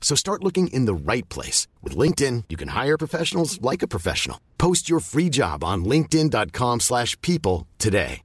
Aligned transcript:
So 0.00 0.16
start 0.16 0.42
looking 0.42 0.66
in 0.68 0.86
the 0.86 0.94
right 0.94 1.28
place. 1.28 1.68
With 1.84 1.96
LinkedIn, 1.96 2.44
you 2.48 2.56
can 2.56 2.68
hire 2.68 2.98
professionals 2.98 3.62
like 3.62 3.82
a 3.84 3.88
professional. 3.88 4.40
Post 4.58 4.90
your 4.90 4.98
free 4.98 5.28
job 5.28 5.62
on 5.62 5.84
linkedin.com 5.84 6.80
slash 6.80 7.16
people 7.20 7.68
today. 7.78 8.22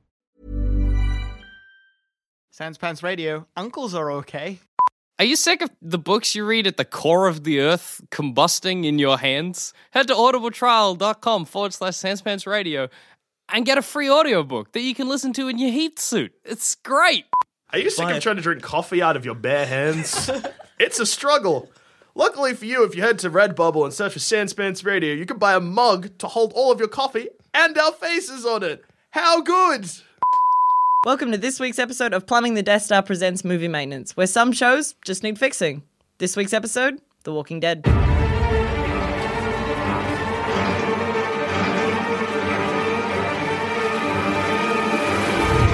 Sans 2.52 2.78
Pants 2.78 3.04
Radio. 3.04 3.48
Uncles 3.58 3.94
are 3.94 4.10
okay. 4.10 4.60
Are 5.20 5.26
you 5.26 5.36
sick 5.36 5.62
of 5.62 5.70
the 5.82 5.98
books 5.98 6.36
you 6.36 6.46
read 6.46 6.68
at 6.68 6.78
the 6.78 6.86
core 6.86 7.28
of 7.28 7.44
the 7.44 7.60
earth 7.60 8.02
combusting 8.12 8.86
in 8.86 8.98
your 8.98 9.18
hands? 9.18 9.74
Head 9.92 10.08
to 10.08 10.14
audibletrial.com 10.14 11.46
forward 11.46 11.74
slash 11.74 11.96
Sanspants 11.96 12.48
Radio 12.48 12.88
and 13.50 13.66
get 13.66 13.78
a 13.78 13.82
free 13.82 14.10
audiobook 14.10 14.72
that 14.72 14.82
you 14.82 14.96
can 14.96 15.10
listen 15.10 15.34
to 15.34 15.50
in 15.50 15.58
your 15.58 15.72
heat 15.72 16.00
suit. 16.00 16.34
It's 16.46 16.76
great. 16.76 17.26
Are 17.72 17.80
you 17.80 17.90
sick 17.90 18.10
of 18.10 18.22
trying 18.24 18.38
to 18.38 18.42
drink 18.42 18.62
coffee 18.62 19.02
out 19.02 19.18
of 19.18 19.26
your 19.26 19.36
bare 19.36 19.66
hands? 19.66 20.30
it's 20.80 21.00
a 21.00 21.06
struggle. 21.06 21.70
Luckily 22.16 22.54
for 22.54 22.66
you, 22.66 22.84
if 22.84 22.96
you 22.96 23.02
head 23.02 23.20
to 23.20 23.30
Redbubble 23.30 23.84
and 23.84 23.94
search 23.94 24.14
for 24.14 24.20
Sanspants 24.20 24.86
Radio, 24.86 25.14
you 25.14 25.26
can 25.26 25.38
buy 25.38 25.54
a 25.54 25.60
mug 25.60 26.18
to 26.20 26.28
hold 26.28 26.54
all 26.54 26.72
of 26.72 26.80
your 26.80 26.88
coffee 26.88 27.30
and 27.54 27.78
our 27.78 27.92
faces 27.94 28.46
on 28.46 28.64
it. 28.64 28.84
How 29.12 29.42
good! 29.42 29.90
Welcome 31.06 31.32
to 31.32 31.38
this 31.38 31.60
week's 31.60 31.80
episode 31.80 32.14
of 32.14 32.26
Plumbing 32.26 32.56
the 32.56 32.64
Death 32.64 32.84
Star 32.84 33.04
Presents 33.04 33.46
Movie 33.46 33.68
Maintenance, 33.68 34.18
where 34.18 34.28
some 34.28 34.52
shows 34.52 34.96
just 35.06 35.24
need 35.24 35.38
fixing. 35.38 35.84
This 36.18 36.36
week's 36.36 36.54
episode 36.54 37.00
The 37.24 37.34
Walking 37.34 37.60
Dead. 37.60 37.86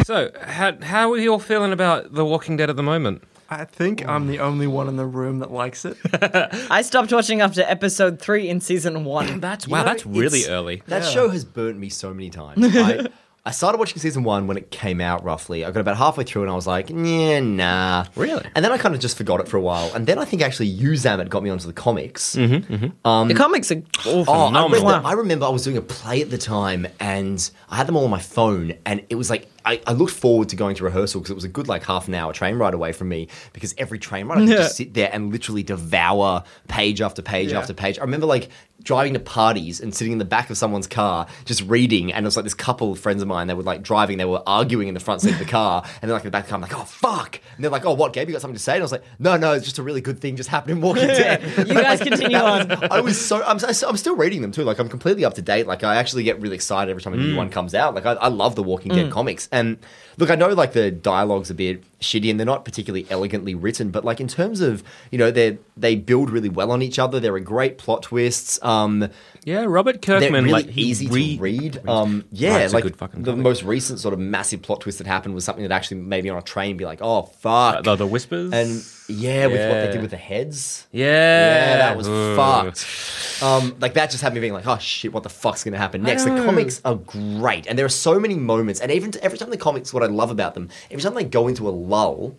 So, 0.06 0.30
how, 0.42 0.76
how 0.82 1.12
are 1.14 1.18
you 1.18 1.32
all 1.32 1.40
feeling 1.40 1.72
about 1.72 2.14
The 2.14 2.26
Walking 2.26 2.58
Dead 2.58 2.70
at 2.70 2.76
the 2.76 2.84
moment? 2.84 3.24
I 3.52 3.66
think 3.66 4.08
I'm 4.08 4.28
the 4.28 4.40
only 4.40 4.66
one 4.66 4.88
in 4.88 4.96
the 4.96 5.06
room 5.06 5.40
that 5.40 5.52
likes 5.52 5.84
it. 5.84 5.98
I 6.72 6.82
stopped 6.84 7.12
watching 7.12 7.42
after 7.42 7.62
episode 7.64 8.22
three 8.22 8.48
in 8.48 8.62
season 8.62 9.04
one. 9.04 9.42
That's 9.42 9.68
wow, 9.68 9.80
know, 9.80 9.84
that's 9.84 10.06
really 10.06 10.46
early. 10.48 10.84
That 10.88 11.04
show 11.04 11.28
has 11.28 11.44
burnt 11.44 11.78
me 11.78 11.90
so 11.90 12.14
many 12.14 12.30
times. 12.30 12.64
I, 12.78 13.10
I 13.44 13.50
started 13.50 13.80
watching 13.80 13.98
season 13.98 14.24
one 14.24 14.46
when 14.46 14.56
it 14.56 14.70
came 14.70 15.02
out 15.02 15.24
roughly. 15.24 15.66
I 15.66 15.72
got 15.72 15.80
about 15.80 15.98
halfway 15.98 16.24
through 16.24 16.44
and 16.44 16.52
I 16.52 16.54
was 16.54 16.68
like, 16.68 16.92
yeah, 16.92 17.40
nah. 17.40 18.06
Really? 18.16 18.46
And 18.54 18.64
then 18.64 18.72
I 18.72 18.78
kind 18.78 18.94
of 18.94 19.02
just 19.02 19.18
forgot 19.18 19.40
it 19.40 19.48
for 19.48 19.58
a 19.58 19.62
while. 19.62 19.92
And 19.96 20.06
then 20.06 20.20
I 20.20 20.26
think 20.26 20.44
actually 20.44 20.68
you, 20.68 20.92
Zamet, 20.92 21.28
got 21.28 21.42
me 21.42 21.50
onto 21.50 21.66
the 21.66 21.74
comics. 21.74 22.36
Mm-hmm, 22.36 22.72
mm-hmm. 22.72 23.08
Um, 23.08 23.28
the 23.30 23.34
comics 23.34 23.72
are 23.72 23.82
awful. 24.06 24.26
Oh, 24.32 24.54
I, 24.54 24.68
read 24.72 24.84
them- 24.84 25.06
I 25.08 25.14
remember 25.14 25.48
I 25.48 25.50
was 25.50 25.64
doing 25.64 25.78
a 25.78 25.82
play 25.82 26.22
at 26.22 26.30
the 26.30 26.38
time 26.38 26.86
and 27.00 27.50
I 27.68 27.78
had 27.78 27.88
them 27.88 27.98
all 27.98 28.04
on 28.04 28.12
my 28.12 28.20
phone 28.20 28.74
and 28.86 29.04
it 29.10 29.16
was 29.16 29.32
like 29.32 29.48
I, 29.64 29.80
I 29.86 29.94
looked 29.94 30.14
forward 30.14 30.50
to 30.50 30.56
going 30.56 30.76
to 30.76 30.84
rehearsal 30.84 31.22
because 31.22 31.30
it 31.32 31.36
was 31.36 31.44
a 31.44 31.48
good 31.48 31.68
like 31.68 31.84
half 31.84 32.08
an 32.08 32.16
hour 32.16 32.34
train 32.34 32.56
ride 32.58 32.74
away 32.74 32.94
from 32.94 33.10
me 33.10 33.28
because 33.54 33.76
every 33.78 34.00
train 34.00 34.28
ride 34.28 34.40
I 34.40 34.46
could 34.46 34.50
just 34.58 34.76
sit 34.76 34.94
there 34.96 35.10
and 35.14 35.32
literally 35.32 35.62
devour 35.64 36.44
page 36.68 37.00
after 37.02 37.22
page 37.22 37.52
Yeah. 37.52 37.60
after 37.60 37.74
page. 37.74 37.98
I 38.00 38.02
remember 38.04 38.26
like 38.26 38.50
driving 38.84 39.14
to 39.14 39.20
parties 39.20 39.80
and 39.80 39.94
sitting 39.94 40.14
in 40.14 40.20
the 40.20 40.26
back 40.26 40.50
of 40.50 40.58
someone's 40.58 40.88
car 40.88 41.28
just 41.46 41.62
reading 41.64 42.12
and 42.12 42.26
it 42.26 42.28
was 42.28 42.36
like 42.36 42.44
this 42.44 42.54
couple 42.54 42.92
of 42.92 43.00
friends 43.00 43.22
of 43.22 43.28
mine 43.28 43.48
they 43.48 43.54
were 43.54 43.64
like 43.64 43.82
driving 43.82 44.18
they 44.18 44.26
were 44.26 44.44
arguing 44.46 44.88
in 44.88 44.94
the 44.94 45.00
front 45.00 45.22
seat 45.22 45.34
of 45.34 45.40
the 45.40 45.46
car 45.46 45.84
and 46.02 46.10
then 46.10 46.12
like 46.12 46.24
in 46.24 46.28
the 46.28 46.32
back 46.32 46.44
of 46.44 46.48
the 46.48 46.50
car 46.50 46.56
I'm 46.58 46.62
like 46.62 46.78
oh 46.78 46.84
fuck 46.84 47.40
and 47.56 47.64
they're 47.64 47.72
like 47.72 47.86
oh 47.86 47.94
what 47.94 48.14
Gabe 48.14 48.28
you 48.28 48.34
got 48.34 48.42
something 48.42 48.56
to 48.56 48.62
say 48.62 48.74
and 48.74 48.82
I 48.82 48.84
was 48.84 48.92
like 48.92 49.04
no 49.20 49.38
no 49.38 49.54
it's 49.54 49.66
just 49.66 49.80
a 49.80 49.84
really 49.84 50.02
good 50.02 50.20
thing 50.20 50.36
just 50.36 50.50
happened 50.50 50.78
in 50.78 50.82
Walking 50.82 51.08
Dead 51.08 51.42
You 51.58 51.76
guys 51.76 52.00
continue 52.02 52.38
on. 52.38 52.72
I 52.92 53.02
was 53.02 53.24
so 53.24 53.44
I'm, 53.44 53.60
I'm 53.64 53.98
still 53.98 54.16
reading 54.16 54.42
them 54.42 54.52
too. 54.52 54.64
Like 54.64 54.80
I'm 54.80 54.90
completely 54.90 55.26
up 55.26 55.34
to 55.36 55.42
date. 55.42 55.68
Like 55.68 55.84
I 55.84 55.96
actually 55.96 56.24
get 56.24 56.40
really 56.42 56.56
excited 56.56 56.90
every 56.90 57.02
time 57.02 57.14
a 57.14 57.18
new 57.18 57.34
mm. 57.34 57.38
one 57.38 57.50
comes 57.50 57.74
out. 57.74 57.96
Like 57.96 58.06
I, 58.06 58.14
I 58.14 58.28
love 58.28 58.56
the 58.56 58.64
Walking 58.64 58.94
Dead 58.94 59.08
mm. 59.08 59.12
comics. 59.12 59.48
And 59.52 59.78
look, 60.22 60.30
I 60.30 60.36
know 60.36 60.50
like 60.50 60.74
the 60.74 60.92
dialogue's 60.92 61.50
a 61.50 61.54
bit 61.54 61.84
shitty 62.00 62.30
and 62.30 62.40
they're 62.40 62.46
not 62.46 62.64
particularly 62.64 63.06
elegantly 63.10 63.54
written, 63.56 63.90
but 63.90 64.06
like 64.06 64.22
in 64.22 64.28
terms 64.28 64.62
of 64.62 64.84
you 65.12 65.18
know 65.18 65.32
they 65.32 65.58
they 65.76 65.96
build 65.96 66.30
really 66.30 66.48
well 66.48 66.72
on 66.72 66.82
each 66.82 67.00
other. 67.00 67.20
There 67.20 67.34
are 67.34 67.40
great 67.40 67.78
plot 67.78 68.04
twists. 68.04 68.62
Um, 68.64 69.10
Yeah, 69.44 69.66
Robert 69.68 70.02
Kirkman, 70.02 70.46
really 70.46 70.52
like 70.52 70.78
easy 70.78 71.08
re- 71.08 71.36
to 71.38 71.42
read. 71.42 71.90
Um, 71.90 72.24
yeah, 72.32 72.68
like 72.72 72.84
the 73.24 73.36
most 73.36 73.64
recent 73.64 74.00
sort 74.00 74.14
of 74.14 74.20
massive 74.20 74.62
plot 74.62 74.82
twist 74.82 75.00
that 75.00 75.08
happened 75.08 75.34
was 75.34 75.44
something 75.44 75.64
that 75.64 75.72
actually 75.72 76.02
made 76.02 76.24
me 76.24 76.30
on 76.30 76.38
a 76.38 76.44
train 76.44 76.78
be 76.78 76.86
like, 76.86 77.00
oh 77.02 77.24
fuck, 77.24 77.78
Uh, 77.78 77.82
the, 77.82 77.96
the 77.98 78.08
whispers 78.08 78.54
and 78.54 78.70
yeah, 79.12 79.48
with 79.48 79.68
what 79.70 79.76
they 79.82 79.86
Yeah. 79.86 79.92
did 79.92 80.02
with 80.02 80.12
the 80.12 80.18
heads. 80.18 80.88
yeah, 80.92 81.06
Yeah, 81.06 81.78
that 81.78 81.98
was 81.98 82.08
Ugh. 82.08 82.36
fucked. 82.36 83.44
Um, 83.44 83.76
like 83.80 83.94
that 83.96 84.12
just 84.12 84.22
had 84.24 84.34
me 84.34 84.40
being 84.40 84.54
like, 84.54 84.68
oh 84.68 84.78
shit, 84.78 85.12
what 85.14 85.24
the 85.24 85.30
fuck's 85.30 85.64
gonna 85.64 85.78
happen 85.78 86.04
next? 86.04 86.24
The 86.26 86.32
comics 86.32 86.82
are 86.86 86.96
great, 86.96 87.68
and 87.68 87.78
there 87.78 87.86
are 87.86 87.90
so 87.90 88.20
many 88.20 88.36
moments, 88.36 88.80
and 88.82 88.92
even 88.92 89.12
every 89.22 89.38
time 89.38 89.50
the 89.50 89.58
comics, 89.58 89.94
what 89.94 90.04
I 90.04 90.08
love 90.08 90.32
about 90.32 90.54
them, 90.54 90.70
every 90.90 91.02
time 91.02 91.14
they 91.16 91.24
go 91.24 91.48
into 91.48 91.68
a 91.68 91.72
lull. 91.72 92.36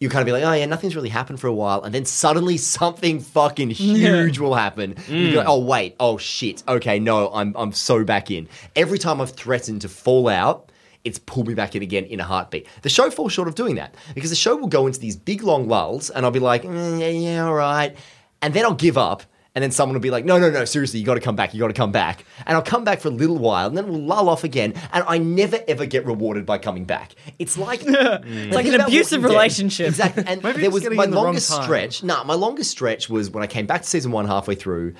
You 0.00 0.10
kind 0.10 0.20
of 0.20 0.26
be 0.26 0.32
like, 0.32 0.42
oh 0.44 0.52
yeah, 0.52 0.66
nothing's 0.66 0.96
really 0.96 1.08
happened 1.08 1.40
for 1.40 1.46
a 1.46 1.52
while, 1.54 1.82
and 1.82 1.94
then 1.94 2.04
suddenly 2.04 2.56
something 2.78 3.20
fucking 3.20 3.70
huge 3.70 4.38
will 4.38 4.54
happen. 4.54 4.96
You 5.08 5.32
go, 5.32 5.44
oh 5.46 5.60
wait, 5.60 5.94
oh 5.98 6.18
shit, 6.18 6.62
okay, 6.68 6.98
no, 6.98 7.32
I'm 7.32 7.54
I'm 7.56 7.72
so 7.72 8.04
back 8.04 8.30
in. 8.30 8.48
Every 8.76 8.98
time 8.98 9.20
I've 9.20 9.30
threatened 9.30 9.80
to 9.82 9.88
fall 9.88 10.28
out, 10.28 10.70
it's 11.04 11.18
pulled 11.18 11.46
me 11.48 11.54
back 11.54 11.76
in 11.76 11.82
again 11.82 12.04
in 12.04 12.18
a 12.20 12.24
heartbeat. 12.24 12.66
The 12.82 12.88
show 12.88 13.10
falls 13.10 13.32
short 13.32 13.48
of 13.48 13.54
doing 13.54 13.76
that 13.76 13.94
because 14.14 14.30
the 14.30 14.36
show 14.36 14.56
will 14.56 14.68
go 14.68 14.86
into 14.86 14.98
these 14.98 15.16
big 15.16 15.42
long 15.42 15.68
lulls, 15.68 16.10
and 16.10 16.24
I'll 16.24 16.32
be 16.32 16.40
like, 16.40 16.62
mm, 16.62 17.00
yeah, 17.00 17.08
yeah, 17.08 17.46
all 17.46 17.54
right, 17.54 17.96
and 18.42 18.54
then 18.54 18.64
I'll 18.64 18.74
give 18.74 18.98
up. 18.98 19.22
And 19.56 19.62
then 19.62 19.70
someone 19.70 19.94
will 19.94 20.00
be 20.00 20.10
like, 20.10 20.24
no, 20.24 20.36
no, 20.36 20.50
no, 20.50 20.64
seriously, 20.64 20.98
you 20.98 21.06
got 21.06 21.14
to 21.14 21.20
come 21.20 21.36
back. 21.36 21.54
You 21.54 21.60
got 21.60 21.68
to 21.68 21.74
come 21.74 21.92
back. 21.92 22.24
And 22.44 22.56
I'll 22.56 22.62
come 22.62 22.82
back 22.82 22.98
for 22.98 23.06
a 23.06 23.12
little 23.12 23.38
while, 23.38 23.68
and 23.68 23.78
then 23.78 23.86
we'll 23.86 24.02
lull 24.02 24.28
off 24.28 24.42
again. 24.42 24.74
And 24.92 25.04
I 25.06 25.18
never 25.18 25.60
ever 25.68 25.86
get 25.86 26.04
rewarded 26.04 26.44
by 26.44 26.58
coming 26.58 26.86
back. 26.86 27.14
It's 27.38 27.56
like 27.56 27.82
it's 27.86 28.52
like 28.52 28.66
an 28.66 28.80
abusive 28.80 29.22
relationship. 29.22 29.86
Exactly. 29.86 30.24
And 30.26 30.42
Maybe 30.42 30.56
there 30.56 30.64
it's 30.64 30.74
was 30.74 30.82
getting 30.82 30.96
my 30.96 31.04
in 31.04 31.10
the 31.10 31.16
wrong 31.16 31.26
longest 31.26 31.50
stretch. 31.52 32.02
Nah, 32.02 32.24
my 32.24 32.34
longest 32.34 32.72
stretch 32.72 33.08
was 33.08 33.30
when 33.30 33.44
I 33.44 33.46
came 33.46 33.66
back 33.66 33.82
to 33.82 33.88
season 33.88 34.10
one 34.10 34.26
halfway 34.26 34.56
through. 34.56 34.94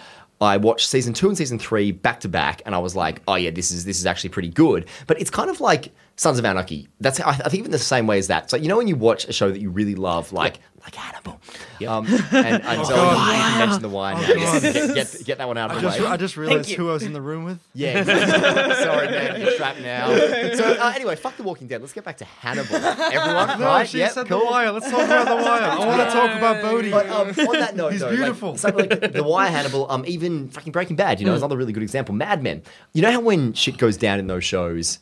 I 0.44 0.56
watched 0.56 0.88
season 0.88 1.14
two 1.14 1.28
and 1.28 1.36
season 1.36 1.58
three 1.58 1.92
back 1.92 2.20
to 2.20 2.28
back, 2.28 2.62
and 2.66 2.74
I 2.74 2.78
was 2.78 2.94
like, 2.94 3.22
"Oh 3.26 3.34
yeah, 3.34 3.50
this 3.50 3.70
is 3.70 3.84
this 3.84 3.98
is 3.98 4.06
actually 4.06 4.30
pretty 4.30 4.50
good." 4.50 4.86
But 5.06 5.20
it's 5.20 5.30
kind 5.30 5.50
of 5.50 5.60
like 5.60 5.92
Sons 6.16 6.38
of 6.38 6.44
Anarchy. 6.44 6.88
That's 7.00 7.20
I, 7.20 7.30
I 7.30 7.48
think 7.48 7.64
in 7.64 7.70
the 7.70 7.78
same 7.78 8.06
way 8.06 8.18
as 8.18 8.28
that. 8.28 8.50
So 8.50 8.56
you 8.56 8.68
know 8.68 8.76
when 8.76 8.88
you 8.88 8.96
watch 8.96 9.26
a 9.26 9.32
show 9.32 9.50
that 9.50 9.60
you 9.60 9.70
really 9.70 9.94
love, 9.94 10.32
like 10.32 10.60
like 10.84 10.94
Hannibal, 10.94 11.40
um, 11.88 12.06
and, 12.32 12.62
and 12.62 12.86
so 12.86 12.94
God. 12.94 13.52
you 13.52 13.58
mentioned 13.58 13.82
the 13.84 13.88
wine. 13.88 14.20
now. 14.20 14.28
God. 14.34 14.62
Get, 14.62 14.94
get, 14.94 15.24
get 15.24 15.38
that 15.38 15.48
one 15.48 15.56
out 15.56 15.70
of 15.70 15.78
I 15.78 15.80
the 15.80 15.88
just, 15.88 16.00
way. 16.00 16.06
I 16.06 16.16
just 16.18 16.36
realized 16.36 16.70
who 16.72 16.90
I 16.90 16.92
was 16.92 17.02
in 17.02 17.12
the 17.14 17.22
room 17.22 17.44
with. 17.44 17.58
Yeah, 17.74 18.00
exactly. 18.00 18.84
sorry, 18.84 19.06
man, 19.08 19.40
you're 19.40 19.56
trapped 19.56 19.80
now. 19.80 20.08
So 20.54 20.64
uh, 20.74 20.92
anyway, 20.94 21.16
fuck 21.16 21.36
The 21.36 21.42
Walking 21.42 21.66
Dead. 21.66 21.80
Let's 21.80 21.92
get 21.94 22.04
back 22.04 22.18
to 22.18 22.24
Hannibal. 22.24 22.76
Everyone, 22.76 23.58
No, 23.58 23.66
right? 23.66 23.88
she 23.88 23.98
Yep, 23.98 24.12
said 24.12 24.26
cool. 24.28 24.40
The 24.40 24.44
Wire. 24.44 24.70
Let's 24.72 24.90
talk 24.90 25.04
about 25.04 25.26
The 25.26 25.34
Wire. 25.36 25.62
I 25.62 25.78
want 25.86 26.00
to 26.08 26.14
talk 26.16 26.36
about 26.36 26.62
Bodie. 26.62 26.90
But 26.90 27.08
um, 27.08 27.28
on 27.48 27.58
that 27.58 27.74
note, 27.76 27.92
He's 27.92 28.00
though, 28.00 28.08
like, 28.08 28.16
beautiful. 28.16 28.56
something 28.56 28.88
like 28.90 29.12
The 29.12 29.24
Wire, 29.24 29.50
Hannibal, 29.50 29.90
um, 29.90 30.04
even 30.06 30.48
fucking 30.50 30.72
Breaking 30.72 30.96
Bad, 30.96 31.18
you 31.18 31.26
know, 31.26 31.32
is 31.34 31.40
another 31.40 31.56
really 31.56 31.72
good 31.72 31.82
example. 31.82 32.14
Mad 32.14 32.42
Men. 32.42 32.62
You 32.92 33.02
know 33.02 33.10
how 33.10 33.20
when 33.20 33.52
shit 33.54 33.78
goes 33.78 33.96
down 33.96 34.18
in 34.18 34.26
those 34.26 34.44
shows, 34.44 34.98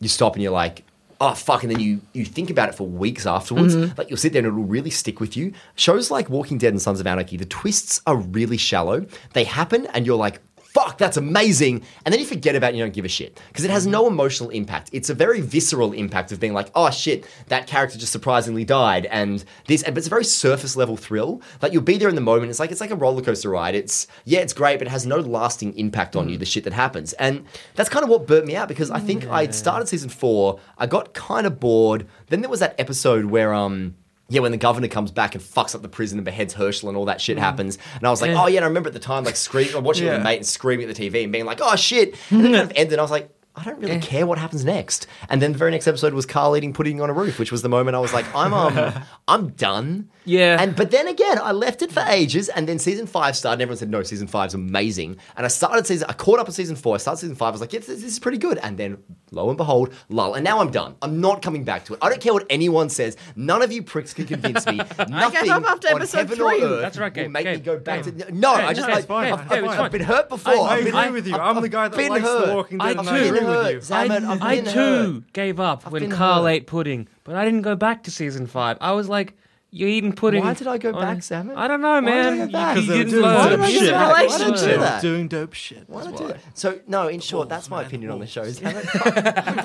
you 0.00 0.08
stop 0.08 0.34
and 0.34 0.42
you're 0.42 0.52
like, 0.52 0.84
oh 1.24 1.34
fuck, 1.34 1.62
and 1.62 1.72
then 1.72 1.80
you 1.80 2.00
you 2.12 2.24
think 2.24 2.50
about 2.50 2.68
it 2.68 2.74
for 2.74 2.86
weeks 2.86 3.26
afterwards. 3.26 3.74
Mm-hmm. 3.74 3.94
Like 3.96 4.10
you'll 4.10 4.18
sit 4.18 4.32
there 4.32 4.40
and 4.40 4.48
it'll 4.48 4.64
really 4.64 4.90
stick 4.90 5.20
with 5.20 5.36
you. 5.36 5.52
Shows 5.74 6.10
like 6.10 6.28
Walking 6.28 6.58
Dead 6.58 6.72
and 6.72 6.82
Sons 6.82 7.00
of 7.00 7.06
Anarchy, 7.06 7.36
the 7.36 7.46
twists 7.46 8.00
are 8.06 8.16
really 8.16 8.56
shallow. 8.56 9.06
They 9.32 9.44
happen 9.44 9.86
and 9.94 10.06
you're 10.06 10.16
like. 10.16 10.40
Fuck, 10.74 10.98
that's 10.98 11.16
amazing. 11.16 11.82
And 12.04 12.12
then 12.12 12.20
you 12.20 12.26
forget 12.26 12.56
about 12.56 12.66
it 12.66 12.70
and 12.70 12.78
you 12.78 12.84
don't 12.84 12.92
give 12.92 13.04
a 13.04 13.08
shit. 13.08 13.40
Because 13.48 13.64
it 13.64 13.70
has 13.70 13.86
no 13.86 14.08
emotional 14.08 14.50
impact. 14.50 14.90
It's 14.92 15.08
a 15.08 15.14
very 15.14 15.40
visceral 15.40 15.92
impact 15.92 16.32
of 16.32 16.40
being 16.40 16.52
like, 16.52 16.68
oh 16.74 16.90
shit, 16.90 17.26
that 17.46 17.68
character 17.68 17.96
just 17.96 18.10
surprisingly 18.10 18.64
died. 18.64 19.06
And 19.06 19.44
this, 19.68 19.84
but 19.84 19.96
it's 19.96 20.08
a 20.08 20.10
very 20.10 20.24
surface 20.24 20.76
level 20.76 20.96
thrill. 20.96 21.40
Like 21.62 21.72
you'll 21.72 21.82
be 21.82 21.96
there 21.96 22.08
in 22.08 22.16
the 22.16 22.20
moment. 22.20 22.50
It's 22.50 22.58
like, 22.58 22.72
it's 22.72 22.80
like 22.80 22.90
a 22.90 22.96
roller 22.96 23.22
coaster 23.22 23.50
ride. 23.50 23.76
It's, 23.76 24.08
yeah, 24.24 24.40
it's 24.40 24.52
great, 24.52 24.78
but 24.78 24.88
it 24.88 24.90
has 24.90 25.06
no 25.06 25.18
lasting 25.18 25.78
impact 25.78 26.16
on 26.16 26.28
you, 26.28 26.36
the 26.36 26.44
shit 26.44 26.64
that 26.64 26.72
happens. 26.72 27.12
And 27.14 27.46
that's 27.76 27.88
kind 27.88 28.02
of 28.02 28.10
what 28.10 28.26
burnt 28.26 28.46
me 28.46 28.56
out 28.56 28.66
because 28.66 28.90
I 28.90 28.98
think 28.98 29.26
I 29.28 29.46
started 29.48 29.86
season 29.86 30.10
four, 30.10 30.58
I 30.76 30.86
got 30.86 31.14
kind 31.14 31.46
of 31.46 31.60
bored. 31.60 32.08
Then 32.28 32.40
there 32.40 32.50
was 32.50 32.60
that 32.60 32.74
episode 32.80 33.26
where, 33.26 33.54
um, 33.54 33.94
yeah, 34.28 34.40
when 34.40 34.52
the 34.52 34.58
governor 34.58 34.88
comes 34.88 35.10
back 35.10 35.34
and 35.34 35.44
fucks 35.44 35.74
up 35.74 35.82
the 35.82 35.88
prison 35.88 36.18
and 36.18 36.24
beheads 36.24 36.54
Hershel 36.54 36.88
and 36.88 36.96
all 36.96 37.04
that 37.04 37.20
shit 37.20 37.38
happens. 37.38 37.78
And 37.96 38.06
I 38.06 38.10
was 38.10 38.22
like, 38.22 38.30
oh, 38.30 38.46
yeah, 38.46 38.58
and 38.58 38.64
I 38.64 38.68
remember 38.68 38.88
at 38.88 38.94
the 38.94 38.98
time, 38.98 39.24
like, 39.24 39.36
screaming, 39.36 39.82
watching 39.82 40.06
it 40.06 40.10
with 40.10 40.20
a 40.20 40.24
mate 40.24 40.36
and 40.36 40.46
screaming 40.46 40.88
at 40.88 40.96
the 40.96 41.10
TV 41.10 41.24
and 41.24 41.32
being 41.32 41.44
like, 41.44 41.60
oh, 41.62 41.76
shit. 41.76 42.14
And 42.30 42.40
then 42.40 42.54
it 42.54 42.56
kind 42.56 42.70
of 42.70 42.76
ended. 42.76 42.94
And 42.94 43.00
I 43.00 43.04
was 43.04 43.10
like, 43.10 43.30
I 43.56 43.62
don't 43.64 43.78
really 43.78 44.00
care 44.00 44.26
what 44.26 44.38
happens 44.38 44.64
next. 44.64 45.06
And 45.28 45.40
then 45.40 45.52
the 45.52 45.58
very 45.58 45.70
next 45.70 45.86
episode 45.86 46.12
was 46.12 46.26
Carl 46.26 46.56
eating 46.56 46.72
pudding 46.72 47.00
on 47.00 47.10
a 47.10 47.12
roof, 47.12 47.38
which 47.38 47.52
was 47.52 47.62
the 47.62 47.68
moment 47.68 47.94
I 47.94 48.00
was 48.00 48.12
like, 48.12 48.26
I'm 48.34 48.52
um, 48.52 48.94
I'm 49.28 49.48
done. 49.50 50.10
Yeah. 50.24 50.56
And 50.60 50.74
but 50.74 50.90
then 50.90 51.06
again, 51.08 51.38
I 51.42 51.52
left 51.52 51.82
it 51.82 51.92
for 51.92 52.00
ages, 52.08 52.48
and 52.48 52.68
then 52.68 52.78
season 52.78 53.06
five 53.06 53.36
started. 53.36 53.54
And 53.54 53.62
everyone 53.62 53.78
said, 53.78 53.90
"No, 53.90 54.02
season 54.02 54.26
five's 54.26 54.54
amazing." 54.54 55.16
And 55.36 55.44
I 55.44 55.48
started 55.48 55.86
season. 55.86 56.06
I 56.08 56.14
caught 56.14 56.38
up 56.38 56.46
on 56.46 56.52
season 56.52 56.76
four. 56.76 56.94
I 56.94 56.98
started 56.98 57.18
season 57.20 57.36
five. 57.36 57.48
I 57.48 57.50
was 57.52 57.60
like, 57.60 57.72
"Yes, 57.72 57.86
this, 57.86 58.00
this 58.00 58.12
is 58.12 58.18
pretty 58.18 58.38
good." 58.38 58.58
And 58.58 58.78
then, 58.78 58.98
lo 59.32 59.48
and 59.48 59.56
behold, 59.56 59.92
lull. 60.08 60.34
And 60.34 60.42
now 60.44 60.60
I'm 60.60 60.70
done. 60.70 60.96
I'm 61.02 61.20
not 61.20 61.42
coming 61.42 61.64
back 61.64 61.84
to 61.86 61.94
it. 61.94 61.98
I 62.02 62.08
don't 62.08 62.20
care 62.20 62.32
what 62.32 62.46
anyone 62.48 62.88
says. 62.88 63.16
None 63.36 63.60
of 63.62 63.70
you 63.70 63.82
pricks 63.82 64.14
can 64.14 64.26
convince 64.26 64.64
me. 64.66 64.76
Nothing 65.08 65.50
up 65.50 65.64
after 65.64 65.88
on 65.88 65.96
episode 65.96 66.18
heaven 66.18 66.36
three. 66.38 66.62
or 66.62 66.66
earth 66.66 66.80
That's 66.82 66.98
right, 66.98 67.14
will 67.14 67.22
Gabe, 67.24 67.30
make 67.30 67.46
me 67.46 67.56
go 67.58 67.78
back 67.78 68.04
Gabe. 68.04 68.18
to. 68.26 68.34
No, 68.34 68.52
I 68.54 68.72
just 68.72 68.88
like 68.88 69.06
fine. 69.06 69.32
I've, 69.32 69.40
Gabe, 69.48 69.52
I've, 69.58 69.64
it's 69.64 69.72
I've 69.72 69.78
fine. 69.78 69.90
been 69.90 70.00
hurt 70.02 70.28
before. 70.30 70.52
I, 70.54 70.56
I 70.56 70.74
I've 70.76 70.84
been, 70.84 70.94
agree 70.96 71.10
with 71.12 71.26
you. 71.26 71.36
I'm 71.36 71.60
the 71.60 71.68
guy 71.68 71.88
that 71.88 71.96
been 71.96 72.08
likes 72.08 72.24
hurt. 72.24 72.46
The 72.46 72.54
Walking 72.54 72.78
Dead. 72.78 72.86
I 72.86 72.90
and 72.92 73.00
too- 73.08 73.14
I 73.14 73.18
agree 73.18 73.40
hurt. 73.40 73.64
with 73.64 73.72
you. 73.74 73.80
Sam, 73.82 74.10
I've 74.10 74.42
I 74.42 74.60
too 74.60 74.70
hurt. 74.70 75.32
gave 75.34 75.60
up 75.60 75.90
when 75.90 76.10
Carl 76.10 76.44
hurt. 76.44 76.48
ate 76.50 76.66
pudding, 76.66 77.08
but 77.24 77.36
I 77.36 77.44
didn't 77.44 77.62
go 77.62 77.76
back 77.76 78.04
to 78.04 78.10
season 78.10 78.46
five. 78.46 78.78
I 78.80 78.92
was 78.92 79.08
like, 79.08 79.34
"You're 79.74 79.88
eating 79.88 80.12
pudding." 80.12 80.42
Why 80.44 80.54
did 80.54 80.66
I 80.66 80.78
go 80.78 80.92
on- 80.94 81.00
back, 81.00 81.22
Sam? 81.22 81.52
I 81.56 81.66
don't 81.68 81.80
know, 81.80 81.92
Why 81.94 82.00
did 82.00 82.08
I 82.08 82.30
man. 82.30 82.46
go 82.46 82.52
back? 82.52 82.76
You 82.76 82.82
Because 82.82 82.88
they 82.88 82.98
were 82.98 83.04
didn't 83.04 83.20
doing. 83.20 83.34
Why 83.34 83.48
did 83.48 83.60
I 83.60 83.66
dope 83.72 83.80
shit. 83.82 83.90
back? 83.92 84.12
Why 84.12 84.22
did 84.38 84.46
I 84.46 84.50
do 84.50 84.56
They 84.66 84.72
were 84.76 84.78
that? 84.84 85.02
Doing 85.02 85.28
dope 85.28 85.52
shit. 85.54 85.84
Why 85.88 86.04
That's 86.04 86.06
did 86.06 86.14
I 86.14 86.18
do 86.18 86.24
why. 86.24 86.32
that? 86.32 86.58
So 86.58 86.80
no, 86.86 87.08
in 87.08 87.20
short, 87.20 87.48
that's 87.48 87.68
my 87.68 87.82
opinion 87.82 88.10
on 88.10 88.20
the 88.20 88.26
shows. 88.26 88.58
fuck, 88.60 88.74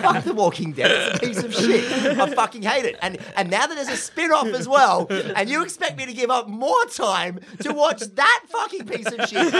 fuck 0.01 0.23
The 0.23 0.33
Walking 0.33 0.71
Dead. 0.73 0.91
It's 0.91 1.17
a 1.17 1.27
piece 1.27 1.43
of 1.43 1.53
shit. 1.53 1.91
I 2.19 2.29
fucking 2.33 2.63
hate 2.63 2.85
it. 2.85 2.97
And 3.01 3.17
and 3.35 3.49
now 3.49 3.67
that 3.67 3.75
there's 3.75 3.87
a 3.89 3.97
spin-off 3.97 4.47
as 4.47 4.67
well, 4.67 5.07
and 5.09 5.49
you 5.49 5.63
expect 5.63 5.97
me 5.97 6.05
to 6.05 6.13
give 6.13 6.29
up 6.29 6.47
more 6.47 6.83
time 6.85 7.39
to 7.61 7.73
watch 7.73 7.99
that 8.01 8.41
fucking 8.49 8.85
piece 8.87 9.07
of 9.11 9.27
shit, 9.29 9.45
you 9.45 9.51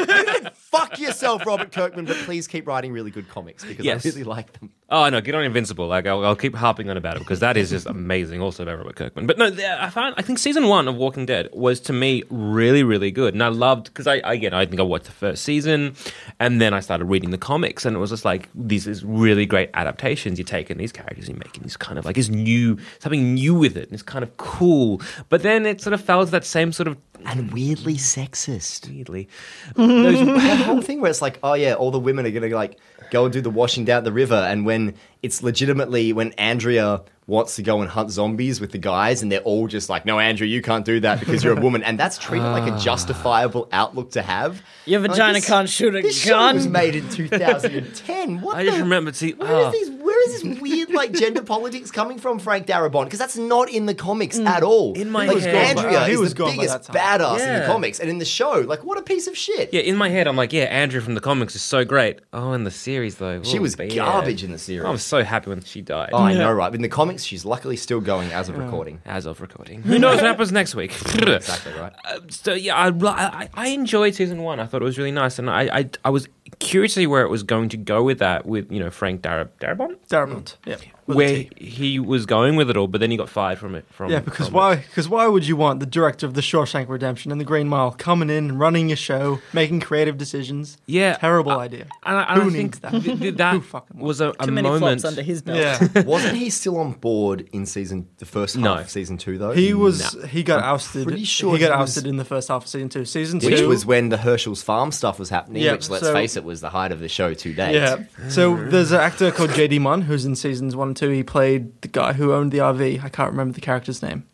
can 0.41 0.49
fuck 0.55 0.99
yourself, 0.99 1.45
Robert 1.45 1.71
Kirkman. 1.71 2.05
But 2.05 2.17
please 2.17 2.47
keep 2.47 2.67
writing 2.67 2.91
really 2.91 3.11
good 3.11 3.29
comics 3.29 3.63
because 3.63 3.85
Yes. 3.85 4.05
I 4.05 4.09
really 4.09 4.23
like 4.23 4.53
them. 4.59 4.71
Oh, 4.91 5.03
I 5.03 5.11
know. 5.11 5.21
Get 5.21 5.35
on 5.35 5.43
Invincible. 5.43 5.87
Like 5.87 6.07
I'll, 6.07 6.25
I'll 6.25 6.35
keep 6.35 6.55
harping 6.55 6.89
on 6.89 6.97
about 6.97 7.15
it 7.17 7.19
because 7.19 7.41
that 7.41 7.57
is 7.57 7.69
just 7.69 7.85
amazing. 7.85 8.41
Also 8.41 8.65
by 8.65 8.73
Robert 8.73 8.95
Kirkman. 8.95 9.27
But 9.27 9.37
no, 9.37 9.49
the- 9.51 9.83
I 9.83 9.89
find 9.91 10.15
I 10.17 10.23
think 10.23 10.38
season 10.41 10.67
one 10.67 10.87
of 10.87 10.95
Walking 10.95 11.25
Dead 11.25 11.49
was 11.53 11.79
to 11.81 11.93
me 11.93 12.23
really, 12.29 12.83
really 12.83 13.11
good, 13.11 13.33
and 13.33 13.43
I 13.43 13.47
loved 13.49 13.85
because 13.85 14.07
I 14.07 14.15
again 14.17 14.53
I 14.53 14.65
think 14.65 14.79
I 14.79 14.83
watched 14.83 15.05
the 15.05 15.11
first 15.11 15.43
season, 15.43 15.95
and 16.39 16.59
then 16.61 16.73
I 16.73 16.79
started 16.79 17.05
reading 17.05 17.31
the 17.31 17.37
comics, 17.37 17.85
and 17.85 17.95
it 17.95 17.99
was 17.99 18.09
just 18.09 18.25
like 18.25 18.49
these 18.55 18.87
is 18.87 19.03
really 19.03 19.45
great 19.45 19.69
adaptations. 19.73 20.37
You're 20.39 20.45
taking 20.45 20.77
these 20.77 20.91
characters, 20.91 21.27
you're 21.27 21.37
making 21.37 21.63
these 21.63 21.77
kind 21.77 21.99
of 21.99 22.05
like 22.05 22.15
this 22.15 22.29
new 22.29 22.77
something 22.99 23.33
new 23.33 23.55
with 23.55 23.77
it, 23.77 23.85
and 23.85 23.93
it's 23.93 24.03
kind 24.03 24.23
of 24.23 24.35
cool. 24.37 25.01
But 25.29 25.43
then 25.43 25.65
it 25.65 25.81
sort 25.81 25.93
of 25.93 26.01
fell 26.01 26.25
to 26.25 26.31
that 26.31 26.45
same 26.45 26.71
sort 26.71 26.87
of 26.87 26.97
And 27.25 27.51
weirdly 27.51 27.95
sexist. 27.95 28.89
weirdly. 28.89 29.27
that 29.75 30.63
whole 30.65 30.81
thing 30.81 31.01
where 31.01 31.09
it's 31.11 31.21
like, 31.21 31.39
oh 31.43 31.53
yeah, 31.53 31.73
all 31.73 31.91
the 31.91 31.99
women 31.99 32.25
are 32.25 32.31
gonna 32.31 32.47
like 32.55 32.77
go 33.11 33.25
and 33.25 33.33
do 33.33 33.41
the 33.41 33.49
washing 33.49 33.85
down 33.85 34.03
the 34.03 34.11
river, 34.11 34.35
and 34.35 34.65
when 34.65 34.93
it's 35.21 35.43
legitimately 35.43 36.13
when 36.13 36.31
Andrea 36.33 37.01
wants 37.29 37.55
to 37.57 37.63
go 37.63 37.81
and 37.81 37.89
hunt 37.89 38.09
zombies 38.11 38.59
with 38.59 38.71
the 38.71 38.77
guys, 38.77 39.21
and 39.21 39.31
they're 39.31 39.39
all 39.41 39.67
just 39.67 39.87
like, 39.87 40.05
no, 40.05 40.19
Andrea, 40.19 40.49
you 40.49 40.61
can't 40.61 40.83
do 40.83 40.99
that 41.01 41.19
because 41.19 41.43
you're 41.43 41.57
a 41.57 41.61
woman, 41.61 41.83
and 41.83 41.97
that's 41.97 42.17
treated 42.17 42.47
like 42.47 42.69
a 42.69 42.73
ah. 42.73 42.79
justifiable 42.79 43.69
outlook 43.71 44.11
to 44.11 44.21
have. 44.21 44.61
Your 44.85 44.99
Like, 44.99 45.11
vagina 45.11 45.33
this- 45.35 45.45
can't 45.47 45.69
shoot 45.69 45.95
a 45.95 46.01
This 46.01 46.17
show 46.17 46.31
gun. 46.31 46.55
was 46.55 46.67
made 46.67 46.95
in 46.95 47.07
2010. 47.09 48.41
What 48.41 48.57
I 48.57 48.63
just 48.63 48.73
remember. 48.73 48.83
remembered. 48.83 49.15
See, 49.15 49.33
Where 49.33 49.59
is 49.59 49.65
oh. 49.67 49.71
these? 49.71 49.89
Where 50.19 50.35
is 50.35 50.41
this 50.43 50.59
weird 50.59 50.89
like 50.89 51.13
gender 51.13 51.41
politics 51.41 51.91
coming 51.91 52.17
from, 52.17 52.39
Frank 52.39 52.67
Darabont? 52.67 53.05
Because 53.05 53.19
that's 53.19 53.37
not 53.37 53.69
in 53.69 53.85
the 53.85 53.93
comics 53.95 54.37
at 54.37 54.63
all. 54.63 54.93
In 54.93 55.09
my 55.09 55.27
like, 55.27 55.37
head- 55.37 55.69
He 55.69 55.75
by- 55.75 55.81
Andrea 55.83 56.05
he 56.07 56.11
is 56.13 56.19
was 56.19 56.29
the 56.33 56.35
gone 56.39 56.57
by 56.57 56.63
biggest 56.63 56.91
that 56.91 56.93
badass 56.95 57.33
in 57.35 57.39
Yeah. 57.39 57.59
the 57.61 57.65
comics, 57.67 57.99
and 58.01 58.09
in 58.09 58.17
the 58.17 58.25
show, 58.25 58.59
like 58.67 58.83
what 58.83 58.97
a 58.97 59.01
piece 59.01 59.27
of 59.27 59.37
shit. 59.37 59.73
Yeah, 59.73 59.79
in 59.81 59.95
my 59.95 60.09
head, 60.09 60.27
I'm 60.27 60.35
like, 60.35 60.51
yeah, 60.51 60.63
Andrea 60.65 61.01
from 61.01 61.15
the 61.15 61.21
comics 61.21 61.55
is 61.55 61.61
so 61.61 61.85
great. 61.85 62.19
Oh, 62.33 62.51
in 62.51 62.65
the 62.65 62.71
series 62.71 63.15
though, 63.15 63.41
She 63.43 63.59
oh, 63.59 63.61
was 63.61 63.77
but 63.77 63.95
garbage 63.95 64.43
in 64.43 64.51
the 64.51 64.57
series. 64.57 64.85
I 64.85 64.89
was 64.89 65.03
so 65.03 65.23
happy 65.23 65.51
when 65.51 65.63
she 65.63 65.81
died. 65.81 66.09
Oh, 66.11 66.17
I 66.17 66.33
know, 66.33 66.51
right? 66.51 66.69
But 66.69 66.75
in 66.75 66.81
the 66.81 66.89
comics, 66.89 67.23
she's 67.23 67.45
luckily 67.45 67.77
still 67.77 68.01
going 68.01 68.31
as 68.33 68.49
of 68.49 68.57
recording. 68.57 69.01
As 69.05 69.25
of 69.25 69.39
recording, 69.39 69.83
who 69.83 69.97
knows 69.99 70.17
what 70.17 70.25
happens 70.25 70.51
next 70.51 70.75
week? 70.75 70.93
Exactly 71.29 71.73
right. 71.79 71.93
Uh, 72.03 72.19
so 72.29 72.53
yeah, 72.53 72.75
I, 72.75 72.89
I 72.89 73.49
I 73.53 73.67
enjoyed 73.69 74.15
season 74.15 74.41
one. 74.41 74.59
I 74.59 74.65
thought 74.65 74.81
it 74.81 74.85
was 74.85 74.97
really 74.97 75.11
nice, 75.11 75.39
and 75.39 75.49
I 75.49 75.61
I, 75.79 75.89
I 76.03 76.09
was 76.09 76.27
curious 76.59 76.93
to 76.93 77.01
see 77.01 77.07
where 77.07 77.23
it 77.23 77.29
was 77.29 77.43
going 77.43 77.69
to 77.69 77.77
go 77.77 78.03
with 78.03 78.19
that. 78.19 78.45
With 78.45 78.71
you 78.71 78.79
know 78.79 78.89
Frank 78.89 79.21
Darab- 79.21 79.49
Darabont, 79.61 79.97
Darabont. 80.09 80.55
Mm. 80.63 80.65
Yeah. 80.65 80.77
With 81.15 81.29
a 81.29 81.43
where 81.43 81.45
he 81.57 81.99
was 81.99 82.25
going 82.25 82.55
with 82.55 82.69
it 82.69 82.77
all, 82.77 82.87
but 82.87 83.01
then 83.01 83.11
he 83.11 83.17
got 83.17 83.29
fired 83.29 83.57
from 83.59 83.75
it. 83.75 83.85
From 83.89 84.11
Yeah, 84.11 84.19
because 84.19 84.47
from 84.47 84.55
why? 84.55 84.75
Because 84.77 85.09
why 85.09 85.27
would 85.27 85.45
you 85.47 85.55
want 85.55 85.79
the 85.79 85.85
director 85.85 86.25
of 86.25 86.33
the 86.35 86.41
Shawshank 86.41 86.87
Redemption 86.87 87.31
and 87.31 87.39
the 87.41 87.45
Green 87.45 87.67
Mile 87.67 87.91
coming 87.91 88.29
in, 88.29 88.57
running 88.57 88.89
your 88.89 88.95
show, 88.97 89.39
making 89.53 89.81
creative 89.81 90.17
decisions? 90.17 90.77
Yeah, 90.85 91.15
terrible 91.17 91.51
uh, 91.53 91.57
idea. 91.59 91.87
And 92.05 92.17
I, 92.17 92.23
and 92.33 92.41
Who 92.43 92.49
I 92.49 92.51
think 92.51 92.63
needs 92.63 92.79
that? 92.79 92.91
th- 92.91 93.19
th- 93.19 93.35
that 93.37 93.53
Who 93.55 93.61
fucking 93.61 93.99
was 93.99 94.21
a, 94.21 94.29
a 94.39 94.45
Too 94.45 94.51
many 94.51 94.69
moment. 94.69 95.01
flops 95.01 95.05
under 95.05 95.21
his 95.21 95.41
belt. 95.41 95.57
Yeah, 95.57 96.01
Wasn't 96.05 96.37
he 96.37 96.49
still 96.49 96.77
on 96.77 96.93
board 96.93 97.47
in 97.51 97.65
season 97.65 98.07
the 98.17 98.25
first 98.25 98.55
half 98.55 98.63
No. 98.63 98.75
of 98.77 98.89
season 98.89 99.17
two 99.17 99.37
though? 99.37 99.51
he 99.51 99.73
was. 99.73 100.15
He 100.29 100.43
got 100.43 100.63
ousted. 100.63 101.07
pretty 101.07 101.23
sure 101.25 101.53
he 101.53 101.59
got 101.59 101.77
was- 101.79 101.89
ousted 101.97 102.07
in 102.07 102.17
the 102.17 102.25
first 102.25 102.47
half 102.49 102.63
of 102.63 102.69
season 102.69 102.89
two. 102.89 103.05
Season 103.05 103.39
Which 103.39 103.59
two 103.59 103.67
was 103.67 103.85
when 103.85 104.09
the 104.09 104.17
Hershel's 104.17 104.61
farm 104.61 104.91
stuff 104.91 105.17
was 105.19 105.29
happening, 105.29 105.63
Yeah, 105.63 105.71
which 105.73 105.89
let's 105.89 106.05
so- 106.05 106.13
face 106.13 106.35
it 106.37 106.43
was 106.43 106.61
the 106.61 106.69
height 106.69 106.91
of 106.91 106.99
the 106.99 107.09
show 107.09 107.33
to 107.33 107.53
date. 107.53 107.73
Yeah. 107.73 108.03
So 108.29 108.55
there's 108.55 108.91
an 108.91 108.99
actor 108.99 109.31
called 109.31 109.49
JD 109.51 109.79
Munn 109.81 110.01
who's 110.01 110.25
in 110.25 110.35
seasons 110.35 110.75
one 110.75 110.93
and 111.01 111.09
two. 111.09 111.15
He 111.15 111.23
played 111.23 111.81
the 111.81 111.87
guy 111.87 112.13
who 112.13 112.33
owned 112.33 112.51
the 112.51 112.59
RV. 112.59 113.03
I 113.03 113.09
can't 113.09 113.31
remember 113.31 113.53
the 113.53 113.61
character's 113.61 114.01
name. 114.01 114.25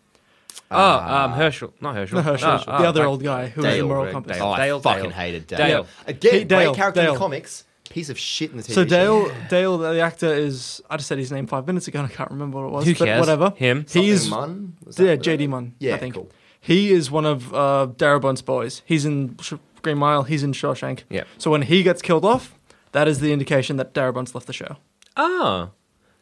Oh, 0.71 0.77
um, 0.97 1.33
Hershel, 1.33 1.73
not 1.79 1.95
Hershel. 1.95 2.15
No, 2.15 2.21
Hershel. 2.21 2.47
No, 2.47 2.57
the 2.57 2.71
oh, 2.85 2.89
other 2.89 3.06
old 3.06 3.23
guy 3.23 3.47
who 3.47 3.62
was 3.62 3.71
Dale, 3.71 3.83
in 3.83 3.88
Moral 3.88 4.03
Greg, 4.03 4.13
Compass. 4.13 4.38
Dale. 4.38 4.45
Oh, 4.45 4.51
I 4.51 4.57
Dale, 4.65 4.79
fucking 4.79 5.03
Dale. 5.03 5.12
hated 5.12 5.47
Dale. 5.47 5.57
Dale. 5.57 5.88
Again, 6.07 6.31
Hey, 6.31 6.44
Dale, 6.44 6.71
great 6.71 6.75
character 6.75 7.00
in 7.01 7.06
Dale. 7.06 7.13
the 7.13 7.19
comics. 7.19 7.63
Piece 7.89 8.09
of 8.09 8.17
shit 8.17 8.51
in 8.51 8.57
the 8.57 8.63
TV 8.63 8.73
So 8.73 8.81
show. 8.81 8.85
Dale, 8.85 9.31
Dale, 9.47 9.77
the 9.77 10.00
actor 10.00 10.33
is. 10.33 10.81
I 10.89 10.97
just 10.97 11.07
said 11.07 11.19
his 11.19 11.31
name 11.31 11.45
five 11.45 11.67
minutes 11.67 11.88
ago, 11.88 12.00
and 12.00 12.09
I 12.12 12.13
can't 12.13 12.31
remember 12.31 12.57
what 12.57 12.67
it 12.67 12.71
was. 12.71 12.85
Who 12.85 12.95
but 12.95 13.06
cares? 13.06 13.19
whatever. 13.19 13.53
Him. 13.56 13.85
He's 13.89 14.27
Something 14.27 14.75
Munn? 14.85 14.95
Yeah, 14.97 15.15
JD 15.15 15.41
was? 15.41 15.47
Munn. 15.50 15.75
Yeah, 15.79 15.95
I 15.95 15.97
think 16.00 16.15
cool. 16.15 16.29
he 16.59 16.91
is 16.91 17.12
one 17.12 17.25
of 17.25 17.53
uh, 17.53 17.88
Darabont's 17.95 18.41
boys. 18.41 18.81
He's 18.85 19.06
in 19.06 19.38
Green 19.81 20.00
Mile. 20.00 20.23
He's 20.23 20.41
in 20.41 20.51
Shawshank. 20.51 21.03
Yeah. 21.09 21.25
So 21.38 21.51
when 21.51 21.62
he 21.62 21.83
gets 21.83 22.01
killed 22.01 22.25
off, 22.25 22.57
that 22.91 23.07
is 23.07 23.19
the 23.19 23.31
indication 23.31 23.77
that 23.77 23.94
Darabont's 23.94 24.33
left 24.33 24.47
the 24.47 24.53
show. 24.53 24.77
Oh, 25.15 25.69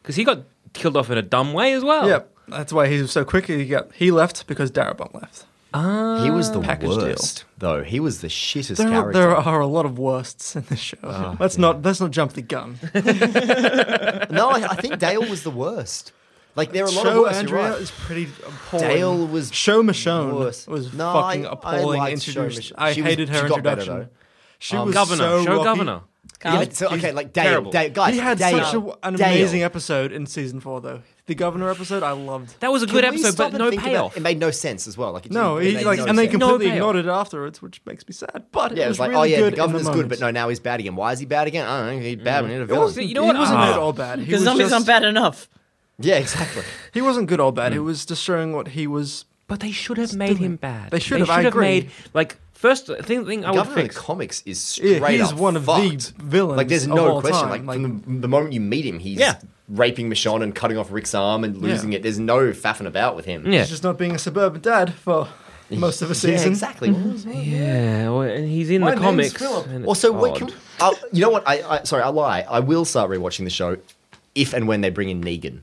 because 0.04 0.14
he 0.16 0.22
got 0.22 0.42
killed 0.74 0.96
off 0.96 1.10
in 1.10 1.18
a 1.18 1.22
dumb 1.22 1.52
way 1.54 1.72
as 1.72 1.82
well. 1.82 2.06
Yep. 2.06 2.30
That's 2.48 2.72
why 2.72 2.86
he 2.88 3.00
was 3.00 3.10
so 3.10 3.24
quick. 3.24 3.46
He 3.46 3.64
got 3.66 3.90
he 3.94 4.10
left 4.12 4.46
because 4.46 4.70
Darabont 4.70 5.14
left. 5.14 5.46
Ah. 5.76 6.22
He 6.22 6.30
was 6.30 6.52
the 6.52 6.60
Package 6.60 6.90
deal. 6.90 6.98
worst, 6.98 7.44
though. 7.58 7.82
He 7.82 7.98
was 7.98 8.20
the 8.20 8.28
shittest 8.28 8.76
There 8.76 8.86
are, 8.86 8.90
character. 8.90 9.18
there 9.18 9.34
are 9.36 9.58
a 9.60 9.66
lot 9.66 9.84
of 9.86 9.98
worsts 9.98 10.54
in 10.54 10.62
this 10.68 10.78
show. 10.78 10.98
Ah, 11.02 11.36
let's 11.40 11.58
not 11.58 11.82
let's 11.82 12.00
not 12.00 12.12
jump 12.12 12.34
the 12.34 12.42
gun. 12.42 12.78
No, 14.30 14.50
I, 14.50 14.66
I 14.70 14.74
think 14.76 14.98
Dale 14.98 15.20
was 15.28 15.42
the 15.42 15.50
worst. 15.50 16.12
Like 16.56 16.72
there 16.72 16.84
are 16.84 16.88
a 16.88 16.90
lot 16.92 17.06
of 17.06 17.12
show 17.12 17.22
worse. 17.22 17.36
Andrea 17.36 17.62
you're 17.62 17.70
right. 17.72 17.80
is 17.80 17.90
pretty 17.90 18.24
appalling. 18.46 18.86
Dale 18.88 19.26
was 19.26 19.52
Show 19.52 19.82
Michonne 19.82 20.34
worse. 20.34 20.66
was 20.68 20.92
No, 20.92 21.12
fucking 21.12 21.46
I- 21.46 21.48
I 21.48 21.52
appalling. 21.52 21.98
liked 21.98 22.22
Show 22.22 22.42
introduced. 22.44 22.70
Mich- 22.70 22.72
I 22.78 22.92
she 22.92 23.02
was- 23.02 23.10
hated 23.10 23.28
her 23.30 23.42
she 23.42 23.48
got 23.48 23.62
better, 23.62 23.80
introduction. 23.80 24.10
though. 24.10 24.23
She 24.58 24.76
Um, 24.76 24.86
was 24.86 24.94
Governor, 24.94 25.16
so 25.24 25.44
show 25.44 25.52
rocky. 25.52 25.64
governor. 25.64 26.00
Yeah, 26.44 26.64
so 26.72 26.88
okay, 26.90 27.12
like 27.12 27.32
Dale, 27.32 27.44
Terrible. 27.44 27.70
Dale, 27.70 27.88
guys. 27.90 28.12
He 28.12 28.20
had 28.20 28.36
Dale, 28.36 28.62
such 28.62 28.74
a, 28.74 29.06
an 29.06 29.14
Dale. 29.14 29.28
amazing 29.28 29.62
episode 29.62 30.12
in 30.12 30.26
season 30.26 30.60
four, 30.60 30.82
though. 30.82 31.00
The 31.24 31.34
governor 31.34 31.70
episode, 31.70 32.02
I 32.02 32.10
loved. 32.12 32.60
That 32.60 32.70
was 32.70 32.82
a 32.82 32.86
Can 32.86 32.96
good 32.96 33.04
episode, 33.06 33.36
but 33.38 33.54
no 33.54 33.70
think 33.70 33.80
about- 33.80 33.90
payoff. 33.90 34.16
It 34.18 34.20
made 34.20 34.38
no 34.38 34.50
sense 34.50 34.86
as 34.86 34.98
well. 34.98 35.12
Like 35.12 35.24
it 35.24 35.32
No, 35.32 35.58
didn't- 35.58 35.76
it 35.76 35.78
he 35.78 35.84
like, 35.86 35.98
no 36.00 36.04
and 36.04 36.18
they 36.18 36.26
completely 36.28 36.66
No 36.66 36.72
ignored 36.74 36.96
it 36.96 37.06
afterwards, 37.06 37.62
which 37.62 37.80
makes 37.86 38.06
me 38.06 38.12
sad. 38.12 38.44
But 38.52 38.76
Yeah, 38.76 38.82
it 38.82 38.84
it 38.84 38.88
was 38.88 38.92
was 38.94 38.98
like, 39.00 39.10
really 39.12 39.20
oh 39.20 39.22
yeah, 39.24 39.36
good 39.38 39.44
the 39.44 39.56
in 39.56 39.56
governor's 39.72 39.88
good, 39.88 40.08
but 40.10 40.20
no, 40.20 40.30
now 40.30 40.50
he's 40.50 40.60
bad 40.60 40.80
again. 40.80 40.96
Why 40.96 41.12
is 41.12 41.18
he 41.20 41.24
bad 41.24 41.46
again? 41.46 41.66
I 41.66 41.78
don't 41.86 41.96
know. 41.96 42.02
He's 42.02 42.16
bad. 42.16 42.44
We 42.44 42.50
need 42.50 42.56
a 42.56 42.62
It 42.62 42.66
villain. 42.66 42.80
wasn't, 42.82 43.06
You 43.06 43.14
know 43.14 43.24
what? 43.24 43.36
he 43.36 43.40
wasn't 43.40 43.58
Ah. 43.60 43.72
good 43.72 43.80
or 43.80 43.94
bad. 43.94 44.18
He 44.18 44.24
Because 44.26 44.40
was 44.40 44.44
zombies 44.44 44.64
just, 44.66 44.74
aren't 44.74 44.86
bad 44.86 45.04
enough. 45.04 45.48
Yeah, 45.98 46.16
exactly. 46.16 46.62
He 46.92 47.00
wasn't 47.00 47.28
good 47.28 47.40
or 47.40 47.52
bad. 47.54 47.72
He 47.72 47.78
was 47.78 48.04
just 48.04 48.22
showing 48.22 48.52
what 48.52 48.68
he 48.68 48.86
was. 48.86 49.24
But 49.46 49.60
they 49.60 49.70
should 49.72 49.96
have 49.96 50.14
made 50.14 50.36
him 50.38 50.56
bad. 50.56 50.90
They 50.90 50.98
should 51.00 51.20
have, 51.20 51.30
I 51.30 51.40
agree. 51.42 51.64
made 51.64 51.90
like 52.12 52.36
first 52.54 52.86
thing 53.02 53.26
thing 53.26 53.44
I 53.44 53.50
would 53.50 53.56
Governor 53.56 53.80
in 53.80 53.86
the 53.88 53.92
fix. 53.92 53.98
comics 54.00 54.42
is 54.46 54.78
Yeah, 54.82 54.96
straight 54.96 55.20
he's 55.20 55.32
up 55.32 55.38
one 55.38 55.56
of 55.56 55.64
fucked. 55.64 56.16
the 56.18 56.24
villains. 56.24 56.56
Like, 56.56 56.68
there's 56.68 56.84
of 56.84 56.90
no 56.90 57.08
all 57.14 57.20
question. 57.20 57.48
time. 57.48 57.66
Like, 57.66 57.76
from 57.76 58.00
the, 58.16 58.20
the 58.20 58.28
moment 58.28 58.52
you 58.52 58.60
meet 58.60 58.84
him, 58.86 58.98
he's 58.98 59.18
Yeah. 59.18 59.36
raping 59.68 60.08
Michonne 60.10 60.42
and 60.42 60.54
cutting 60.54 60.78
off 60.78 60.90
Rick's 60.90 61.14
arm 61.14 61.44
and 61.44 61.56
losing 61.58 61.92
Yeah. 61.92 61.98
it. 61.98 62.02
There's 62.02 62.18
no 62.18 62.38
faffing 62.52 62.86
about 62.86 63.16
with 63.16 63.24
him. 63.26 63.50
Yeah. 63.50 63.60
He's 63.60 63.70
just 63.70 63.82
not 63.82 63.98
being 63.98 64.14
a 64.14 64.18
suburban 64.18 64.60
dad 64.60 64.94
for 64.94 65.28
most 65.70 66.02
of 66.02 66.08
a 66.10 66.14
Yeah, 66.14 66.36
season. 66.36 66.48
exactly. 66.50 66.90
What 66.90 67.12
was 67.12 67.24
that? 67.24 67.34
Yeah, 67.36 68.10
well, 68.10 68.22
and 68.22 68.48
he's 68.48 68.70
in 68.70 68.80
My 68.82 68.90
the 68.90 68.96
name's 68.96 69.04
comics. 69.04 69.32
Philip. 69.34 69.66
and 69.66 69.76
it's 69.78 69.86
Also, 69.88 70.12
wait, 70.12 70.34
can, 70.36 70.48
odd. 70.48 70.54
I'll- 70.80 70.92
uh, 70.92 71.08
you 71.12 71.20
know 71.22 71.30
what? 71.30 71.42
I, 71.46 71.62
I 71.78 71.82
sorry, 71.84 72.02
I 72.02 72.08
lie. 72.08 72.44
I 72.48 72.60
will 72.60 72.84
start 72.84 73.10
rewatching 73.10 73.44
the 73.44 73.50
show 73.50 73.76
if 74.34 74.52
and 74.52 74.66
when 74.68 74.80
they 74.80 74.90
bring 74.90 75.08
in 75.10 75.22
Negan. 75.22 75.60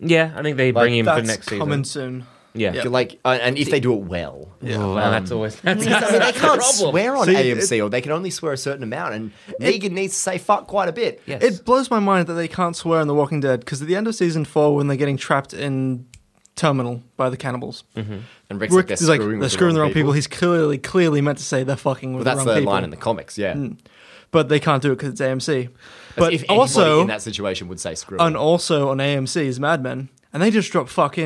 yeah, 0.00 0.32
I 0.36 0.42
think 0.42 0.56
they 0.56 0.70
bring 0.70 0.94
him 0.94 1.06
for 1.06 1.14
That's 1.16 1.26
next 1.28 1.46
season. 1.46 1.58
coming 1.58 1.84
soon. 1.84 2.26
Yeah, 2.56 2.72
Yeah. 2.72 2.82
Like, 2.88 3.18
uh, 3.24 3.38
and 3.40 3.56
if 3.58 3.70
they 3.70 3.80
do 3.80 3.92
it 3.94 4.00
well. 4.04 4.48
Oh, 4.62 4.96
and 4.96 5.12
that's 5.12 5.30
always 5.30 5.54
that's, 5.60 5.84
Because, 5.84 6.02
I 6.02 6.10
mean, 6.10 6.20
they 6.20 6.32
can't 6.32 6.60
problem. 6.60 6.90
swear 6.90 7.16
on 7.16 7.26
See, 7.26 7.34
AMC, 7.34 7.84
or 7.84 7.88
they 7.90 8.00
can 8.00 8.12
only 8.12 8.30
swear 8.30 8.52
a 8.52 8.56
certain 8.56 8.82
amount, 8.82 9.14
and 9.14 9.32
Negan 9.60 9.92
needs 9.92 10.14
to 10.14 10.20
say 10.20 10.38
fuck 10.38 10.66
quite 10.66 10.88
a 10.88 10.92
bit. 10.92 11.22
Yes. 11.26 11.42
It 11.42 11.64
blows 11.64 11.90
my 11.90 11.98
mind 12.00 12.26
that 12.28 12.34
they 12.34 12.48
can't 12.48 12.74
swear 12.74 13.00
in 13.00 13.08
The 13.08 13.14
Walking 13.14 13.40
Dead 13.40 13.60
because 13.60 13.80
at 13.82 13.88
the 13.88 13.94
end 13.96 14.08
of 14.08 14.14
season 14.14 14.44
four, 14.44 14.74
when 14.74 14.86
they're 14.88 14.96
getting 14.96 15.16
trapped 15.16 15.52
in 15.54 16.06
Terminus 16.56 17.00
by 17.18 17.28
the 17.28 17.36
cannibals, 17.36 17.84
And 17.94 18.24
Rick's 18.50 18.72
Rick 18.74 18.86
like, 18.88 18.92
is 18.92 19.00
they're 19.00 19.08
like 19.10 19.20
screwing, 19.20 19.40
they're 19.40 19.48
screwing 19.50 19.74
the 19.74 19.80
wrong 19.80 19.90
people. 19.90 20.00
people. 20.00 20.12
He's 20.12 20.26
clearly 20.26 20.78
clearly 20.78 21.20
meant 21.20 21.36
to 21.38 21.44
say 21.44 21.64
they're 21.64 21.76
fucking 21.76 22.14
with 22.14 22.26
Well, 22.26 22.34
that's 22.34 22.44
the 22.44 22.50
wrong 22.50 22.54
the 22.56 22.60
people, 22.62 22.72
line 22.72 22.84
in 22.84 22.90
the 22.90 22.96
comics, 22.96 23.36
yeah. 23.36 23.54
but 24.30 24.48
they 24.48 24.58
can't 24.58 24.82
do 24.82 24.92
it 24.92 24.96
because 24.96 25.10
it's 25.10 25.20
AMC. 25.20 25.68
But 26.16 26.32
if 26.32 26.44
also, 26.48 27.02
in 27.02 27.08
that 27.08 27.20
situation 27.20 27.68
would 27.68 27.78
say 27.78 27.94
screw 27.94 28.16
and 28.18 28.36
it. 28.36 28.38
also 28.38 28.88
on 28.88 28.96
AMC 28.98 29.36
is 29.42 29.60
Mad 29.60 29.82
Men, 29.82 30.08
and 30.32 30.42
they 30.42 30.50
just 30.50 30.72
drop 30.72 30.88
fuck 30.88 31.18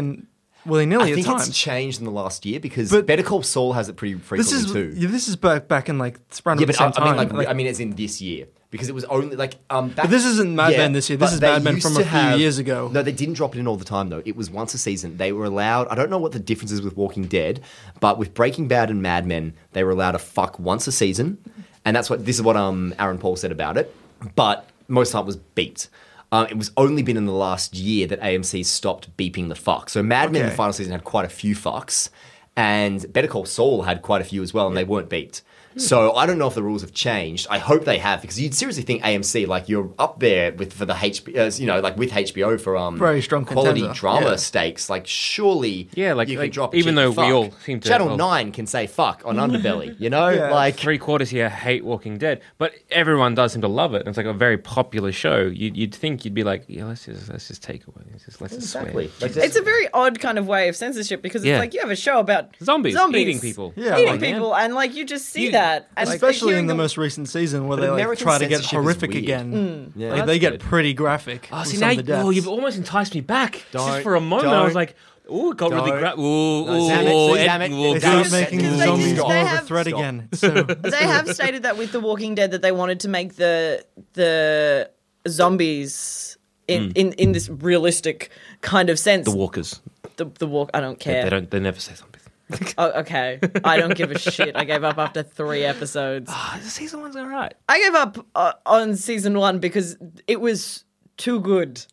willy 0.66 0.82
I 0.82 0.86
nilly 0.86 1.10
at 1.10 1.14
think 1.14 1.26
times. 1.26 1.48
it's 1.48 1.56
changed 1.58 1.98
in 1.98 2.04
the 2.04 2.10
last 2.10 2.44
year 2.46 2.60
because 2.60 2.90
But- 2.90 3.06
Better 3.06 3.22
Call 3.22 3.42
Saul 3.42 3.72
has 3.72 3.88
it 3.88 3.96
pretty 3.96 4.14
frequently 4.14 4.44
this 4.44 4.52
is 4.52 4.72
too. 4.72 4.92
yeah, 4.96 5.08
this 5.08 5.28
is 5.28 5.36
back 5.36 5.68
back 5.68 5.88
in 5.88 5.98
like 5.98 6.18
around 6.44 6.60
yeah, 6.60 6.66
the 6.66 6.72
but 6.72 6.76
same 6.76 6.88
I, 6.88 6.90
time. 6.90 7.18
I 7.18 7.24
mean, 7.24 7.36
like, 7.36 7.48
I 7.48 7.52
mean, 7.52 7.66
it's 7.66 7.80
in 7.80 7.90
this 7.96 8.20
year 8.20 8.46
because 8.70 8.88
it 8.88 8.94
was 8.94 9.04
only 9.06 9.34
like 9.36 9.54
um. 9.68 9.88
Back, 9.88 10.04
But 10.04 10.10
this 10.10 10.24
isn't 10.24 10.54
Mad 10.54 10.76
Men 10.76 10.92
this 10.92 11.10
year. 11.10 11.16
This 11.16 11.30
but 11.30 11.34
is 11.34 11.40
they 11.40 11.48
Mad 11.48 11.64
Men 11.64 11.74
used 11.74 11.86
from 11.86 11.94
to 11.96 12.02
a 12.02 12.04
few 12.30 12.38
years 12.38 12.58
ago. 12.58 12.88
No, 12.92 13.02
they 13.02 13.10
didn't 13.12 13.34
drop 13.34 13.56
it 13.56 13.58
in 13.58 13.66
all 13.66 13.76
the 13.76 13.84
time 13.84 14.10
though. 14.10 14.22
It 14.24 14.36
was 14.36 14.48
once 14.50 14.74
a 14.74 14.78
season. 14.78 15.16
They 15.16 15.32
were 15.32 15.44
allowed. 15.44 15.88
I 15.88 15.94
don't 15.96 16.10
know 16.10 16.18
what 16.18 16.32
the 16.32 16.38
difference 16.38 16.70
is 16.70 16.80
with 16.82 16.96
Walking 16.96 17.24
Dead, 17.24 17.60
but 17.98 18.18
with 18.18 18.32
Breaking 18.34 18.68
Bad 18.68 18.90
and 18.90 19.02
Mad 19.02 19.26
Men, 19.26 19.54
they 19.72 19.82
were 19.82 19.90
allowed 19.90 20.12
to 20.12 20.18
fuck 20.20 20.58
once 20.58 20.86
a 20.86 20.92
season, 20.92 21.38
and 21.84 21.96
that's 21.96 22.08
what 22.08 22.24
this 22.26 22.36
is 22.36 22.42
what 22.42 22.56
um 22.56 22.94
Aaron 22.98 23.18
Paul 23.18 23.34
said 23.36 23.50
about 23.50 23.76
it. 23.76 23.94
But 24.36 24.68
most 24.86 25.08
of 25.08 25.12
the 25.12 25.18
time 25.18 25.22
it 25.24 25.26
was 25.26 25.36
beeped. 25.56 25.88
Um, 26.32 26.46
it 26.46 26.56
was 26.56 26.70
only 26.76 27.02
been 27.02 27.16
in 27.16 27.26
the 27.26 27.32
last 27.32 27.74
year 27.74 28.06
that 28.06 28.20
AMC 28.20 28.64
stopped 28.64 29.16
beeping 29.16 29.48
the 29.48 29.54
fuck. 29.54 29.90
So 29.90 30.02
Mad 30.02 30.32
Men 30.32 30.42
in 30.42 30.48
the 30.48 30.54
final 30.54 30.72
season 30.72 30.92
had 30.92 31.04
quite 31.04 31.24
a 31.24 31.28
few 31.30 31.56
fucks, 31.56 32.08
and 32.56 33.12
Better 33.12 33.26
Call 33.28 33.46
Saul 33.46 33.82
had 33.82 34.02
quite 34.02 34.20
a 34.20 34.24
few 34.24 34.42
as 34.42 34.54
well, 34.54 34.68
and 34.68 34.76
they 34.76 34.84
weren't 34.84 35.10
beeped. 35.10 35.42
So 35.76 36.14
I 36.14 36.26
don't 36.26 36.38
know 36.38 36.48
if 36.48 36.54
the 36.54 36.62
rules 36.62 36.82
have 36.82 36.92
changed. 36.92 37.46
I 37.50 37.58
hope 37.58 37.84
they 37.84 37.98
have 37.98 38.20
because 38.20 38.40
you'd 38.40 38.54
seriously 38.54 38.82
think 38.82 39.02
AMC 39.02 39.46
like 39.46 39.68
you're 39.68 39.90
up 39.98 40.18
there 40.20 40.52
with 40.52 40.72
for 40.72 40.84
the 40.84 40.94
HBO, 40.94 41.38
uh, 41.46 41.50
you 41.60 41.66
know, 41.66 41.80
like 41.80 41.96
with 41.96 42.10
HBO 42.10 42.60
for 42.60 42.76
um 42.76 42.98
Very 42.98 43.22
strong 43.22 43.44
quality 43.44 43.80
contender, 43.80 43.98
drama 44.00 44.30
yeah. 44.30 44.36
stakes. 44.36 44.90
Like 44.90 45.06
surely, 45.06 45.88
Yeah, 45.94 46.14
like- 46.14 46.28
you 46.28 46.38
like, 46.38 46.46
can 46.46 46.52
drop 46.52 46.74
even 46.74 46.94
cheeky 46.96 47.14
though 47.14 47.22
we 47.26 47.32
all 47.32 47.50
seem 47.64 47.80
to- 47.80 47.88
Channel 47.88 48.08
well- 48.08 48.16
Nine 48.16 48.52
can 48.52 48.66
say 48.66 48.86
fuck 48.86 49.22
on 49.24 49.36
Underbelly, 49.40 49.94
you 50.00 50.10
know, 50.10 50.28
Yeah. 50.28 50.50
like 50.50 50.76
three 50.76 50.98
quarters 50.98 51.30
here 51.30 51.48
hate 51.48 51.84
Walking 51.84 52.18
Dead, 52.18 52.40
but 52.58 52.72
everyone 52.90 53.34
does 53.34 53.52
seem 53.52 53.62
to 53.62 53.68
love 53.68 53.94
it. 53.94 54.06
It's 54.06 54.16
like 54.16 54.26
a 54.26 54.32
very 54.32 54.58
popular 54.58 55.12
show. 55.12 55.42
You'd, 55.42 55.76
you'd 55.76 55.94
think 55.94 56.24
you'd 56.24 56.34
be 56.34 56.44
like, 56.44 56.64
yeah, 56.68 56.84
let's 56.84 57.04
just 57.06 57.28
let's 57.30 57.46
just 57.48 57.62
take 57.62 57.86
away, 57.86 58.02
let's 58.10 58.24
just 58.24 58.40
let's 58.40 58.54
just 58.54 58.66
exactly. 58.74 59.08
swear. 59.08 59.28
Like, 59.30 59.36
It's 59.44 59.56
a 59.56 59.62
very 59.62 59.88
odd 59.92 60.18
kind 60.20 60.38
of 60.38 60.46
way 60.46 60.68
of 60.68 60.74
censorship 60.76 61.22
because 61.22 61.42
it's 61.42 61.48
Yeah. 61.48 61.58
like 61.58 61.74
you 61.74 61.80
have 61.80 61.90
a 61.90 61.96
show 61.96 62.18
about 62.18 62.56
Zombies, 62.62 62.94
zombies 62.94 63.20
eating 63.22 63.40
people. 63.40 63.72
Yeah, 63.76 63.96
eating 63.96 64.06
like, 64.10 64.20
people, 64.20 64.54
and 64.54 64.74
like 64.74 64.94
you 64.94 65.04
just 65.04 65.26
see 65.28 65.44
You- 65.46 65.52
that, 65.52 65.59
and 65.60 66.08
especially 66.08 66.54
in 66.56 66.66
the 66.66 66.70
them- 66.72 66.76
most 66.78 66.96
recent 66.96 67.28
season 67.28 67.66
where 67.68 67.76
But 67.76 67.82
they 67.82 67.90
like 67.90 68.00
American 68.02 68.22
try 68.24 68.38
to 68.38 68.46
get 68.46 68.56
censorship 68.58 68.78
is 68.78 68.82
horrific 68.84 69.10
weird. 69.10 69.22
again. 69.24 69.52
Mm. 69.52 69.92
Yeah. 69.96 70.08
Like, 70.08 70.16
That's 70.18 70.26
they 70.26 70.38
get 70.38 70.50
good. 70.52 70.60
pretty 70.60 70.94
graphic. 70.94 71.48
Oh, 71.52 71.58
with 71.60 71.68
see 71.68 71.76
some 71.76 71.88
now, 71.94 72.00
of 72.00 72.06
the 72.06 72.12
oh, 72.14 72.22
deaths. 72.24 72.36
you've 72.36 72.48
almost 72.48 72.76
enticed 72.78 73.14
me 73.14 73.20
back. 73.20 73.52
Just 73.72 73.86
Don't- 73.86 74.02
for 74.02 74.14
a 74.16 74.20
moment, 74.20 74.48
I 74.48 74.62
was 74.64 74.68
don't. 74.70 74.74
like, 74.74 74.96
oh, 75.28 75.52
it 75.52 75.56
got 75.56 75.70
really 75.70 75.90
Don't. 75.90 75.98
gra- 76.00 76.18
Ooh, 76.20 76.66
No, 76.66 76.72
ooh, 76.84 76.88
damn 76.88 77.06
it, 77.06 77.12
ooh, 77.12 77.34
damn 77.36 77.62
Ed- 77.62 77.70
it. 77.70 77.74
ooh, 77.74 77.94
It's 77.94 78.04
Stop 78.04 78.22
Goose. 78.24 78.32
making 78.32 78.58
Because 78.58 78.78
they 78.78 78.84
zombies 78.86 79.06
just- 79.10 79.20
more 79.20 79.28
they 79.32 79.40
of 79.40 79.46
a 79.46 79.48
have- 79.50 79.66
threat 79.66 79.86
Stop. 79.86 79.98
again. 80.00 80.28
So 80.34 80.48
they 80.50 80.96
have 81.04 81.28
stated 81.34 81.62
that 81.62 81.76
with 81.78 81.92
The 81.92 82.00
Walking 82.00 82.34
Dead 82.34 82.50
that 82.50 82.62
they 82.62 82.72
wanted 82.72 83.00
to 83.00 83.08
make 83.08 83.36
the 83.36 83.84
the 84.14 84.90
zombies 85.28 86.36
in, 86.68 86.84
hmm. 86.86 86.90
in, 86.96 87.12
in 87.14 87.32
this 87.32 87.48
realistic 87.48 88.30
kind 88.60 88.90
of 88.90 88.98
sense. 88.98 89.24
the 89.24 89.36
walkers. 89.36 89.80
the, 90.16 90.26
the 90.38 90.46
walk. 90.46 90.70
I 90.74 90.80
don't 90.80 90.98
They, 90.98 91.04
care. 91.04 91.24
they 91.24 91.30
don't. 91.30 91.50
They 91.50 91.60
never 91.60 91.80
say 91.80 91.94
zombies. 91.94 92.09
Oh, 92.78 92.90
okay, 93.00 93.38
I 93.64 93.76
don't 93.76 93.94
give 93.94 94.10
a 94.10 94.18
shit. 94.18 94.56
I 94.56 94.64
gave 94.64 94.84
up 94.84 94.98
after 94.98 95.22
three 95.22 95.64
episodes. 95.64 96.32
The 96.62 96.68
season 96.70 97.00
one's 97.00 97.16
alright. 97.16 97.54
I 97.68 97.78
gave 97.78 97.94
up 97.94 98.26
uh, 98.34 98.52
on 98.64 98.96
season 98.96 99.36
one 99.38 99.58
because 99.58 99.96
it 100.26 100.40
was 100.40 100.84
too 101.16 101.40
good. 101.40 101.84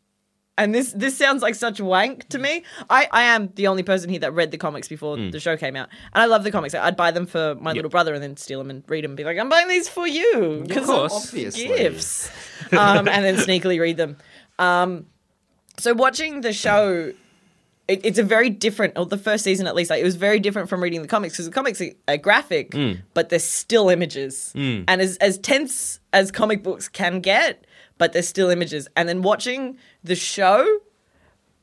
And 0.59 0.73
this 0.73 0.91
this 0.93 1.15
sounds 1.15 1.43
like 1.43 1.53
such 1.53 1.79
wank 1.79 2.29
to 2.29 2.39
me. 2.39 2.63
I, 2.89 3.07
I 3.11 3.23
am 3.23 3.51
the 3.53 3.67
only 3.67 3.83
person 3.83 4.09
here 4.09 4.19
that 4.21 4.33
read 4.33 4.49
the 4.49 4.57
comics 4.57 4.87
before 4.87 5.15
the 5.15 5.39
show 5.39 5.55
came 5.55 5.75
out, 5.75 5.89
and 6.13 6.21
I 6.23 6.25
love 6.25 6.43
the 6.43 6.49
comics. 6.51 6.73
I'd 6.73 6.95
buy 6.97 7.11
them 7.11 7.27
for 7.27 7.53
my 7.55 7.73
little 7.73 7.91
brother 7.91 8.13
and 8.15 8.23
then 8.23 8.37
steal 8.37 8.57
them 8.59 8.71
and 8.71 8.83
read 8.87 9.03
them 9.03 9.11
and 9.11 9.17
be 9.17 9.23
like, 9.23 9.37
"I'm 9.37 9.49
buying 9.49 9.67
these 9.67 9.87
for 9.87 10.07
you 10.07 10.63
because. 10.67 10.89
Obviously. 10.89 11.67
gifts," 11.67 12.31
um, 12.71 13.07
and 13.07 13.23
then 13.23 13.35
sneakily 13.35 13.79
read 13.79 13.97
them. 13.97 14.17
Um, 14.57 15.05
so 15.77 15.93
watching 15.93 16.41
the 16.41 16.53
show, 16.53 17.13
it, 17.87 18.01
it's 18.03 18.19
a 18.19 18.23
very 18.23 18.49
different. 18.49 18.97
Or 18.97 19.05
the 19.05 19.17
first 19.17 19.43
season, 19.43 19.67
at 19.67 19.75
least, 19.75 19.89
like, 19.89 20.01
it 20.01 20.05
was 20.05 20.15
very 20.15 20.39
different 20.39 20.69
from 20.69 20.81
reading 20.83 21.01
the 21.01 21.07
comics 21.07 21.33
because 21.35 21.45
the 21.45 21.51
comics 21.51 21.79
are, 21.81 21.91
are 22.07 22.17
graphic, 22.17 22.73
but 23.13 23.29
they're 23.29 23.39
still 23.39 23.89
images, 23.89 24.51
and 24.55 24.89
as 24.89 25.17
as 25.17 25.37
tense 25.37 25.99
as 26.13 26.31
comic 26.31 26.63
books 26.63 26.87
can 26.87 27.19
get, 27.21 27.65
but 27.97 28.13
they're 28.13 28.21
still 28.23 28.49
images. 28.49 28.87
And 28.95 29.07
then 29.07 29.21
watching 29.21 29.77
the 30.03 30.15
show. 30.15 30.79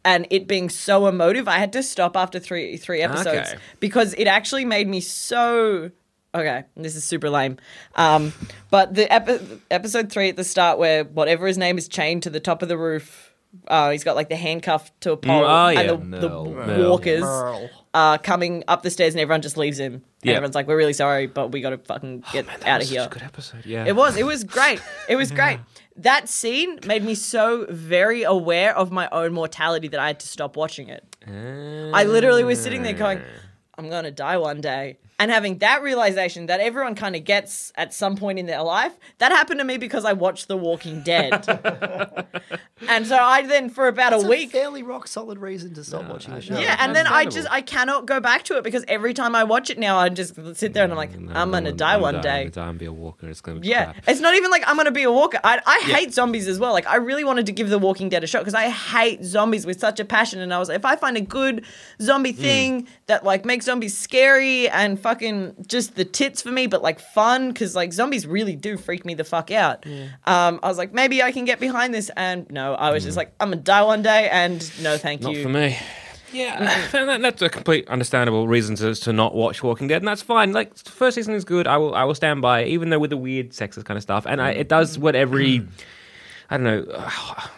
And 0.06 0.26
it 0.28 0.46
being 0.46 0.68
so 0.68 1.06
emotive, 1.06 1.48
I 1.48 1.56
had 1.58 1.72
to 1.72 1.82
stop 1.82 2.14
after 2.14 2.38
three 2.38 2.76
three 2.76 3.00
episodes 3.00 3.48
Okay. 3.52 3.58
because 3.80 4.12
it 4.18 4.26
actually 4.26 4.66
made 4.66 4.86
me 4.86 5.00
so 5.00 5.90
okay. 6.34 6.64
This 6.76 6.94
is 6.94 7.04
super 7.04 7.30
lame, 7.30 7.56
um, 7.94 8.34
but 8.68 8.92
the 8.94 9.10
epi- 9.10 9.40
episode 9.70 10.12
three 10.12 10.28
at 10.28 10.36
the 10.36 10.44
start 10.44 10.78
where 10.78 11.04
whatever 11.04 11.46
his 11.46 11.56
name 11.56 11.78
is 11.78 11.88
chained 11.88 12.22
to 12.24 12.28
the 12.28 12.38
top 12.38 12.60
of 12.60 12.68
the 12.68 12.76
roof. 12.76 13.33
Uh, 13.68 13.90
he's 13.90 14.04
got 14.04 14.16
like 14.16 14.28
the 14.28 14.36
handcuff 14.36 14.90
to 15.00 15.12
a 15.12 15.16
pole, 15.16 15.44
oh, 15.44 15.68
yeah. 15.68 15.80
and 15.80 16.12
the, 16.12 16.18
the 16.20 16.28
Merle. 16.28 16.44
Merle. 16.46 16.90
walkers 16.90 17.22
Merle. 17.22 17.70
are 17.94 18.18
coming 18.18 18.64
up 18.68 18.82
the 18.82 18.90
stairs, 18.90 19.14
and 19.14 19.20
everyone 19.20 19.42
just 19.42 19.56
leaves 19.56 19.78
him. 19.78 19.94
And 19.94 20.02
Yeah. 20.22 20.32
everyone's 20.34 20.54
like, 20.54 20.66
"We're 20.66 20.76
really 20.76 20.92
sorry, 20.92 21.26
but 21.26 21.52
we 21.52 21.60
got 21.60 21.70
to 21.70 21.78
fucking 21.78 22.24
get 22.32 22.46
Man, 22.46 22.56
out 22.66 22.80
was 22.80 22.88
of 22.90 22.94
such 22.94 22.98
here." 22.98 23.06
a 23.06 23.08
good 23.08 23.22
episode. 23.22 23.66
Yeah, 23.66 23.84
It 23.86 23.96
was. 23.96 24.16
It 24.16 24.24
was 24.26 24.44
great. 24.44 24.80
It 25.08 25.16
was 25.16 25.30
great. 25.40 25.60
That 25.96 26.28
scene 26.28 26.80
made 26.86 27.04
me 27.04 27.14
so 27.14 27.66
very 27.70 28.22
aware 28.24 28.76
of 28.76 28.90
my 28.90 29.08
own 29.10 29.32
mortality 29.32 29.88
that 29.88 30.00
I 30.00 30.08
had 30.08 30.20
to 30.20 30.26
stop 30.28 30.56
watching 30.56 30.88
it. 30.88 31.04
I 31.26 32.04
literally 32.04 32.42
was 32.44 32.60
sitting 32.60 32.82
there 32.82 32.92
going, 32.94 33.20
I'm 33.78 33.88
going 33.88 34.04
to 34.04 34.10
die 34.10 34.36
one 34.38 34.60
day. 34.60 34.98
And 35.18 35.30
having 35.30 35.58
that 35.58 35.82
realization 35.82 36.46
that 36.46 36.58
everyone 36.58 36.96
kind 36.96 37.14
of 37.14 37.22
gets 37.24 37.72
at 37.76 37.94
some 37.94 38.16
point 38.16 38.38
in 38.40 38.46
their 38.46 38.62
life, 38.62 38.92
that 39.18 39.30
happened 39.30 39.60
to 39.60 39.64
me 39.64 39.76
because 39.78 40.04
I 40.04 40.12
watched 40.12 40.48
The 40.48 40.56
Walking 40.56 41.02
Dead. 41.02 41.32
and 42.88 43.06
so 43.06 43.16
I 43.16 43.42
then, 43.42 43.70
for 43.70 43.86
about 43.86 44.12
It's 44.12 44.24
a 44.24 44.28
week, 44.28 44.50
fairly 44.50 44.82
rock 44.82 45.06
solid 45.06 45.38
reason 45.38 45.72
to 45.74 45.84
stop 45.84 46.08
watching 46.08 46.34
the 46.34 46.40
show. 46.40 46.58
yeah, 46.58 46.76
and 46.80 46.94
then 46.96 47.06
I 47.06 47.26
just 47.26 47.46
I 47.50 47.60
cannot 47.60 48.06
go 48.06 48.18
back 48.20 48.42
to 48.44 48.56
it 48.56 48.64
because 48.64 48.84
every 48.88 49.14
time 49.14 49.34
I 49.36 49.44
watch 49.44 49.70
it 49.70 49.78
now, 49.78 49.98
I 49.98 50.08
just 50.08 50.34
sit 50.56 50.74
there 50.74 50.82
and 50.84 50.92
I'm 50.92 50.96
like, 50.96 51.18
No, 51.18 51.32
I'm 51.32 51.50
gonna 51.52 51.70
no, 51.70 51.76
die 51.76 51.94
I'm 51.94 52.00
one 52.00 52.14
dying, 52.14 52.22
day. 52.22 52.30
I'm 52.30 52.42
gonna 52.50 52.50
die 52.50 52.68
and 52.70 52.78
be 52.78 52.86
a 52.86 52.92
walker. 52.92 53.28
It's 53.28 53.40
gonna 53.40 53.60
be 53.60 53.68
Yeah, 53.68 53.92
crap. 53.92 54.08
it's 54.08 54.20
not 54.20 54.34
even 54.34 54.50
like 54.50 54.64
I'm 54.66 54.76
gonna 54.76 54.90
be 54.90 55.04
a 55.04 55.12
walker. 55.12 55.38
I, 55.44 55.60
I 55.64 55.78
hate 55.84 56.12
zombies 56.12 56.48
as 56.48 56.58
well. 56.58 56.72
Like 56.72 56.86
I 56.88 56.96
really 56.96 57.24
wanted 57.24 57.46
to 57.46 57.52
give 57.52 57.68
The 57.70 57.78
Walking 57.78 58.08
Dead 58.08 58.24
a 58.24 58.26
shot 58.26 58.40
because 58.40 58.54
I 58.54 58.68
hate 58.68 59.24
zombies 59.24 59.64
with 59.64 59.78
such 59.78 60.00
a 60.00 60.04
passion. 60.04 60.40
And 60.40 60.52
I 60.52 60.58
was 60.58 60.68
like, 60.68 60.78
if 60.78 60.84
I 60.84 60.96
find 60.96 61.16
a 61.16 61.20
good 61.20 61.64
zombie 62.02 62.32
Hmm. 62.32 62.40
thing 62.42 62.88
that 63.06 63.22
like 63.24 63.44
makes 63.44 63.66
zombies 63.66 63.96
scary 63.96 64.68
and 64.68 64.98
fucking 65.04 65.54
just 65.66 65.96
the 65.96 66.04
tits 66.06 66.40
for 66.40 66.50
me, 66.50 66.66
but 66.66 66.82
like 66.82 66.98
fun 66.98 67.48
because 67.48 67.76
like 67.76 67.92
zombies 67.92 68.26
really 68.26 68.56
do 68.56 68.78
freak 68.78 69.04
me 69.04 69.12
the 69.12 69.22
fuck 69.22 69.50
out. 69.50 69.84
Um, 70.24 70.58
I 70.62 70.68
was 70.68 70.78
like, 70.78 70.94
maybe 70.94 71.22
I 71.22 71.30
can 71.30 71.44
get 71.44 71.60
behind 71.60 71.92
this, 71.92 72.10
and 72.16 72.50
no, 72.50 72.74
I 72.74 72.90
was 72.90 73.04
just 73.04 73.16
like, 73.16 73.34
I'm 73.38 73.50
gonna 73.50 73.60
die 73.60 73.82
one 73.82 74.00
day, 74.00 74.30
and 74.30 74.58
no, 74.82 74.96
thank. 74.96 75.20
Not 75.20 75.34
you. 75.34 75.42
for 75.42 75.50
me. 75.50 75.76
Yeah, 76.32 76.88
and 76.94 77.08
that, 77.08 77.20
that's 77.20 77.42
a 77.42 77.50
complete 77.50 77.86
understandable 77.88 78.48
reason 78.48 78.76
to, 78.76 78.94
to 78.94 79.12
not 79.12 79.34
watch 79.34 79.62
Walking 79.62 79.88
Dead, 79.88 80.00
and 80.00 80.08
that's 80.08 80.22
fine. 80.22 80.52
Like 80.52 80.74
first 80.78 81.16
season 81.16 81.34
is 81.34 81.44
good. 81.44 81.66
I 81.66 81.76
will 81.76 81.94
I 81.94 82.04
will 82.04 82.14
stand 82.14 82.40
by, 82.40 82.64
even 82.64 82.88
though 82.88 82.98
with 82.98 83.10
the 83.10 83.18
weird 83.18 83.50
sexist 83.50 83.84
kind 83.84 83.98
of 83.98 84.02
stuff, 84.02 84.24
and 84.26 84.40
I, 84.40 84.52
it 84.52 84.68
does 84.68 84.98
what 84.98 85.14
every. 85.14 85.68
I 86.54 86.56
don't 86.56 86.64
know, 86.88 86.92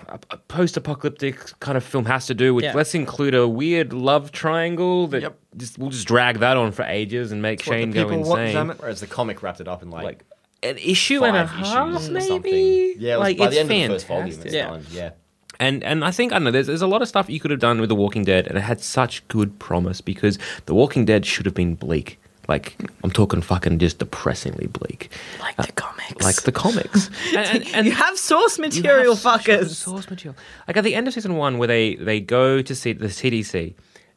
a, 0.08 0.18
a 0.30 0.36
post-apocalyptic 0.48 1.58
kind 1.60 1.76
of 1.76 1.84
film 1.84 2.04
has 2.06 2.26
to 2.26 2.34
do. 2.34 2.54
Which 2.54 2.64
Yeah. 2.64 2.74
let's 2.74 2.94
include 2.94 3.34
a 3.34 3.46
weird 3.48 3.92
love 3.92 4.32
triangle 4.32 5.06
that 5.08 5.22
Yep. 5.22 5.38
just 5.56 5.78
we'll 5.78 5.90
just 5.90 6.06
drag 6.06 6.38
that 6.40 6.56
on 6.56 6.72
for 6.72 6.82
ages 6.84 7.32
and 7.32 7.42
make 7.42 7.60
what 7.60 7.64
the 7.66 7.70
Shane 7.80 7.90
go 7.92 8.04
people 8.04 8.22
want, 8.24 8.42
insane. 8.42 8.70
it. 8.70 8.76
Whereas 8.80 9.00
the 9.00 9.06
comic 9.06 9.42
wrapped 9.42 9.60
it 9.60 9.68
up 9.68 9.82
in 9.82 9.90
like, 9.90 10.04
Like 10.04 10.24
an 10.62 10.78
issue 10.78 11.22
and 11.24 11.36
a 11.36 11.46
half, 11.46 12.08
maybe. 12.10 12.94
Yeah, 12.98 13.14
it 13.14 13.18
was 13.18 13.24
like 13.24 13.38
by 13.38 13.44
it's 13.46 13.54
the 13.54 13.60
end 13.60 13.68
fantastic. 13.68 13.84
of 13.84 13.88
the 13.88 13.94
first 13.94 14.06
volume. 14.06 14.40
It's 14.46 14.54
Yeah. 14.54 14.66
done. 14.68 14.86
Yeah. 14.90 15.10
And 15.58 15.82
and 15.84 16.04
I 16.04 16.10
think 16.10 16.32
I 16.32 16.36
don't 16.36 16.44
know. 16.44 16.50
There's, 16.50 16.66
there's 16.66 16.82
a 16.82 16.86
lot 16.86 17.00
of 17.02 17.08
stuff 17.08 17.30
you 17.30 17.40
could 17.40 17.50
have 17.50 17.60
done 17.60 17.80
with 17.80 17.88
The 17.88 17.94
Walking 17.94 18.24
Dead, 18.24 18.46
and 18.46 18.58
it 18.58 18.62
had 18.62 18.80
such 18.80 19.26
good 19.28 19.58
promise 19.58 20.00
because 20.02 20.38
The 20.66 20.74
Walking 20.74 21.04
Dead 21.06 21.24
should 21.24 21.46
have 21.46 21.54
been 21.54 21.74
bleak. 21.76 22.18
Like 22.48 22.76
I'm 23.02 23.10
talking 23.10 23.40
fucking 23.42 23.78
just 23.78 23.98
depressingly 23.98 24.66
bleak, 24.66 25.10
like 25.40 25.56
the 25.56 25.72
comics. 25.72 26.24
like 26.24 26.42
the 26.42 26.52
comics. 26.52 27.10
and, 27.34 27.46
and, 27.48 27.74
and 27.74 27.86
you 27.86 27.92
have 27.92 28.18
source 28.18 28.58
you 28.58 28.64
material, 28.64 29.14
have 29.14 29.20
such 29.20 29.46
fuckers. 29.46 29.68
Source 29.70 30.08
material. 30.08 30.36
Like 30.68 30.76
at 30.76 30.84
the 30.84 30.94
end 30.94 31.08
of 31.08 31.14
season 31.14 31.36
one, 31.36 31.58
where 31.58 31.68
they 31.68 31.96
they 31.96 32.20
go 32.20 32.62
to 32.62 32.74
see 32.74 32.92
the 32.92 33.06
CDC, 33.06 33.74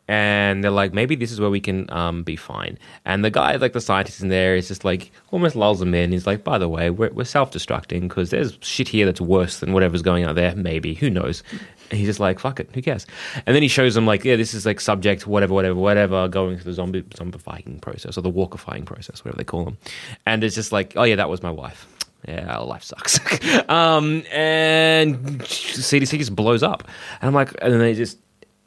and 0.09 0.63
they're 0.63 0.71
like, 0.71 0.91
maybe 0.91 1.15
this 1.15 1.31
is 1.31 1.39
where 1.39 1.51
we 1.51 1.59
can 1.59 1.87
um, 1.93 2.23
be 2.23 2.35
fine. 2.35 2.79
And 3.05 3.23
the 3.23 3.29
guy, 3.29 3.57
like 3.57 3.73
the 3.73 3.79
scientist 3.79 4.23
in 4.23 4.29
there, 4.29 4.55
is 4.55 4.67
just 4.67 4.83
like 4.83 5.11
almost 5.29 5.55
lulls 5.55 5.79
them 5.79 5.93
in. 5.93 6.11
He's 6.11 6.25
like, 6.25 6.43
by 6.43 6.57
the 6.57 6.67
way, 6.67 6.89
we're, 6.89 7.11
we're 7.11 7.25
self 7.25 7.51
destructing 7.51 8.01
because 8.01 8.31
there's 8.31 8.57
shit 8.61 8.87
here 8.87 9.05
that's 9.05 9.21
worse 9.21 9.59
than 9.59 9.71
whatever's 9.71 10.01
going 10.01 10.25
on 10.25 10.33
there. 10.33 10.55
Maybe 10.55 10.95
who 10.95 11.11
knows? 11.11 11.43
And 11.89 11.97
he's 11.97 12.07
just 12.07 12.19
like, 12.19 12.39
fuck 12.39 12.59
it, 12.59 12.69
who 12.73 12.81
cares? 12.81 13.07
And 13.45 13.55
then 13.55 13.63
he 13.63 13.67
shows 13.67 13.95
them 13.95 14.05
like, 14.05 14.23
yeah, 14.23 14.35
this 14.35 14.53
is 14.53 14.65
like 14.65 14.79
subject, 14.79 15.25
whatever, 15.25 15.53
whatever, 15.53 15.75
whatever, 15.75 16.27
going 16.27 16.55
through 16.57 16.65
the 16.65 16.73
zombie 16.73 17.01
zombifying 17.01 17.81
process 17.81 18.17
or 18.17 18.21
the 18.21 18.31
walkifying 18.31 18.85
process, 18.85 19.25
whatever 19.25 19.37
they 19.37 19.43
call 19.43 19.65
them. 19.65 19.77
And 20.25 20.43
it's 20.43 20.55
just 20.55 20.71
like, 20.71 20.93
oh 20.95 21.03
yeah, 21.03 21.15
that 21.15 21.29
was 21.29 21.41
my 21.41 21.51
wife. 21.51 21.87
Yeah, 22.27 22.57
life 22.57 22.83
sucks. 22.83 23.19
um, 23.69 24.23
and 24.31 25.39
CDC 25.39 26.17
just 26.17 26.35
blows 26.35 26.63
up, 26.63 26.83
and 27.21 27.27
I'm 27.27 27.33
like, 27.33 27.55
and 27.61 27.71
then 27.71 27.79
they 27.79 27.93
just, 27.93 28.17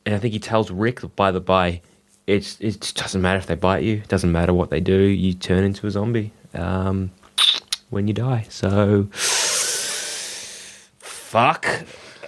and 0.06 0.14
I 0.14 0.18
think 0.18 0.32
he 0.32 0.38
tells 0.38 0.70
Rick, 0.70 1.00
by 1.16 1.30
the 1.30 1.40
by, 1.40 1.82
it's 2.26 2.58
it 2.60 2.80
just 2.80 2.96
doesn't 2.96 3.20
matter 3.20 3.38
if 3.38 3.46
they 3.46 3.54
bite 3.54 3.82
you, 3.82 3.96
it 3.96 4.08
doesn't 4.08 4.32
matter 4.32 4.54
what 4.54 4.70
they 4.70 4.80
do, 4.80 4.96
you 4.96 5.34
turn 5.34 5.64
into 5.64 5.86
a 5.86 5.90
zombie 5.90 6.32
um, 6.54 7.10
when 7.90 8.08
you 8.08 8.14
die. 8.14 8.46
So, 8.48 9.08
fuck. 11.00 11.66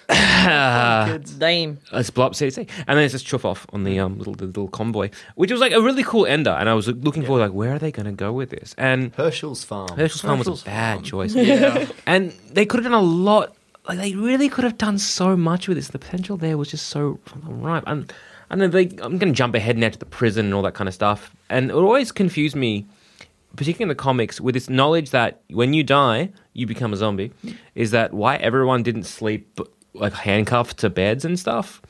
Damn. 0.08 1.78
Let's 1.92 2.10
blow 2.10 2.26
up 2.26 2.32
CDC, 2.32 2.68
and 2.86 2.98
then 2.98 3.04
it's 3.04 3.12
just 3.12 3.26
chuff 3.26 3.44
off 3.44 3.66
on 3.72 3.84
the 3.84 3.98
um, 3.98 4.18
little 4.18 4.34
the 4.34 4.46
little 4.46 4.68
convoy, 4.68 5.10
which 5.34 5.50
was 5.50 5.60
like 5.60 5.72
a 5.72 5.80
really 5.80 6.02
cool 6.02 6.26
ender. 6.26 6.50
And 6.50 6.68
I 6.68 6.74
was 6.74 6.88
looking 6.88 7.24
forward, 7.24 7.40
like, 7.40 7.52
where 7.52 7.74
are 7.74 7.78
they 7.78 7.90
going 7.90 8.06
to 8.06 8.12
go 8.12 8.32
with 8.32 8.50
this? 8.50 8.74
And 8.76 9.14
Hershel's 9.14 9.64
farm. 9.64 9.96
Hershel's 9.96 10.22
Farm 10.22 10.38
was 10.38 10.62
a 10.62 10.64
bad 10.64 11.04
choice. 11.04 11.34
Yeah. 11.34 11.88
and 12.06 12.32
they 12.50 12.66
could 12.66 12.82
have 12.82 12.90
done 12.90 13.00
a 13.00 13.04
lot. 13.04 13.54
Like 13.88 13.98
they 13.98 14.14
really 14.14 14.48
could 14.48 14.64
have 14.64 14.78
done 14.78 14.98
so 14.98 15.36
much 15.36 15.68
with 15.68 15.76
this. 15.76 15.88
The 15.88 15.98
potential 15.98 16.36
there 16.36 16.56
was 16.56 16.70
just 16.70 16.88
so 16.88 17.18
ripe. 17.44 17.84
And 17.86 18.12
I 18.50 18.56
know 18.56 18.68
they. 18.68 18.84
I'm 19.02 19.18
going 19.18 19.32
to 19.32 19.32
jump 19.32 19.54
ahead 19.54 19.76
now 19.78 19.88
to 19.90 19.98
the 19.98 20.06
prison 20.06 20.46
and 20.46 20.54
all 20.54 20.62
that 20.62 20.74
kind 20.74 20.88
of 20.88 20.94
stuff. 20.94 21.34
And 21.50 21.70
it 21.70 21.74
always 21.74 22.10
confused 22.12 22.56
me, 22.56 22.86
particularly 23.56 23.84
in 23.84 23.88
the 23.88 23.94
comics, 23.94 24.40
with 24.40 24.54
this 24.54 24.70
knowledge 24.70 25.10
that 25.10 25.42
when 25.50 25.74
you 25.74 25.82
die, 25.82 26.30
you 26.54 26.66
become 26.66 26.92
a 26.92 26.96
zombie. 26.96 27.32
Is 27.74 27.90
that 27.90 28.14
why 28.14 28.36
everyone 28.36 28.82
didn't 28.82 29.04
sleep 29.04 29.60
like 29.94 30.12
handcuffed 30.12 30.78
to 30.78 30.90
beds 30.90 31.24
and 31.24 31.38
stuff? 31.38 31.80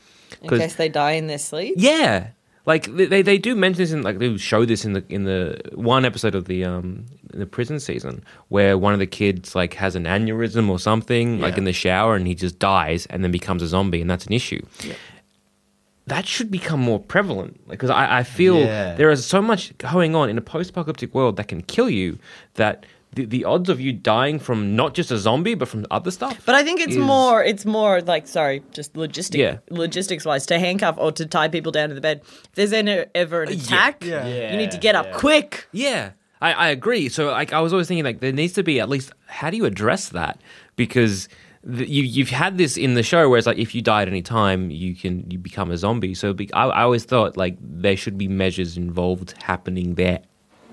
In 0.43 0.49
case 0.51 0.77
they 0.77 0.89
die 0.89 1.13
in 1.13 1.27
their 1.27 1.39
sleep. 1.39 1.75
Yeah, 1.77 2.29
like 2.67 2.85
they, 2.95 3.07
they 3.07 3.23
they 3.23 3.39
do 3.39 3.55
mention 3.55 3.79
this 3.79 3.93
in 3.93 4.03
like 4.03 4.19
they 4.19 4.37
show 4.37 4.65
this 4.65 4.85
in 4.85 4.93
the 4.93 5.05
in 5.09 5.25
the 5.25 5.59
one 5.75 6.05
episode 6.05 6.35
of 6.35 6.45
the 6.47 6.65
um 6.65 7.07
in 7.33 7.39
the 7.41 7.47
prison 7.47 7.81
season 7.81 8.23
where 8.49 8.77
one 8.79 8.93
of 8.93 8.99
the 9.01 9.07
kids 9.07 9.55
like 9.55 9.75
has 9.75 9.97
an 9.97 10.05
aneurysm 10.05 10.69
or 10.69 10.79
something 10.79 11.41
like 11.41 11.57
in 11.59 11.65
the 11.65 11.73
shower 11.73 12.15
and 12.15 12.27
he 12.27 12.35
just 12.35 12.59
dies 12.59 13.07
and 13.07 13.25
then 13.25 13.31
becomes 13.33 13.63
a 13.63 13.67
zombie 13.67 14.01
and 14.01 14.09
that's 14.11 14.27
an 14.27 14.33
issue. 14.33 14.65
That 16.07 16.27
should 16.27 16.51
become 16.51 16.81
more 16.81 17.01
prevalent 17.01 17.67
because 17.67 17.89
I, 17.89 18.19
I 18.19 18.23
feel 18.25 18.59
Yeah. 18.59 18.95
there 18.95 19.11
is 19.11 19.25
so 19.25 19.41
much 19.41 19.77
going 19.79 20.15
on 20.15 20.29
in 20.29 20.37
a 20.37 20.43
post-apocalyptic 20.43 21.15
world 21.15 21.37
that 21.39 21.49
can 21.49 21.63
kill 21.63 21.89
you 21.89 22.19
that 22.55 22.85
the, 23.15 23.25
the 23.25 23.45
odds 23.45 23.69
of 23.69 23.81
you 23.81 23.93
dying 23.93 24.39
from 24.39 24.75
not 24.77 24.95
just 24.95 25.11
a 25.11 25.19
zombie 25.19 25.55
but 25.55 25.69
from 25.69 25.87
other 25.91 26.11
stuff. 26.11 26.41
But 26.45 26.55
I 26.55 26.63
think 26.65 26.81
it's 26.81 26.93
is- 26.93 26.99
more 26.99 27.43
it's 27.43 27.65
more 27.65 28.01
like 28.03 28.27
sorry, 28.27 28.63
just 28.73 28.95
logistic 28.95 29.39
Yeah. 29.39 29.59
logistics 29.71 30.25
wise 30.25 30.47
to 30.47 30.59
handcuff 30.59 30.97
or 30.99 31.13
to 31.13 31.27
tie 31.27 31.49
people 31.49 31.73
down 31.73 31.89
to 31.91 31.95
the 31.95 32.01
bed. 32.01 32.21
If 32.25 32.53
there's 32.55 32.73
any, 32.73 33.05
ever 33.15 33.43
an 33.43 33.49
uh, 33.49 33.53
attack, 33.53 34.05
Yeah. 34.05 34.51
you 34.53 34.57
need 34.59 34.71
to 34.73 34.79
get 34.79 34.95
up 34.95 35.13
quick. 35.13 35.69
Yeah, 35.73 36.11
I, 36.41 36.53
I 36.53 36.69
agree. 36.69 37.09
So 37.09 37.31
like 37.31 37.53
I 37.53 37.61
was 37.61 37.73
always 37.73 37.89
thinking 37.89 38.05
like 38.05 38.21
there 38.21 38.33
needs 38.33 38.53
to 38.55 38.63
be 38.63 38.81
at 38.81 38.89
least 38.89 39.13
how 39.27 39.51
do 39.51 39.57
you 39.57 39.65
address 39.65 40.09
that 40.11 40.41
because 40.77 41.29
the, 41.67 41.89
you 41.89 42.03
you've 42.03 42.29
had 42.31 42.59
this 42.59 42.77
in 42.77 42.93
the 42.95 43.03
show 43.03 43.29
where 43.29 43.39
it's 43.39 43.47
like 43.47 43.57
if 43.59 43.75
you 43.75 43.81
die 43.81 44.03
at 44.03 44.09
any 44.09 44.21
time 44.21 44.71
you 44.71 44.95
can 44.95 45.31
you 45.31 45.39
become 45.39 45.71
a 45.71 45.79
zombie. 45.79 46.13
So 46.15 46.33
be, 46.35 46.53
I, 46.53 46.65
I 46.67 46.83
always 46.83 47.05
thought 47.05 47.37
like 47.39 47.57
there 47.61 47.97
should 47.97 48.19
be 48.19 48.29
measures 48.29 48.77
involved 48.77 49.35
happening 49.43 49.95
there. 49.95 50.21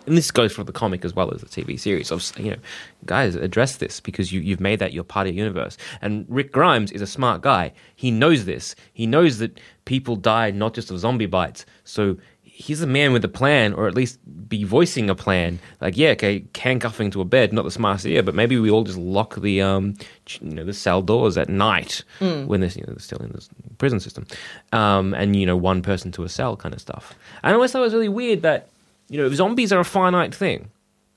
And 0.08 0.18
this 0.18 0.32
goes 0.32 0.52
for 0.52 0.64
the 0.64 0.72
comic 0.72 1.06
as 1.06 1.16
well 1.16 1.34
as 1.34 1.42
the 1.42 1.48
TV 1.48 1.80
series. 1.80 2.12
Of 2.12 2.32
you 2.38 2.52
know, 2.52 2.58
guys, 3.06 3.36
address 3.36 3.78
this 3.78 4.00
because 4.00 4.32
you 4.32 4.42
you've 4.42 4.60
made 4.60 4.80
that 4.80 4.94
your 4.94 5.04
part 5.04 5.28
of 5.28 5.36
your 5.36 5.46
universe. 5.46 5.78
And 6.02 6.26
Rick 6.28 6.52
Grimes 6.52 6.92
is 6.92 7.02
a 7.02 7.08
smart 7.08 7.42
guy. 7.42 7.74
He 7.96 8.12
knows 8.12 8.46
this. 8.46 8.76
He 8.94 9.06
knows 9.06 9.38
that 9.40 9.60
people 9.86 10.16
die 10.16 10.52
not 10.52 10.74
just 10.74 10.92
of 10.92 11.00
zombie 11.00 11.26
bites. 11.26 11.66
So 11.84 12.18
he's 12.62 12.82
a 12.82 12.88
man 12.88 13.12
with 13.12 13.26
a 13.26 13.30
plan, 13.30 13.74
or 13.74 13.88
at 13.88 13.96
least 13.96 14.20
be 14.48 14.64
voicing 14.64 15.10
a 15.10 15.16
plan. 15.16 15.60
Like, 15.80 15.98
yeah, 15.98 16.10
okay, 16.10 16.46
handcuffing 16.56 17.12
to 17.12 17.22
a 17.22 17.26
bed, 17.26 17.54
not 17.54 17.64
the 17.64 17.72
smartest 17.72 18.06
idea, 18.06 18.24
but 18.24 18.36
maybe 18.36 18.60
we 18.60 18.70
all 18.70 18.84
just 18.84 18.98
lock 18.98 19.36
the 19.36 19.62
um, 19.62 19.96
you 20.42 20.54
know, 20.54 20.64
the 20.64 20.74
cell 20.74 21.02
doors 21.02 21.38
at 21.38 21.50
night 21.50 22.04
when 22.48 22.62
they're, 22.62 22.70
you 22.70 22.82
know, 22.82 22.94
they're 22.94 23.00
still 23.00 23.20
in 23.20 23.32
the 23.32 23.48
prison 23.78 24.00
system, 24.00 24.26
um, 24.74 25.14
and 25.14 25.36
you 25.36 25.46
know, 25.46 25.58
one 25.58 25.82
person 25.82 26.12
to 26.12 26.24
a 26.24 26.30
cell 26.30 26.56
kind 26.56 26.74
of 26.74 26.82
stuff. 26.82 27.16
And 27.44 27.52
I 27.52 27.56
always 27.56 27.72
thought 27.72 27.80
it 27.80 27.86
was 27.86 27.94
really 27.94 28.10
weird 28.10 28.42
that 28.44 28.70
you 29.12 29.18
know, 29.20 29.30
zombies 29.42 29.72
are 29.74 29.80
a 29.82 29.86
finite 29.98 30.34
thing. 30.34 30.70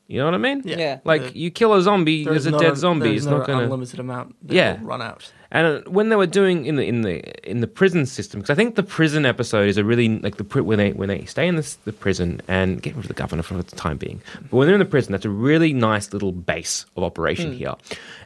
You 0.06 0.18
know 0.18 0.26
what 0.26 0.34
I 0.34 0.38
mean? 0.48 0.60
Yeah. 0.66 0.76
Yeah. 0.78 0.98
Like 1.04 1.22
The- 1.32 1.38
you 1.42 1.50
kill 1.50 1.72
a 1.72 1.80
zombie, 1.80 2.24
there's, 2.24 2.44
a 2.44 2.50
not 2.50 2.60
dead 2.60 2.76
zombie. 2.76 3.06
there's 3.08 3.22
It's 3.24 3.30
no 3.30 3.38
not 3.38 3.46
gonna. 3.46 3.64
unlimited 3.64 3.98
amount. 4.00 4.34
That 4.48 4.54
Yeah. 4.54 4.78
run 4.82 5.00
out. 5.00 5.32
And 5.50 5.64
uh, 5.66 5.90
when 5.90 6.08
they 6.10 6.16
were 6.16 6.26
doing 6.40 6.66
in 6.66 6.74
the 6.76 6.84
in 6.84 6.98
the 7.06 7.16
in 7.50 7.60
the 7.60 7.66
prison 7.80 8.04
system, 8.04 8.40
because 8.40 8.50
I 8.50 8.56
think 8.56 8.74
the 8.74 8.82
prison 8.82 9.24
episode 9.24 9.66
is 9.72 9.78
a 9.78 9.84
really 9.84 10.08
like 10.26 10.36
the 10.36 10.62
when 10.62 10.76
they 10.78 10.90
when 10.92 11.08
they 11.08 11.24
stay 11.24 11.46
in 11.48 11.56
this, 11.56 11.76
the 11.86 11.92
prison 11.92 12.40
and 12.48 12.82
get 12.82 12.94
rid 12.96 13.04
of 13.04 13.08
the 13.08 13.14
governor 13.22 13.42
for 13.42 13.54
the 13.54 13.62
time 13.62 13.96
being. 13.96 14.20
But 14.50 14.52
when 14.58 14.66
they're 14.66 14.74
in 14.74 14.84
the 14.86 14.92
prison, 14.96 15.12
that's 15.12 15.24
a 15.24 15.30
really 15.48 15.72
nice 15.72 16.12
little 16.12 16.32
base 16.32 16.84
of 16.96 17.02
operation 17.04 17.52
here. 17.54 17.74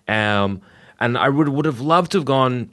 Um, 0.08 0.62
and 0.98 1.16
I 1.16 1.28
would 1.28 1.48
would 1.50 1.66
have 1.66 1.80
loved 1.80 2.10
to 2.12 2.18
have 2.18 2.24
gone 2.24 2.70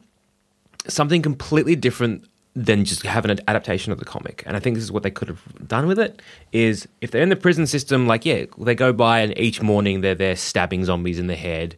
something 0.88 1.22
completely 1.22 1.76
different 1.76 2.24
than 2.56 2.86
just 2.86 3.04
have 3.04 3.26
an 3.26 3.38
adaptation 3.48 3.92
of 3.92 4.00
the 4.00 4.06
comic. 4.06 4.44
And 4.46 4.56
I 4.56 4.60
think 4.62 4.76
this 4.76 4.84
is 4.84 4.92
what 4.92 5.04
they 5.04 5.12
could 5.12 5.28
have 5.28 5.68
done 5.68 5.88
with 5.88 6.00
it 6.00 6.22
is 6.54 6.88
if 7.02 7.12
they're 7.12 7.22
in 7.22 7.30
the 7.30 7.36
prison 7.36 7.68
system, 7.68 8.08
like, 8.08 8.26
yeah, 8.26 8.46
they 8.58 8.76
go 8.76 8.94
by 8.94 9.20
and 9.20 9.38
each 9.38 9.62
morning 9.62 10.02
they're 10.02 10.16
there 10.16 10.38
stabbing 10.38 10.86
zombies 10.86 11.20
in 11.20 11.28
the 11.28 11.36
head. 11.36 11.76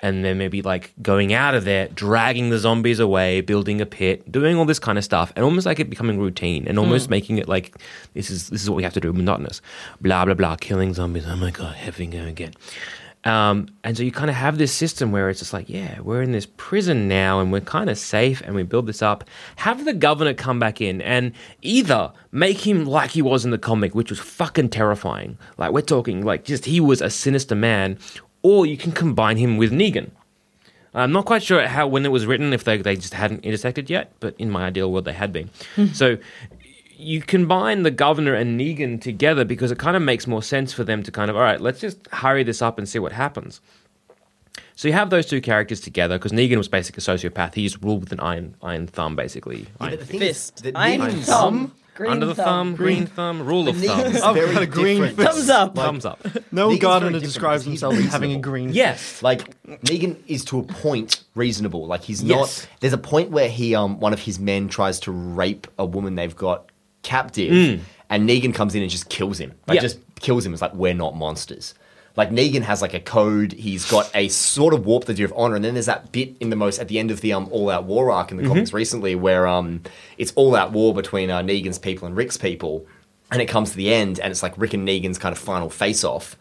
And 0.00 0.24
then 0.24 0.36
maybe 0.36 0.60
like 0.60 0.92
going 1.00 1.32
out 1.32 1.54
of 1.54 1.64
there, 1.64 1.88
dragging 1.88 2.50
the 2.50 2.58
zombies 2.58 2.98
away, 2.98 3.40
building 3.40 3.80
a 3.80 3.86
pit, 3.86 4.30
doing 4.30 4.58
all 4.58 4.66
this 4.66 4.78
kind 4.78 4.98
of 4.98 5.04
stuff, 5.04 5.32
and 5.34 5.44
almost 5.44 5.64
like 5.64 5.80
it 5.80 5.88
becoming 5.88 6.18
routine 6.18 6.68
and 6.68 6.78
almost 6.78 7.06
mm. 7.06 7.10
making 7.10 7.38
it 7.38 7.48
like 7.48 7.74
this 8.12 8.28
is 8.28 8.50
this 8.50 8.62
is 8.62 8.68
what 8.68 8.76
we 8.76 8.82
have 8.82 8.92
to 8.92 9.00
do, 9.00 9.10
monotonous. 9.14 9.62
Blah 10.02 10.26
blah 10.26 10.34
blah, 10.34 10.56
killing 10.56 10.92
zombies. 10.92 11.24
Oh 11.26 11.36
my 11.36 11.50
god, 11.50 11.76
having 11.76 12.10
go 12.10 12.24
again. 12.24 12.52
Um, 13.26 13.66
and 13.82 13.96
so 13.96 14.04
you 14.04 14.12
kind 14.12 14.30
of 14.30 14.36
have 14.36 14.56
this 14.56 14.72
system 14.72 15.10
where 15.10 15.28
it's 15.28 15.40
just 15.40 15.52
like, 15.52 15.68
yeah, 15.68 15.98
we're 16.00 16.22
in 16.22 16.30
this 16.30 16.46
prison 16.56 17.08
now 17.08 17.40
and 17.40 17.50
we're 17.50 17.60
kind 17.60 17.90
of 17.90 17.98
safe 17.98 18.40
and 18.42 18.54
we 18.54 18.62
build 18.62 18.86
this 18.86 19.02
up. 19.02 19.24
Have 19.56 19.84
the 19.84 19.94
governor 19.94 20.32
come 20.32 20.60
back 20.60 20.80
in 20.80 21.02
and 21.02 21.32
either 21.60 22.12
make 22.30 22.64
him 22.64 22.84
like 22.84 23.10
he 23.10 23.22
was 23.22 23.44
in 23.44 23.50
the 23.50 23.58
comic, 23.58 23.96
which 23.96 24.10
was 24.10 24.20
fucking 24.20 24.68
terrifying. 24.68 25.38
Like, 25.58 25.72
we're 25.72 25.80
talking 25.80 26.24
like 26.24 26.44
just 26.44 26.66
he 26.66 26.78
was 26.78 27.02
a 27.02 27.10
sinister 27.10 27.56
man, 27.56 27.98
or 28.42 28.64
you 28.64 28.76
can 28.76 28.92
combine 28.92 29.38
him 29.38 29.56
with 29.56 29.72
Negan. 29.72 30.10
I'm 30.94 31.12
not 31.12 31.26
quite 31.26 31.42
sure 31.42 31.66
how 31.66 31.88
when 31.88 32.06
it 32.06 32.12
was 32.12 32.26
written 32.26 32.52
if 32.52 32.62
they, 32.62 32.78
they 32.78 32.94
just 32.94 33.12
hadn't 33.12 33.44
intersected 33.44 33.90
yet, 33.90 34.12
but 34.20 34.34
in 34.38 34.50
my 34.50 34.66
ideal 34.66 34.90
world 34.90 35.04
they 35.04 35.12
had 35.12 35.32
been. 35.32 35.50
so 35.92 36.16
you 36.98 37.20
combine 37.20 37.82
the 37.82 37.90
governor 37.90 38.34
and 38.34 38.58
Negan 38.58 39.00
together 39.00 39.44
because 39.44 39.70
it 39.70 39.78
kind 39.78 39.96
of 39.96 40.02
makes 40.02 40.26
more 40.26 40.42
sense 40.42 40.72
for 40.72 40.82
them 40.84 41.02
to 41.02 41.10
kind 41.12 41.30
of 41.30 41.36
all 41.36 41.42
right, 41.42 41.60
let's 41.60 41.80
just 41.80 42.06
hurry 42.12 42.42
this 42.42 42.62
up 42.62 42.78
and 42.78 42.88
see 42.88 42.98
what 42.98 43.12
happens. 43.12 43.60
So 44.74 44.88
you 44.88 44.94
have 44.94 45.10
those 45.10 45.26
two 45.26 45.40
characters 45.40 45.80
together 45.80 46.18
because 46.18 46.32
Negan 46.32 46.56
was 46.58 46.68
basically 46.68 47.00
a 47.00 47.16
sociopath. 47.16 47.54
He 47.54 47.62
just 47.64 47.82
ruled 47.82 48.00
with 48.00 48.12
an 48.12 48.20
iron 48.20 48.54
iron 48.62 48.86
thumb, 48.86 49.16
basically. 49.16 49.60
Yeah, 49.60 49.66
but 49.78 49.98
the 50.00 50.06
Fist. 50.06 50.56
is, 50.56 50.62
that 50.62 50.76
Iron 50.76 51.00
Negan's- 51.00 51.26
thumb. 51.26 51.72
Green 51.94 52.10
Under 52.12 52.26
the 52.26 52.34
thumb, 52.34 52.76
green 52.76 53.06
thumb, 53.06 53.40
rule 53.42 53.68
of 53.70 53.76
Negan's 53.76 54.20
thumbs. 54.20 54.22
I've 54.22 54.52
got 54.52 54.62
a 54.62 54.66
green 54.66 55.00
different. 55.00 55.16
fist. 55.16 55.30
Thumbs 55.48 55.48
up. 55.48 55.74
Thumbs 55.74 56.04
up. 56.04 56.26
No 56.52 56.68
Negan's 56.68 56.78
gardener 56.80 57.20
describes 57.20 57.64
himself 57.64 57.94
as 57.94 58.04
having 58.12 58.32
a 58.32 58.34
reasonable. 58.34 58.50
green. 58.50 58.68
Yes. 58.74 59.22
Like 59.22 59.64
Negan 59.66 60.16
is 60.26 60.44
to 60.46 60.58
a 60.58 60.62
point 60.62 61.24
reasonable. 61.34 61.86
Like 61.86 62.02
he's 62.02 62.22
Yes. 62.22 62.36
not. 62.66 62.68
There's 62.80 62.92
a 62.92 62.98
point 62.98 63.30
where 63.30 63.48
he, 63.48 63.74
um, 63.74 63.98
one 63.98 64.12
of 64.12 64.20
his 64.20 64.38
men 64.38 64.68
tries 64.68 65.00
to 65.00 65.10
rape 65.10 65.68
a 65.78 65.86
woman 65.86 66.16
they've 66.16 66.36
got 66.36 66.70
captive, 67.06 67.80
and 68.10 68.28
Negan 68.28 68.52
comes 68.54 68.74
in 68.74 68.82
and 68.82 68.90
just 68.90 69.08
kills 69.08 69.38
him. 69.38 69.52
Like 69.66 69.76
Yeah. 69.76 69.82
just 69.82 69.98
kills 70.20 70.44
him. 70.44 70.52
It's 70.52 70.62
like 70.62 70.74
we're 70.74 70.94
not 70.94 71.16
monsters. 71.16 71.74
Like 72.16 72.30
Negan 72.30 72.62
has 72.62 72.80
like 72.80 72.94
a 72.94 73.00
code. 73.00 73.52
He's 73.52 73.84
got 73.90 74.10
a 74.14 74.28
sort 74.28 74.72
of 74.74 74.86
warped 74.86 75.08
idea 75.10 75.26
of 75.26 75.34
honor, 75.36 75.54
and 75.56 75.64
then 75.64 75.74
there's 75.74 75.86
that 75.86 76.12
bit 76.12 76.30
in 76.40 76.48
the 76.50 76.56
most 76.56 76.78
at 76.78 76.88
the 76.88 76.98
end 76.98 77.10
of 77.10 77.20
the 77.20 77.32
um 77.32 77.46
All 77.50 77.68
Out 77.70 77.84
War 77.84 78.10
arc 78.10 78.30
in 78.30 78.36
the 78.38 78.42
comics 78.48 78.72
recently 78.72 79.14
where 79.14 79.46
um 79.46 79.82
it's 80.18 80.32
all 80.34 80.56
out 80.56 80.72
war 80.72 80.94
between 80.94 81.30
uh, 81.30 81.40
Negan's 81.42 81.78
people 81.78 82.06
and 82.08 82.16
Rick's 82.16 82.36
people, 82.38 82.86
and 83.30 83.40
it 83.42 83.46
comes 83.46 83.70
to 83.72 83.76
the 83.76 83.92
end, 83.92 84.18
and 84.20 84.30
it's 84.30 84.42
like 84.42 84.54
Rick 84.56 84.72
and 84.74 84.86
Negan's 84.88 85.18
kind 85.18 85.32
of 85.32 85.38
final 85.38 85.68
face 85.70 86.04
off, 86.04 86.36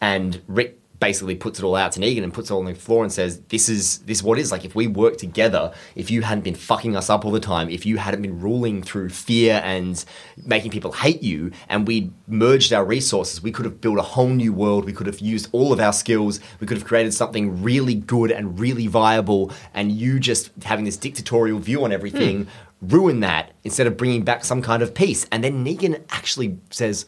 and 0.00 0.40
Rick 0.48 0.78
basically 1.00 1.34
puts 1.34 1.58
it 1.58 1.64
all 1.64 1.76
out 1.76 1.92
to 1.92 2.00
Negan 2.00 2.24
and 2.24 2.32
puts 2.34 2.50
it 2.50 2.54
all 2.54 2.60
on 2.60 2.66
the 2.66 2.74
floor 2.74 3.04
and 3.04 3.12
says, 3.12 3.40
"This 3.48 3.68
is 3.68 3.98
this 3.98 4.18
is 4.18 4.22
what 4.22 4.38
it 4.38 4.42
is. 4.42 4.50
Like 4.52 4.64
if 4.64 4.74
we 4.74 4.86
work 4.86 5.16
together, 5.16 5.72
if 5.94 6.10
you 6.10 6.22
hadn't 6.22 6.44
been 6.44 6.54
fucking 6.54 6.96
us 6.96 7.08
up 7.10 7.24
all 7.24 7.30
the 7.30 7.40
time, 7.40 7.68
if 7.68 7.86
you 7.86 7.98
hadn't 7.98 8.22
been 8.22 8.40
ruling 8.40 8.82
through 8.82 9.10
fear 9.10 9.60
and 9.64 10.04
making 10.44 10.70
people 10.70 10.92
hate 10.92 11.22
you, 11.22 11.52
and 11.68 11.86
we 11.86 12.12
merged 12.26 12.72
our 12.72 12.84
resources, 12.84 13.42
we 13.42 13.52
could 13.52 13.64
have 13.64 13.80
built 13.80 13.98
a 13.98 14.02
whole 14.02 14.28
new 14.28 14.52
world. 14.52 14.84
We 14.84 14.92
could 14.92 15.06
have 15.06 15.20
used 15.20 15.48
all 15.52 15.72
of 15.72 15.80
our 15.80 15.92
skills. 15.92 16.40
We 16.60 16.66
could 16.66 16.76
have 16.76 16.86
created 16.86 17.14
something 17.14 17.62
really 17.62 17.94
good 17.94 18.30
and 18.30 18.58
really 18.58 18.86
viable. 18.86 19.52
And 19.74 19.92
you 19.92 20.18
just 20.18 20.50
having 20.64 20.84
this 20.84 20.96
dictatorial 20.96 21.58
view 21.58 21.84
on 21.84 21.92
everything." 21.92 22.44
Hmm. 22.44 22.50
Ruin 22.80 23.18
that 23.20 23.54
instead 23.64 23.88
of 23.88 23.96
bringing 23.96 24.22
back 24.22 24.44
some 24.44 24.62
kind 24.62 24.84
of 24.84 24.94
peace. 24.94 25.26
And 25.32 25.42
then 25.42 25.64
Negan 25.64 26.00
actually 26.10 26.60
says, 26.70 27.06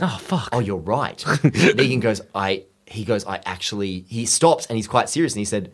Oh 0.00 0.18
fuck. 0.18 0.48
oh 0.52 0.60
you're 0.60 0.78
right 0.78 1.18
negan 1.28 2.00
goes 2.00 2.22
i 2.34 2.64
he 2.90 3.04
goes 3.04 3.24
i 3.24 3.40
actually 3.46 4.04
he 4.08 4.26
stops 4.26 4.66
and 4.66 4.76
he's 4.76 4.88
quite 4.88 5.08
serious 5.08 5.32
and 5.32 5.38
he 5.38 5.44
said 5.44 5.72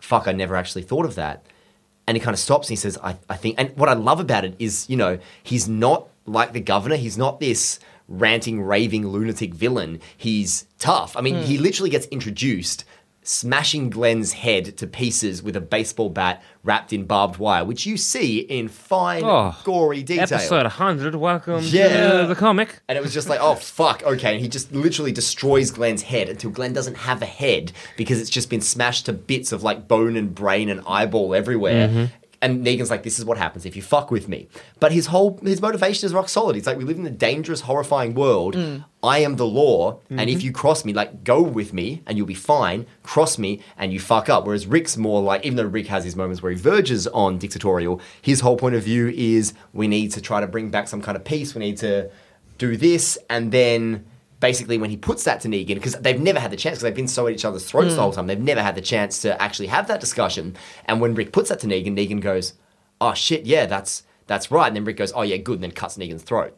fuck 0.00 0.28
i 0.28 0.32
never 0.32 0.54
actually 0.54 0.82
thought 0.82 1.04
of 1.04 1.14
that. 1.16 1.44
And 2.06 2.16
he 2.16 2.22
kind 2.22 2.32
of 2.32 2.38
stops 2.38 2.68
and 2.68 2.70
he 2.70 2.76
says 2.76 2.96
i, 3.02 3.16
I 3.28 3.36
think 3.36 3.56
and 3.58 3.76
what 3.76 3.88
i 3.88 3.94
love 3.94 4.20
about 4.20 4.44
it 4.44 4.54
is 4.58 4.88
you 4.88 4.96
know 4.96 5.18
he's 5.42 5.68
not 5.68 6.08
like 6.28 6.52
the 6.52 6.60
governor. 6.60 6.96
He's 6.96 7.18
not 7.18 7.40
this 7.40 7.80
ranting 8.06 8.62
raving 8.62 9.06
lunatic 9.06 9.54
villain. 9.54 10.00
He's 10.16 10.66
tough. 10.78 11.16
I 11.16 11.20
mean 11.20 11.36
hmm. 11.36 11.42
he 11.42 11.58
literally 11.58 11.90
gets 11.90 12.06
introduced 12.06 12.84
smashing 13.28 13.90
glenn's 13.90 14.32
head 14.32 14.74
to 14.78 14.86
pieces 14.86 15.42
with 15.42 15.54
a 15.54 15.60
baseball 15.60 16.08
bat 16.08 16.42
wrapped 16.64 16.94
in 16.94 17.04
barbed 17.04 17.36
wire 17.38 17.62
which 17.62 17.84
you 17.84 17.94
see 17.98 18.38
in 18.38 18.68
fine 18.68 19.22
Oh, 19.22 19.54
gory 19.64 20.02
detail 20.02 20.22
Episode 20.24 20.62
100. 20.62 21.14
Welcome 21.14 21.60
Yeah. 21.64 22.20
to 22.22 22.26
the 22.26 22.34
comic. 22.34 22.80
and 22.88 22.96
it 22.96 23.02
was 23.02 23.12
just 23.12 23.28
like, 23.28 23.38
oh 23.42 23.54
fuck, 23.54 24.02
okay. 24.02 24.32
And 24.32 24.40
he 24.40 24.48
just 24.48 24.72
literally 24.72 25.12
destroys 25.12 25.70
Glenn's 25.70 26.02
head 26.02 26.30
until 26.30 26.50
Glenn 26.50 26.72
doesn't 26.72 26.96
have 26.96 27.20
a 27.20 27.26
head 27.26 27.72
because 27.98 28.18
it's 28.18 28.30
just 28.30 28.48
been 28.48 28.62
smashed 28.62 29.04
to 29.06 29.12
bits 29.12 29.52
of 29.52 29.62
like 29.62 29.86
bone 29.88 30.16
and 30.16 30.34
brain 30.34 30.70
and 30.70 30.80
eyeball 30.86 31.34
everywhere. 31.34 31.88
Mm-hmm. 31.88 32.04
And 32.40 32.64
Negan's 32.64 32.90
like, 32.90 33.02
this 33.02 33.18
is 33.18 33.24
what 33.24 33.36
happens 33.36 33.66
if 33.66 33.74
you 33.74 33.82
fuck 33.82 34.10
with 34.10 34.28
me. 34.28 34.48
But 34.78 34.92
his 34.92 35.06
whole 35.06 35.38
his 35.42 35.60
motivation 35.60 36.06
is 36.06 36.14
rock 36.14 36.28
solid. 36.28 36.54
He's 36.54 36.66
like, 36.66 36.78
we 36.78 36.84
live 36.84 36.98
in 36.98 37.06
a 37.06 37.10
dangerous, 37.10 37.62
horrifying 37.62 38.14
world. 38.14 38.54
Mm. 38.54 38.84
I 39.02 39.20
am 39.20 39.36
the 39.36 39.46
law, 39.46 40.00
and 40.10 40.20
if 40.20 40.38
mm-hmm. 40.38 40.46
you 40.46 40.52
cross 40.52 40.84
me, 40.84 40.92
like 40.92 41.22
go 41.22 41.40
with 41.40 41.72
me 41.72 42.02
and 42.06 42.16
you'll 42.16 42.26
be 42.26 42.34
fine. 42.34 42.86
Cross 43.02 43.38
me 43.38 43.62
and 43.76 43.92
you 43.92 44.00
fuck 44.00 44.28
up. 44.28 44.44
Whereas 44.44 44.66
Rick's 44.66 44.96
more 44.96 45.22
like, 45.22 45.44
even 45.44 45.56
though 45.56 45.64
Rick 45.64 45.86
has 45.86 46.04
his 46.04 46.16
moments 46.16 46.42
where 46.42 46.52
he 46.52 46.58
verges 46.58 47.06
on 47.08 47.38
dictatorial, 47.38 48.00
his 48.22 48.40
whole 48.40 48.56
point 48.56 48.74
of 48.74 48.82
view 48.82 49.08
is 49.08 49.54
we 49.72 49.88
need 49.88 50.12
to 50.12 50.20
try 50.20 50.40
to 50.40 50.46
bring 50.46 50.70
back 50.70 50.88
some 50.88 51.02
kind 51.02 51.16
of 51.16 51.24
peace. 51.24 51.54
We 51.54 51.60
need 51.60 51.76
to 51.78 52.10
do 52.58 52.76
this, 52.76 53.18
and 53.30 53.52
then 53.52 54.04
basically 54.40 54.78
when 54.78 54.90
he 54.90 54.96
puts 54.96 55.24
that 55.24 55.40
to 55.40 55.48
Negan, 55.48 55.74
because 55.74 55.94
they've 55.94 56.20
never 56.20 56.40
had 56.40 56.50
the 56.50 56.56
chance, 56.56 56.76
because 56.76 56.82
they've 56.82 56.94
been 56.94 57.08
so 57.08 57.26
at 57.26 57.32
each 57.32 57.44
other's 57.44 57.64
throats 57.64 57.88
the 57.88 57.94
hmm. 57.94 58.00
whole 58.00 58.12
time, 58.12 58.26
they've 58.26 58.38
never 58.38 58.62
had 58.62 58.74
the 58.74 58.80
chance 58.80 59.20
to 59.22 59.40
actually 59.40 59.68
have 59.68 59.88
that 59.88 60.00
discussion. 60.00 60.56
And 60.84 61.00
when 61.00 61.14
Rick 61.14 61.32
puts 61.32 61.48
that 61.48 61.60
to 61.60 61.66
Negan, 61.66 61.96
Negan 61.96 62.20
goes, 62.20 62.54
"Oh 63.00 63.14
shit, 63.14 63.46
yeah, 63.46 63.66
that's 63.66 64.04
that's 64.26 64.50
right." 64.50 64.68
And 64.68 64.76
then 64.76 64.84
Rick 64.84 64.96
goes, 64.96 65.12
"Oh 65.14 65.22
yeah, 65.22 65.36
good," 65.36 65.54
and 65.54 65.64
then 65.64 65.72
cuts 65.72 65.96
Negan's 65.96 66.22
throat. 66.22 66.56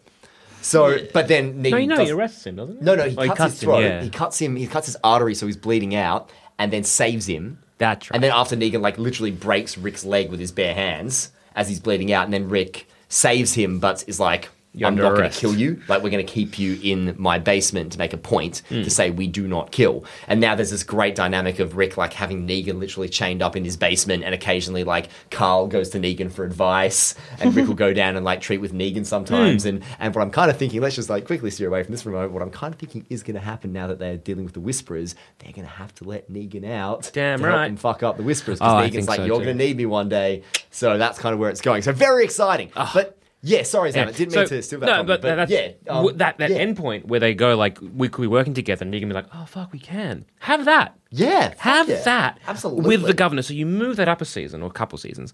So, 0.62 0.98
but 1.14 1.28
then 1.28 1.62
Negan 1.62 1.70
No, 1.70 1.76
you 1.78 1.86
know 1.86 1.96
does- 1.96 2.08
he 2.08 2.14
arrests 2.14 2.46
him, 2.46 2.56
doesn't 2.56 2.78
he? 2.78 2.84
no, 2.84 2.94
no, 2.94 3.08
he 3.08 3.16
Oh, 3.16 3.34
cuts, 3.34 3.54
his 3.54 3.62
him, 3.62 3.70
yeah. 3.80 4.02
He 4.02 4.10
cuts 4.10 4.38
him. 4.38 4.56
He 4.56 4.66
cuts 4.66 4.86
his 4.86 4.96
artery, 5.02 5.34
so 5.34 5.46
he's 5.46 5.56
bleeding 5.56 5.94
out, 5.94 6.30
and 6.58 6.72
then 6.72 6.84
saves 6.84 7.26
him. 7.26 7.58
That's 7.78 8.10
right. 8.10 8.16
And 8.16 8.22
then 8.22 8.32
after 8.32 8.56
Negan 8.56 8.82
like 8.82 8.98
literally 8.98 9.30
breaks 9.30 9.78
Rick's 9.78 10.04
leg 10.04 10.30
with 10.30 10.38
his 10.38 10.52
bare 10.52 10.74
hands 10.74 11.32
as 11.56 11.68
he's 11.68 11.80
bleeding 11.80 12.12
out, 12.12 12.24
and 12.24 12.32
then 12.32 12.48
Rick 12.48 12.86
saves 13.08 13.54
him, 13.54 13.78
but 13.80 14.04
is 14.06 14.20
like, 14.20 14.50
You're 14.72 14.86
"I'm 14.86 14.94
not 14.94 15.16
going 15.16 15.30
to 15.30 15.36
kill 15.36 15.56
you. 15.56 15.82
Like 15.88 16.02
we're 16.02 16.10
going 16.10 16.24
to 16.24 16.32
keep 16.32 16.58
you 16.58 16.78
in 16.82 17.14
my 17.18 17.38
basement 17.38 17.92
to 17.92 17.98
make 17.98 18.12
a 18.12 18.16
point 18.16 18.62
Hmm. 18.68 18.82
to 18.82 18.90
say 18.90 19.10
we 19.10 19.26
do 19.26 19.48
not 19.48 19.72
kill." 19.72 20.04
And 20.28 20.40
now 20.40 20.54
there's 20.54 20.70
this 20.70 20.82
great 20.84 21.14
dynamic 21.14 21.58
of 21.58 21.76
Rick 21.76 21.96
like 21.96 22.12
having 22.12 22.46
Negan 22.46 22.78
literally 22.78 23.08
chained 23.08 23.42
up 23.42 23.56
in 23.56 23.64
his 23.64 23.76
basement, 23.76 24.22
and 24.24 24.34
occasionally 24.34 24.84
like 24.84 25.08
Carl 25.30 25.66
goes 25.66 25.90
to 25.90 25.98
Negan 25.98 26.30
for 26.30 26.44
advice, 26.44 27.14
and 27.40 27.54
Rick 27.54 27.66
will 27.66 27.74
go 27.74 27.92
down 28.02 28.16
and 28.16 28.24
like 28.24 28.40
treat 28.40 28.58
with 28.60 28.72
Negan 28.72 29.04
sometimes. 29.04 29.64
Hmm. 29.64 29.68
And 29.68 29.84
and 29.98 30.14
what 30.14 30.22
I'm 30.22 30.30
kind 30.30 30.50
of 30.50 30.56
thinking, 30.56 30.80
let's 30.80 30.96
just 30.96 31.10
like 31.10 31.24
quickly 31.26 31.50
steer 31.50 31.68
away 31.68 31.82
from 31.82 31.92
this 31.92 32.02
for 32.02 32.10
a 32.10 32.12
moment. 32.12 32.32
What 32.32 32.42
I'm 32.42 32.50
kind 32.50 32.72
of 32.72 32.78
thinking 32.78 33.06
is 33.10 33.22
going 33.22 33.34
to 33.34 33.40
happen 33.40 33.72
now 33.72 33.86
that 33.88 33.98
they're 33.98 34.16
dealing 34.18 34.44
with 34.44 34.54
the 34.54 34.60
Whisperers, 34.60 35.14
they're 35.40 35.52
going 35.52 35.66
to 35.66 35.72
have 35.74 35.94
to 35.96 36.04
let 36.04 36.30
Negan 36.30 36.64
out. 36.70 37.10
Damn 37.12 37.42
right. 37.42 37.66
them 37.66 37.76
fuck 37.76 38.02
up 38.02 38.16
the 38.16 38.22
Whisperers 38.22 38.58
Oh, 38.60 38.64
Negan's 38.64 39.08
like, 39.08 39.16
so 39.16 39.24
you're 39.24 39.36
going 39.38 39.46
to 39.58 39.64
need 39.64 39.76
me 39.76 39.86
one 39.86 40.08
day. 40.08 40.42
So 40.70 40.96
that's 40.98 41.18
kind 41.18 41.32
of 41.32 41.38
where 41.40 41.50
it's 41.50 41.60
going. 41.60 41.82
So 41.82 41.92
very 41.92 42.24
exciting. 42.24 42.70
But 42.74 43.16
yeah, 43.42 43.62
sorry, 43.62 43.92
Sam, 43.92 44.08
I 44.08 44.12
didn't 44.12 44.34
mean 44.34 44.46
So- 44.46 44.56
to 44.56 44.62
steal 44.62 44.80
that 44.80 44.86
no, 44.86 44.96
from 44.98 45.06
but, 45.06 45.22
you. 45.22 45.28
But 45.30 45.36
that's, 45.36 45.50
yeah, 45.50 45.70
um, 45.88 46.16
that 46.18 46.38
that 46.38 46.50
yeah. 46.50 46.56
end 46.58 46.76
point 46.76 47.06
where 47.06 47.20
they 47.20 47.34
go 47.34 47.56
like 47.56 47.78
we 47.80 48.08
could 48.08 48.22
be 48.22 48.28
working 48.28 48.52
together, 48.54 48.84
and 48.84 48.92
you 48.92 49.00
can 49.00 49.08
be 49.08 49.14
like, 49.14 49.26
oh 49.34 49.44
fuck, 49.46 49.72
we 49.72 49.78
can 49.78 50.26
have 50.40 50.66
that. 50.66 50.96
Yeah, 51.10 51.54
have 51.58 51.88
yeah. 51.88 52.02
that 52.02 52.38
Absolutely. 52.46 52.86
with 52.86 53.02
the 53.02 53.14
governor. 53.14 53.42
So 53.42 53.54
you 53.54 53.66
move 53.66 53.96
that 53.96 54.08
up 54.08 54.20
a 54.20 54.24
season 54.24 54.62
or 54.62 54.66
a 54.66 54.72
couple 54.72 54.98
seasons, 54.98 55.32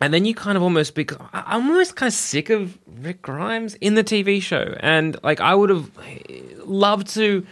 and 0.00 0.14
then 0.14 0.24
you 0.24 0.34
kind 0.34 0.56
of 0.56 0.62
almost 0.62 0.94
because 0.94 1.18
I'm 1.32 1.68
almost 1.68 1.96
kind 1.96 2.08
of 2.08 2.14
sick 2.14 2.48
of 2.50 2.78
Rick 2.86 3.20
Grimes 3.22 3.74
in 3.76 3.94
the 3.94 4.04
TV 4.04 4.40
show, 4.40 4.74
and 4.80 5.16
like 5.22 5.40
I 5.40 5.54
would 5.54 5.70
have 5.70 5.90
loved 6.64 7.08
to 7.14 7.46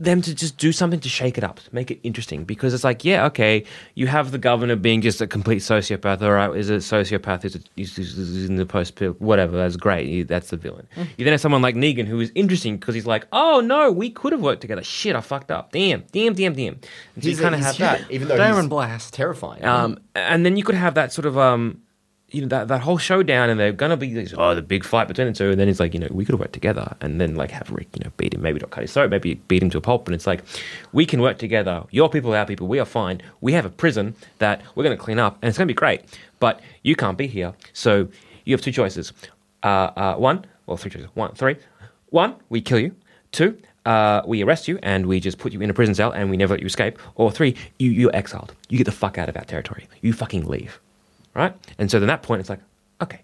them 0.00 0.22
to 0.22 0.34
just 0.34 0.56
do 0.58 0.70
something 0.72 1.00
to 1.00 1.08
shake 1.08 1.36
it 1.38 1.44
up, 1.44 1.56
to 1.60 1.74
make 1.74 1.90
it 1.90 1.98
interesting. 2.02 2.44
Because 2.44 2.72
it's 2.72 2.84
like, 2.84 3.04
yeah, 3.04 3.26
okay, 3.26 3.64
you 3.94 4.06
have 4.06 4.30
the 4.30 4.38
governor 4.38 4.76
being 4.76 5.00
just 5.00 5.20
a 5.20 5.26
complete 5.26 5.58
sociopath. 5.58 6.22
All 6.22 6.32
right, 6.32 6.56
is 6.56 6.70
a 6.70 6.74
sociopath 6.76 7.44
Is, 7.44 7.56
a, 7.56 7.60
who's, 7.76 7.96
who's 7.96 8.44
in 8.48 8.56
the 8.56 8.64
post 8.66 8.94
pill, 8.94 9.12
whatever. 9.14 9.56
That's 9.56 9.76
great. 9.76 10.28
That's 10.28 10.50
the 10.50 10.56
villain. 10.56 10.86
You 11.16 11.24
then 11.24 11.32
have 11.32 11.40
someone 11.40 11.62
like 11.62 11.74
Negan 11.74 12.06
who 12.06 12.20
is 12.20 12.30
interesting 12.34 12.76
because 12.76 12.94
he's 12.94 13.06
like, 13.06 13.26
oh 13.32 13.60
no, 13.60 13.90
we 13.90 14.10
could 14.10 14.32
have 14.32 14.40
worked 14.40 14.60
together. 14.60 14.82
Shit, 14.82 15.16
I 15.16 15.20
fucked 15.20 15.50
up. 15.50 15.72
Damn, 15.72 16.04
damn, 16.12 16.34
damn, 16.34 16.54
damn. 16.54 16.74
And 17.14 17.24
so 17.24 17.28
you 17.28 17.36
He's- 17.36 17.40
kind 17.40 17.54
of 17.54 17.60
have 17.60 17.76
that. 17.78 17.98
human, 17.98 18.12
even 18.14 18.28
though 18.28 18.38
Darren 18.38 18.60
he's 18.60 18.68
Blast. 18.68 19.14
terrifying. 19.14 19.64
Um, 19.64 19.98
and 20.14 20.46
then 20.46 20.56
you 20.56 20.64
could 20.64 20.74
have 20.76 20.94
that 20.94 21.12
sort 21.12 21.26
of 21.26 21.36
um, 21.36 21.82
you 22.30 22.42
know, 22.42 22.48
that, 22.48 22.68
that 22.68 22.82
whole 22.82 22.98
showdown, 22.98 23.48
and 23.48 23.58
they're 23.58 23.72
gonna 23.72 23.96
be 23.96 24.26
oh 24.36 24.54
the 24.54 24.62
big 24.62 24.84
fight 24.84 25.08
between 25.08 25.28
the 25.28 25.32
two, 25.32 25.50
and 25.50 25.58
then 25.58 25.68
it's 25.68 25.80
like 25.80 25.94
you 25.94 26.00
know 26.00 26.08
we 26.10 26.24
could 26.24 26.32
have 26.34 26.40
worked 26.40 26.52
together, 26.52 26.94
and 27.00 27.20
then 27.20 27.36
like 27.36 27.50
have 27.50 27.70
Rick 27.70 27.88
you 27.94 28.04
know 28.04 28.10
beat 28.16 28.34
him, 28.34 28.42
maybe 28.42 28.60
not 28.60 28.70
cut 28.70 28.82
his 28.82 28.92
throat, 28.92 29.10
maybe 29.10 29.34
beat 29.34 29.62
him 29.62 29.70
to 29.70 29.78
a 29.78 29.80
pulp, 29.80 30.06
and 30.06 30.14
it's 30.14 30.26
like 30.26 30.42
we 30.92 31.06
can 31.06 31.22
work 31.22 31.38
together. 31.38 31.84
Your 31.90 32.10
people, 32.10 32.34
our 32.34 32.44
people, 32.44 32.68
we 32.68 32.78
are 32.78 32.84
fine. 32.84 33.22
We 33.40 33.52
have 33.54 33.64
a 33.64 33.70
prison 33.70 34.14
that 34.38 34.62
we're 34.74 34.84
gonna 34.84 34.96
clean 34.96 35.18
up, 35.18 35.38
and 35.40 35.48
it's 35.48 35.56
gonna 35.56 35.66
be 35.66 35.74
great. 35.74 36.02
But 36.38 36.60
you 36.82 36.96
can't 36.96 37.16
be 37.16 37.26
here, 37.26 37.54
so 37.72 38.08
you 38.44 38.54
have 38.54 38.60
two 38.60 38.72
choices. 38.72 39.12
Uh, 39.62 39.90
uh, 39.96 40.14
one, 40.16 40.44
well, 40.66 40.76
three 40.76 40.90
choices. 40.90 41.08
One, 41.14 41.34
three. 41.34 41.56
One, 42.10 42.36
we 42.50 42.60
kill 42.60 42.78
you. 42.78 42.94
Two, 43.32 43.58
uh, 43.84 44.22
we 44.26 44.42
arrest 44.42 44.68
you 44.68 44.78
and 44.82 45.06
we 45.06 45.20
just 45.20 45.38
put 45.38 45.52
you 45.52 45.60
in 45.60 45.68
a 45.68 45.74
prison 45.74 45.94
cell 45.94 46.12
and 46.12 46.30
we 46.30 46.36
never 46.36 46.54
let 46.54 46.60
you 46.60 46.66
escape. 46.66 46.98
Or 47.14 47.30
three, 47.30 47.56
you, 47.78 47.90
you're 47.90 48.14
exiled. 48.14 48.54
You 48.68 48.78
get 48.78 48.84
the 48.84 48.92
fuck 48.92 49.18
out 49.18 49.28
of 49.28 49.36
our 49.36 49.44
territory. 49.44 49.86
You 50.00 50.12
fucking 50.12 50.46
leave. 50.46 50.80
Right? 51.38 51.54
And 51.78 51.90
so 51.90 51.98
then 52.00 52.08
that 52.08 52.22
point, 52.22 52.40
it's 52.40 52.50
like, 52.50 52.60
okay, 53.00 53.22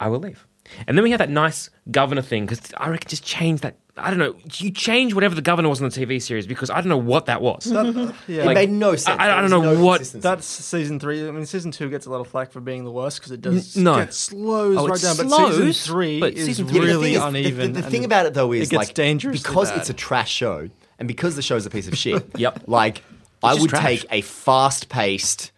I 0.00 0.08
will 0.08 0.20
leave. 0.20 0.46
And 0.86 0.96
then 0.96 1.02
we 1.02 1.10
have 1.10 1.18
that 1.18 1.28
nice 1.30 1.68
governor 1.90 2.22
thing 2.22 2.46
because 2.46 2.72
I 2.76 2.88
reckon 2.88 3.08
just 3.08 3.24
change 3.24 3.60
that. 3.62 3.76
I 3.96 4.08
don't 4.08 4.20
know. 4.20 4.36
You 4.54 4.70
change 4.70 5.12
whatever 5.12 5.34
the 5.34 5.42
governor 5.42 5.68
was 5.68 5.80
in 5.80 5.88
the 5.88 5.94
TV 5.94 6.22
series 6.22 6.46
because 6.46 6.70
I 6.70 6.76
don't 6.76 6.88
know 6.88 6.96
what 6.96 7.26
that 7.26 7.42
was. 7.42 7.64
That, 7.64 7.84
uh, 7.96 8.12
yeah, 8.28 8.48
it 8.48 8.54
made 8.54 8.70
no 8.70 8.94
sense. 8.96 9.18
I- 9.20 9.24
I 9.24 9.26
There 9.26 9.40
don't 9.48 9.50
know 9.50 9.74
no 9.74 9.84
what- 9.84 10.00
that's 10.14 10.46
season 10.46 10.98
three. 11.00 11.26
I 11.28 11.30
mean, 11.32 11.44
season 11.44 11.72
two 11.72 11.90
gets 11.90 12.06
a 12.06 12.10
lot 12.10 12.20
of 12.20 12.28
flack 12.28 12.52
for 12.52 12.60
being 12.60 12.84
the 12.84 12.90
worst 12.92 13.18
because 13.18 13.32
it 13.32 13.40
does 13.42 13.76
N- 13.76 13.82
no. 13.82 13.96
get 13.96 14.14
slows 14.14 14.76
Oh, 14.78 14.86
it 14.86 14.90
right 14.90 15.00
down. 15.00 15.16
But 15.16 15.28
slows, 15.28 15.56
season 15.56 15.92
three 15.94 16.20
but 16.20 16.34
is 16.34 16.46
season 16.46 16.68
Yeah, 16.68 16.72
the 16.74 16.80
really 16.80 17.14
is- 17.14 17.22
uneven. 17.22 17.72
The, 17.72 17.80
the 17.80 17.84
and 17.84 17.92
thing 17.92 18.04
about 18.04 18.26
it 18.26 18.32
though 18.34 18.52
is 18.52 18.68
it 18.68 18.70
gets 18.70 18.88
like 18.88 18.94
dangerously 18.94 19.42
because 19.42 19.70
bad. 19.70 19.78
it's 19.80 19.90
a 19.90 19.94
trash 19.94 20.30
show, 20.32 20.70
and 21.00 21.08
because 21.08 21.34
the 21.36 21.42
show's 21.42 21.66
a 21.66 21.70
piece 21.70 21.88
of 21.88 21.98
shit. 21.98 22.24
Yep. 22.38 22.62
Like 22.68 23.02
I 23.42 23.54
would 23.56 23.68
trash. 23.70 23.82
take 23.82 24.06
a 24.10 24.20
fast-paced, 24.22 25.50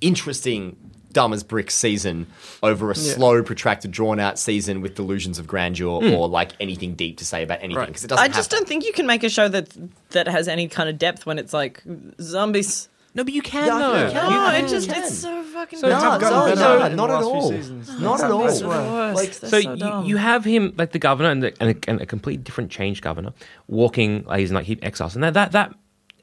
interesting, 0.00 0.76
dumb 1.12 1.32
as 1.32 1.42
bricks 1.42 1.74
season 1.74 2.26
over 2.62 2.90
a 2.90 2.94
slow, 2.94 3.42
protracted, 3.42 3.90
drawn-out 3.90 4.38
season 4.38 4.80
with 4.80 4.94
delusions 4.94 5.38
of 5.38 5.46
grandeur 5.46 6.00
Hmm. 6.00 6.14
or 6.14 6.28
like 6.28 6.52
anything 6.60 6.94
deep 6.94 7.18
to 7.18 7.24
say 7.24 7.42
about 7.42 7.58
anything 7.60 7.76
Right. 7.76 7.86
because 7.88 8.04
it 8.04 8.08
doesn't. 8.08 8.24
I 8.24 8.28
just 8.28 8.50
have 8.50 8.58
don't 8.60 8.68
think 8.68 8.84
you 8.84 8.92
can 8.92 9.06
make 9.06 9.22
a 9.22 9.28
show 9.28 9.48
that 9.48 9.68
that 10.10 10.26
has 10.28 10.48
any 10.48 10.68
kind 10.68 10.88
of 10.88 10.98
depth 10.98 11.26
when 11.26 11.38
it's 11.38 11.52
like 11.52 11.82
zombies. 12.20 12.88
no, 13.14 13.22
but 13.24 13.32
you 13.34 13.42
can 13.42 13.66
Yeah, 13.66 13.78
though. 13.78 14.04
you 14.06 14.10
can. 14.12 14.14
No, 14.14 14.30
Yeah, 14.30 14.52
it 14.58 14.68
just 14.68 14.88
you 14.88 14.94
it's 14.96 15.18
so 15.18 15.42
fucking. 15.42 15.78
So 15.78 15.88
No, 15.88 15.96
have 16.00 16.20
no, 16.22 16.54
no, 16.54 16.88
not 16.94 17.10
at 17.10 17.22
all. 17.22 17.50
Not 18.00 18.20
at 18.22 18.30
all. 18.30 19.12
Like, 19.14 19.32
They're 19.32 19.50
so, 19.50 19.60
so 19.60 19.70
you, 19.70 19.76
dumb. 19.76 20.04
you 20.06 20.16
have 20.16 20.44
him 20.44 20.72
like 20.78 20.92
the 20.92 20.98
governor 20.98 21.30
and, 21.30 21.42
the, 21.42 21.52
and, 21.60 21.70
a, 21.76 21.90
and 21.90 22.00
a 22.00 22.06
completely 22.06 22.42
different 22.42 22.70
change 22.70 23.02
governor 23.02 23.32
walking 23.68 24.24
like 24.26 24.40
he's 24.40 24.50
in 24.50 24.54
like 24.56 24.64
he 24.66 24.78
exiles 24.82 25.14
and 25.14 25.22
that, 25.24 25.34
that 25.34 25.52
that 25.52 25.74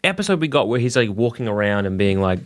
episode 0.03 0.39
we 0.39 0.47
got 0.47 0.67
where 0.67 0.79
he's 0.79 0.95
like 0.95 1.09
walking 1.09 1.47
around 1.47 1.85
and 1.85 1.97
being 1.97 2.21
like 2.21 2.39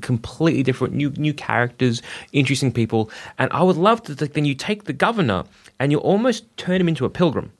completely 0.00 0.62
different 0.62 0.94
new 0.94 1.10
new 1.16 1.34
characters 1.34 2.02
interesting 2.32 2.72
people. 2.72 3.10
And 3.38 3.52
i 3.52 3.62
would 3.62 3.76
love 3.76 4.02
to 4.04 4.16
like, 4.20 4.34
then 4.34 4.44
you 4.44 4.54
take 4.54 4.84
the 4.84 4.92
governor 4.92 5.44
and 5.78 5.90
you 5.92 5.98
almost 5.98 6.56
turn 6.56 6.80
him 6.80 6.88
into 6.88 7.04
a 7.04 7.10
pilgrim 7.10 7.52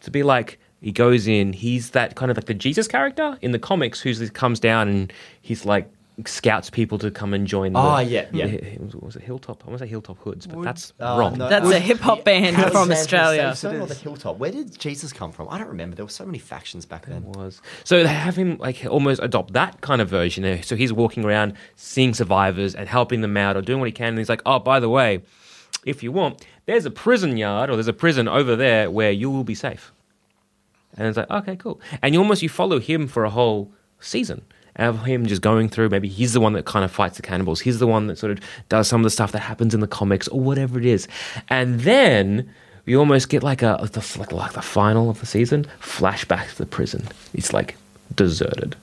to 0.00 0.10
be 0.10 0.22
like 0.22 0.58
he 0.80 0.92
goes 0.92 1.26
in 1.26 1.52
he's 1.52 1.90
that 1.90 2.14
kind 2.14 2.30
of 2.30 2.36
like 2.36 2.46
the 2.46 2.54
jesus 2.54 2.86
character 2.86 3.36
in 3.42 3.52
the 3.52 3.58
comics 3.58 4.00
who 4.00 4.28
comes 4.30 4.60
down 4.60 4.88
and 4.88 5.12
he's 5.42 5.64
like 5.64 5.90
scouts 6.26 6.68
people 6.70 6.98
to 6.98 7.10
come 7.10 7.32
and 7.32 7.46
join. 7.46 7.76
Oh, 7.76 7.96
the, 7.96 8.04
yeah, 8.04 8.26
yeah. 8.32 8.46
the- 8.48 8.78
was, 8.80 8.96
was 8.96 9.16
it 9.16 9.22
Hilltop? 9.22 9.62
I 9.64 9.68
want 9.68 9.78
to 9.78 9.84
say 9.84 9.88
Hilltop 9.88 10.18
Hoods, 10.18 10.46
but 10.46 10.62
that's 10.62 10.92
Uh, 10.98 11.16
wrong. 11.18 11.38
no, 11.38 11.48
That's 11.48 11.64
it 11.64 11.68
was- 11.68 11.76
a 11.76 11.80
hip 11.80 11.98
hop 12.00 12.24
band 12.24 12.56
House 12.56 12.72
from 12.72 12.88
Band 12.88 12.98
Australia. 12.98 13.54
So 13.54 13.70
Zone 13.70 13.86
the 13.88 13.94
Hilltop. 13.94 14.38
Where 14.38 14.50
did 14.50 14.78
Jesus 14.78 15.12
come 15.12 15.30
from? 15.30 15.48
I 15.50 15.58
don't 15.58 15.68
remember. 15.68 15.94
There 15.96 16.04
were 16.04 16.10
so 16.10 16.26
many 16.26 16.38
factions 16.38 16.84
back 16.86 17.06
then. 17.06 17.22
was. 17.24 17.60
So 17.84 18.02
they 18.02 18.08
have 18.08 18.34
him 18.36 18.58
like 18.58 18.84
almost 18.84 19.22
adopt 19.22 19.52
that 19.52 19.80
kind 19.80 20.00
of 20.00 20.08
version. 20.08 20.62
So 20.62 20.74
he's 20.76 20.92
walking 20.92 21.24
around 21.24 21.54
seeing 21.76 22.14
survivors 22.14 22.74
and 22.74 22.88
helping 22.88 23.20
them 23.20 23.36
out 23.36 23.56
or 23.56 23.62
doing 23.62 23.78
what 23.80 23.86
he 23.86 23.92
can. 23.92 24.08
And 24.08 24.18
he's 24.18 24.28
like, 24.28 24.42
oh, 24.44 24.58
by 24.58 24.80
the 24.80 24.88
way, 24.88 25.20
if 25.86 26.02
you 26.02 26.10
want, 26.10 26.44
there's 26.66 26.84
a 26.84 26.90
prison 26.90 27.36
yard 27.36 27.70
or 27.70 27.74
there's 27.76 27.88
a 27.88 27.92
prison 27.92 28.26
over 28.28 28.56
there 28.56 28.90
where 28.90 29.10
you 29.12 29.30
will 29.30 29.44
be 29.44 29.54
safe. 29.54 29.92
And 30.96 31.06
it's 31.06 31.16
like, 31.16 31.30
okay, 31.30 31.54
cool. 31.56 31.80
And 32.02 32.12
you 32.14 32.20
almost 32.20 32.42
you 32.42 32.48
follow 32.48 32.80
him 32.80 33.06
for 33.06 33.24
a 33.24 33.30
whole 33.30 33.70
season. 34.00 34.42
Of 34.78 35.04
him 35.04 35.26
just 35.26 35.42
going 35.42 35.68
through, 35.68 35.88
maybe 35.88 36.08
he's 36.08 36.32
the 36.32 36.40
one 36.40 36.52
that 36.52 36.64
kind 36.64 36.84
of 36.84 36.92
fights 36.92 37.16
the 37.16 37.22
cannibals. 37.22 37.60
He's 37.60 37.80
the 37.80 37.86
one 37.86 38.06
that 38.06 38.16
sort 38.16 38.30
of 38.30 38.40
does 38.68 38.86
some 38.86 39.00
of 39.00 39.04
the 39.04 39.10
stuff 39.10 39.32
that 39.32 39.40
happens 39.40 39.74
in 39.74 39.80
the 39.80 39.88
comics 39.88 40.28
or 40.28 40.38
whatever 40.38 40.78
it 40.78 40.86
is. 40.86 41.08
And 41.48 41.80
then 41.80 42.48
you 42.86 42.98
almost 42.98 43.28
get 43.28 43.42
like 43.42 43.62
a 43.62 43.76
like, 44.16 44.32
like 44.32 44.52
the 44.52 44.62
final 44.62 45.10
of 45.10 45.18
the 45.20 45.26
season 45.26 45.66
flashback 45.80 46.50
to 46.50 46.58
the 46.58 46.66
prison. 46.66 47.08
It's 47.34 47.52
like 47.52 47.76
deserted. 48.14 48.76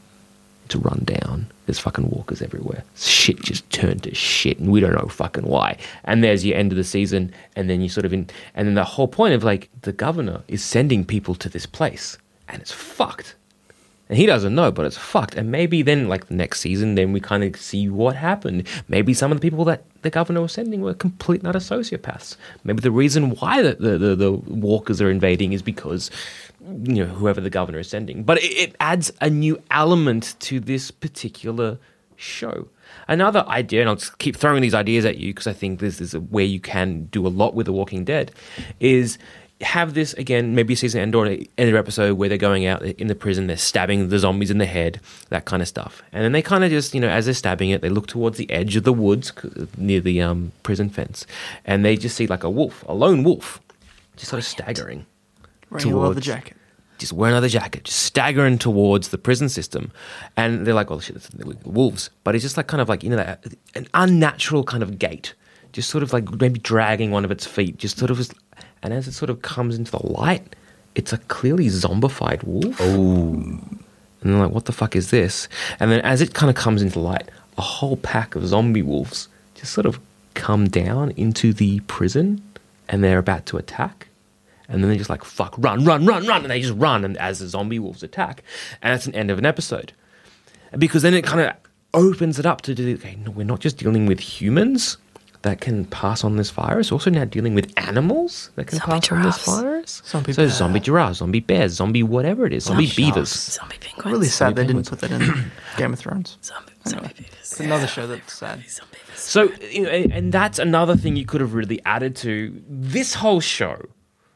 It's 0.66 0.76
run 0.76 1.04
down. 1.06 1.48
There's 1.66 1.80
fucking 1.80 2.10
walkers 2.10 2.42
everywhere. 2.42 2.84
Shit 2.96 3.42
just 3.42 3.70
turned 3.70 4.04
to 4.04 4.14
shit, 4.14 4.60
and 4.60 4.72
we 4.72 4.80
don't 4.80 4.94
know 4.94 5.08
fucking 5.08 5.46
why. 5.46 5.78
And 6.04 6.24
there's 6.24 6.44
your 6.44 6.58
end 6.58 6.72
of 6.72 6.76
the 6.76 6.84
season, 6.84 7.32
and 7.56 7.70
then 7.70 7.82
you 7.82 7.90
sort 7.90 8.06
of 8.06 8.14
in, 8.14 8.28
and 8.56 8.68
then 8.68 8.74
the 8.74 8.84
whole 8.84 9.08
point 9.08 9.34
of 9.34 9.44
like 9.44 9.70
the 9.82 9.94
governor 9.94 10.42
is 10.48 10.64
sending 10.64 11.06
people 11.06 11.36
to 11.36 11.50
this 11.50 11.66
place, 11.66 12.18
and 12.50 12.62
it's 12.62 12.72
fucked. 12.72 13.36
And 14.08 14.18
he 14.20 14.28
doesn't 14.28 14.54
know, 14.54 14.72
but 14.72 14.86
it's 14.86 14.98
fucked. 14.98 15.34
And 15.36 15.52
maybe 15.52 15.82
then, 15.82 16.08
like 16.08 16.28
the 16.28 16.36
next 16.36 16.60
season, 16.60 16.94
then 16.94 17.12
we 17.12 17.20
kind 17.20 17.44
of 17.44 17.60
see 17.60 17.90
what 17.90 18.16
happened. 18.16 18.68
Maybe 18.88 19.16
some 19.16 19.32
of 19.32 19.40
the 19.40 19.42
people 19.42 19.66
that 19.66 19.84
the 20.04 20.12
governor 20.12 20.42
was 20.42 20.54
sending 20.54 20.82
were 20.82 20.94
complete 20.94 21.44
utter 21.44 21.58
sociopaths. 21.58 22.38
Maybe 22.64 22.82
the 22.82 22.92
reason 22.92 23.32
why 23.32 23.64
the, 23.64 23.74
the, 23.76 23.98
the, 23.98 24.16
the 24.16 24.32
walkers 24.32 25.02
are 25.02 25.10
invading 25.10 25.54
is 25.54 25.64
because, 25.64 26.12
you 26.84 27.04
know, 27.04 27.08
whoever 27.08 27.42
the 27.42 27.50
governor 27.50 27.80
is 27.80 27.90
sending. 27.90 28.24
But 28.24 28.44
it, 28.44 28.52
it 28.52 28.76
adds 28.80 29.12
a 29.22 29.30
new 29.30 29.60
element 29.72 30.36
to 30.42 30.60
this 30.60 30.92
particular 30.92 31.80
show. 32.16 32.68
Another 33.08 33.44
idea, 33.48 33.82
and 33.82 33.90
I'll 33.90 33.96
just 33.96 34.20
keep 34.20 34.38
throwing 34.38 34.62
these 34.62 34.74
ideas 34.76 35.06
at 35.06 35.18
you 35.18 35.34
because 35.34 35.48
I 35.48 35.54
think 35.54 35.80
this 35.80 36.00
is 36.00 36.16
where 36.16 36.46
you 36.46 36.60
can 36.60 37.06
do 37.06 37.26
a 37.26 37.30
lot 37.30 37.56
with 37.56 37.66
The 37.66 37.74
Walking 37.74 38.06
Dead, 38.06 38.32
is 38.80 39.18
have 39.62 39.94
this 39.94 40.14
again, 40.16 40.54
maybe 40.54 40.76
season 40.76 41.02
end 41.02 41.16
or 41.16 41.26
an 41.26 41.48
episode 41.58 42.18
where 42.18 42.28
they're 42.28 42.38
going 42.38 42.66
out 42.66 42.82
in 42.84 43.08
the 43.08 43.16
prison, 43.16 43.48
they're 43.48 43.56
stabbing 43.58 44.10
the 44.10 44.20
zombies 44.20 44.52
in 44.52 44.58
the 44.58 44.66
head, 44.66 45.00
that 45.30 45.46
kind 45.46 45.62
of 45.62 45.68
stuff. 45.68 46.04
And 46.12 46.24
then 46.24 46.34
they 46.34 46.42
kind 46.42 46.64
of 46.64 46.70
just, 46.70 46.94
you 46.94 47.00
know, 47.00 47.08
as 47.10 47.26
they're 47.26 47.34
stabbing 47.34 47.70
it, 47.70 47.82
they 47.82 47.90
look 47.90 48.08
towards 48.08 48.38
the 48.38 48.50
edge 48.52 48.76
of 48.76 48.84
the 48.84 48.92
woods 48.94 49.32
near 49.78 50.02
the 50.02 50.22
um, 50.22 50.52
prison 50.64 50.90
fence, 50.90 51.26
and 51.64 51.86
they 51.86 51.96
just 51.96 52.16
see 52.18 52.28
like 52.28 52.44
a 52.44 52.50
wolf, 52.50 52.84
a 52.88 52.94
lone 52.94 53.24
wolf, 53.24 53.62
just 54.18 54.30
sort 54.30 54.40
of 54.40 54.46
staggering 54.46 55.06
Wearing 55.70 55.84
towards- 55.90 56.22
jacket. 56.26 56.58
just 56.98 57.14
wear 57.14 57.32
another 57.32 57.50
jacket, 57.50 57.86
just 57.86 58.00
staggering 58.04 58.58
towards 58.58 59.10
the 59.10 59.18
prison 59.18 59.48
system. 59.50 59.92
And 60.38 60.66
they're 60.68 60.74
like, 60.74 60.92
"Oh 60.92 61.00
shit, 61.00 61.16
it's 61.16 61.30
wolves. 61.66 62.10
But 62.24 62.36
it's 62.36 62.44
just 62.44 62.58
like 62.58 62.68
kind 62.68 62.82
of 62.82 62.90
like, 62.90 63.04
you 63.04 63.10
know, 63.10 63.16
that, 63.18 63.46
an 63.74 63.88
unnatural 63.94 64.64
kind 64.64 64.84
of 64.84 65.00
gait, 65.00 65.34
just 65.74 65.90
sort 65.90 66.04
of 66.04 66.14
like 66.14 66.30
maybe 66.42 66.60
dragging 66.60 67.12
one 67.12 67.26
of 67.26 67.32
its 67.32 67.46
feet, 67.46 67.78
just 67.78 67.98
sort 67.98 68.12
of, 68.12 68.20
and 68.86 68.94
as 68.94 69.08
it 69.08 69.14
sort 69.14 69.30
of 69.30 69.42
comes 69.42 69.78
into 69.78 69.92
the 69.92 70.06
light, 70.06 70.56
it's 70.94 71.12
a 71.12 71.18
clearly 71.18 71.68
zombified 71.68 72.44
wolf. 72.44 72.78
Oh. 72.80 73.34
And 73.34 73.80
they're 74.22 74.38
like, 74.38 74.52
what 74.52 74.66
the 74.66 74.72
fuck 74.72 74.96
is 74.96 75.10
this? 75.10 75.48
And 75.80 75.92
then 75.92 76.02
as 76.02 76.22
it 76.22 76.34
kind 76.34 76.50
of 76.50 76.56
comes 76.56 76.82
into 76.82 77.00
light, 77.00 77.30
a 77.58 77.62
whole 77.62 77.98
pack 77.98 78.36
of 78.36 78.46
zombie 78.46 78.82
wolves 78.82 79.28
just 79.56 79.74
sort 79.74 79.86
of 79.86 80.00
come 80.36 80.68
down 80.68 81.12
into 81.12 81.52
the 81.52 81.80
prison 81.82 82.44
and 82.88 83.04
they're 83.04 83.20
about 83.20 83.46
to 83.48 83.58
attack. 83.58 84.08
And 84.68 84.84
then 84.84 84.90
they're 84.90 84.98
just 84.98 85.10
like, 85.10 85.24
fuck, 85.24 85.56
run, 85.58 85.84
run, 85.84 86.06
run, 86.06 86.26
run. 86.28 86.42
And 86.44 86.52
they 86.52 86.62
just 86.62 86.74
run 86.76 87.04
and 87.06 87.18
as 87.18 87.40
the 87.40 87.48
zombie 87.48 87.80
wolves 87.80 88.04
attack. 88.04 88.44
And 88.82 88.94
that's 88.94 89.08
an 89.08 89.16
end 89.16 89.32
of 89.32 89.40
an 89.40 89.46
episode. 89.46 89.94
Because 90.78 91.02
then 91.02 91.14
it 91.14 91.24
kind 91.24 91.42
of 91.42 91.56
opens 91.94 92.40
it 92.40 92.46
up 92.46 92.62
to 92.62 92.76
do, 92.76 92.94
okay, 92.96 93.16
no, 93.16 93.32
we're 93.32 93.46
not 93.46 93.60
just 93.60 93.78
dealing 93.78 94.06
with 94.06 94.20
humans 94.20 94.98
that 95.46 95.62
can 95.62 95.86
pass 95.86 96.24
on 96.24 96.38
this 96.38 96.50
virus, 96.50 96.92
also 96.92 97.12
now 97.12 97.24
dealing 97.24 97.54
with 97.54 97.72
animals 97.78 98.50
that 98.56 98.66
can 98.66 98.80
Zombie 98.80 99.00
pass 99.00 99.12
on 99.12 99.22
this 99.22 99.46
virus. 99.46 100.02
Zombie 100.04 100.34
so 100.34 100.42
bear. 100.42 100.50
zombie 100.50 100.80
giraffes, 100.80 101.20
zombie 101.20 101.40
bears, 101.40 101.74
zombie 101.74 102.02
whatever 102.02 102.48
it 102.48 102.54
is, 102.54 102.64
zombie 102.64 102.92
beavers. 102.96 103.30
Zombie 103.30 103.78
penguins. 103.80 104.12
Really 104.12 104.28
sad 104.28 104.56
they 104.56 104.64
Zombie 104.64 104.74
didn't 104.74 104.90
put 104.90 105.00
that 105.02 105.12
in 105.12 105.52
Game 105.78 105.94
of 105.94 106.00
Thrones. 106.00 106.40
Zombie, 106.42 106.72
zombie 106.88 107.14
beavers. 107.16 107.36
It's 107.40 107.60
another 107.60 107.86
show 107.86 108.08
that's 108.08 108.34
sad. 108.34 108.68
Zombie. 108.68 108.98
So, 109.16 109.52
you 109.72 109.84
know, 109.84 109.90
and 109.90 110.12
and 110.12 110.32
that's 110.32 110.58
another 110.58 110.96
thing 110.98 111.16
you 111.16 111.26
could 111.26 111.42
have 111.42 111.54
really 111.54 111.80
added 111.86 112.16
to 112.18 112.60
this 112.68 113.14
whole 113.14 113.40
show 113.40 113.80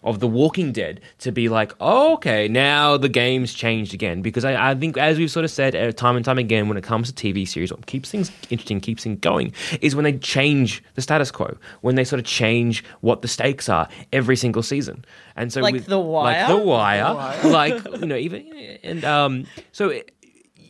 of 0.03 0.19
The 0.19 0.27
Walking 0.27 0.71
Dead 0.71 1.01
to 1.19 1.31
be 1.31 1.49
like, 1.49 1.73
oh, 1.79 2.13
okay, 2.13 2.47
now 2.47 2.95
the 2.97 3.09
game's 3.09 3.53
changed 3.53 3.93
again. 3.93 4.21
Because 4.21 4.45
I, 4.45 4.71
I 4.71 4.75
think, 4.75 4.97
as 4.97 5.17
we've 5.17 5.31
sort 5.31 5.43
of 5.43 5.51
said 5.51 5.75
uh, 5.75 5.91
time 5.91 6.15
and 6.15 6.23
time 6.23 6.37
again, 6.37 6.67
when 6.67 6.77
it 6.77 6.83
comes 6.83 7.11
to 7.11 7.33
TV 7.33 7.47
series, 7.47 7.71
what 7.71 7.85
keeps 7.85 8.09
things 8.09 8.31
interesting, 8.49 8.79
keeps 8.79 9.03
things 9.03 9.19
going, 9.19 9.53
is 9.81 9.95
when 9.95 10.03
they 10.03 10.17
change 10.17 10.83
the 10.95 11.01
status 11.01 11.31
quo, 11.31 11.57
when 11.81 11.95
they 11.95 12.03
sort 12.03 12.19
of 12.19 12.25
change 12.25 12.83
what 13.01 13.21
the 13.21 13.27
stakes 13.27 13.67
are 13.67 13.89
every 14.13 14.35
single 14.35 14.63
season. 14.63 15.03
And 15.35 15.51
so, 15.51 15.61
Like 15.61 15.73
with, 15.73 15.85
The 15.85 15.99
Wire? 15.99 16.53
like 16.53 16.65
Wire? 16.65 17.03
The 17.41 17.49
Wire, 17.49 17.51
like 17.51 17.99
you 17.99 18.05
know, 18.05 18.15
even 18.15 18.47
and 18.83 19.03
um, 19.03 19.45
so. 19.71 19.89
It, 19.89 20.11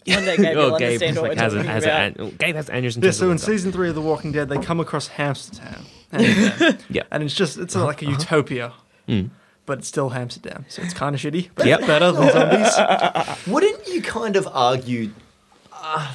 One 0.08 0.26
day 0.26 0.38
Gabe 0.38 0.56
will 0.56 0.74
oh, 0.74 0.80
Gabe 0.80 1.02
understand 1.02 1.18
like, 1.18 1.38
has, 1.38 1.54
a, 1.54 1.64
has 1.64 1.84
about. 1.84 2.20
a, 2.20 2.32
Gabe 2.32 2.56
has 2.56 2.70
Anderson. 2.70 3.04
Yeah, 3.04 3.12
so 3.12 3.30
in 3.30 3.38
season 3.38 3.72
three 3.72 3.90
of 3.90 3.96
The 3.96 4.02
Walking 4.02 4.32
Dead, 4.32 4.50
they 4.50 4.58
come 4.58 4.80
across 4.80 5.08
Hamsterdam. 5.10 5.86
Hamsterdam. 6.14 6.82
Yeah. 6.90 7.04
And 7.12 7.22
it's 7.22 7.36
just, 7.36 7.60
it's 7.60 7.76
like 7.76 8.02
a 8.02 8.06
utopia. 8.06 8.74
But 9.66 9.80
it's 9.80 9.88
still 9.88 10.10
Hamsterdam. 10.12 10.64
So 10.68 10.82
it's 10.82 10.94
kind 10.94 11.14
of 11.14 11.22
shitty. 11.22 11.50
But 11.56 11.68
Yep. 11.68 11.80
better 11.82 12.12
than 12.12 12.32
zombies. 12.32 13.48
Wouldn't 13.48 13.88
you 13.88 14.02
kind 14.02 14.36
of 14.36 14.48
argue? 14.52 15.12
Uh, 15.72 16.12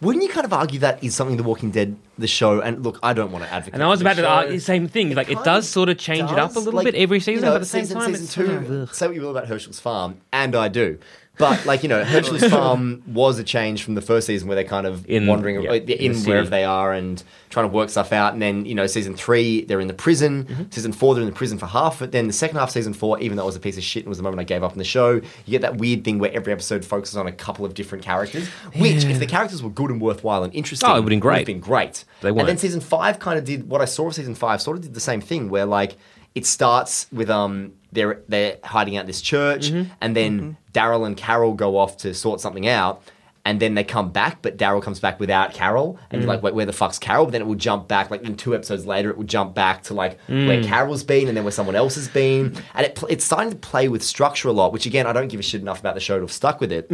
wouldn't 0.00 0.22
you 0.22 0.28
kind 0.30 0.44
of 0.44 0.52
argue 0.52 0.78
that 0.80 1.02
is 1.02 1.12
something 1.14 1.36
The 1.36 1.42
Walking 1.42 1.72
Dead, 1.72 1.96
the 2.18 2.28
show? 2.28 2.60
And 2.60 2.84
look, 2.84 3.00
I 3.02 3.12
don't 3.14 3.32
want 3.32 3.44
to 3.44 3.52
advocate. 3.52 3.74
And 3.74 3.82
I 3.82 3.88
was 3.88 4.00
about 4.00 4.14
to 4.16 4.28
argue 4.28 4.54
the 4.54 4.60
same 4.60 4.86
thing. 4.86 5.12
Like 5.14 5.28
it 5.28 5.42
does 5.42 5.68
sort 5.68 5.88
of 5.88 5.98
change 5.98 6.30
it 6.30 6.38
up 6.38 6.54
a 6.54 6.58
little 6.60 6.74
like, 6.74 6.84
bit 6.84 6.94
every 6.94 7.16
you 7.16 7.20
season, 7.20 7.44
know, 7.46 7.50
but 7.50 7.56
at 7.56 7.60
the 7.60 7.66
same 7.66 7.84
season, 7.84 7.98
time, 7.98 8.14
season 8.14 8.24
it's 8.24 8.34
two. 8.34 8.46
sort 8.46 8.82
of, 8.82 8.94
say 8.94 9.06
what 9.08 9.16
you 9.16 9.22
will 9.22 9.30
about 9.32 9.48
Hershel's 9.48 9.80
Farm, 9.80 10.18
and 10.32 10.54
I 10.54 10.68
do. 10.68 10.98
But 11.38 11.64
like 11.66 11.82
you 11.82 11.88
know, 11.88 12.04
Hershel's 12.04 12.44
Farm 12.50 13.02
was 13.06 13.38
a 13.38 13.44
change 13.44 13.82
from 13.84 13.94
the 13.94 14.00
first 14.02 14.26
season 14.26 14.48
where 14.48 14.54
they're 14.56 14.64
kind 14.64 14.86
of 14.86 15.08
In- 15.08 15.26
wandering 15.26 15.62
yeah, 15.62 15.72
in 15.72 15.86
the 15.86 16.04
in 16.04 16.16
wherever 16.24 16.50
they 16.50 16.64
are 16.64 16.92
and 16.92 17.22
trying 17.50 17.68
to 17.68 17.72
work 17.74 17.90
stuff 17.90 18.12
out. 18.12 18.32
And 18.32 18.42
then 18.42 18.66
you 18.66 18.74
know, 18.74 18.86
season 18.86 19.14
three 19.14 19.62
they're 19.64 19.80
in 19.80 19.88
the 19.88 19.94
prison. 19.94 20.44
Mm-hmm. 20.44 20.62
Season 20.70 20.92
four 20.92 21.14
they're 21.14 21.22
in 21.22 21.28
the 21.30 21.34
prison 21.34 21.56
for 21.58 21.66
half. 21.66 22.00
But 22.00 22.12
then 22.12 22.26
the 22.26 22.32
second 22.32 22.56
half, 22.58 22.70
season 22.70 22.92
four, 22.92 23.18
even 23.20 23.36
though 23.36 23.44
it 23.44 23.46
was 23.46 23.56
a 23.56 23.60
piece 23.60 23.76
of 23.76 23.84
shit 23.84 24.02
and 24.02 24.08
was 24.08 24.18
the 24.18 24.24
moment 24.24 24.40
I 24.40 24.44
gave 24.44 24.62
up 24.62 24.72
on 24.72 24.78
the 24.78 24.84
show, 24.84 25.12
you 25.14 25.22
get 25.50 25.62
that 25.62 25.78
weird 25.78 26.04
thing 26.04 26.18
where 26.18 26.32
every 26.32 26.52
episode 26.52 26.84
focuses 26.84 27.16
on 27.16 27.26
a 27.26 27.32
couple 27.32 27.64
of 27.64 27.74
different 27.74 28.04
characters. 28.04 28.48
Which, 28.76 29.04
if 29.04 29.18
the 29.18 29.26
characters 29.26 29.62
were 29.62 29.70
good 29.70 29.90
and 29.90 30.00
worthwhile 30.00 30.42
and 30.42 30.54
interesting, 30.54 30.88
Oh, 30.88 30.92
it 30.92 30.96
would've 30.96 31.08
been 31.08 31.20
great. 31.20 31.46
been 31.46 31.60
great. 31.60 32.04
They 32.20 32.30
and 32.30 32.40
then 32.40 32.58
season 32.58 32.80
five 32.80 33.18
kind 33.18 33.38
of 33.38 33.44
did 33.44 33.68
what 33.68 33.80
I 33.80 33.84
saw 33.84 34.08
of 34.08 34.14
season 34.14 34.34
five. 34.34 34.60
Sort 34.60 34.76
of 34.76 34.82
did 34.82 34.94
the 34.94 35.00
same 35.00 35.20
thing 35.20 35.48
where 35.48 35.64
like 35.66 35.96
it 36.34 36.46
starts 36.46 37.06
with 37.12 37.30
um 37.30 37.72
they're 37.92 38.20
they're 38.28 38.58
hiding 38.64 38.96
out 38.96 39.06
this 39.06 39.20
church, 39.20 39.70
Mm-hmm. 39.70 39.90
and 40.00 40.14
then 40.16 40.56
Daryl 40.72 41.06
and 41.06 41.16
Carol 41.16 41.54
go 41.54 41.78
off 41.78 41.96
to 41.98 42.14
sort 42.14 42.40
something 42.40 42.66
out. 42.68 43.02
And 43.44 43.60
then 43.60 43.74
they 43.74 43.84
come 43.84 44.10
back, 44.10 44.42
but 44.42 44.58
Daryl 44.58 44.82
comes 44.82 45.00
back 45.00 45.18
without 45.18 45.54
Carol, 45.54 45.98
and 46.10 46.20
Mm. 46.20 46.24
you're 46.24 46.34
like, 46.34 46.42
"Wait, 46.42 46.52
where 46.54 46.66
the 46.66 46.72
fuck's 46.72 46.98
Carol?" 46.98 47.24
But 47.24 47.30
then 47.32 47.40
it 47.40 47.46
will 47.46 47.54
jump 47.54 47.88
back, 47.88 48.10
like 48.10 48.20
in 48.22 48.36
two 48.36 48.54
episodes 48.54 48.84
later, 48.84 49.08
it 49.08 49.16
will 49.16 49.24
jump 49.24 49.54
back 49.54 49.84
to 49.84 49.94
like 49.94 50.18
Mm. 50.28 50.46
where 50.48 50.62
Carol's 50.62 51.02
been, 51.02 51.28
and 51.28 51.36
then 51.36 51.44
where 51.44 51.52
someone 51.52 51.74
else 51.74 51.94
has 51.94 52.08
been, 52.08 52.54
and 52.74 52.84
it, 52.86 53.02
it's 53.08 53.24
starting 53.24 53.48
to 53.50 53.56
play 53.56 53.88
with 53.88 54.02
structure 54.02 54.48
a 54.48 54.52
lot. 54.52 54.70
Which 54.74 54.84
again, 54.84 55.06
I 55.06 55.14
don't 55.14 55.28
give 55.28 55.40
a 55.40 55.42
shit 55.42 55.62
enough 55.62 55.80
about 55.80 55.94
the 55.94 56.00
show 56.00 56.16
to 56.16 56.22
have 56.24 56.32
stuck 56.32 56.60
with 56.60 56.70
it, 56.72 56.90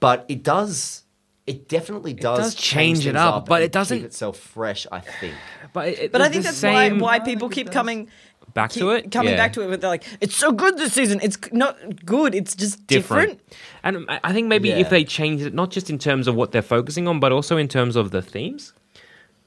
but 0.00 0.24
it 0.28 0.42
does. 0.42 1.02
It 1.46 1.68
definitely 1.68 2.12
does, 2.14 2.38
does 2.38 2.54
change 2.54 3.00
it 3.00 3.04
things 3.12 3.16
up, 3.16 3.46
but 3.46 3.56
and 3.56 3.64
it 3.64 3.72
doesn't- 3.72 3.98
keep 3.98 4.06
itself 4.06 4.38
fresh. 4.38 4.86
I 4.92 5.00
think. 5.00 5.34
But, 5.72 5.88
it, 5.88 6.12
But 6.12 6.20
I 6.22 6.28
think 6.28 6.44
the 6.44 6.48
that's 6.50 6.62
why, 6.62 6.88
same- 6.88 6.98
why 7.00 7.18
people 7.18 7.48
keep 7.48 7.70
coming 7.72 8.08
back 8.54 8.70
to 8.72 8.90
it. 8.90 9.10
coming 9.10 9.32
Yeah. 9.32 9.36
back 9.38 9.52
to 9.54 9.62
it. 9.62 9.68
But 9.68 9.80
they're 9.80 9.90
like, 9.90 10.04
it's 10.20 10.36
so 10.36 10.52
good 10.52 10.76
this 10.78 10.92
season. 10.92 11.20
It's 11.22 11.38
not 11.52 11.76
good. 12.04 12.34
It's 12.34 12.54
just 12.54 12.86
different. 12.86 13.38
different. 13.40 13.54
And 13.82 14.06
I- 14.08 14.20
I 14.24 14.32
think 14.32 14.48
maybe 14.48 14.68
Yeah. 14.68 14.78
if 14.78 14.90
they 14.90 15.04
changed 15.04 15.44
it, 15.44 15.54
not 15.54 15.70
just 15.70 15.90
in 15.90 15.98
terms 15.98 16.26
of 16.28 16.34
what 16.34 16.52
they're 16.52 16.62
focusing 16.62 17.08
on, 17.08 17.20
but 17.20 17.32
also 17.32 17.56
in 17.56 17.68
terms 17.68 17.96
of 17.96 18.10
the 18.10 18.22
themes 18.22 18.72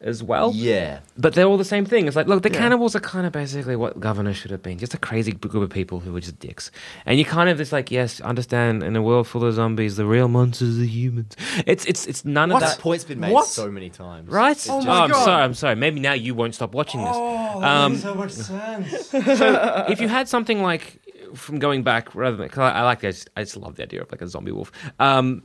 as 0.04 0.22
well. 0.22 0.52
Yeah. 0.54 1.00
But 1.18 1.34
they're 1.34 1.46
all 1.48 1.58
the 1.58 1.66
same 1.66 1.86
thing. 1.86 2.08
It's 2.08 2.16
like, 2.16 2.28
look, 2.28 2.44
the 2.44 2.52
Yeah. 2.52 2.58
cannibals 2.60 2.96
are 2.96 3.00
kind 3.00 3.26
of 3.26 3.32
basically 3.34 3.76
what 3.76 4.00
Governor 4.00 4.34
should 4.34 4.52
have 4.52 4.62
been. 4.62 4.78
Just 4.78 4.94
a 4.94 4.98
crazy 4.98 5.32
group 5.32 5.64
of 5.64 5.70
people 5.70 6.00
who 6.02 6.12
were 6.14 6.20
just 6.20 6.40
dicks. 6.40 6.72
And 7.06 7.18
you 7.18 7.26
kind 7.26 7.50
of 7.50 7.58
just 7.58 7.72
like, 7.72 7.90
yes, 7.92 8.20
understand, 8.22 8.84
in 8.84 8.96
a 8.96 9.02
world 9.02 9.28
full 9.28 9.44
of 9.46 9.54
zombies, 9.54 9.96
the 9.96 10.06
real 10.06 10.28
monsters 10.28 10.80
are 10.80 10.84
humans. 10.84 11.36
It's 11.66 11.86
it's 11.86 12.06
it's 12.08 12.26
none 12.26 12.52
of 12.52 12.60
That 12.60 12.76
that. 12.76 12.80
point's 12.80 13.04
been 13.06 13.20
made 13.20 13.32
What? 13.32 13.48
so 13.48 13.72
many 13.72 13.90
times. 13.90 14.30
Right? 14.30 14.52
It's 14.52 14.70
oh, 14.70 14.78
just- 14.78 14.88
my 14.88 15.00
I'm 15.06 15.10
God. 15.12 15.24
sorry. 15.26 15.44
I'm 15.44 15.54
sorry. 15.54 15.76
Maybe 15.76 16.00
now 16.00 16.14
you 16.14 16.36
won't 16.36 16.54
stop 16.56 16.74
watching 16.74 17.02
this. 17.02 17.14
Oh, 17.16 17.60
that 17.62 17.68
Um, 17.86 17.96
so 17.96 18.14
much 18.16 18.32
sense. 18.32 19.08
so 19.10 19.86
if 19.90 20.02
you 20.02 20.08
had 20.08 20.28
something 20.28 20.62
like 20.62 21.00
from 21.36 21.58
going 21.60 21.82
back 21.82 22.14
rather 22.14 22.36
than 22.38 22.48
cause 22.50 22.60
I, 22.60 22.80
I 22.80 22.82
like 22.84 23.04
I 23.04 23.10
just, 23.10 23.30
I 23.36 23.42
just 23.44 23.58
love 23.58 23.76
the 23.76 23.84
idea 23.84 24.02
of 24.04 24.12
like 24.12 24.22
a 24.22 24.28
zombie 24.28 24.52
wolf. 24.52 24.72
Um, 25.00 25.44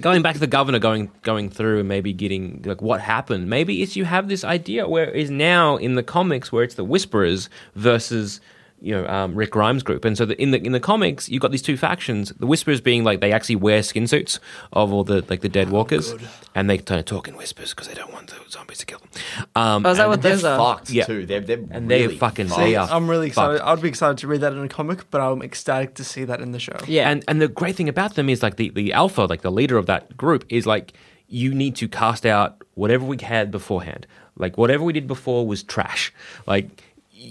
going 0.00 0.22
back 0.22 0.34
to 0.34 0.40
the 0.40 0.46
governor 0.46 0.78
going 0.78 1.10
going 1.22 1.50
through 1.50 1.80
and 1.80 1.88
maybe 1.88 2.12
getting 2.12 2.62
like 2.64 2.80
what 2.80 3.00
happened. 3.00 3.48
Maybe 3.48 3.82
it's 3.82 3.96
you 3.96 4.04
have 4.04 4.28
this 4.28 4.44
idea 4.44 4.88
where 4.88 5.10
is 5.10 5.30
now 5.30 5.76
in 5.76 5.94
the 5.94 6.02
comics 6.02 6.50
where 6.50 6.64
it's 6.64 6.74
the 6.74 6.84
Whisperers 6.84 7.48
versus 7.74 8.40
you 8.82 8.92
know 8.94 9.06
um, 9.06 9.34
Rick 9.34 9.52
Grimes 9.52 9.82
group, 9.82 10.04
and 10.04 10.16
so 10.18 10.26
the, 10.26 10.40
in 10.42 10.50
the 10.50 10.58
in 10.64 10.72
the 10.72 10.80
comics 10.80 11.28
you've 11.28 11.40
got 11.42 11.50
these 11.52 11.62
two 11.62 11.76
factions. 11.76 12.30
The 12.38 12.46
Whisperers 12.46 12.80
being 12.80 13.04
like 13.04 13.20
they 13.20 13.32
actually 13.32 13.56
wear 13.56 13.82
skin 13.82 14.06
suits 14.06 14.40
of 14.72 14.92
all 14.92 15.04
the 15.04 15.24
like 15.30 15.40
the 15.40 15.48
dead 15.48 15.70
walkers, 15.70 16.14
and 16.54 16.68
they 16.68 16.78
kind 16.78 16.98
of 16.98 17.06
talk 17.06 17.28
in 17.28 17.36
whispers 17.36 17.70
because 17.70 17.88
they 17.88 17.94
don't 17.94 18.12
want 18.12 18.28
the 18.30 18.36
zombies 18.50 18.78
to 18.78 18.86
kill 18.86 18.98
them. 18.98 19.08
Um, 19.54 19.86
Oh, 19.86 19.90
is 19.90 19.98
that 19.98 20.08
what 20.08 20.20
They're 20.22 20.32
those 20.32 20.44
are? 20.44 20.58
fucked 20.58 20.90
Yeah. 20.90 21.04
too. 21.04 21.24
They're, 21.26 21.40
they're 21.40 21.64
and 21.70 21.90
they 21.90 22.02
really 22.02 22.18
fucking 22.18 22.48
fucked. 22.48 22.60
they 22.60 22.74
are 22.76 22.88
I'm 22.90 23.08
really 23.08 23.28
excited. 23.28 23.58
fucked. 23.58 23.68
I'd 23.68 23.82
be 23.82 23.88
excited 23.88 24.18
to 24.18 24.26
read 24.26 24.40
that 24.40 24.52
in 24.52 24.58
a 24.62 24.68
comic, 24.68 25.10
but 25.10 25.20
I'm 25.20 25.42
ecstatic 25.42 25.94
to 25.94 26.04
see 26.04 26.24
that 26.24 26.40
in 26.40 26.52
the 26.52 26.58
show. 26.58 26.76
Yeah. 26.86 27.08
And 27.10 27.24
and 27.28 27.40
the 27.40 27.48
great 27.48 27.76
thing 27.76 27.88
about 27.88 28.14
them 28.16 28.28
is 28.28 28.42
like 28.42 28.56
the, 28.56 28.70
the 28.70 28.92
alpha, 28.92 29.22
like 29.22 29.42
the 29.42 29.52
leader 29.52 29.76
of 29.78 29.86
that 29.86 30.16
group, 30.16 30.44
is 30.48 30.66
like 30.66 30.92
you 31.28 31.54
need 31.54 31.76
to 31.76 31.88
cast 31.88 32.26
out 32.26 32.62
whatever 32.74 33.04
we 33.06 33.16
had 33.22 33.50
beforehand. 33.50 34.06
Like 34.36 34.56
whatever 34.58 34.82
we 34.84 34.92
did 34.92 35.06
before 35.06 35.46
was 35.46 35.62
trash. 35.62 36.12
Like 36.46 36.66
y- 36.66 36.72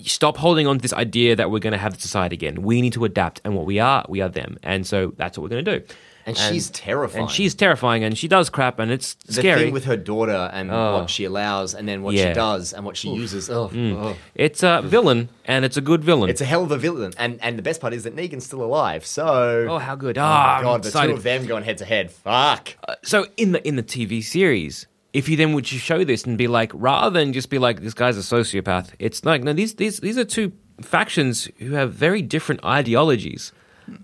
stop 0.04 0.38
holding 0.38 0.68
on 0.68 0.78
to 0.78 0.82
this 0.82 0.94
idea 0.94 1.36
that 1.36 1.52
we're 1.52 1.60
going 1.60 1.74
to 1.74 1.80
have 1.80 1.96
the 1.96 2.02
society 2.02 2.36
again. 2.36 2.62
We 2.62 2.82
need 2.82 2.94
to 2.94 3.06
adapt, 3.06 3.42
and 3.44 3.56
what 3.56 3.66
we 3.66 3.80
are, 3.80 4.06
we 4.10 4.22
are 4.22 4.30
them, 4.30 4.58
and 4.64 4.86
so 4.86 5.14
that's 5.18 5.38
what 5.38 5.44
we're 5.44 5.50
going 5.50 5.66
to 5.66 5.80
do. 5.80 5.86
And 6.24 6.38
she's 6.38 6.70
terrifying. 6.70 7.24
And 7.24 7.32
she's 7.32 7.56
terrifying, 7.56 8.04
and 8.04 8.16
she 8.16 8.28
does 8.28 8.52
crap, 8.52 8.78
and 8.78 8.92
it's 8.92 9.16
the 9.26 9.34
scary. 9.34 9.64
thing 9.64 9.74
with 9.74 9.86
her 9.86 9.98
daughter 9.98 10.52
and 10.54 10.70
Oh. 10.70 11.00
what 11.00 11.10
she 11.10 11.24
allows, 11.24 11.74
and 11.74 11.88
then 11.88 12.04
what 12.04 12.14
Yeah. 12.14 12.28
she 12.30 12.34
does 12.36 12.74
and 12.74 12.86
what 12.86 12.96
she 12.96 13.10
uses. 13.10 13.50
Oh, 13.50 13.72
oh. 13.74 14.16
it's 14.36 14.62
a 14.62 14.84
villain, 14.86 15.30
and 15.46 15.66
it's 15.66 15.78
a 15.78 15.82
good 15.82 16.04
villain. 16.04 16.30
It's 16.30 16.40
a 16.42 16.46
hell 16.46 16.64
of 16.64 16.72
a 16.72 16.78
villain, 16.78 17.14
and 17.18 17.40
and 17.42 17.58
the 17.58 17.64
best 17.64 17.82
part 17.82 17.94
is 17.96 18.04
that 18.04 18.16
Negan's 18.16 18.46
still 18.46 18.62
alive. 18.64 19.04
So 19.04 19.66
oh, 19.68 19.80
how 19.80 19.96
good! 19.96 20.20
Oh 20.20 20.22
Ah, 20.24 20.26
my 20.26 20.58
I'm 20.60 20.64
god, 20.64 20.84
the 20.84 20.90
excited. 20.90 21.12
two 21.14 21.18
of 21.18 21.24
them 21.24 21.48
going 21.48 21.64
head 21.64 21.80
to 21.80 21.86
head. 21.86 22.12
Fuck. 22.12 22.76
so 23.04 23.26
in 23.36 23.54
the 23.54 23.68
in 23.68 23.76
the 23.76 23.84
TV 23.84 24.24
series, 24.24 24.86
if 25.14 25.28
you 25.30 25.36
then 25.38 25.54
would 25.54 25.72
you 25.72 25.80
show 25.80 26.04
this 26.04 26.24
and 26.26 26.38
be 26.38 26.48
like, 26.48 26.72
rather 26.74 27.10
than 27.20 27.34
just 27.34 27.50
be 27.50 27.60
like, 27.60 27.82
this 27.82 27.94
guy's 27.94 28.18
a 28.18 28.22
sociopath, 28.22 28.92
it's 29.00 29.26
like, 29.26 29.44
no, 29.44 29.54
these 29.54 29.76
these 29.76 30.00
these 30.00 30.18
are 30.18 30.24
two 30.26 30.52
factions 30.82 31.50
who 31.60 31.74
have 31.74 31.94
very 31.94 32.22
different 32.22 32.64
ideologies. 32.66 33.52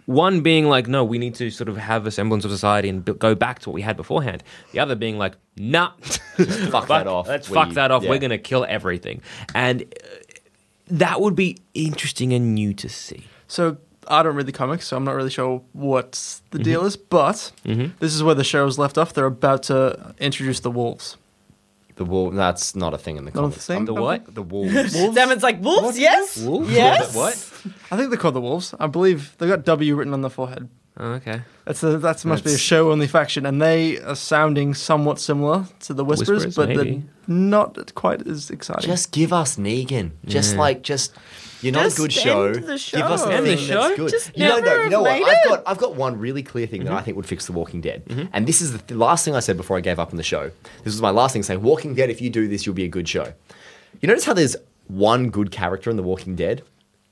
One 0.05 0.41
being 0.41 0.65
like, 0.67 0.87
no, 0.87 1.03
we 1.05 1.17
need 1.17 1.35
to 1.35 1.49
sort 1.49 1.69
of 1.69 1.77
have 1.77 2.05
a 2.07 2.11
semblance 2.11 2.43
of 2.43 2.51
society 2.51 2.89
and 2.89 3.05
b- 3.05 3.13
go 3.13 3.35
back 3.35 3.59
to 3.59 3.69
what 3.69 3.73
we 3.75 3.81
had 3.83 3.95
beforehand. 3.95 4.43
The 4.73 4.79
other 4.79 4.95
being 4.95 5.17
like, 5.17 5.35
nah, 5.55 5.91
fuck 6.01 6.87
that 6.87 7.07
off. 7.07 7.27
Let's 7.27 7.49
We- 7.49 7.53
fuck 7.53 7.71
that 7.73 7.89
off. 7.91 8.03
yeah. 8.03 8.09
We're 8.09 8.19
gonna 8.19 8.37
kill 8.37 8.65
everything, 8.67 9.21
and 9.55 9.83
uh, 9.83 9.85
that 10.89 11.21
would 11.21 11.35
be 11.35 11.57
interesting 11.73 12.33
and 12.33 12.53
new 12.53 12.73
to 12.73 12.89
see. 12.89 13.27
So 13.47 13.77
I 14.07 14.23
don't 14.23 14.35
read 14.35 14.45
the 14.45 14.51
comics, 14.51 14.87
so 14.87 14.97
I'm 14.97 15.03
not 15.03 15.15
really 15.15 15.29
sure 15.29 15.61
what 15.73 16.11
Mm-hmm. 16.13 16.57
the 16.57 16.63
deal 16.63 16.85
is. 16.85 16.97
But 16.97 17.51
this 17.63 18.13
is 18.15 18.23
where 18.23 18.35
the 18.35 18.43
show's 18.43 18.77
left 18.77 18.97
off. 18.97 19.13
They're 19.13 19.25
about 19.25 19.63
to 19.63 20.13
introduce 20.19 20.59
the 20.61 20.71
wolves. 20.71 21.17
The 21.95 22.05
wolf. 22.05 22.33
That's 22.35 22.75
not 22.75 22.93
a 22.93 22.97
thing 22.97 23.17
in 23.17 23.25
the 23.25 23.31
Not 23.31 23.39
a 23.39 23.41
comics. 23.43 23.65
thing? 23.65 23.77
Um, 23.79 23.85
The 23.85 23.93
what? 23.95 24.33
The 24.35 24.41
wolves. 24.53 24.93
Damon's 25.15 25.41
like, 25.43 25.61
wolves, 25.61 25.97
yes? 25.97 26.37
Wolves? 26.37 26.71
Yes? 26.71 27.15
What? 27.15 27.33
I 27.91 27.97
think 27.97 28.09
they're 28.11 28.19
called 28.19 28.35
the 28.35 28.41
wolves. 28.41 28.73
I 28.79 28.85
believe 28.87 29.35
they 29.39 29.47
got 29.47 29.65
W 29.65 29.95
written 29.95 30.13
on 30.13 30.21
the 30.21 30.29
forehead. 30.29 30.69
Oh, 30.99 31.13
okay. 31.13 31.41
That's 31.65 31.83
a, 31.83 31.97
that 31.99 32.25
must 32.25 32.43
be 32.43 32.49
a 32.49 32.53
That's- 32.53 32.59
show 32.59 32.91
only 32.91 33.07
faction, 33.07 33.45
and 33.45 33.61
they 33.61 33.99
are 33.99 34.15
sounding 34.15 34.73
somewhat 34.73 35.19
similar 35.19 35.65
to 35.81 35.93
the 35.93 36.03
Whisperers, 36.03 36.45
Whisperers, 36.45 36.55
but 36.55 36.69
maybe. 36.69 36.91
they're 37.27 37.35
not 37.35 37.93
quite 37.93 38.25
as 38.27 38.49
exciting. 38.49 38.87
just 38.89 39.11
give 39.11 39.31
us 39.33 39.57
Negan. 39.57 40.11
Just 40.25 40.55
like 40.55 40.81
just. 40.81 41.13
You're 41.61 41.73
not 41.73 41.83
Just 41.83 41.97
a 41.97 42.01
good 42.01 42.13
show. 42.13 42.45
end 42.45 42.55
the 42.55 42.59
Give 42.61 42.69
us 42.69 42.81
show. 42.81 43.29
End 43.29 43.45
the 43.45 43.55
thing 43.55 43.67
that's 43.67 43.95
good. 43.95 44.11
Just 44.11 44.37
you 44.37 44.43
know, 44.43 44.57
never 44.57 44.65
no, 44.65 44.83
you 44.83 44.89
know 44.89 45.01
what? 45.01 45.19
made 45.19 45.23
I've 45.23 45.37
it. 45.37 45.47
got 45.47 45.63
I've 45.65 45.77
got 45.77 45.95
one 45.95 46.19
really 46.19 46.43
clear 46.43 46.67
thing 46.67 46.83
that 46.83 46.91
I 46.91 46.97
mm-hmm. 46.97 47.05
think 47.05 47.17
would 47.17 47.25
fix 47.25 47.45
The 47.47 47.51
Walking 47.53 47.81
Dead, 47.81 48.05
mm-hmm. 48.05 48.27
and 48.33 48.47
this 48.47 48.61
is 48.61 48.73
the, 48.73 48.77
th- 48.79 48.97
last 48.97 49.25
thing 49.25 49.35
I 49.35 49.39
said 49.39 49.57
before 49.57 49.77
I 49.77 49.81
gave 49.81 49.97
up 49.99 50.11
on 50.11 50.17
the 50.17 50.23
show. 50.23 50.51
This 50.83 50.93
was 50.93 51.01
my 51.01 51.09
last 51.09 51.33
thing 51.33 51.43
saying, 51.43 51.61
Walking 51.61 51.95
Dead. 51.95 52.09
If 52.09 52.21
you 52.21 52.29
do 52.29 52.47
this, 52.47 52.65
you'll 52.65 52.75
be 52.75 52.85
a 52.85 52.89
good 52.89 53.09
show. 53.09 53.33
You 54.01 54.07
notice 54.07 54.25
how 54.25 54.33
there's 54.33 54.55
one 54.87 55.29
good 55.29 55.51
character 55.51 55.89
in 55.89 55.95
The 55.95 56.03
Walking 56.03 56.35
Dead, 56.35 56.63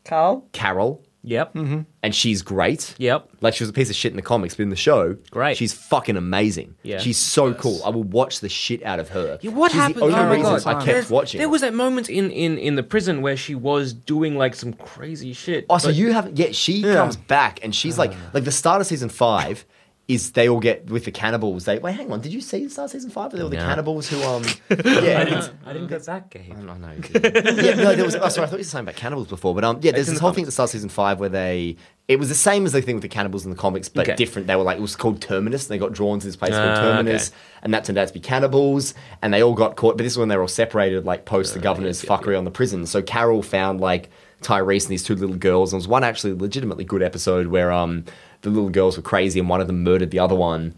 Carl? 0.04 0.48
Carol, 0.52 1.04
Yep. 1.26 1.54
Mm-hmm. 1.56 1.82
and 2.04 2.14
she's 2.16 2.42
great. 2.42 2.94
Yep. 2.98 3.30
Like 3.42 3.54
she 3.56 3.64
was 3.64 3.70
a 3.70 3.74
piece 3.74 3.90
of 3.90 3.96
shit 3.96 4.12
in 4.12 4.16
the 4.16 4.22
comics, 4.22 4.56
but 4.56 4.64
in 4.64 4.70
the 4.70 4.76
show, 4.76 5.18
Great. 5.32 5.58
She's 5.58 5.74
fucking 5.74 6.16
amazing. 6.18 6.76
Yeah. 6.84 7.00
She's 7.00 7.18
so 7.18 7.54
cool. 7.54 7.82
I 7.84 7.90
will 7.90 8.04
watch 8.04 8.40
the 8.40 8.50
shit 8.50 8.84
out 8.84 9.00
of 9.00 9.10
her. 9.10 9.40
Yeah, 9.42 9.52
what 9.52 9.72
She's 9.72 9.80
happened? 9.82 9.98
The 10.02 10.04
only 10.06 10.16
oh 10.16 10.24
my 10.26 10.36
reason 10.36 10.54
God. 10.54 10.68
I 10.68 10.74
kept 10.74 10.86
There's- 10.86 11.10
watching. 11.10 11.40
There 11.40 11.50
was 11.50 11.62
that 11.62 11.74
moment 11.74 12.10
in, 12.10 12.30
in, 12.32 12.58
in 12.58 12.76
the 12.76 12.84
prison 12.84 13.22
where 13.22 13.36
she 13.38 13.56
was 13.56 13.92
doing 13.94 14.38
like 14.38 14.56
some 14.56 14.74
crazy 14.74 15.34
shit. 15.34 15.66
Oh, 15.70 15.78
so 15.78 15.90
you 15.90 16.14
haven't? 16.14 16.38
Yeah, 16.38 16.52
she 16.52 16.74
Yeah. 16.78 16.94
comes 16.96 17.16
back 17.16 17.60
and 17.64 17.74
she's 17.76 17.98
like, 17.98 18.12
ah. 18.14 18.30
like 18.34 18.44
the 18.44 18.52
start 18.52 18.82
of 18.82 18.88
season 18.88 19.10
five 19.10 19.66
is 20.08 20.34
they 20.34 20.48
all 20.48 20.60
get 20.60 20.86
with 20.92 21.06
the 21.06 21.12
cannibals. 21.12 21.66
They 21.66 21.80
wait, 21.80 21.96
hang 21.96 22.12
on, 22.12 22.22
did 22.22 22.32
you 22.32 22.40
see 22.42 22.70
Star 22.70 22.88
season 22.88 23.10
five? 23.10 23.32
They 23.32 23.42
were 23.42 23.50
the 23.50 23.56
No. 23.58 23.64
cannibals 23.66 24.08
who 24.08 24.22
um, 24.22 24.44
yeah. 24.70 25.50
I 25.66 25.74
didn't 25.74 25.88
get 25.88 26.04
that 26.06 26.30
game. 26.30 26.56
I 26.70 26.78
know. 26.78 26.92
you 26.92 27.02
didn't. 27.02 27.66
yeah, 27.66 27.74
no, 27.74 27.96
there 27.96 28.06
was. 28.06 28.16
Oh, 28.16 28.30
sorry, 28.30 28.46
I 28.46 28.50
thought 28.50 28.58
you 28.58 28.60
were 28.60 28.64
saying 28.66 28.84
about 28.86 28.96
cannibals 28.96 29.28
before, 29.28 29.56
but 29.56 29.64
um, 29.64 29.80
yeah, 29.82 29.92
there's 29.94 30.06
this 30.08 30.20
whole 30.20 30.32
thing 30.32 30.44
at 30.44 30.46
the 30.46 30.52
start 30.52 30.70
season 30.70 30.90
five 30.90 31.20
where 31.20 31.30
they. 31.30 31.78
It 32.08 32.20
was 32.20 32.30
the 32.30 32.36
same 32.36 32.68
as 32.68 32.74
the 32.74 32.84
thing 32.84 32.94
with 32.98 33.02
the 33.02 33.08
cannibals 33.10 33.46
in 33.46 33.50
the 33.50 33.58
comics, 33.58 33.90
but 33.90 34.08
Okay. 34.08 34.16
different. 34.16 34.46
They 34.46 34.56
were 34.56 34.62
like 34.62 34.78
it 34.78 34.82
was 34.82 34.96
called 34.96 35.22
Terminus, 35.22 35.64
and 35.68 35.74
they 35.74 35.80
got 35.80 35.92
drawn 35.92 36.20
to 36.20 36.26
this 36.28 36.36
place 36.36 36.54
Ah, 36.54 36.62
called 36.62 36.76
Terminus, 36.76 37.30
okay. 37.30 37.38
and 37.64 37.74
that 37.74 37.84
turned 37.86 37.98
out 37.98 38.08
to 38.08 38.14
be 38.14 38.20
cannibals, 38.20 38.94
and 39.24 39.34
they 39.34 39.42
all 39.42 39.56
got 39.56 39.76
caught. 39.76 39.98
But 39.98 40.04
this 40.04 40.14
is 40.14 40.20
when 40.20 40.28
they 40.28 40.36
were 40.36 40.44
all 40.44 40.48
separated, 40.48 41.04
like 41.06 41.26
post 41.26 41.56
the 41.56 41.60
governor's 41.60 42.04
Ah, 42.04 42.14
yeah, 42.14 42.18
fuckery 42.20 42.38
on 42.38 42.44
the 42.44 42.52
prison. 42.52 42.86
So 42.86 43.02
Carol 43.02 43.42
found 43.42 43.82
like 43.82 44.12
Tyrese 44.44 44.84
and 44.84 44.92
these 44.92 45.04
two 45.04 45.16
little 45.16 45.36
girls, 45.36 45.74
and 45.74 45.78
there 45.78 45.84
was 45.84 45.88
one 45.88 46.04
actually 46.04 46.34
legitimately 46.34 46.84
good 46.84 47.02
episode 47.02 47.48
where 47.48 47.72
um 47.72 48.06
the 48.46 48.52
little 48.52 48.70
girls 48.70 48.96
were 48.96 49.04
crazy, 49.04 49.40
and 49.40 49.50
one 49.50 49.60
of 49.60 49.68
them 49.68 49.84
murdered 49.84 50.12
the 50.12 50.20
other 50.20 50.36
one, 50.36 50.74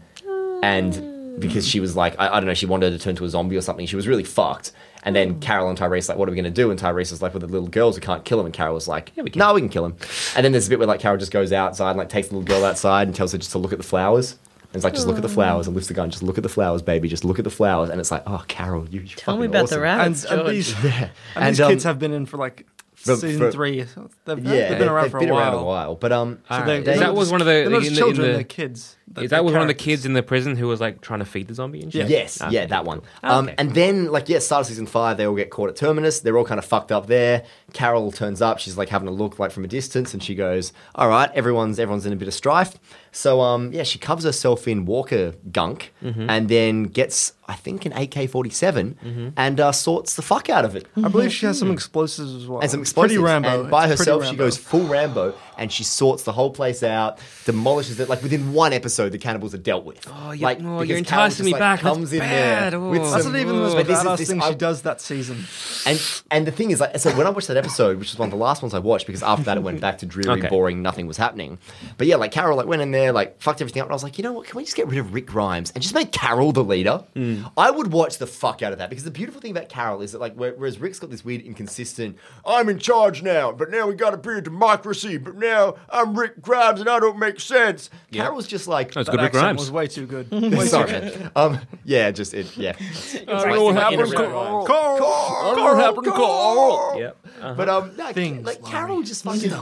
and 0.62 1.40
because 1.40 1.66
she 1.66 1.80
was 1.80 1.96
like, 1.96 2.14
I, 2.18 2.28
I 2.28 2.40
don't 2.40 2.46
know, 2.46 2.54
she 2.54 2.66
wanted 2.66 2.90
to 2.90 2.98
turn 2.98 3.14
to 3.16 3.24
a 3.24 3.28
zombie 3.28 3.56
or 3.56 3.60
something. 3.60 3.86
She 3.86 3.96
was 3.96 4.08
really 4.08 4.24
fucked. 4.24 4.72
And 5.04 5.14
then 5.14 5.38
Carol 5.40 5.68
and 5.68 5.78
Tyrese 5.78 6.08
like, 6.08 6.18
what 6.18 6.28
are 6.28 6.32
we 6.32 6.36
going 6.36 6.44
to 6.44 6.50
do? 6.50 6.70
And 6.70 6.78
Tyrese 6.78 7.12
is 7.12 7.22
like, 7.22 7.32
with 7.32 7.42
the 7.42 7.48
little 7.48 7.68
girls, 7.68 7.96
we 7.96 8.00
can't 8.00 8.24
kill 8.24 8.40
him. 8.40 8.46
And 8.46 8.54
Carol 8.54 8.74
was 8.74 8.88
like, 8.88 9.12
yeah, 9.14 9.22
we 9.22 9.30
can. 9.30 9.38
no, 9.38 9.54
we 9.54 9.60
can 9.60 9.68
kill 9.68 9.86
him. 9.86 9.96
And 10.34 10.44
then 10.44 10.52
there's 10.52 10.66
a 10.66 10.70
bit 10.70 10.78
where 10.78 10.88
like 10.88 11.00
Carol 11.00 11.16
just 11.16 11.30
goes 11.30 11.52
outside 11.52 11.90
and 11.90 11.98
like 11.98 12.08
takes 12.08 12.28
the 12.28 12.36
little 12.36 12.46
girl 12.46 12.64
outside 12.64 13.06
and 13.06 13.14
tells 13.14 13.32
her 13.32 13.38
just 13.38 13.52
to 13.52 13.58
look 13.58 13.72
at 13.72 13.78
the 13.78 13.84
flowers. 13.84 14.32
And 14.32 14.74
it's 14.74 14.84
like, 14.84 14.94
just 14.94 15.06
look 15.06 15.16
at 15.16 15.22
the 15.22 15.28
flowers 15.28 15.66
and 15.66 15.74
lifts 15.74 15.88
the 15.88 15.94
gun. 15.94 16.10
Just 16.10 16.22
look 16.22 16.36
at 16.36 16.42
the 16.42 16.48
flowers, 16.48 16.82
baby. 16.82 17.08
Just 17.08 17.24
look 17.24 17.38
at 17.38 17.44
the 17.44 17.50
flowers. 17.50 17.88
And 17.88 18.00
it's 18.00 18.10
like, 18.10 18.22
oh, 18.26 18.44
Carol, 18.48 18.86
you, 18.88 19.00
you're 19.00 19.16
Tell 19.16 19.36
me 19.36 19.46
fucking 19.46 19.50
about 19.50 19.64
awesome. 19.64 19.76
the 19.76 19.82
rabbits, 19.82 20.24
and, 20.24 20.40
and 20.40 20.42
George. 20.42 20.54
these, 20.82 20.84
and 20.84 21.10
And, 21.36 21.54
these 21.54 21.60
um, 21.60 21.70
kids 21.70 21.84
have 21.84 21.98
been 21.98 22.12
in 22.12 22.26
for 22.26 22.36
like 22.36 22.66
for- 22.98 23.16
season 23.16 23.38
for- 23.40 23.52
three. 23.52 23.84
They've, 24.24 24.38
Yeah, 24.44 24.68
they've 24.68 24.78
been 24.78 24.88
around 24.88 25.04
they've 25.04 25.10
for 25.12 25.20
been 25.20 25.30
a 25.30 25.34
while. 25.34 25.42
around 25.54 25.62
a 25.62 25.64
while. 25.64 25.94
But 25.94 26.12
um, 26.12 26.38
All 26.50 26.64
they- 26.64 26.76
right. 26.76 26.84
they're 26.84 26.98
that 26.98 27.14
was 27.14 27.30
one 27.30 27.40
of 27.40 27.46
the. 27.46 27.64
In 27.64 27.70
just 27.70 27.82
the- 27.82 27.88
in 27.90 27.94
children, 27.96 28.26
the- 28.28 28.32
they're 28.34 28.44
kids. 28.44 28.96
They're- 29.10 29.22
that 29.24 29.30
they're 29.36 29.42
was 29.42 29.52
one 29.54 29.62
of 29.62 29.68
the 29.68 29.74
kids 29.74 30.04
in 30.04 30.12
the 30.12 30.22
prison 30.22 30.54
who 30.56 30.66
was 30.68 30.80
like 30.82 31.00
trying 31.00 31.20
to 31.20 31.24
feed 31.24 31.48
the 31.48 31.54
zombie 31.54 31.80
and 31.82 31.90
shit? 31.90 32.08
Yes, 32.08 32.42
Okay. 32.42 32.52
yeah, 32.52 32.66
that 32.66 32.84
one. 32.84 33.00
Um, 33.22 33.46
Okay. 33.46 33.54
And 33.56 33.74
then, 33.74 34.12
like, 34.12 34.28
yeah, 34.28 34.38
start 34.38 34.60
of 34.62 34.66
season 34.66 34.86
five, 34.86 35.16
they 35.16 35.26
all 35.26 35.34
get 35.34 35.48
caught 35.48 35.70
at 35.70 35.76
Terminus. 35.76 36.20
They're 36.20 36.36
all 36.36 36.44
kind 36.44 36.58
of 36.58 36.64
fucked 36.66 36.92
up 36.92 37.06
there. 37.06 37.44
Carol 37.72 38.12
turns 38.12 38.42
up. 38.42 38.58
She's 38.58 38.76
like 38.76 38.90
having 38.90 39.08
a 39.08 39.12
look, 39.12 39.38
like 39.38 39.50
from 39.50 39.64
a 39.64 39.68
distance, 39.68 40.12
and 40.12 40.22
she 40.22 40.34
goes, 40.34 40.72
"All 40.94 41.08
right, 41.08 41.30
everyone's 41.34 41.78
everyone's 41.78 42.04
in 42.04 42.12
a 42.12 42.16
bit 42.16 42.28
of 42.28 42.34
strife." 42.34 42.78
So, 43.12 43.40
um, 43.40 43.72
yeah, 43.72 43.82
she 43.84 43.98
covers 43.98 44.24
herself 44.24 44.68
in 44.68 44.84
Walker 44.86 45.34
gunk, 45.52 45.92
Mm-hmm. 46.02 46.30
and 46.30 46.48
then 46.48 46.82
gets, 46.84 47.32
I 47.48 47.54
think, 47.54 47.84
an 47.84 47.92
AK 47.92 48.30
forty 48.30 48.50
seven, 48.50 49.32
and 49.36 49.58
uh, 49.58 49.72
sorts 49.72 50.14
the 50.14 50.22
fuck 50.22 50.48
out 50.48 50.64
of 50.64 50.76
it. 50.76 50.86
I 51.02 51.08
believe 51.08 51.32
she 51.32 51.46
has 51.46 51.58
some 51.58 51.72
explosives 51.72 52.34
as 52.34 52.46
well. 52.46 52.60
And 52.60 52.70
some 52.70 52.80
explosives. 52.80 53.14
Pretty 53.14 53.24
Rambo. 53.24 53.62
And 53.62 53.70
by 53.70 53.86
It's 53.86 53.96
pretty 53.96 54.10
herself, 54.12 54.26
she 54.30 54.36
goes 54.36 54.56
full 54.56 54.86
Rambo, 54.86 55.34
and 55.56 55.72
she 55.72 55.82
sorts 55.82 56.22
the 56.22 56.30
whole 56.32 56.50
place 56.50 56.82
out, 56.84 57.18
demolishes 57.46 57.98
it. 57.98 58.08
Like 58.08 58.22
within 58.22 58.52
one 58.52 58.72
episode, 58.72 59.10
the 59.10 59.18
cannibals 59.18 59.54
are 59.54 59.58
dealt 59.58 59.84
with. 59.84 60.06
Oh, 60.14 60.30
you- 60.32 60.42
like, 60.42 60.58
oh, 60.60 60.76
because 60.78 60.88
you're 60.88 60.98
enticing 60.98 61.38
just, 61.38 61.46
me 61.46 61.52
like, 61.52 61.58
back. 61.60 61.82
That's 61.82 62.12
in 62.12 62.18
bad. 62.20 62.72
there 62.74 62.80
Oh. 62.80 62.90
with 62.90 63.02
That's 63.10 63.24
not 63.24 63.34
even 63.36 63.46
the 63.56 63.60
most 63.62 63.74
But 63.74 63.86
this 63.86 63.98
badass 63.98 64.18
this- 64.18 64.28
thing 64.28 64.40
I- 64.42 64.50
she 64.50 64.54
does 64.54 64.82
that 64.82 65.00
season. 65.00 65.44
and 65.86 66.00
and 66.30 66.46
the 66.46 66.52
thing 66.52 66.70
is, 66.70 66.80
like, 66.80 66.96
so 66.98 67.10
when 67.16 67.26
I 67.26 67.30
watched 67.30 67.48
that 67.48 67.56
episode, 67.56 67.98
which 67.98 68.10
was 68.12 68.18
one 68.18 68.28
of 68.28 68.32
the 68.32 68.36
last 68.44 68.62
ones 68.62 68.74
I 68.74 68.78
watched, 68.78 69.06
because 69.06 69.22
after 69.22 69.44
that 69.44 69.56
it 69.56 69.62
went 69.62 69.80
back 69.80 69.98
to 69.98 70.06
dreary, 70.06 70.38
Okay. 70.40 70.48
boring, 70.48 70.80
nothing 70.82 71.06
was 71.08 71.16
happening. 71.16 71.58
But 71.96 72.06
yeah, 72.06 72.16
like 72.16 72.30
Carol, 72.30 72.56
like 72.56 72.66
went 72.66 72.82
in 72.82 72.90
there, 72.92 72.97
like 73.12 73.40
fucked 73.40 73.60
everything 73.60 73.80
up, 73.82 73.86
and 73.86 73.92
I 73.92 73.94
was 73.94 74.02
like, 74.02 74.18
you 74.18 74.24
know 74.24 74.32
what? 74.32 74.46
Can 74.46 74.56
we 74.56 74.64
just 74.64 74.76
get 74.76 74.86
rid 74.88 74.98
of 74.98 75.14
Rick 75.14 75.26
Grimes 75.26 75.70
and 75.72 75.82
just 75.82 75.94
make 75.94 76.12
Carol 76.12 76.52
the 76.52 76.64
leader? 76.64 77.04
Hmm. 77.14 77.44
I 77.56 77.70
would 77.70 77.92
watch 77.92 78.18
the 78.18 78.26
fuck 78.26 78.62
out 78.62 78.72
of 78.72 78.78
that 78.78 78.90
because 78.90 79.04
the 79.04 79.10
beautiful 79.10 79.40
thing 79.40 79.50
about 79.52 79.68
Carol 79.68 80.02
is 80.02 80.12
that 80.12 80.20
like, 80.20 80.34
whereas 80.34 80.78
Rick's 80.78 80.98
got 80.98 81.10
this 81.10 81.24
weird, 81.24 81.42
inconsistent, 81.42 82.16
I'm 82.46 82.68
in 82.68 82.78
charge 82.78 83.22
now, 83.22 83.52
but 83.52 83.70
now 83.70 83.86
we 83.86 83.94
got 83.94 84.10
to 84.10 84.16
be 84.16 84.30
a 84.38 84.40
democracy, 84.40 85.16
but 85.18 85.36
now 85.36 85.76
I'm 85.90 86.18
Rick 86.18 86.40
Grimes 86.42 86.80
and 86.80 86.88
I 86.88 86.98
don't 87.00 87.18
make 87.18 87.40
sense. 87.40 87.90
Yeah. 88.10 88.22
Carol's 88.24 88.46
just 88.46 88.68
like, 88.68 88.92
That's 88.92 89.08
That 89.08 89.16
good 89.16 89.22
Rick 89.22 89.32
Grimes. 89.32 89.58
was 89.60 89.70
way 89.70 89.86
too 89.86 90.06
good. 90.06 90.30
Way 90.58 90.66
sorry, 90.66 90.88
too 90.92 91.00
good. 91.00 91.30
um, 91.36 91.58
yeah, 91.84 92.10
just 92.10 92.34
it, 92.34 92.56
yeah. 92.56 92.74
I 92.78 93.24
don't 93.24 93.48
know 93.50 93.64
what 93.64 93.74
happened, 93.76 94.14
Carl. 94.14 94.66
I 94.68 95.52
don't 95.54 95.56
know 95.56 95.64
what 95.74 95.76
happened, 95.82 96.06
Carl. 96.06 96.98
Yep. 96.98 97.16
Uh-huh. 97.40 97.54
But 97.54 97.68
um, 97.68 97.92
no, 97.96 98.12
Things, 98.12 98.44
like 98.46 98.60
Lori. 98.60 98.70
Carol 98.72 99.02
just 99.02 99.24
fucking 99.24 99.52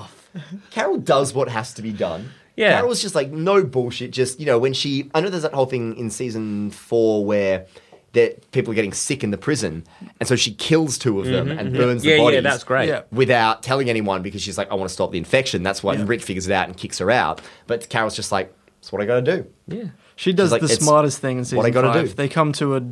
Carol 0.71 0.99
does 0.99 1.33
what 1.35 1.49
has 1.49 1.75
to 1.75 1.83
be 1.83 1.93
done. 1.93 2.31
Yeah. 2.57 2.73
Carol's 2.79 3.03
just 3.03 3.15
like 3.15 3.31
no 3.31 3.63
bullshit. 3.65 4.11
Just 4.11 4.41
you 4.41 4.47
know 4.47 4.59
when 4.59 4.73
she, 4.73 5.11
I 5.15 5.21
know 5.21 5.29
there's 5.29 5.43
that 5.43 5.53
whole 5.55 5.67
thing 5.67 5.97
in 5.97 6.11
season 6.11 6.71
four 6.71 7.25
where 7.25 7.67
that 8.13 8.51
people 8.51 8.73
are 8.73 8.75
getting 8.75 8.95
sick 8.95 9.23
in 9.23 9.31
the 9.31 9.37
prison, 9.37 9.85
and 10.21 10.27
so 10.29 10.37
she 10.37 10.55
kills 10.55 10.97
two 10.97 11.21
of 11.21 11.27
them 11.27 11.51
and 11.51 11.75
burns 11.75 12.01
Mm-hmm, 12.03 12.09
Yeah, 12.09 12.17
the 12.17 12.23
bodies. 12.23 12.35
yeah, 12.37 12.41
that's 12.41 12.65
great. 12.65 12.89
Yeah. 12.89 13.03
Without 13.13 13.63
telling 13.63 13.91
anyone 13.91 14.23
because 14.23 14.41
she's 14.41 14.57
like, 14.57 14.71
I 14.71 14.75
want 14.75 14.89
to 14.89 14.93
stop 14.95 15.13
the 15.13 15.19
infection. 15.19 15.63
That's 15.63 15.83
why 15.83 15.95
Yeah. 15.95 16.05
Rick 16.07 16.23
figures 16.23 16.47
it 16.49 16.53
out 16.53 16.67
and 16.67 16.77
kicks 16.77 16.99
her 16.99 17.11
out. 17.11 17.43
But 17.67 17.89
Carol's 17.91 18.17
just 18.17 18.33
like. 18.33 18.55
That's 18.81 18.93
what 18.93 19.03
I 19.03 19.05
got 19.07 19.23
to 19.25 19.37
do. 19.43 19.47
Yeah. 19.67 19.85
She 20.15 20.33
does 20.33 20.53
like, 20.53 20.63
the 20.63 20.69
smartest 20.69 21.19
thing 21.19 21.39
in 21.39 21.45
season 21.45 21.57
what 21.59 21.67
I 21.67 21.71
gotta 21.71 21.93
five. 21.93 22.09
do. 22.09 22.15
They 22.15 22.29
come 22.29 22.53
to 22.53 22.77
a, 22.77 22.83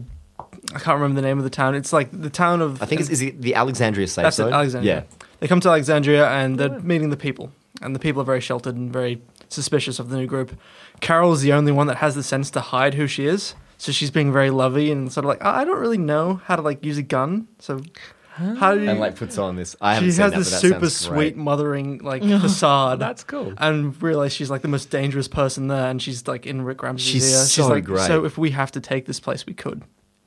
I 0.75 0.79
can't 0.81 1.01
remember 1.01 1.15
the 1.21 1.27
name 1.27 1.39
of 1.39 1.45
the 1.45 1.51
town. 1.51 1.75
It's 1.77 1.93
like 1.93 2.09
the 2.13 2.29
town 2.31 2.61
of. 2.61 2.83
I 2.83 2.87
think 2.87 3.01
it's 3.01 3.09
is 3.11 3.23
it 3.23 3.41
the 3.41 3.55
Alexandria 3.55 4.09
safe 4.09 4.25
That's 4.25 4.37
zone. 4.37 4.49
it, 4.49 4.53
Alexandria. 4.57 4.95
Yeah. 5.09 5.27
They 5.41 5.47
come 5.47 5.61
to 5.61 5.69
Alexandria 5.69 6.29
and 6.29 6.59
they're 6.59 6.81
meeting 6.81 7.11
the 7.11 7.17
people, 7.17 7.53
and 7.81 7.95
the 7.95 7.99
people 8.01 8.21
are 8.23 8.25
very 8.27 8.41
sheltered 8.41 8.75
and 8.77 8.93
very 8.93 9.23
suspicious 9.55 9.99
of 9.99 10.11
the 10.11 10.17
new 10.17 10.27
group. 10.27 10.59
Carol's 11.01 11.43
the 11.43 11.53
only 11.53 11.73
one 11.73 11.87
that 11.87 11.97
has 11.97 12.15
the 12.15 12.23
sense 12.23 12.51
to 12.51 12.61
hide 12.61 12.95
who 12.95 13.07
she 13.07 13.27
is, 13.27 13.55
so 13.79 13.93
she's 13.93 14.11
being 14.11 14.33
very 14.33 14.51
lovey 14.51 14.91
and 14.91 15.13
sort 15.13 15.25
of 15.25 15.29
like, 15.29 15.45
I 15.45 15.63
I 15.63 15.65
don't 15.65 15.81
really 15.81 15.99
know 15.99 16.41
how 16.45 16.57
to 16.57 16.63
like 16.63 16.85
use 16.85 16.99
a 16.99 17.03
gun, 17.03 17.49
so 17.59 17.81
ah. 18.39 18.55
how 18.59 18.75
do 18.75 18.83
you? 18.83 18.91
And 18.91 19.01
like 19.01 19.17
puts 19.17 19.39
on 19.39 19.57
this. 19.57 19.77
I 19.81 19.95
haven't 19.95 20.11
she 20.11 20.21
has 20.21 20.33
that, 20.33 20.39
this 20.39 20.61
super 20.61 20.91
sweet 20.91 21.37
mothering 21.37 21.99
like 21.99 22.23
facade. 22.41 22.99
That's 22.99 23.25
cool. 23.25 23.55
And 23.59 24.01
realize 24.03 24.33
she's 24.33 24.51
like 24.51 24.63
the 24.63 24.69
most 24.69 24.91
dangerous 24.91 25.29
person 25.29 25.69
there, 25.69 25.89
and 25.89 26.01
she's 26.03 26.27
like 26.27 26.47
in 26.47 26.63
Rick 26.63 26.79
Grimes's 26.79 27.03
She's 27.03 27.33
ear. 27.33 27.39
so 27.39 27.63
she's 27.63 27.71
like, 27.71 27.85
great. 27.85 28.07
So 28.07 28.25
if 28.25 28.37
we 28.39 28.51
have 28.51 28.73
to 28.73 28.81
take 28.81 29.07
this 29.07 29.21
place, 29.21 29.47
we 29.47 29.55
could. 29.55 29.83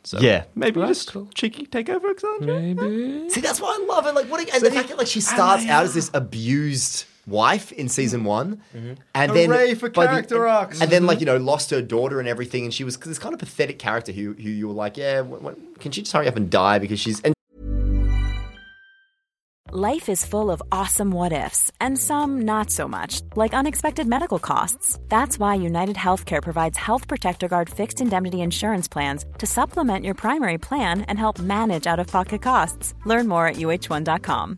So 0.08 0.20
Yeah. 0.20 0.46
maybe 0.56 0.80
That's 0.80 1.00
just 1.00 1.12
cool. 1.12 1.28
cheeky 1.36 1.66
take 1.66 1.90
over 1.90 2.08
Alexandria. 2.08 2.74
Maybe. 2.74 3.30
See, 3.30 3.42
that's 3.42 3.60
why 3.60 3.78
I 3.78 3.86
love 3.86 4.08
it. 4.08 4.16
Like, 4.16 4.28
what? 4.28 4.40
A, 4.40 4.54
and 4.54 4.64
the 4.64 4.72
fact 4.72 4.88
that 4.88 4.98
like 4.98 5.08
she 5.08 5.20
starts 5.20 5.66
out 5.66 5.84
as 5.84 5.94
this 5.94 6.08
uh, 6.14 6.20
abused 6.20 7.04
wife 7.28 7.72
in 7.74 7.90
season 7.90 8.22
mm-hmm. 8.22 8.28
one, 8.28 8.62
mm-hmm. 8.76 8.94
and 9.14 9.32
then 9.34 9.76
for 9.76 9.90
by 9.90 10.06
the- 10.06 10.12
character 10.12 10.48
arcs. 10.48 10.82
and 10.82 10.90
then 10.90 11.06
like 11.06 11.20
mm-hmm. 11.20 11.28
you 11.28 11.34
know 11.34 11.38
lost 11.38 11.70
her 11.70 11.82
daughter 11.82 12.20
and 12.20 12.28
everything, 12.28 12.64
and 12.64 12.74
she 12.74 12.84
was 12.84 12.98
this 12.98 13.20
kind 13.20 13.34
of 13.34 13.40
pathetic 13.40 13.78
character 13.78 14.12
who 14.12 14.34
who 14.34 14.50
you 14.50 14.68
were 14.68 14.74
like, 14.74 14.98
yeah, 14.98 15.22
what, 15.22 15.42
what, 15.42 15.80
can 15.80 15.92
she 15.92 16.02
just 16.02 16.14
hurry 16.14 16.28
up 16.28 16.36
and 16.36 16.50
die 16.50 16.80
because 16.80 17.00
she's 17.00 17.22
and 17.22 17.34
Life 19.74 20.08
is 20.08 20.26
full 20.26 20.50
of 20.50 20.64
awesome 20.72 21.12
what 21.12 21.34
ifs, 21.34 21.74
and 21.82 22.00
some 22.00 22.46
not 22.46 22.72
so 22.72 22.88
much, 22.88 23.22
like 23.36 23.54
unexpected 23.54 24.08
medical 24.08 24.40
costs. 24.40 24.98
That's 25.10 25.38
why 25.38 25.56
United 25.56 25.98
Healthcare 25.98 26.42
provides 26.42 26.78
Health 26.78 27.06
Protector 27.06 27.50
Guard 27.50 27.70
fixed 27.70 28.00
indemnity 28.00 28.42
insurance 28.42 28.88
plans 28.88 29.26
to 29.40 29.46
supplement 29.46 30.06
your 30.06 30.14
primary 30.16 30.58
plan 30.58 31.02
and 31.02 31.20
help 31.20 31.38
manage 31.40 31.86
out 31.86 32.00
of 32.00 32.08
pocket 32.08 32.42
costs. 32.42 32.94
Learn 33.06 33.28
more 33.28 33.46
at 33.46 33.58
uh1.com. 33.58 34.58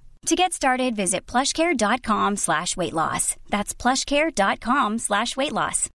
To 0.27 0.35
get 0.35 0.53
started, 0.53 0.95
visit 0.95 1.25
plushcare.com 1.25 2.35
slash 2.37 2.77
weight 2.77 2.93
loss. 2.93 3.35
That's 3.49 3.73
plushcare.com 3.73 4.99
slash 4.99 5.35
weight 5.35 5.51
loss. 5.51 5.89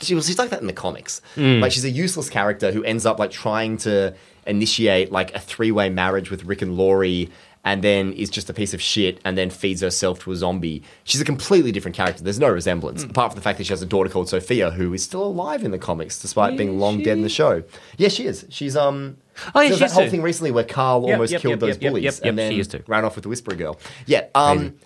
she 0.00 0.14
was 0.16 0.26
she's 0.26 0.38
like 0.38 0.50
that 0.50 0.60
in 0.60 0.66
the 0.66 0.72
comics. 0.72 1.22
Hmm. 1.36 1.60
Like 1.60 1.70
she's 1.70 1.84
a 1.84 1.90
useless 1.90 2.28
character 2.28 2.72
who 2.72 2.82
ends 2.82 3.06
up 3.06 3.20
like 3.20 3.30
trying 3.30 3.76
to 3.78 4.14
initiate 4.44 5.12
like 5.12 5.34
a 5.34 5.38
three 5.38 5.70
way 5.70 5.88
marriage 5.88 6.30
with 6.32 6.44
Rick 6.44 6.62
and 6.62 6.76
Lori. 6.76 7.30
And 7.66 7.82
then 7.82 8.12
is 8.12 8.28
just 8.28 8.50
a 8.50 8.54
piece 8.54 8.74
of 8.74 8.82
shit, 8.82 9.20
and 9.24 9.38
then 9.38 9.48
feeds 9.48 9.80
herself 9.80 10.20
to 10.20 10.32
a 10.32 10.36
zombie. 10.36 10.82
She's 11.04 11.20
a 11.22 11.24
completely 11.24 11.72
different 11.72 11.96
character. 11.96 12.22
There's 12.22 12.38
no 12.38 12.50
resemblance, 12.50 13.02
apart 13.04 13.32
from 13.32 13.36
the 13.36 13.42
fact 13.42 13.56
that 13.56 13.64
she 13.64 13.72
has 13.72 13.80
a 13.80 13.86
daughter 13.86 14.10
called 14.10 14.28
Sophia, 14.28 14.70
who 14.70 14.92
is 14.92 15.02
still 15.02 15.24
alive 15.24 15.64
in 15.64 15.70
the 15.70 15.78
comics, 15.78 16.20
despite 16.20 16.58
being 16.58 16.78
long 16.78 17.02
dead 17.02 17.16
in 17.16 17.22
the 17.22 17.28
show. 17.30 17.62
Yeah, 17.96 18.08
she 18.08 18.26
is. 18.26 18.44
She's 18.50 18.76
um. 18.76 19.16
Oh, 19.54 19.60
yeah, 19.60 19.68
there 19.68 19.70
was 19.70 19.78
she 19.78 19.80
that 19.80 19.86
is 19.86 19.92
whole 19.92 20.04
too. 20.04 20.10
thing 20.10 20.22
recently 20.22 20.50
where 20.52 20.64
Carl 20.64 21.04
Yep, 21.06 21.12
almost 21.14 21.32
yep, 21.32 21.40
killed 21.40 21.52
yep, 21.52 21.60
those 21.60 21.78
bullies, 21.78 22.20
and 22.20 22.38
then 22.38 22.52
she 22.52 22.60
is 22.60 22.68
ran 22.86 23.04
off 23.04 23.14
with 23.16 23.22
the 23.22 23.28
Whisperer 23.30 23.56
Girl. 23.56 23.80
Yeah. 24.06 24.26
Um. 24.34 24.76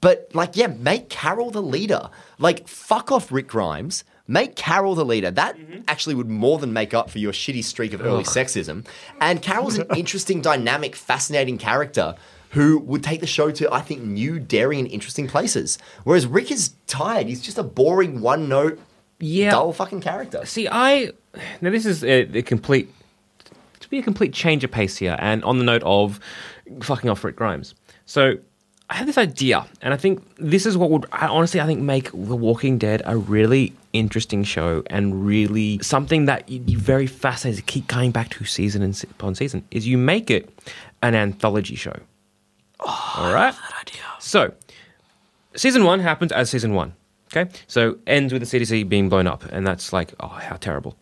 But 0.00 0.30
like, 0.32 0.56
yeah, 0.56 0.68
make 0.68 1.08
Carol 1.08 1.50
the 1.50 1.60
leader. 1.62 2.10
Like, 2.38 2.68
fuck 2.68 3.10
off 3.10 3.32
Rick 3.32 3.48
Grimes. 3.48 4.04
Make 4.30 4.56
Carol 4.56 4.94
the 4.94 5.06
leader. 5.06 5.30
That 5.30 5.56
mm-hmm. 5.56 5.80
actually 5.88 6.14
would 6.14 6.28
more 6.28 6.58
than 6.58 6.72
make 6.74 6.92
up 6.92 7.08
for 7.08 7.18
your 7.18 7.32
shitty 7.32 7.64
streak 7.64 7.94
of 7.94 8.02
early 8.02 8.24
sexism. 8.24 8.86
And 9.22 9.40
Carol's 9.40 9.78
an 9.78 9.86
interesting, 9.96 10.42
dynamic, 10.42 10.94
fascinating 10.94 11.56
character 11.56 12.14
who 12.50 12.78
would 12.80 13.02
take 13.02 13.20
the 13.20 13.26
show 13.26 13.50
to, 13.50 13.72
I 13.72 13.80
think, 13.80 14.02
new, 14.02 14.38
daring, 14.38 14.80
and 14.80 14.88
interesting 14.88 15.28
places. 15.28 15.78
Whereas 16.04 16.26
Rick 16.26 16.50
is 16.50 16.74
tired. 16.86 17.26
He's 17.26 17.40
just 17.40 17.58
a 17.58 17.62
boring, 17.62 18.20
one 18.20 18.48
note, 18.48 18.78
Yeah. 19.18 19.50
dull 19.50 19.72
fucking 19.72 20.02
character. 20.02 20.44
See, 20.44 20.68
I 20.68 21.12
now 21.60 21.70
this 21.70 21.86
is 21.86 22.04
a, 22.04 22.20
a 22.36 22.42
complete 22.42 22.92
to 23.80 23.88
be 23.88 23.98
a 23.98 24.02
complete 24.02 24.34
change 24.34 24.62
of 24.62 24.70
pace 24.70 24.98
here, 24.98 25.16
and 25.18 25.42
on 25.44 25.58
the 25.58 25.64
note 25.64 25.82
of 25.84 26.20
fucking 26.82 27.08
off 27.08 27.24
Rick 27.24 27.36
Grimes. 27.36 27.74
So 28.04 28.34
I 28.90 28.94
had 28.94 29.06
this 29.06 29.18
idea, 29.18 29.66
and 29.82 29.92
I 29.92 29.98
think 29.98 30.22
this 30.36 30.64
is 30.64 30.76
what 30.76 30.90
would 30.90 31.06
I, 31.12 31.26
honestly 31.26 31.60
I 31.60 31.66
think 31.66 31.80
make 31.80 32.10
The 32.10 32.36
Walking 32.36 32.78
Dead 32.78 33.02
a 33.04 33.18
really 33.18 33.74
interesting 33.92 34.44
show 34.44 34.82
and 34.86 35.26
really 35.26 35.78
something 35.82 36.24
that 36.24 36.48
you'd 36.48 36.66
be 36.66 36.74
very 36.74 37.06
fascinated 37.06 37.64
to 37.64 37.70
keep 37.70 37.86
coming 37.88 38.12
back 38.12 38.30
to 38.30 38.44
season 38.44 38.82
and 38.82 39.00
upon 39.10 39.34
season. 39.34 39.64
Is 39.70 39.86
you 39.86 39.98
make 39.98 40.30
it 40.30 40.48
an 41.02 41.14
anthology 41.14 41.74
show. 41.74 41.98
All 42.80 43.32
right. 43.32 43.54
So 44.20 44.54
season 45.54 45.84
one 45.84 46.00
happens 46.00 46.32
as 46.32 46.50
season 46.50 46.74
one. 46.74 46.94
Okay, 47.30 47.50
so 47.66 47.98
ends 48.06 48.32
with 48.32 48.48
the 48.48 48.58
CDC 48.58 48.88
being 48.88 49.10
blown 49.10 49.26
up, 49.26 49.44
and 49.52 49.66
that's 49.66 49.92
like, 49.92 50.14
oh, 50.18 50.28
how 50.28 50.56
terrible. 50.56 50.96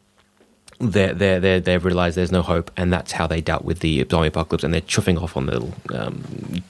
They 0.78 1.12
they 1.12 1.38
they 1.38 1.60
they've 1.60 1.84
realized 1.84 2.16
there's 2.16 2.32
no 2.32 2.42
hope, 2.42 2.70
and 2.76 2.92
that's 2.92 3.12
how 3.12 3.26
they 3.26 3.40
dealt 3.40 3.64
with 3.64 3.80
the 3.80 4.06
zombie 4.10 4.28
apocalypse, 4.28 4.62
and 4.64 4.74
they're 4.74 4.80
chuffing 4.82 5.20
off 5.20 5.36
on 5.36 5.46
the 5.46 5.52
little 5.58 5.74
um, 5.94 6.22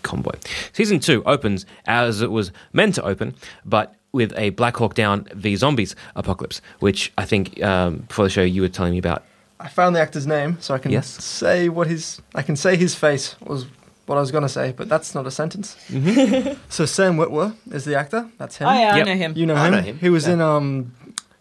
convoy. 0.02 0.32
Season 0.72 1.00
two 1.00 1.22
opens 1.24 1.66
as 1.86 2.22
it 2.22 2.30
was 2.30 2.52
meant 2.72 2.94
to 2.96 3.02
open, 3.04 3.34
but 3.64 3.94
with 4.12 4.32
a 4.38 4.50
Black 4.50 4.76
Hawk 4.76 4.94
Down 4.94 5.26
v 5.34 5.56
zombies 5.56 5.96
apocalypse, 6.14 6.60
which 6.80 7.12
I 7.18 7.24
think 7.24 7.62
um, 7.62 7.96
before 8.08 8.24
the 8.24 8.30
show 8.30 8.42
you 8.42 8.62
were 8.62 8.68
telling 8.68 8.92
me 8.92 8.98
about. 8.98 9.24
I 9.58 9.68
found 9.68 9.96
the 9.96 10.00
actor's 10.00 10.26
name, 10.26 10.58
so 10.60 10.74
I 10.74 10.78
can 10.78 10.92
Yes. 10.92 11.08
say 11.24 11.68
what 11.68 11.86
his. 11.86 12.20
I 12.34 12.42
can 12.42 12.56
say 12.56 12.76
his 12.76 12.94
face 12.94 13.34
was 13.40 13.66
what 14.06 14.16
I 14.16 14.20
was 14.20 14.30
going 14.30 14.42
to 14.42 14.48
say, 14.48 14.72
but 14.76 14.88
that's 14.88 15.14
not 15.16 15.26
a 15.26 15.30
sentence. 15.30 15.76
so 16.68 16.86
Sam 16.86 17.16
Witwer 17.16 17.56
is 17.72 17.84
the 17.84 17.96
actor. 17.96 18.30
That's 18.38 18.56
him. 18.58 18.68
Oh 18.68 18.72
yeah, 18.72 18.96
Yep. 18.96 19.06
I 19.06 19.10
know 19.10 19.16
him. 19.18 19.32
You 19.36 19.46
know 19.46 19.56
I 19.56 19.66
him. 19.66 19.72
know 19.72 19.80
him, 19.80 19.98
He 19.98 20.10
was 20.10 20.26
yeah. 20.28 20.34
in 20.34 20.40
um, 20.40 20.94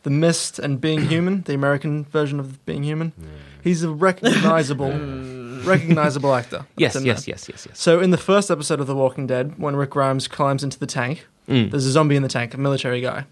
The 0.06 0.10
Mist 0.12 0.60
and 0.60 0.80
Being 0.80 1.08
Human, 1.14 1.42
the 1.42 1.54
American 1.54 2.06
version 2.06 2.40
of 2.40 2.64
Being 2.66 2.84
Human. 2.84 3.12
He's 3.64 3.84
a 3.84 3.90
recognizable, 3.90 4.92
recognizable 5.66 6.34
actor. 6.34 6.66
Yes, 6.78 6.94
yes, 6.96 7.28
yes, 7.28 7.50
yes, 7.50 7.66
yes. 7.68 7.80
So 7.80 8.00
in 8.00 8.12
the 8.12 8.18
first 8.18 8.50
episode 8.52 8.80
of 8.80 8.88
The 8.88 8.96
Walking 8.96 9.26
Dead, 9.28 9.56
when 9.58 9.76
Rick 9.76 9.90
Grimes 9.90 10.28
climbs 10.28 10.64
into 10.64 10.80
the 10.80 10.88
tank, 10.88 11.26
Mm. 11.48 11.70
there's 11.70 11.86
a 11.86 11.92
zombie 11.92 12.16
in 12.16 12.24
the 12.24 12.28
tank, 12.30 12.56
a 12.56 12.58
military 12.58 13.02
guy, 13.02 13.26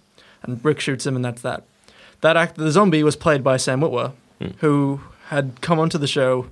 and 0.43 0.63
Rick 0.63 0.79
shoots 0.79 1.03
him, 1.07 1.15
and 1.15 1.25
that's 1.25 1.41
that. 1.41 1.63
That 2.21 2.37
actor, 2.37 2.61
the 2.63 2.69
zombie 2.71 3.01
was 3.03 3.15
played 3.15 3.43
by 3.43 3.57
Sam 3.57 3.81
Witwer, 3.81 4.11
who 4.57 5.01
had 5.29 5.61
come 5.61 5.79
onto 5.79 5.97
the 5.97 6.05
show 6.05 6.47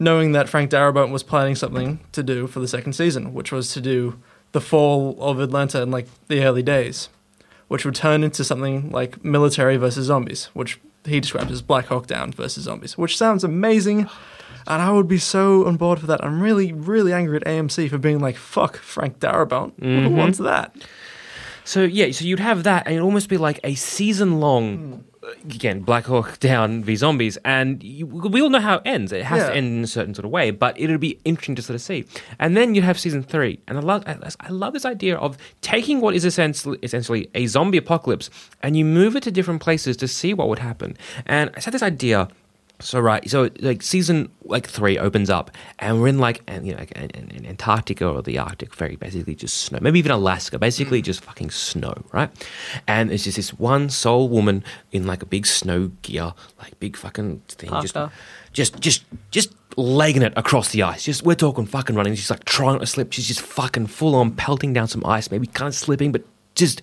knowing 0.00 0.32
that 0.32 0.48
Frank 0.48 0.70
Darabont 0.72 1.10
was 1.12 1.22
planning 1.22 1.54
something 1.54 2.00
to 2.12 2.22
do 2.24 2.46
for 2.48 2.58
the 2.60 2.66
second 2.68 2.94
season, 2.94 3.32
which 3.34 3.52
was 3.52 3.72
to 3.74 3.80
do 3.80 4.18
the 4.52 4.60
fall 4.60 5.16
of 5.20 5.38
Atlanta 5.40 5.82
in 5.82 5.90
like 5.92 6.08
the 6.28 6.42
early 6.42 6.62
days, 6.64 7.08
which 7.68 7.84
would 7.84 7.94
turn 7.94 8.24
into 8.24 8.42
something 8.44 8.90
like 8.90 9.24
military 9.24 9.76
versus 9.76 10.06
zombies, 10.06 10.46
which 10.54 10.80
he 11.04 11.20
described 11.20 11.50
as 11.50 11.62
Black 11.62 11.86
Hawk 11.86 12.06
Down 12.06 12.32
versus 12.32 12.64
zombies, 12.64 12.98
which 12.98 13.16
sounds 13.16 13.44
amazing. 13.44 14.08
And 14.66 14.82
I 14.82 14.90
would 14.90 15.08
be 15.08 15.18
so 15.18 15.66
on 15.66 15.76
board 15.76 16.00
for 16.00 16.06
that. 16.06 16.22
I'm 16.22 16.42
really, 16.42 16.72
really 16.72 17.12
angry 17.12 17.36
at 17.36 17.44
AMC 17.44 17.88
for 17.88 17.98
being 17.98 18.20
like, 18.20 18.36
fuck 18.36 18.76
Frank 18.76 19.18
Darabont. 19.18 19.72
Who 19.78 19.86
mm-hmm. 19.86 20.16
wants 20.16 20.38
that? 20.38 20.76
So 21.64 21.82
yeah, 21.82 22.10
so 22.12 22.24
you'd 22.24 22.40
have 22.40 22.64
that, 22.64 22.86
and 22.86 22.94
it'd 22.94 23.04
almost 23.04 23.28
be 23.28 23.36
like 23.36 23.60
a 23.62 23.74
season 23.74 24.40
long. 24.40 24.76
Hmm. 24.76 25.17
Again, 25.44 25.80
Black 25.80 26.04
Hawk 26.06 26.38
Down 26.40 26.82
v 26.84 26.96
Zombies, 26.96 27.36
and 27.44 27.82
you, 27.82 28.06
we 28.06 28.40
all 28.40 28.50
know 28.50 28.60
how 28.60 28.76
it 28.76 28.82
ends. 28.84 29.12
It 29.12 29.24
has 29.24 29.38
Yeah. 29.40 29.48
to 29.50 29.54
end 29.56 29.66
in 29.78 29.84
a 29.84 29.86
certain 29.86 30.14
sort 30.14 30.24
of 30.24 30.30
way, 30.30 30.50
but 30.50 30.78
it'll 30.80 30.98
be 30.98 31.18
interesting 31.24 31.54
to 31.56 31.62
sort 31.62 31.74
of 31.74 31.80
see. 31.82 32.04
And 32.38 32.56
then 32.56 32.74
you'd 32.74 32.84
have 32.84 32.98
season 32.98 33.22
three, 33.22 33.58
and 33.68 33.78
I 33.78 33.80
love, 33.80 34.04
I, 34.06 34.16
I 34.40 34.48
love 34.50 34.72
this 34.72 34.84
idea 34.84 35.16
of 35.16 35.36
taking 35.60 36.00
what 36.00 36.14
is 36.14 36.24
essentially, 36.24 36.78
essentially 36.82 37.28
a 37.34 37.46
zombie 37.46 37.78
apocalypse, 37.78 38.30
and 38.62 38.76
you 38.76 38.84
move 38.84 39.16
it 39.16 39.22
to 39.24 39.30
different 39.30 39.60
places 39.60 39.96
to 39.98 40.08
see 40.08 40.32
what 40.34 40.48
would 40.48 40.58
happen. 40.60 40.96
And 41.26 41.50
I 41.56 41.60
had 41.60 41.74
this 41.74 41.82
idea 41.82 42.28
So 42.80 43.00
right, 43.00 43.28
so 43.28 43.50
like 43.58 43.82
season 43.82 44.30
like 44.44 44.68
three 44.68 44.98
opens 44.98 45.30
up, 45.30 45.50
and 45.80 46.00
we're 46.00 46.08
in 46.08 46.18
like 46.18 46.42
and 46.46 46.64
you 46.64 46.74
know 46.74 46.78
like 46.78 46.92
in, 46.92 47.30
in 47.30 47.44
Antarctica 47.44 48.08
or 48.08 48.22
the 48.22 48.38
Arctic, 48.38 48.72
very 48.72 48.94
basically 48.94 49.34
just 49.34 49.62
snow. 49.62 49.80
Maybe 49.82 49.98
even 49.98 50.12
Alaska, 50.12 50.60
basically 50.60 51.02
mm. 51.02 51.04
just 51.04 51.24
fucking 51.24 51.50
snow, 51.50 52.04
right? 52.12 52.30
And 52.86 53.10
it's 53.10 53.24
just 53.24 53.36
this 53.36 53.52
one 53.52 53.90
sole 53.90 54.28
woman 54.28 54.62
in 54.92 55.06
like 55.06 55.22
a 55.22 55.26
big 55.26 55.44
snow 55.46 55.90
gear, 56.02 56.34
like 56.60 56.78
big 56.78 56.96
fucking 56.96 57.40
thing, 57.48 57.70
just 57.82 57.96
just 58.52 58.78
just 58.78 59.04
just 59.32 59.52
legging 59.76 60.22
it 60.22 60.32
across 60.36 60.70
the 60.70 60.84
ice. 60.84 61.02
Just 61.02 61.24
we're 61.24 61.34
talking 61.34 61.66
fucking 61.66 61.96
running. 61.96 62.14
She's 62.14 62.30
like 62.30 62.44
trying 62.44 62.78
to 62.78 62.86
slip. 62.86 63.12
She's 63.12 63.26
just 63.26 63.40
fucking 63.40 63.88
full 63.88 64.14
on 64.14 64.30
pelting 64.32 64.72
down 64.72 64.86
some 64.86 65.04
ice, 65.04 65.32
maybe 65.32 65.48
kind 65.48 65.66
of 65.66 65.74
slipping, 65.74 66.12
but 66.12 66.22
just 66.54 66.80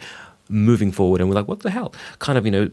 moving 0.50 0.92
forward. 0.92 1.22
And 1.22 1.30
we're 1.30 1.36
like, 1.36 1.48
what 1.48 1.62
the 1.62 1.72
hell? 1.72 1.94
Kind 2.20 2.38
of 2.38 2.46
you 2.46 2.52
know 2.52 2.72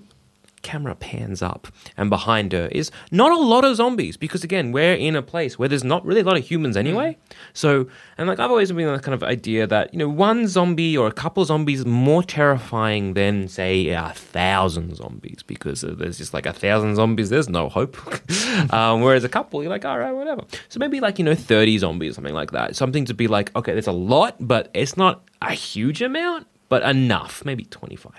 camera 0.62 0.94
pans 0.94 1.42
up 1.42 1.68
and 1.96 2.08
behind 2.08 2.52
her 2.52 2.66
is 2.68 2.90
not 3.10 3.32
a 3.32 3.36
lot 3.36 3.64
of 3.64 3.76
zombies 3.76 4.16
because 4.16 4.44
again 4.44 4.72
we're 4.72 4.94
in 4.94 5.16
a 5.16 5.22
place 5.22 5.58
where 5.58 5.68
there's 5.68 5.84
not 5.84 6.04
really 6.04 6.20
a 6.20 6.24
lot 6.24 6.36
of 6.36 6.44
humans 6.44 6.76
anyway. 6.76 7.16
So 7.52 7.86
and 8.16 8.28
like 8.28 8.38
i've 8.38 8.50
always 8.50 8.70
been 8.72 8.88
on 8.88 8.96
the 8.96 9.02
kind 9.02 9.14
of 9.14 9.22
idea 9.22 9.66
that 9.66 9.92
you 9.92 9.98
know 9.98 10.08
one 10.08 10.46
zombie 10.46 10.96
or 10.96 11.06
a 11.06 11.12
couple 11.12 11.44
zombies 11.44 11.84
more 11.84 12.22
terrifying 12.22 13.14
than 13.14 13.48
say 13.48 13.88
a 13.88 14.10
thousand 14.14 14.96
zombies 14.96 15.42
because 15.46 15.84
uh, 15.84 15.94
there's 15.96 16.18
just 16.18 16.32
like 16.32 16.46
a 16.46 16.52
thousand 16.52 16.96
zombies 16.96 17.30
there's 17.30 17.48
no 17.48 17.68
hope. 17.68 17.96
Um, 18.70 19.00
whereas 19.00 19.24
a 19.24 19.28
couple 19.28 19.62
you're 19.62 19.70
like 19.70 19.84
all 19.84 19.98
right 19.98 20.12
whatever. 20.12 20.42
So 20.68 20.78
maybe 20.78 21.00
like 21.00 21.18
you 21.18 21.24
know 21.24 21.34
30 21.34 21.78
zombies 21.78 22.14
something 22.14 22.34
like 22.34 22.52
that 22.52 22.76
something 22.76 23.04
to 23.06 23.14
be 23.14 23.26
like 23.26 23.54
okay 23.56 23.72
there's 23.72 23.86
a 23.86 23.92
lot 23.92 24.36
but 24.40 24.70
it's 24.74 24.96
not 24.96 25.24
a 25.40 25.52
huge 25.52 26.00
amount 26.02 26.46
but 26.72 26.82
enough, 26.84 27.44
maybe 27.44 27.66
25. 27.66 28.12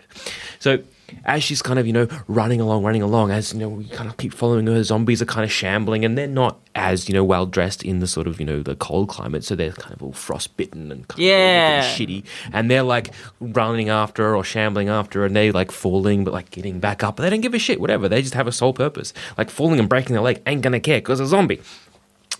So 0.60 0.78
as 1.26 1.44
she's 1.44 1.62
kind 1.62 1.80
of, 1.80 1.88
you 1.88 1.94
know, 1.94 2.08
running 2.28 2.60
along, 2.62 2.84
running 2.84 3.02
along, 3.02 3.32
as, 3.32 3.54
you 3.54 3.60
know, 3.60 3.70
we 3.70 3.86
kind 3.86 4.10
of 4.10 4.18
keep 4.18 4.34
following 4.34 4.68
her, 4.68 4.84
zombies 4.84 5.22
are 5.22 5.26
kind 5.26 5.44
of 5.44 5.52
shambling 5.52 6.04
and 6.06 6.18
they're 6.18 6.28
not 6.28 6.60
as, 6.76 7.08
you 7.08 7.14
know, 7.14 7.24
well 7.24 7.46
dressed 7.46 7.84
in 7.84 8.00
the 8.00 8.08
sort 8.08 8.28
of, 8.28 8.40
you 8.40 8.46
know, 8.46 8.62
the 8.64 8.76
cold 8.76 9.10
climate. 9.10 9.44
So 9.44 9.56
they're 9.56 9.72
kind 9.72 9.94
of 9.94 10.02
all 10.04 10.14
frostbitten 10.14 10.92
and 10.92 11.08
kind 11.08 11.22
Yeah. 11.22 11.80
of 11.86 11.86
shitty. 12.00 12.24
And 12.52 12.70
they're 12.70 12.84
like 12.84 13.12
running 13.40 13.90
after 13.90 14.24
her 14.24 14.36
or 14.36 14.44
shambling 14.44 14.90
after 14.90 15.20
her 15.20 15.26
and 15.26 15.36
they 15.36 15.52
like 15.52 15.72
falling, 15.72 16.24
but 16.24 16.34
like 16.34 16.50
getting 16.52 16.80
back 16.80 17.04
up. 17.04 17.16
But 17.16 17.24
they 17.24 17.30
don't 17.30 17.42
give 17.42 17.54
a 17.54 17.60
shit, 17.60 17.80
whatever. 17.80 18.10
They 18.10 18.22
just 18.22 18.34
have 18.34 18.48
a 18.48 18.52
sole 18.52 18.74
purpose. 18.74 19.14
Like 19.38 19.50
falling 19.50 19.80
and 19.80 19.88
breaking 19.90 20.14
their 20.14 20.24
leg 20.24 20.42
ain't 20.46 20.62
gonna 20.62 20.80
care 20.80 20.98
because 21.00 21.20
a 21.20 21.28
zombie. 21.28 21.62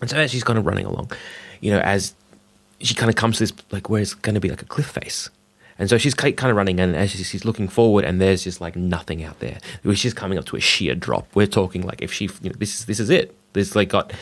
And 0.02 0.10
so 0.10 0.18
as 0.18 0.32
she's 0.32 0.44
kind 0.44 0.60
of 0.60 0.66
running 0.66 0.86
along, 0.86 1.12
you 1.62 1.72
know, 1.72 1.80
as 1.80 2.14
she 2.82 2.94
kind 2.96 3.10
of 3.10 3.16
comes 3.16 3.38
to 3.38 3.44
this 3.44 3.54
like 3.72 3.90
where 3.90 4.02
it's 4.02 4.14
going 4.14 4.34
to 4.36 4.42
be 4.42 4.50
like 4.50 4.62
a 4.62 4.66
cliff 4.66 4.88
face. 4.88 5.30
And 5.80 5.90
so 5.90 5.98
she's 5.98 6.14
kind 6.14 6.44
of 6.44 6.56
running, 6.56 6.80
and 6.80 6.96
as 6.96 7.12
she's 7.12 7.46
looking 7.46 7.68
forward, 7.68 8.06
and 8.06 8.22
there's 8.22 8.44
just 8.44 8.62
like 8.62 8.76
nothing 8.76 9.24
out 9.24 9.40
there. 9.40 9.58
She's 9.94 10.14
coming 10.14 10.38
up 10.38 10.46
to 10.46 10.56
a 10.56 10.60
sheer 10.60 10.96
drop. 10.96 11.28
We're 11.36 11.48
talking 11.48 11.82
like 11.82 12.02
if 12.02 12.14
she, 12.14 12.26
you 12.42 12.50
know, 12.50 12.56
this 12.58 12.80
is 12.80 12.86
this 12.86 13.00
is 13.00 13.10
it. 13.10 13.36
There's 13.54 13.76
like 13.76 13.90
got 13.90 14.14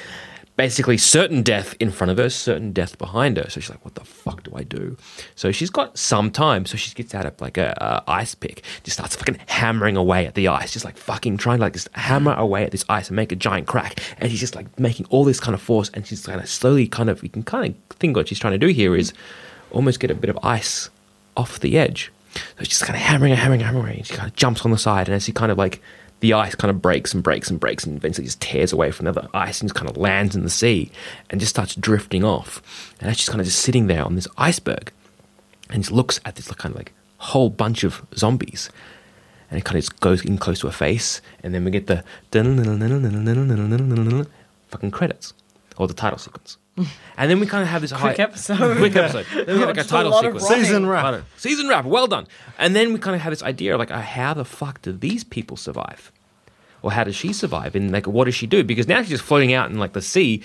basically 0.57 0.97
certain 0.97 1.41
death 1.41 1.73
in 1.79 1.89
front 1.89 2.11
of 2.11 2.17
her, 2.17 2.29
certain 2.29 2.71
death 2.71 2.97
behind 2.97 3.37
her. 3.37 3.49
So 3.49 3.59
she's 3.59 3.69
like, 3.69 3.83
"What 3.83 3.95
the 3.95 4.05
fuck 4.05 4.43
do 4.43 4.51
I 4.55 4.63
do?" 4.63 4.97
So 5.35 5.51
she's 5.51 5.69
got 5.69 5.97
some 5.97 6.31
time. 6.31 6.65
So 6.65 6.77
she 6.77 6.93
gets 6.93 7.15
out 7.15 7.25
of 7.25 7.39
like 7.41 7.57
a, 7.57 7.75
a 7.81 8.09
ice 8.09 8.35
pick, 8.35 8.63
just 8.83 8.97
starts 8.97 9.15
fucking 9.15 9.39
hammering 9.47 9.97
away 9.97 10.25
at 10.25 10.35
the 10.35 10.47
ice, 10.47 10.71
just 10.71 10.85
like 10.85 10.97
fucking 10.97 11.37
trying 11.37 11.57
to 11.57 11.63
like 11.63 11.73
just 11.73 11.89
hammer 11.93 12.33
away 12.33 12.63
at 12.63 12.71
this 12.71 12.85
ice 12.89 13.07
and 13.07 13.15
make 13.15 13.31
a 13.31 13.35
giant 13.35 13.67
crack. 13.67 13.99
And 14.19 14.29
she's 14.29 14.39
just 14.39 14.55
like 14.55 14.79
making 14.79 15.05
all 15.09 15.23
this 15.25 15.39
kind 15.39 15.55
of 15.55 15.61
force, 15.61 15.89
and 15.93 16.05
she's 16.05 16.25
kind 16.25 16.39
of 16.39 16.49
slowly, 16.49 16.87
kind 16.87 17.09
of 17.09 17.23
you 17.23 17.29
can 17.29 17.43
kind 17.43 17.75
of 17.75 17.97
think 17.97 18.15
what 18.15 18.27
she's 18.27 18.39
trying 18.39 18.53
to 18.53 18.59
do 18.59 18.67
here 18.67 18.95
is 18.95 19.13
almost 19.71 19.99
get 19.99 20.11
a 20.11 20.15
bit 20.15 20.29
of 20.29 20.37
ice 20.43 20.89
off 21.41 21.59
the 21.59 21.77
edge. 21.77 22.11
So 22.57 22.63
she's 22.63 22.81
kind 22.81 22.95
of 22.95 23.01
hammering 23.01 23.33
and 23.33 23.41
hammering 23.41 23.61
and 23.61 23.69
hammering. 23.69 23.97
And 23.97 24.07
she 24.07 24.13
kind 24.13 24.29
of 24.29 24.35
jumps 24.35 24.63
on 24.63 24.71
the 24.71 24.77
side, 24.77 25.07
and 25.07 25.15
as 25.15 25.25
she 25.25 25.33
kind 25.33 25.51
of 25.51 25.57
like 25.57 25.81
the 26.21 26.33
ice 26.33 26.55
kind 26.55 26.69
of 26.69 26.81
breaks 26.81 27.13
and 27.13 27.23
breaks 27.23 27.49
and 27.49 27.59
breaks, 27.59 27.83
and 27.83 27.97
eventually 27.97 28.25
just 28.25 28.39
tears 28.39 28.71
away 28.71 28.91
from 28.91 29.05
the 29.05 29.09
other 29.09 29.27
ice 29.33 29.59
and 29.59 29.67
just 29.67 29.75
kind 29.75 29.89
of 29.89 29.97
lands 29.97 30.35
in 30.35 30.43
the 30.43 30.49
sea 30.49 30.91
and 31.29 31.41
just 31.41 31.49
starts 31.49 31.75
drifting 31.75 32.23
off. 32.23 32.61
And 33.01 33.09
as 33.09 33.17
she's 33.17 33.27
kind 33.27 33.41
of 33.41 33.47
just 33.47 33.59
sitting 33.59 33.87
there 33.87 34.05
on 34.05 34.15
this 34.15 34.27
iceberg, 34.37 34.93
and 35.69 35.81
just 35.83 35.91
looks 35.91 36.19
at 36.23 36.35
this 36.35 36.47
kind 36.47 36.73
of 36.73 36.79
like 36.79 36.93
whole 37.17 37.49
bunch 37.49 37.83
of 37.83 38.01
zombies, 38.15 38.69
and 39.49 39.57
it 39.57 39.65
kind 39.65 39.77
of 39.77 39.83
just 39.83 39.99
goes 39.99 40.23
in 40.23 40.37
close 40.37 40.59
to 40.59 40.67
her 40.67 40.73
face, 40.73 41.21
and 41.43 41.53
then 41.53 41.65
we 41.65 41.71
get 41.71 41.87
the 41.87 42.03
fucking 44.69 44.91
credits 44.91 45.33
or 45.77 45.87
the 45.87 45.93
title 45.93 46.19
sequence. 46.19 46.57
And 47.17 47.29
then 47.29 47.39
we 47.39 47.45
kind 47.45 47.61
of 47.63 47.69
have 47.69 47.81
this 47.81 47.91
Quick 47.91 48.17
high- 48.17 48.23
episode. 48.23 48.77
quick 48.77 48.95
episode. 48.95 49.25
Then 49.33 49.47
we 49.47 49.59
get 49.59 49.67
like 49.67 49.69
a 49.69 49.73
Just 49.75 49.89
a 49.89 49.91
title 49.91 50.13
sequence. 50.13 50.43
running. 50.49 50.65
Season 50.65 50.85
wrap. 50.87 51.23
Season 51.37 51.67
wrap. 51.67 51.85
Well 51.85 52.07
done. 52.07 52.27
And 52.57 52.75
then 52.75 52.93
we 52.93 52.99
kind 52.99 53.15
of 53.15 53.21
have 53.21 53.31
this 53.31 53.43
idea 53.43 53.73
of 53.73 53.79
like, 53.79 53.91
oh, 53.91 53.97
how 53.99 54.33
the 54.33 54.45
fuck 54.45 54.81
do 54.81 54.91
these 54.91 55.23
people 55.23 55.57
survive? 55.57 56.11
Or 56.81 56.91
how 56.91 57.03
does 57.03 57.15
she 57.15 57.31
survive? 57.33 57.75
And 57.75 57.91
like, 57.91 58.07
what 58.07 58.25
does 58.25 58.33
she 58.35 58.47
do? 58.47 58.63
Because 58.63 58.87
now 58.87 58.99
she's 59.01 59.09
just 59.09 59.23
floating 59.23 59.53
out 59.53 59.69
in 59.69 59.77
like 59.77 59.93
the 59.93 60.01
sea, 60.01 60.41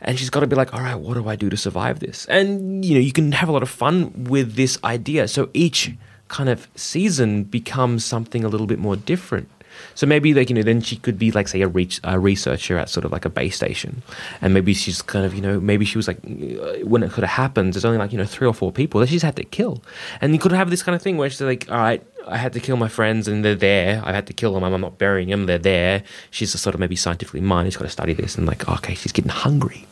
and 0.00 0.18
she's 0.18 0.28
got 0.30 0.40
to 0.40 0.48
be 0.48 0.56
like, 0.56 0.74
all 0.74 0.80
right, 0.80 0.96
what 0.96 1.14
do 1.14 1.28
I 1.28 1.36
do 1.36 1.48
to 1.50 1.56
survive 1.56 2.00
this? 2.00 2.26
And 2.26 2.84
you 2.84 2.94
know, 2.94 3.00
you 3.00 3.12
can 3.12 3.30
have 3.32 3.48
a 3.48 3.52
lot 3.52 3.62
of 3.62 3.70
fun 3.70 4.24
with 4.24 4.56
this 4.56 4.76
idea. 4.82 5.28
So 5.28 5.50
each 5.54 5.92
kind 6.26 6.48
of 6.48 6.66
season 6.74 7.44
becomes 7.44 8.04
something 8.04 8.42
a 8.42 8.48
little 8.48 8.66
bit 8.66 8.80
more 8.80 8.96
different. 8.96 9.48
So 9.94 10.06
maybe 10.06 10.34
like 10.34 10.50
you 10.50 10.56
know, 10.56 10.62
then 10.62 10.80
she 10.80 10.96
could 10.96 11.18
be 11.18 11.30
like 11.30 11.48
say 11.48 11.60
a, 11.62 11.68
reach, 11.68 12.00
a 12.04 12.18
researcher 12.18 12.78
at 12.78 12.88
sort 12.88 13.04
of 13.04 13.12
like 13.12 13.24
a 13.24 13.30
base 13.30 13.56
station, 13.56 14.02
and 14.40 14.54
maybe 14.54 14.74
she's 14.74 15.02
kind 15.02 15.24
of 15.24 15.34
you 15.34 15.40
know 15.40 15.60
maybe 15.60 15.84
she 15.84 15.98
was 15.98 16.08
like 16.08 16.18
uh, 16.18 16.84
when 16.84 17.02
it 17.02 17.12
could 17.12 17.24
have 17.24 17.36
happened, 17.36 17.74
there's 17.74 17.84
only 17.84 17.98
like 17.98 18.12
you 18.12 18.18
know 18.18 18.24
three 18.24 18.46
or 18.46 18.54
four 18.54 18.72
people 18.72 19.00
that 19.00 19.08
she's 19.08 19.22
had 19.22 19.36
to 19.36 19.44
kill, 19.44 19.82
and 20.20 20.32
you 20.32 20.38
could 20.38 20.52
have 20.52 20.70
this 20.70 20.82
kind 20.82 20.94
of 20.94 21.02
thing 21.02 21.16
where 21.16 21.28
she's 21.30 21.40
like, 21.40 21.70
all 21.70 21.78
right, 21.78 22.02
I 22.26 22.36
had 22.36 22.52
to 22.54 22.60
kill 22.60 22.76
my 22.76 22.88
friends 22.88 23.28
and 23.28 23.44
they're 23.44 23.54
there. 23.54 24.02
I 24.04 24.12
had 24.12 24.26
to 24.28 24.32
kill 24.32 24.54
them. 24.54 24.64
I'm 24.64 24.80
not 24.80 24.98
burying 24.98 25.28
them. 25.28 25.46
They're 25.46 25.58
there. 25.58 26.02
She's 26.30 26.52
just 26.52 26.62
sort 26.62 26.74
of 26.74 26.80
maybe 26.80 26.96
scientifically 26.96 27.40
minded. 27.40 27.72
She's 27.72 27.78
got 27.78 27.84
to 27.84 27.90
study 27.90 28.12
this 28.12 28.36
and 28.36 28.46
like, 28.46 28.68
okay, 28.68 28.94
she's 28.94 29.12
getting 29.12 29.30
hungry. 29.30 29.86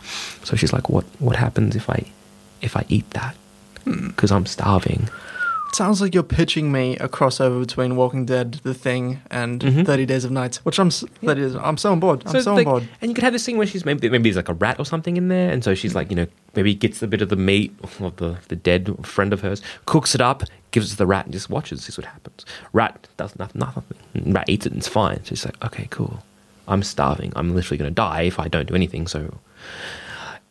So 0.45 0.57
she's 0.57 0.73
like, 0.73 0.89
what 0.89 1.05
what 1.19 1.37
happens 1.37 1.77
if 1.77 1.89
I 1.89 2.05
if 2.61 2.77
I 2.77 2.85
eat 2.89 3.09
that? 3.11 3.37
Because 3.85 4.31
I'm 4.31 4.47
starving. 4.47 5.09
Sounds 5.73 6.01
like 6.01 6.15
you're 6.15 6.25
pitching 6.25 6.73
me 6.73 6.97
a 6.97 7.09
crossover 7.09 7.61
between 7.61 7.95
Walking 7.95 8.27
Dead, 8.27 8.55
The 8.65 8.75
Thing, 8.75 9.21
and 9.31 9.61
Mhm. 9.61 9.87
30 9.87 10.05
Days 10.05 10.25
of 10.25 10.31
Nights, 10.33 10.59
which 10.65 10.79
I'm 10.81 10.89
s 10.89 11.05
30 11.25 11.41
days, 11.43 11.55
I'm 11.55 11.77
so 11.77 11.93
on 11.93 12.01
board. 12.01 12.23
I'm 12.27 12.41
so, 12.43 12.51
on 12.51 12.57
like- 12.57 12.65
board. 12.67 12.89
And 13.01 13.09
you 13.11 13.15
could 13.15 13.23
have 13.23 13.33
this 13.33 13.47
thing 13.47 13.57
where 13.57 13.67
she's 13.67 13.85
maybe 13.85 14.09
maybe 14.11 14.25
there's 14.31 14.37
like 14.37 14.49
a 14.49 14.55
rat 14.55 14.81
or 14.81 14.85
something 14.85 15.17
in 15.17 15.29
there, 15.29 15.51
and 15.51 15.63
so 15.63 15.75
she's 15.75 15.95
like 15.95 16.11
you 16.11 16.17
know 16.17 16.27
maybe 16.57 16.75
gets 16.75 17.03
a 17.03 17.07
bit 17.07 17.23
of 17.23 17.29
the 17.29 17.37
meat 17.37 17.73
of 17.83 18.17
the 18.17 18.37
the 18.49 18.57
dead 18.57 18.95
friend 19.03 19.33
of 19.33 19.43
hers, 19.43 19.63
cooks 19.87 20.15
it 20.15 20.21
up, 20.21 20.43
gives 20.73 20.89
it 20.89 20.91
to 20.91 20.97
the 20.99 21.07
rat, 21.07 21.27
and 21.27 21.33
just 21.33 21.49
watches. 21.49 21.83
Sees 21.85 21.97
what 21.97 22.07
happens. 22.07 22.45
Rat 22.73 23.07
does 23.17 23.39
nothing. 23.39 23.61
nothing. 23.61 23.85
Rat 24.33 24.49
eats 24.49 24.67
it 24.67 24.73
and 24.73 24.79
it's 24.81 24.89
fine. 24.89 25.21
She's 25.25 25.45
like, 25.45 25.57
okay, 25.65 25.87
cool. 25.91 26.23
I'm 26.67 26.83
starving. 26.83 27.33
I'm 27.37 27.55
literally 27.55 27.79
going 27.79 27.91
to 27.91 27.95
die 27.95 28.23
if 28.23 28.39
I 28.41 28.49
don't 28.49 28.67
do 28.69 28.75
anything. 28.75 29.07
So 29.07 29.39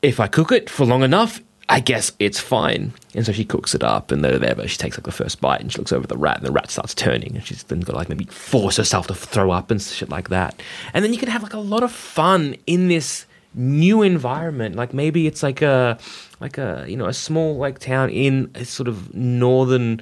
if 0.01 0.20
I 0.20 0.28
cook 0.28 0.51
it 0.51 0.70
for 0.70 0.86
long 0.86 1.03
enough, 1.03 1.41
I 1.70 1.80
guess 1.80 2.11
it's 2.17 2.39
fine. 2.39 2.93
And 3.13 3.26
so 3.26 3.32
she 3.32 3.45
cooks 3.45 3.76
it 3.76 3.84
up 3.84 4.11
and 4.11 4.24
whatever. 4.24 4.67
She 4.67 4.78
takes 4.78 4.97
like 4.97 5.05
the 5.05 5.11
first 5.11 5.39
bite 5.39 5.61
and 5.61 5.72
she 5.72 5.78
looks 5.78 5.93
over 5.93 6.03
at 6.03 6.09
the 6.09 6.17
rat 6.17 6.38
and 6.38 6.45
the 6.45 6.51
rat 6.51 6.72
starts 6.72 6.95
turning 6.95 7.36
and 7.36 7.45
she's 7.45 7.61
then 7.63 7.82
got 7.82 7.95
like 7.95 8.09
maybe 8.09 8.26
force 8.26 8.78
herself 8.78 9.05
to 9.07 9.13
throw 9.13 9.51
up 9.51 9.70
and 9.70 9.80
shit 9.80 10.09
like 10.09 10.30
that. 10.30 10.59
And 10.95 11.05
then 11.05 11.13
you 11.13 11.20
can 11.20 11.30
have 11.30 11.43
like 11.43 11.53
a 11.53 11.59
lot 11.59 11.84
of 11.84 11.91
fun 11.91 12.55
in 12.65 12.88
this 12.88 13.28
new 13.53 14.01
environment. 14.01 14.76
Like 14.76 14.95
maybe 14.95 15.28
it's 15.28 15.43
like 15.43 15.61
a 15.61 15.99
like 16.39 16.57
a 16.57 16.86
you 16.88 16.97
know 16.97 17.05
a 17.05 17.13
small 17.13 17.57
like 17.57 17.78
town 17.78 18.09
in 18.09 18.49
a 18.55 18.65
sort 18.65 18.88
of 18.88 19.13
northern 19.13 20.01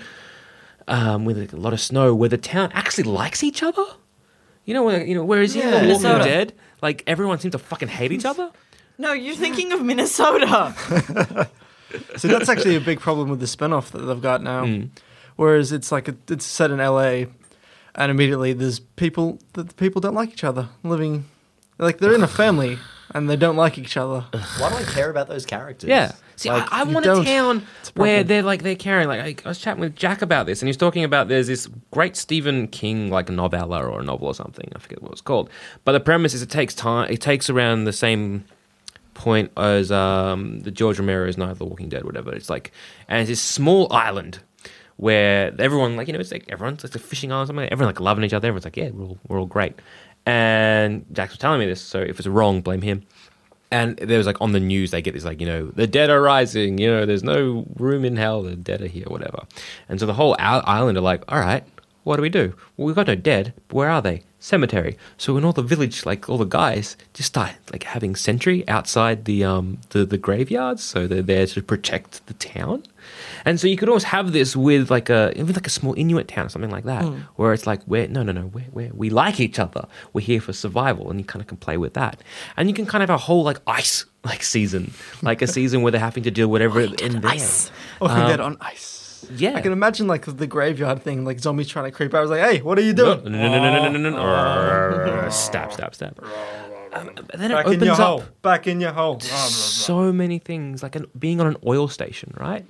um, 0.88 1.26
with 1.26 1.38
like, 1.38 1.53
a 1.53 1.57
lot 1.57 1.74
of 1.74 1.82
snow 1.82 2.15
where 2.15 2.30
the 2.30 2.38
town 2.38 2.72
actually 2.74 3.03
likes 3.03 3.43
each 3.43 3.61
other. 3.61 3.86
You 4.63 4.74
know, 4.74 4.84
where, 4.84 5.05
you 5.05 5.15
know, 5.15 5.24
whereas 5.24 5.55
in 5.55 5.61
The 5.61 5.93
Walking 5.93 6.26
Dead, 6.26 6.53
like 6.82 7.03
everyone 7.07 7.39
seems 7.39 7.53
to 7.53 7.59
fucking 7.59 7.88
hate 7.88 8.11
each 8.11 8.26
other. 8.26 8.51
No, 8.98 9.14
you're 9.14 9.36
thinking 9.36 9.72
of 9.72 9.82
Minnesota. 9.84 11.48
So 12.18 12.28
that's 12.28 12.50
actually 12.50 12.76
a 12.76 12.82
big 12.82 13.00
problem 13.00 13.30
with 13.30 13.39
the 13.39 13.48
spin-off 13.48 13.91
that 13.91 14.00
they've 14.00 14.22
got 14.22 14.43
now. 14.43 14.66
Mm. 14.66 14.89
Whereas 15.38 15.72
it's 15.72 15.91
like 15.91 16.08
a, 16.08 16.16
it's 16.28 16.45
set 16.45 16.70
in 16.72 16.80
LA, 16.80 17.26
and 17.95 18.12
immediately 18.12 18.54
there's 18.54 18.80
people 18.80 19.39
that 19.54 19.70
the 19.70 19.74
people 19.76 20.02
don't 20.02 20.14
like 20.16 20.30
each 20.32 20.43
other 20.43 20.68
living, 20.84 21.26
like 21.78 22.00
they're 22.00 22.14
in 22.14 22.24
a 22.24 22.28
family 22.28 22.78
and 23.14 23.30
they 23.30 23.36
don't 23.36 23.56
like 23.56 23.78
each 23.78 23.95
other. 23.95 24.26
Why 24.58 24.70
do 24.70 24.76
I 24.76 24.84
care 24.84 25.10
about 25.10 25.28
those 25.30 25.45
characters? 25.45 25.89
Yeah. 25.89 26.12
See, 26.36 26.50
Like, 26.50 26.72
I, 26.72 26.82
I 26.82 26.84
want 26.84 27.06
a 27.06 27.24
town 27.24 27.66
a 27.95 28.00
where 28.00 28.24
they're 28.24 28.43
like 28.43 28.64
they're 28.64 28.76
carrying. 28.76 29.08
Like 29.08 29.22
I, 29.22 29.36
I 29.45 29.50
was 29.50 29.60
chatting 29.60 29.80
with 29.82 29.95
Jack 29.95 30.22
about 30.22 30.45
this, 30.45 30.62
and 30.62 30.68
he 30.68 30.70
was 30.70 30.78
talking 30.78 31.04
about 31.04 31.30
there's 31.30 31.48
this 31.48 31.68
great 31.91 32.16
Stephen 32.16 32.68
King 32.68 33.10
like 33.10 33.30
novella 33.30 33.84
or 33.84 34.02
a 34.02 34.04
novel 34.04 34.28
or 34.28 34.36
something. 34.36 34.70
I 34.76 34.80
forget 34.80 35.02
what 35.02 35.14
it's 35.14 35.22
called. 35.22 35.50
But 35.86 35.93
the 35.93 36.00
premise 36.00 36.34
is 36.34 36.41
it 36.41 36.50
takes 36.50 36.76
time. 36.76 37.10
It 37.10 37.22
takes 37.22 37.50
around 37.50 37.86
the 37.86 37.93
same 37.93 38.43
point 39.18 39.51
as 39.57 39.91
um, 39.91 40.61
the 40.61 40.72
George 40.72 40.99
Romero's 40.99 41.38
Night 41.38 41.51
of 41.51 41.57
the 41.57 41.65
Walking 41.65 41.89
Dead, 41.89 42.05
whatever. 42.05 42.34
It's 42.34 42.49
like, 42.49 42.72
and 43.09 43.20
it's 43.20 43.30
this 43.30 43.41
small 43.41 43.91
island 43.91 44.39
where 44.97 45.53
everyone 45.59 45.95
like 45.95 46.07
you 46.07 46.13
know 46.13 46.20
it's 46.20 46.32
like 46.32 46.45
everyone's 46.49 46.84
like 46.84 46.95
a 46.95 46.99
fishing 46.99 47.32
island, 47.32 47.45
or 47.45 47.47
something. 47.47 47.70
Everyone 47.72 47.93
like 47.93 47.99
loving 47.99 48.24
each 48.24 48.34
other. 48.34 48.47
Everyone's 48.47 48.65
like, 48.65 48.78
yeah, 48.78 48.89
we're 48.89 49.05
all, 49.05 49.18
we're 49.28 49.39
all 49.39 49.45
great. 49.45 49.74
And 50.26 51.05
Jack 51.11 51.30
was 51.30 51.39
telling 51.39 51.59
me 51.59 51.65
this, 51.65 51.82
so 51.82 51.99
if 51.99 52.20
it's 52.20 52.28
wrong, 52.28 52.61
blame 52.61 52.82
him. 52.82 53.03
And 53.72 53.97
there 53.97 54.18
was 54.18 54.28
like 54.28 54.39
on 54.39 54.53
the 54.53 54.59
news, 54.59 54.91
they 54.91 55.01
get 55.01 55.13
this 55.13 55.26
like, 55.26 55.41
you 55.41 55.47
know, 55.47 55.68
the 55.68 55.88
dead 55.88 56.09
are 56.09 56.22
rising, 56.22 56.78
you 56.78 56.88
know, 56.88 57.05
there's 57.05 57.24
no 57.24 57.65
room 57.76 58.05
in 58.05 58.15
hell, 58.15 58.43
the 58.43 58.55
dead 58.55 58.82
are 58.82 58.88
here, 58.88 59.05
whatever. 59.07 59.43
And 59.89 59.99
so 59.99 60.05
the 60.05 60.13
whole 60.13 60.36
island 60.39 60.97
are 60.97 61.01
like, 61.01 61.24
all 61.28 61.39
right, 61.39 61.65
what 62.08 62.16
do 62.16 62.22
we 62.22 62.30
do? 62.30 62.53
Well, 62.78 62.86
we've 62.86 62.95
got 62.95 63.08
no 63.08 63.16
dead. 63.16 63.53
Where 63.70 63.89
are 63.89 64.01
they? 64.01 64.24
Cemetery. 64.39 64.97
So 65.18 65.34
when 65.34 65.43
all 65.43 65.51
the 65.51 65.62
village, 65.62 66.05
like 66.05 66.30
all 66.30 66.38
the 66.38 66.45
guys, 66.45 66.95
just 67.14 67.28
start 67.28 67.55
like 67.74 67.84
having 67.84 68.16
sentry 68.16 68.66
outside 68.70 69.26
the 69.26 69.43
um 69.43 69.80
the, 69.89 70.05
the 70.05 70.18
graveyards, 70.18 70.82
so 70.82 71.05
they're 71.05 71.22
there 71.22 71.45
to 71.47 71.62
protect 71.62 72.26
the 72.28 72.34
town. 72.36 72.84
And 73.43 73.60
so 73.60 73.68
you 73.68 73.76
could 73.76 73.89
almost 73.89 74.05
have 74.05 74.32
this 74.32 74.55
with 74.55 74.89
like 74.89 75.10
a 75.10 75.34
even 75.36 75.53
like 75.53 75.68
a 75.68 75.70
small 75.70 75.95
Inuit 75.95 76.30
town 76.30 76.45
or 76.45 76.49
something 76.49 76.72
like 76.72 76.86
that, 76.86 77.03
where 77.36 77.51
it's 77.51 77.68
like 77.68 77.82
we're 77.88 78.08
no 78.08 78.24
no 78.24 78.32
no 78.32 78.45
we're, 78.45 78.72
we're, 78.72 78.91
we 78.93 79.10
like 79.10 79.41
each 79.41 79.60
other. 79.60 79.86
We're 80.14 80.22
here 80.22 80.39
for 80.39 80.53
survival, 80.53 81.10
and 81.10 81.20
you 81.20 81.26
kind 81.26 81.41
of 81.41 81.47
can 81.47 81.58
play 81.58 81.76
with 81.76 81.93
that. 81.95 82.24
And 82.55 82.70
you 82.70 82.74
can 82.74 82.86
kind 82.86 83.03
of 83.03 83.10
have 83.10 83.20
a 83.20 83.24
whole 83.24 83.43
like 83.43 83.60
ice 83.68 84.05
like 84.24 84.43
season, 84.43 84.93
like 85.22 85.41
a 85.41 85.47
season 85.58 85.82
where 85.82 85.91
they're 85.91 85.99
having 85.99 86.24
to 86.24 86.32
do 86.32 86.47
whatever 86.47 86.80
in 86.80 87.20
there. 87.20 87.32
Ice. 87.32 87.70
Walking 87.99 88.28
Dead 88.28 88.39
on 88.39 88.55
ice. 88.62 89.07
Yeah. 89.36 89.55
I 89.55 89.61
can 89.61 89.71
imagine 89.71 90.07
like 90.07 90.25
the 90.25 90.47
graveyard 90.47 91.03
thing, 91.03 91.25
like 91.25 91.39
zombies 91.39 91.67
trying 91.67 91.86
to 91.86 91.91
creep 91.91 92.13
out. 92.13 92.19
I 92.19 92.21
was 92.21 92.30
like, 92.30 92.41
hey, 92.41 92.61
what 92.61 92.78
are 92.78 92.82
you 92.82 92.93
doing? 92.93 93.23
no, 93.23 93.30
no, 93.30 93.49
no, 93.49 93.89
no, 93.89 93.89
no, 93.89 94.09
no, 94.09 94.09
no, 94.09 95.21
no. 95.23 95.30
Stab, 95.32 95.73
stab, 95.73 95.93
stab. 95.95 96.23
Um, 96.93 97.11
then 97.36 97.51
Back 97.51 97.67
it 97.67 97.73
in 97.73 97.80
your 97.84 97.93
opens 97.93 97.97
hole. 97.97 98.19
up 98.21 98.41
Back 98.41 98.67
in 98.67 98.80
your 98.82 98.93
hole. 98.93 99.19
so 99.19 100.11
many 100.13 100.39
things, 100.39 100.82
like 100.82 100.95
an, 100.95 101.05
being 101.19 101.39
on 101.41 101.47
an 101.47 101.57
oil 101.65 101.88
station, 101.88 102.34
right? 102.39 102.65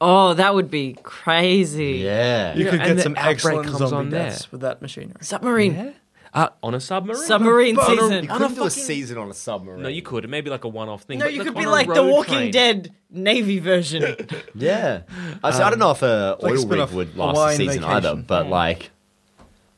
Oh, 0.00 0.32
that 0.34 0.54
would 0.54 0.70
be 0.70 0.96
crazy. 1.02 1.96
Yeah. 1.98 2.54
You 2.54 2.64
Yeah, 2.64 2.70
could 2.70 2.80
and 2.80 2.96
get 2.96 3.02
some 3.02 3.16
outbreak 3.16 3.34
excellent 3.34 3.66
comes 3.66 3.78
zombie 3.78 3.96
on 3.96 4.10
there. 4.10 4.30
deaths 4.30 4.50
with 4.52 4.60
that 4.62 4.80
machinery. 4.80 5.16
Submarine. 5.20 5.94
Uh, 6.32 6.48
on 6.62 6.74
a 6.74 6.80
submarine. 6.80 7.20
Submarine 7.20 7.74
You 7.74 7.82
season. 7.86 8.26
couldn't 8.28 8.54
do 8.54 8.64
a 8.64 8.70
season 8.70 9.18
on 9.18 9.30
a 9.30 9.34
submarine. 9.34 9.82
No, 9.82 9.88
you 9.88 10.00
could. 10.02 10.28
Maybe 10.30 10.48
like 10.48 10.62
a 10.64 10.68
one-off 10.68 11.02
thing. 11.02 11.18
No, 11.18 11.24
but 11.24 11.34
you 11.34 11.40
could 11.42 11.56
on 11.56 11.62
be 11.62 11.64
a 11.64 11.70
like 11.70 11.88
the 11.88 11.94
road 11.94 12.10
Walking 12.12 12.34
train. 12.34 12.50
Dead 12.52 12.94
Navy 13.10 13.58
version. 13.58 14.14
Yeah. 14.54 15.02
I, 15.42 15.50
so 15.50 15.64
I 15.64 15.70
don't 15.70 15.78
know 15.80 15.90
if 15.90 16.02
a 16.02 16.36
like 16.40 16.52
oil 16.52 16.58
spin-off 16.58 16.90
rig 16.90 16.96
would 16.96 17.16
last 17.16 17.28
a 17.30 17.38
Hawaiian 17.40 17.56
season 17.58 17.84
either, 17.84 18.08
vacation. 18.10 18.24
but 18.28 18.46
like, 18.48 18.90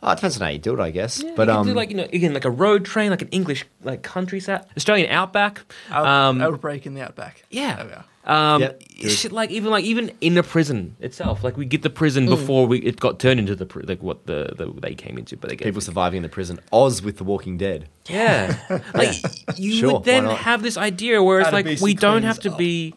oh, 0.02 0.10
it 0.12 0.16
depends 0.16 0.36
on 0.36 0.42
how 0.42 0.48
you 0.52 0.58
do 0.58 0.74
it, 0.74 0.80
I 0.80 0.90
guess. 0.90 1.22
Yeah, 1.22 1.32
but 1.36 1.48
you 1.48 1.54
could 1.54 1.60
um, 1.60 1.66
do 1.68 1.74
like 1.74 1.90
you 1.90 1.96
know 1.96 2.04
again 2.12 2.34
like 2.34 2.44
a 2.44 2.50
road 2.50 2.84
train, 2.84 3.10
like 3.10 3.22
an 3.22 3.28
English 3.28 3.64
like 3.82 4.02
countryside, 4.02 4.66
Australian 4.76 5.10
outback. 5.10 5.62
Out, 5.90 6.04
um, 6.06 6.40
outbreak 6.42 6.84
in 6.86 6.92
the 6.94 7.02
outback. 7.02 7.44
yeah. 7.50 7.76
There 7.76 7.86
we 7.86 7.92
are. 7.92 8.04
Um, 8.24 8.62
Yep, 8.62 8.82
shit 9.08 9.32
like 9.32 9.50
even 9.50 9.70
like 9.70 9.84
even 9.84 10.12
in 10.20 10.34
the 10.34 10.44
prison 10.44 10.94
itself, 11.00 11.42
like 11.42 11.56
we 11.56 11.64
get 11.66 11.82
the 11.82 11.90
prison 11.90 12.26
before 12.26 12.66
we 12.68 12.78
it 12.78 13.00
got 13.00 13.18
turned 13.18 13.40
into 13.40 13.56
the 13.56 13.66
like 13.84 14.00
what 14.00 14.26
the, 14.26 14.54
the 14.56 14.72
they 14.80 14.94
came 14.94 15.18
into, 15.18 15.36
but 15.36 15.50
they 15.50 15.56
get 15.56 15.64
people 15.64 15.80
surviving 15.80 16.18
in 16.18 16.22
the 16.22 16.28
prison. 16.28 16.60
Oz 16.72 17.02
with 17.02 17.16
The 17.18 17.24
Walking 17.24 17.58
Dead. 17.58 17.88
Yeah. 18.08 18.56
like 18.94 19.16
you 19.58 19.72
Sure, 19.72 19.94
would 19.94 20.04
then 20.04 20.26
have 20.26 20.62
this 20.62 20.76
idea 20.76 21.20
where 21.22 21.40
it's 21.40 21.50
How 21.50 21.60
to 21.60 21.68
like 21.68 21.80
we 21.80 21.94
don't 21.94 22.22
have 22.22 22.38
to 22.40 22.52
up. 22.52 22.58
be 22.58 22.94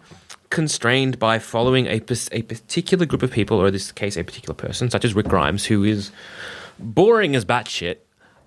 constrained 0.51 1.17
by 1.17 1.39
following 1.39 1.87
a, 1.87 1.95
a 2.31 2.41
particular 2.43 3.05
group 3.07 3.23
of 3.23 3.31
people, 3.31 3.57
or 3.59 3.67
in 3.67 3.73
this 3.73 3.91
case, 3.91 4.15
a 4.15 4.23
particular 4.23 4.53
person, 4.53 4.91
such 4.91 5.03
as 5.03 5.15
Rick 5.15 5.27
Grimes, 5.27 5.65
who 5.65 5.83
is 5.83 6.11
boring 6.77 7.35
as 7.35 7.43
batshit. 7.45 7.97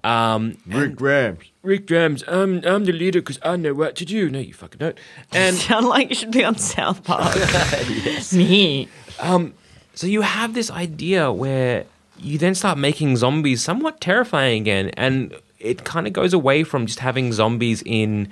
Um, 0.05 0.57
and- 0.71 0.97
Grimes. 0.97 1.45
Rick 1.63 1.87
Grimes, 1.87 2.25
I'm, 2.27 2.65
I'm 2.65 2.85
the 2.87 2.93
leader 2.93 3.21
because 3.21 3.39
I 3.43 3.57
know 3.57 3.75
what 3.75 3.95
to 3.97 4.05
do. 4.07 4.31
No, 4.31 4.39
you 4.39 4.55
fucking 4.55 4.79
don't. 4.79 4.99
And 5.33 5.55
Sound 5.69 5.87
like 5.87 6.09
you 6.09 6.15
should 6.15 6.31
be 6.31 6.45
on 6.45 6.57
South 6.57 7.05
Park. 7.05 7.35
yes. 7.37 8.33
Me. 8.33 8.89
Um, 9.21 9.53
So 9.95 10.07
you 10.07 10.23
have 10.23 10.55
this 10.55 10.71
idea 10.71 11.31
where 11.33 11.85
you 12.19 12.39
then 12.39 12.55
start 12.55 12.79
making 12.79 13.17
zombies 13.17 13.63
somewhat 13.63 14.01
terrifying 14.01 14.63
again, 14.63 14.91
and 14.97 15.35
it 15.59 15.85
kind 15.85 16.07
of 16.07 16.13
goes 16.13 16.33
away 16.33 16.63
from 16.65 16.87
just 16.87 17.01
having 17.01 17.33
zombies 17.33 17.83
in, 17.85 18.29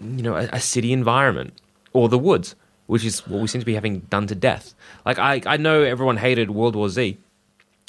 you 0.00 0.22
know, 0.22 0.34
a, 0.36 0.48
a 0.52 0.60
city 0.60 0.92
environment 0.92 1.52
or 1.92 2.08
the 2.08 2.18
woods, 2.18 2.54
which 2.86 3.04
is 3.04 3.26
what 3.26 3.40
we 3.40 3.48
seem 3.48 3.60
to 3.60 3.66
be 3.66 3.74
having 3.74 3.98
done 4.10 4.26
to 4.28 4.34
death. 4.34 4.74
Like 5.04 5.18
I, 5.18 5.42
I 5.44 5.56
know 5.56 5.82
everyone 5.82 6.16
hated 6.16 6.50
World 6.52 6.74
War 6.76 6.88
Z. 6.88 7.18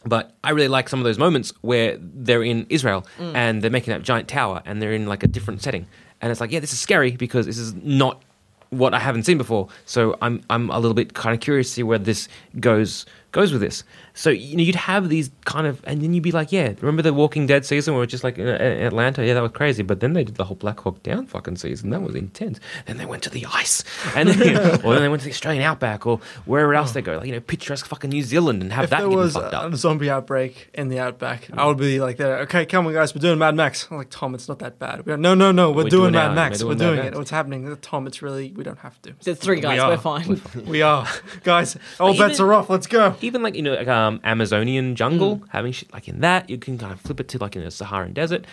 But 0.05 0.35
I 0.43 0.51
really 0.51 0.67
like 0.67 0.89
some 0.89 0.99
of 0.99 1.05
those 1.05 1.17
moments 1.17 1.53
where 1.61 1.97
they're 1.99 2.43
in 2.43 2.65
Israel 2.69 3.05
mm. 3.17 3.33
and 3.35 3.61
they're 3.61 3.71
making 3.71 3.93
that 3.93 4.01
giant 4.01 4.27
tower 4.27 4.61
and 4.65 4.81
they're 4.81 4.93
in 4.93 5.07
like 5.07 5.23
a 5.23 5.27
different 5.27 5.61
setting. 5.61 5.87
And 6.21 6.31
it's 6.31 6.41
like, 6.41 6.51
yeah, 6.51 6.59
this 6.59 6.73
is 6.73 6.79
scary 6.79 7.11
because 7.11 7.45
this 7.45 7.57
is 7.57 7.73
not 7.75 8.21
what 8.69 8.93
I 8.93 8.99
haven't 8.99 9.23
seen 9.23 9.37
before. 9.37 9.69
So 9.85 10.17
I'm 10.21 10.43
I'm 10.49 10.69
a 10.69 10.79
little 10.79 10.95
bit 10.95 11.13
kind 11.13 11.33
of 11.33 11.39
curious 11.39 11.67
to 11.67 11.73
see 11.73 11.83
where 11.83 11.99
this 11.99 12.27
goes 12.59 13.05
goes 13.31 13.51
with 13.51 13.61
this. 13.61 13.83
So 14.15 14.29
you 14.29 14.55
know, 14.57 14.63
you'd 14.63 14.75
have 14.75 15.09
these 15.09 15.31
kind 15.45 15.65
of, 15.65 15.81
and 15.85 16.01
then 16.01 16.13
you'd 16.13 16.21
be 16.23 16.31
like, 16.31 16.51
yeah, 16.51 16.73
remember 16.81 17.01
the 17.01 17.13
Walking 17.13 17.47
Dead 17.47 17.65
season 17.65 17.95
where 17.95 18.03
it's 18.03 18.11
just 18.11 18.23
like 18.23 18.37
in, 18.37 18.47
in 18.47 18.85
Atlanta? 18.85 19.25
Yeah, 19.25 19.33
that 19.33 19.41
was 19.41 19.51
crazy. 19.53 19.81
But 19.81 20.01
then 20.01 20.13
they 20.13 20.23
did 20.23 20.35
the 20.35 20.43
whole 20.43 20.55
Black 20.55 20.79
Hawk 20.81 21.01
Down 21.01 21.25
fucking 21.25 21.55
season. 21.55 21.89
That 21.89 22.01
was 22.03 22.13
intense. 22.15 22.59
Then 22.85 22.97
they 22.97 23.05
went 23.05 23.23
to 23.23 23.29
the 23.31 23.45
ice, 23.51 23.83
and 24.15 24.29
then, 24.29 24.39
you 24.47 24.53
know, 24.55 24.77
or 24.83 24.93
then 24.93 25.01
they 25.03 25.09
went 25.09 25.21
to 25.21 25.25
the 25.25 25.31
Australian 25.33 25.63
outback, 25.63 26.05
or 26.05 26.19
wherever 26.45 26.75
else 26.75 26.91
they 26.91 27.01
go, 27.01 27.17
like 27.17 27.25
you 27.25 27.31
know, 27.31 27.39
picturesque 27.39 27.87
fucking 27.87 28.11
New 28.11 28.21
Zealand, 28.21 28.61
and 28.61 28.71
have 28.71 28.83
If 28.85 28.89
that 28.91 28.99
there 28.99 29.09
was 29.09 29.33
fucked 29.33 29.53
up. 29.53 29.73
a 29.73 29.77
zombie 29.77 30.09
outbreak 30.11 30.69
in 30.75 30.89
the 30.89 30.99
outback, 30.99 31.47
I 31.51 31.65
would 31.65 31.77
be 31.77 31.99
like, 31.99 32.17
there, 32.17 32.37
okay, 32.41 32.65
come 32.67 32.85
on, 32.85 32.93
guys, 32.93 33.15
we're 33.15 33.21
doing 33.21 33.39
Mad 33.39 33.55
Max. 33.55 33.87
I'm 33.89 33.97
like, 33.97 34.09
Tom, 34.11 34.35
it's 34.35 34.47
not 34.47 34.59
that 34.59 34.77
bad. 34.77 35.05
We're, 35.07 35.17
no, 35.17 35.33
no, 35.33 35.51
no, 35.51 35.71
we're, 35.71 35.85
We're 35.85 35.89
doing, 35.89 36.01
doing 36.03 36.11
Mad 36.13 36.29
our- 36.29 36.35
Max. 36.35 36.61
we're 36.63 36.69
We're 36.69 36.75
doing 36.75 36.95
doing, 36.97 37.07
it. 37.07 37.15
What's 37.15 37.31
happening? 37.31 37.75
Tom, 37.81 38.05
it's 38.05 38.21
really, 38.21 38.51
we 38.51 38.63
don't 38.63 38.77
have 38.79 39.01
to. 39.01 39.13
The 39.23 39.35
three 39.35 39.59
guys, 39.59 39.79
are. 39.79 39.89
we're 39.89 39.97
fine. 39.97 40.39
We 40.67 40.83
are. 40.83 41.07
guys, 41.43 41.77
all 41.99 42.15
bets 42.15 42.35
even- 42.35 42.45
are 42.45 42.53
off. 42.53 42.69
Let's 42.69 42.85
go. 42.87 43.15
even 43.21 43.41
like 43.41 43.55
you 43.55 43.61
know 43.63 43.73
like 43.73 43.87
uh, 43.87 44.02
um 44.03 44.19
Amazonian 44.23 44.95
jungle 44.95 45.41
having 45.49 45.71
shit 45.71 45.91
like 45.93 46.07
in 46.07 46.19
that 46.21 46.49
you 46.49 46.57
can 46.57 46.77
kind 46.77 46.91
of 46.93 46.99
flip 47.01 47.19
it 47.19 47.27
to 47.29 47.37
like 47.43 47.55
in 47.55 47.63
a 47.63 47.71
Saharan 47.71 48.13
desert. 48.13 48.45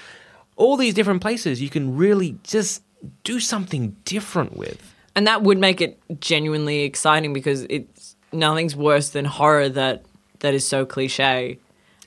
All 0.57 0.77
these 0.77 0.95
different 0.95 1.21
places 1.23 1.61
you 1.61 1.71
can 1.71 1.97
really 1.97 2.37
just 2.45 2.83
do 3.25 3.41
something 3.41 3.97
different 4.05 4.57
with. 4.57 4.81
And 5.17 5.27
that 5.27 5.43
would 5.43 5.59
make 5.59 5.81
it 5.81 5.99
genuinely 6.21 6.81
exciting 6.91 7.33
because 7.33 7.63
it's 7.69 8.17
nothing's 8.33 8.77
worse 8.77 9.09
than 9.11 9.25
horror 9.25 9.69
that 9.71 10.05
that 10.41 10.55
is 10.55 10.67
so 10.67 10.87
cliche. 10.87 11.59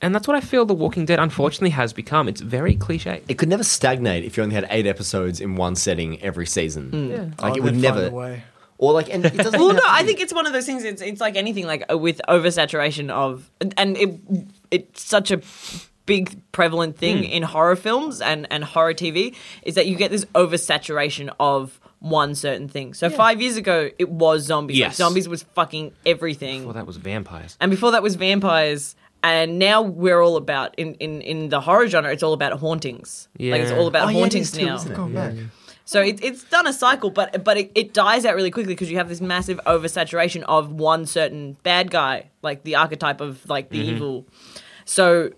and 0.02 0.14
that's 0.14 0.26
what 0.28 0.36
I 0.36 0.40
feel 0.40 0.64
The 0.66 0.74
Walking 0.74 1.04
Dead 1.06 1.18
unfortunately 1.18 1.70
has 1.70 1.92
become. 1.92 2.28
It's 2.28 2.40
very 2.40 2.74
cliche. 2.76 3.22
It 3.28 3.34
could 3.38 3.48
never 3.48 3.62
stagnate 3.64 4.24
if 4.24 4.36
you 4.36 4.42
only 4.42 4.54
had 4.54 4.66
eight 4.70 4.86
episodes 4.86 5.40
in 5.40 5.50
one 5.56 5.74
setting 5.76 6.20
every 6.22 6.46
season. 6.46 6.84
Oh, 6.92 7.42
Like 7.44 7.52
it 7.52 7.54
they'd 7.54 7.60
would 7.64 7.72
find 7.74 7.82
never. 7.82 8.42
A 8.84 8.86
way. 8.86 8.90
Or 8.90 8.92
like, 8.94 9.12
and 9.14 9.24
it 9.24 9.36
doesn't. 9.36 9.58
Well, 9.60 9.72
no, 9.74 9.82
I 9.86 10.04
think 10.04 10.20
it's 10.20 10.32
one 10.32 10.46
of 10.46 10.52
those 10.52 10.66
things. 10.66 10.84
It's 10.84 11.02
it's 11.02 11.20
like 11.20 11.36
anything, 11.36 11.66
like 11.66 11.84
uh, 11.92 11.98
with 11.98 12.20
oversaturation 12.28 13.10
of, 13.10 13.50
and 13.76 13.96
it 13.96 14.20
it's 14.70 15.02
such 15.04 15.30
a 15.30 15.40
big 16.06 16.38
prevalent 16.52 16.98
thing 16.98 17.18
Hmm. 17.18 17.24
in 17.24 17.42
horror 17.42 17.76
films 17.76 18.20
and 18.20 18.46
and 18.50 18.62
horror 18.62 18.92
TV 18.94 19.34
is 19.62 19.74
that 19.76 19.86
you 19.86 19.96
get 19.96 20.10
this 20.10 20.24
oversaturation 20.34 21.34
of 21.40 21.80
one 22.00 22.34
certain 22.34 22.68
thing. 22.68 22.92
So 22.92 23.08
five 23.08 23.40
years 23.40 23.56
ago, 23.56 23.88
it 23.98 24.10
was 24.10 24.42
zombies. 24.44 24.78
Like, 24.80 24.92
zombies 24.92 25.26
was 25.28 25.44
fucking 25.54 25.92
everything. 26.04 26.64
well 26.64 26.74
that 26.74 26.86
was 26.86 26.98
vampires 26.98 27.56
and 27.60 27.70
before 27.70 27.92
that 27.92 28.02
was 28.02 28.16
vampires 28.16 28.94
and 29.22 29.58
now 29.58 29.80
we're 29.80 30.20
all 30.20 30.36
about 30.36 30.74
in, 30.78 30.92
in, 30.96 31.22
in 31.22 31.48
the 31.48 31.62
horror 31.62 31.88
genre 31.88 32.12
it's 32.12 32.22
all 32.22 32.34
about 32.34 32.52
hauntings 32.60 33.28
like 33.40 33.62
it's 33.62 33.70
all 33.72 33.86
about 33.86 34.08
Oh, 34.08 34.10
yeah, 34.10 34.16
it 34.18 34.20
hauntings 34.20 34.52
is 34.52 34.58
too, 34.58 34.66
now 34.66 34.74
isn't 34.74 34.92
it? 35.16 35.46
Come 35.92 36.02
back. 36.02 36.18
so 36.18 36.24
it, 36.24 36.24
it's 36.24 36.44
done 36.44 36.66
a 36.66 36.72
cycle 36.72 37.10
but 37.10 37.44
but 37.44 37.56
it, 37.56 37.72
it 37.74 37.92
dies 37.92 38.24
out 38.24 38.34
really 38.34 38.50
quickly 38.50 38.72
because 38.74 38.90
you 38.90 38.96
have 38.96 39.08
this 39.08 39.20
massive 39.20 39.60
oversaturation 39.66 40.42
of 40.44 40.72
one 40.72 41.06
certain 41.06 41.56
bad 41.62 41.90
guy 41.90 42.30
like 42.42 42.64
the 42.64 42.76
archetype 42.76 43.20
of 43.20 43.48
like 43.48 43.70
the 43.70 43.78
mm-hmm. 43.78 43.96
evil. 43.96 44.26
So 44.86 45.30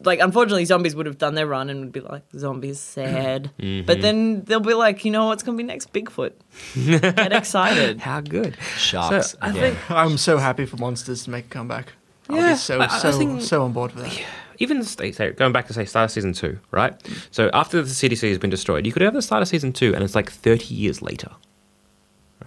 like 0.00 0.20
unfortunately 0.20 0.64
zombies 0.64 0.94
would 0.96 1.04
have 1.06 1.18
done 1.18 1.34
their 1.34 1.46
run 1.46 1.68
and 1.68 1.80
would 1.80 1.92
be 1.92 2.00
like 2.00 2.22
zombies 2.36 2.80
sad. 2.80 3.50
Mm-hmm. 3.60 3.86
But 3.86 4.00
then 4.00 4.42
they'll 4.44 4.60
be 4.60 4.74
like 4.74 5.04
you 5.04 5.10
know 5.10 5.26
what's 5.26 5.42
going 5.42 5.56
to 5.58 5.62
be 5.62 5.66
next? 5.66 5.92
Bigfoot. 5.92 6.32
Get 7.16 7.32
excited. 7.32 8.00
How 8.00 8.20
good. 8.20 8.56
Sharks 8.76 9.32
so 9.32 9.38
I 9.42 9.52
think 9.52 9.90
I'm 9.90 10.16
so 10.16 10.38
happy 10.38 10.64
for 10.66 10.76
monsters 10.78 11.24
to 11.24 11.30
make 11.30 11.46
a 11.46 11.48
comeback. 11.48 11.92
I'll 12.30 12.36
Yeah, 12.36 12.52
be 12.52 12.56
so, 12.58 12.80
I- 12.80 12.86
I 12.86 12.98
so, 12.98 13.12
think- 13.12 13.42
so 13.42 13.62
on 13.64 13.72
board 13.72 13.94
with 13.94 14.04
that. 14.04 14.24
Even 14.60 14.84
say, 14.84 15.10
say 15.10 15.32
going 15.32 15.52
back 15.52 15.66
to 15.66 15.72
say 15.72 15.84
start 15.84 16.04
of 16.04 16.10
season 16.12 16.32
two 16.32 16.58
right? 16.70 16.94
So 17.30 17.50
after 17.52 17.82
the 17.82 17.88
CDC 17.88 18.28
has 18.28 18.38
been 18.38 18.50
destroyed 18.50 18.86
you 18.86 18.92
could 18.92 19.02
have 19.02 19.14
the 19.14 19.22
start 19.22 19.42
of 19.42 19.48
season 19.48 19.72
two 19.72 19.94
and 19.94 20.04
it's 20.04 20.14
like 20.14 20.30
30 20.30 20.74
years 20.74 21.02
later 21.02 21.30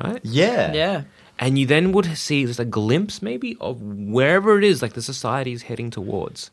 right? 0.02 0.20
Yeah. 0.24 0.74
yeah. 0.74 1.04
And 1.40 1.58
you 1.58 1.66
then 1.66 1.92
would 1.92 2.06
see 2.18 2.46
just 2.46 2.60
a 2.60 2.66
glimpse 2.66 3.22
maybe 3.22 3.58
of 3.60 3.82
wherever 3.82 4.58
it 4.58 4.64
is 4.64 4.82
like 4.82 4.94
the 4.94 5.02
society 5.02 5.52
is 5.52 5.64
heading 5.64 5.90
towards. 5.90 6.52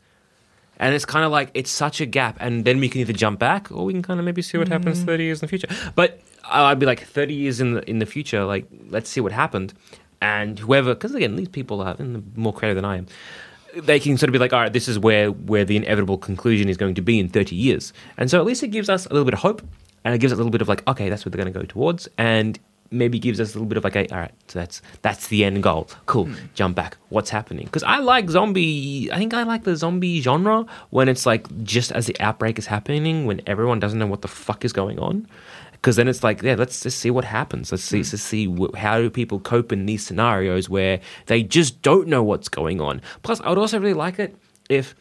And 0.77 0.95
it's 0.95 1.05
kind 1.05 1.23
of 1.23 1.31
like 1.31 1.51
it's 1.53 1.69
such 1.69 2.01
a 2.01 2.05
gap 2.07 2.37
and 2.39 2.65
then 2.65 2.79
we 2.79 2.89
can 2.89 3.01
either 3.01 3.13
jump 3.13 3.39
back 3.39 3.71
or 3.71 3.85
we 3.85 3.93
can 3.93 4.01
kind 4.01 4.19
of 4.19 4.25
maybe 4.25 4.41
see 4.41 4.57
what 4.57 4.67
happens 4.67 4.99
mm. 4.99 5.05
30 5.05 5.23
years 5.23 5.39
in 5.39 5.45
the 5.45 5.49
future. 5.49 5.67
But 5.95 6.19
i'd 6.49 6.79
be 6.79 6.87
like 6.87 7.01
30 7.01 7.35
years 7.35 7.61
in 7.61 7.75
the 7.75 7.87
in 7.87 7.99
the 7.99 8.05
future 8.05 8.43
like 8.43 8.65
let's 8.89 9.09
see 9.09 9.21
what 9.21 9.31
happened. 9.31 9.73
And 10.21 10.59
whoever 10.59 10.93
because 10.95 11.13
again 11.13 11.35
these 11.35 11.49
people 11.49 11.81
are 11.81 11.95
more 12.35 12.53
creative 12.53 12.75
than 12.75 12.85
i 12.85 12.97
am 12.97 13.07
they 13.75 13.99
can 13.99 14.17
sort 14.17 14.29
of 14.29 14.33
be 14.33 14.39
like, 14.39 14.53
all 14.53 14.59
right, 14.59 14.73
this 14.73 14.87
is 14.87 14.99
where 14.99 15.31
where 15.31 15.65
the 15.65 15.77
inevitable 15.77 16.17
conclusion 16.17 16.69
is 16.69 16.77
going 16.77 16.95
to 16.95 17.01
be 17.01 17.19
in 17.19 17.29
30 17.29 17.55
years. 17.55 17.93
And 18.17 18.29
so 18.29 18.39
at 18.39 18.45
least 18.45 18.63
it 18.63 18.69
gives 18.69 18.89
us 18.89 19.05
a 19.05 19.09
little 19.09 19.25
bit 19.25 19.33
of 19.33 19.39
hope 19.39 19.61
and 20.03 20.13
it 20.13 20.17
gives 20.17 20.33
us 20.33 20.37
a 20.37 20.39
little 20.39 20.51
bit 20.51 20.61
of 20.61 20.67
like, 20.67 20.87
okay, 20.87 21.09
that's 21.09 21.25
what 21.25 21.31
they're 21.31 21.43
going 21.43 21.53
to 21.53 21.59
go 21.59 21.65
towards. 21.65 22.07
And 22.17 22.59
maybe 22.91 23.17
gives 23.19 23.39
us 23.39 23.51
a 23.51 23.53
little 23.53 23.67
bit 23.67 23.77
of 23.77 23.83
like, 23.83 23.95
a, 23.95 24.07
all 24.09 24.19
right, 24.19 24.33
so 24.47 24.59
that's 24.59 24.81
that's 25.01 25.27
the 25.27 25.45
end 25.45 25.63
goal. 25.63 25.87
Cool, 26.05 26.25
hmm. 26.25 26.35
jump 26.53 26.75
back. 26.75 26.97
What's 27.09 27.29
happening? 27.29 27.65
Because 27.65 27.83
I 27.83 27.99
like 27.99 28.29
zombie. 28.29 29.09
I 29.11 29.17
think 29.17 29.33
I 29.33 29.43
like 29.43 29.63
the 29.63 29.75
zombie 29.75 30.21
genre 30.21 30.65
when 30.89 31.07
it's 31.07 31.25
like 31.25 31.63
just 31.63 31.91
as 31.91 32.05
the 32.05 32.19
outbreak 32.19 32.59
is 32.59 32.67
happening, 32.67 33.25
when 33.25 33.41
everyone 33.47 33.79
doesn't 33.79 33.97
know 33.97 34.07
what 34.07 34.21
the 34.21 34.27
fuck 34.27 34.65
is 34.65 34.73
going 34.73 34.99
on. 34.99 35.27
Because 35.81 35.95
then 35.95 36.07
it's 36.07 36.23
like, 36.23 36.43
yeah, 36.43 36.53
let's 36.55 36.79
just 36.81 36.99
see 36.99 37.09
what 37.09 37.25
happens. 37.25 37.71
Let's 37.71 37.83
see, 37.83 37.97
let's 37.97 38.21
see 38.21 38.55
how 38.77 38.99
do 38.99 39.09
people 39.09 39.39
cope 39.39 39.71
in 39.71 39.87
these 39.87 40.05
scenarios 40.05 40.69
where 40.69 40.99
they 41.25 41.41
just 41.41 41.81
don't 41.81 42.07
know 42.07 42.21
what's 42.23 42.49
going 42.49 42.79
on. 42.79 43.01
Plus, 43.23 43.41
I 43.41 43.49
would 43.49 43.57
also 43.57 43.79
really 43.79 43.95
like 43.95 44.19
it 44.19 44.35
if 44.69 44.93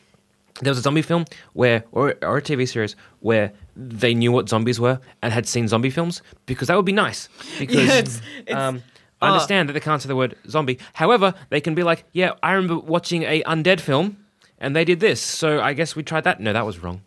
there 0.62 0.70
was 0.70 0.78
a 0.78 0.82
zombie 0.82 1.02
film 1.02 1.26
where, 1.52 1.84
or, 1.92 2.14
or 2.22 2.38
a 2.38 2.42
TV 2.42 2.66
series 2.66 2.96
where 3.20 3.52
they 3.76 4.14
knew 4.14 4.32
what 4.32 4.48
zombies 4.48 4.80
were 4.80 4.98
and 5.22 5.32
had 5.34 5.46
seen 5.46 5.68
zombie 5.68 5.90
films, 5.90 6.22
because 6.46 6.68
that 6.68 6.76
would 6.76 6.86
be 6.86 6.92
nice. 6.92 7.28
Because 7.58 7.76
Yeah, 7.86 7.94
it's- 7.98 8.22
it's- 8.46 8.56
um, 8.56 8.82
I 9.22 9.28
understand 9.28 9.68
that 9.68 9.74
they 9.74 9.80
can't 9.80 10.00
say 10.00 10.08
the 10.08 10.16
word 10.16 10.34
zombie. 10.48 10.78
However, 10.94 11.34
they 11.50 11.60
can 11.60 11.74
be 11.74 11.82
like, 11.82 12.04
yeah, 12.12 12.32
I 12.42 12.52
remember 12.52 12.78
watching 12.78 13.24
a 13.24 13.42
undead 13.42 13.80
film 13.80 14.16
and 14.58 14.74
they 14.74 14.86
did 14.86 15.00
this, 15.00 15.20
so 15.20 15.60
I 15.60 15.74
guess 15.74 15.94
we 15.94 16.02
tried 16.02 16.24
that. 16.24 16.40
No, 16.40 16.54
that 16.54 16.64
was 16.64 16.78
wrong. 16.78 17.02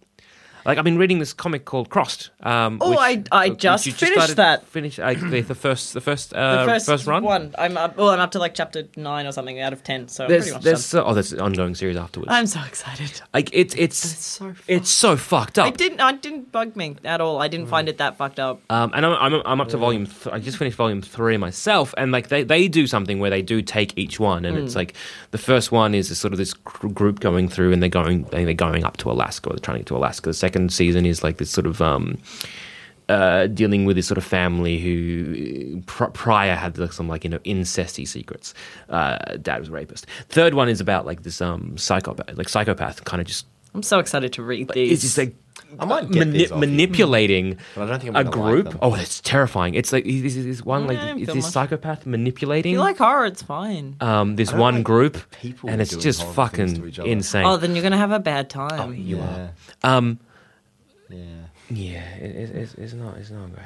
Like 0.66 0.78
I've 0.78 0.84
been 0.84 0.98
reading 0.98 1.20
this 1.20 1.34
comic 1.34 1.66
called 1.66 1.90
Crossed. 1.90 2.30
Um, 2.42 2.78
Oh, 2.82 2.92
which- 2.92 3.00
I- 3.00 3.24
I 3.32 3.50
which 3.50 3.60
just 3.60 3.90
finished 3.92 4.36
that. 4.38 4.66
Finished 4.68 5.00
uh, 5.00 5.14
the, 5.14 5.42
the 5.42 5.56
first, 5.56 5.94
the 5.94 6.02
first, 6.02 6.34
uh, 6.34 6.66
the 6.66 6.72
first, 6.72 6.86
first 6.86 7.06
run. 7.08 7.24
one. 7.24 7.54
I'm 7.58 7.76
up, 7.78 7.98
well, 7.98 8.10
I'm 8.10 8.20
up 8.20 8.32
to 8.32 8.40
like 8.40 8.54
chapter 8.56 8.84
nine 8.96 9.26
or 9.28 9.32
something 9.32 9.60
out 9.60 9.74
of 9.74 9.84
ten. 9.84 10.08
So 10.08 10.28
There's, 10.28 10.44
pretty 10.44 10.54
much 10.56 10.64
there's 10.64 10.94
uh, 10.94 11.04
oh, 11.04 11.14
there's 11.14 11.34
an 11.34 11.42
ongoing 11.42 11.76
series 11.76 11.98
afterwards. 11.98 12.32
I'm 12.32 12.48
so 12.48 12.62
excited. 12.66 13.22
like 13.34 13.50
it's 13.54 13.76
it's 13.76 13.98
so 13.98 14.54
it's 14.68 14.90
so 14.90 15.16
fucked 15.18 15.60
up. 15.60 15.68
It 15.68 15.78
didn't. 15.78 16.00
It 16.00 16.22
didn't 16.22 16.52
bug 16.52 16.76
me 16.76 16.96
at 17.04 17.20
all. 17.22 17.42
I 17.42 17.48
didn't 17.48 17.68
find 17.68 17.90
it 17.90 17.98
that 17.98 18.18
fucked 18.18 18.40
up. 18.40 18.62
Um, 18.70 18.92
and 18.94 19.06
I'm, 19.06 19.34
I'm, 19.34 19.42
I'm 19.46 19.62
up 19.62 19.70
to 19.70 19.78
volume. 19.78 20.06
Th- 20.06 20.28
I 20.34 20.40
just 20.40 20.58
finished 20.58 20.78
volume 20.78 21.02
three 21.02 21.38
myself, 21.38 21.94
and 21.98 22.12
like 22.12 22.28
they, 22.30 22.44
they 22.44 22.68
do 22.68 22.88
something 22.88 23.20
where 23.20 23.30
they 23.30 23.42
do 23.42 23.62
take 23.62 23.98
each 23.98 24.20
one, 24.20 24.46
and 24.46 24.58
it's 24.58 24.76
like 24.76 24.94
the 25.32 25.38
first 25.38 25.72
one 25.72 25.94
is 25.96 26.16
sort 26.18 26.32
of 26.34 26.38
this 26.38 26.54
gr- 26.54 26.88
group 26.88 27.20
going 27.20 27.50
through, 27.50 27.74
and 27.74 27.82
they're 27.82 27.90
going 27.90 28.24
they're 28.26 28.54
going 28.54 28.84
up 28.84 28.98
to 28.98 29.12
Alaska, 29.12 29.50
or 29.50 29.54
they're 29.54 29.60
trying 29.60 29.76
to 29.76 29.80
get 29.80 29.88
to 29.88 29.98
Alaska. 29.98 30.30
The 30.30 30.34
second 30.34 30.53
season 30.70 31.06
is 31.06 31.24
like 31.24 31.38
this 31.38 31.50
sort 31.50 31.66
of 31.68 31.82
um, 31.82 32.18
uh, 33.10 33.48
dealing 33.48 33.86
with 33.86 33.96
this 33.96 34.08
sort 34.08 34.18
of 34.18 34.24
family 34.24 34.80
who 34.80 35.82
pr- 35.86 36.06
prior 36.06 36.56
had 36.56 36.78
like 36.78 36.94
some 36.94 37.08
like 37.08 37.24
you 37.24 37.30
know 37.30 37.40
incesty 37.40 38.08
secrets. 38.08 38.54
Uh, 38.90 39.18
dad 39.42 39.60
was 39.60 39.70
a 39.70 39.72
rapist. 39.72 40.06
Third 40.30 40.54
one 40.54 40.70
is 40.70 40.80
about 40.82 41.06
like 41.06 41.24
this 41.24 41.42
um 41.42 41.78
psychopath, 41.78 42.38
like 42.38 42.50
psychopath, 42.50 43.04
kind 43.06 43.22
of 43.22 43.28
just. 43.28 43.46
I'm 43.76 43.84
so 43.84 44.00
excited 44.00 44.34
to 44.34 44.44
read 44.44 44.70
these. 44.70 44.92
It's 44.92 45.02
just 45.02 45.18
like 45.18 45.36
I 45.80 45.86
might 45.86 46.10
get 46.12 46.28
mani- 46.28 46.38
these 46.38 46.52
manipulating 46.52 47.58
But 47.76 47.84
I 47.84 47.86
don't 47.88 48.00
think 48.02 48.16
I'm 48.16 48.28
a 48.28 48.30
gonna 48.30 48.44
like 48.44 48.52
group. 48.54 48.70
them. 48.70 48.80
oh, 48.82 48.94
it's 48.96 49.20
terrifying. 49.22 49.74
It's 49.74 49.92
like 49.92 50.04
this 50.06 50.36
is 50.36 50.46
this 50.46 50.64
one 50.64 50.86
like 50.88 51.00
don't 51.00 51.20
is 51.20 51.28
this 51.28 51.44
much. 51.46 51.54
psychopath 51.54 52.02
if 52.02 52.06
manipulating 52.06 52.74
you 52.74 52.80
like 52.80 52.98
horror, 52.98 53.26
it's 53.26 53.42
fine. 53.42 53.96
um 54.00 54.36
this 54.36 54.54
one 54.54 54.76
like 54.76 54.84
group, 54.84 55.18
people 55.32 55.70
and 55.70 55.82
it's 55.82 55.96
just 55.96 56.22
horrible 56.22 56.48
things 56.56 56.74
to 56.74 56.80
fucking 56.92 57.12
insane. 57.12 57.46
oh, 57.46 57.58
then 57.58 57.76
you're 57.76 57.84
gonna 57.84 57.98
have 57.98 58.12
a 58.12 58.20
bad 58.20 58.50
time. 58.50 58.94
you 58.96 59.18
yeah. 59.18 59.50
are. 59.84 59.96
Um, 59.98 60.20
Yeah. 61.14 61.46
yeah, 61.70 62.16
it, 62.16 62.36
it, 62.36 62.56
it's, 62.56 62.74
it's 62.76 62.94
not 62.94 63.18
it's 63.18 63.30
not 63.30 63.54
great. 63.54 63.66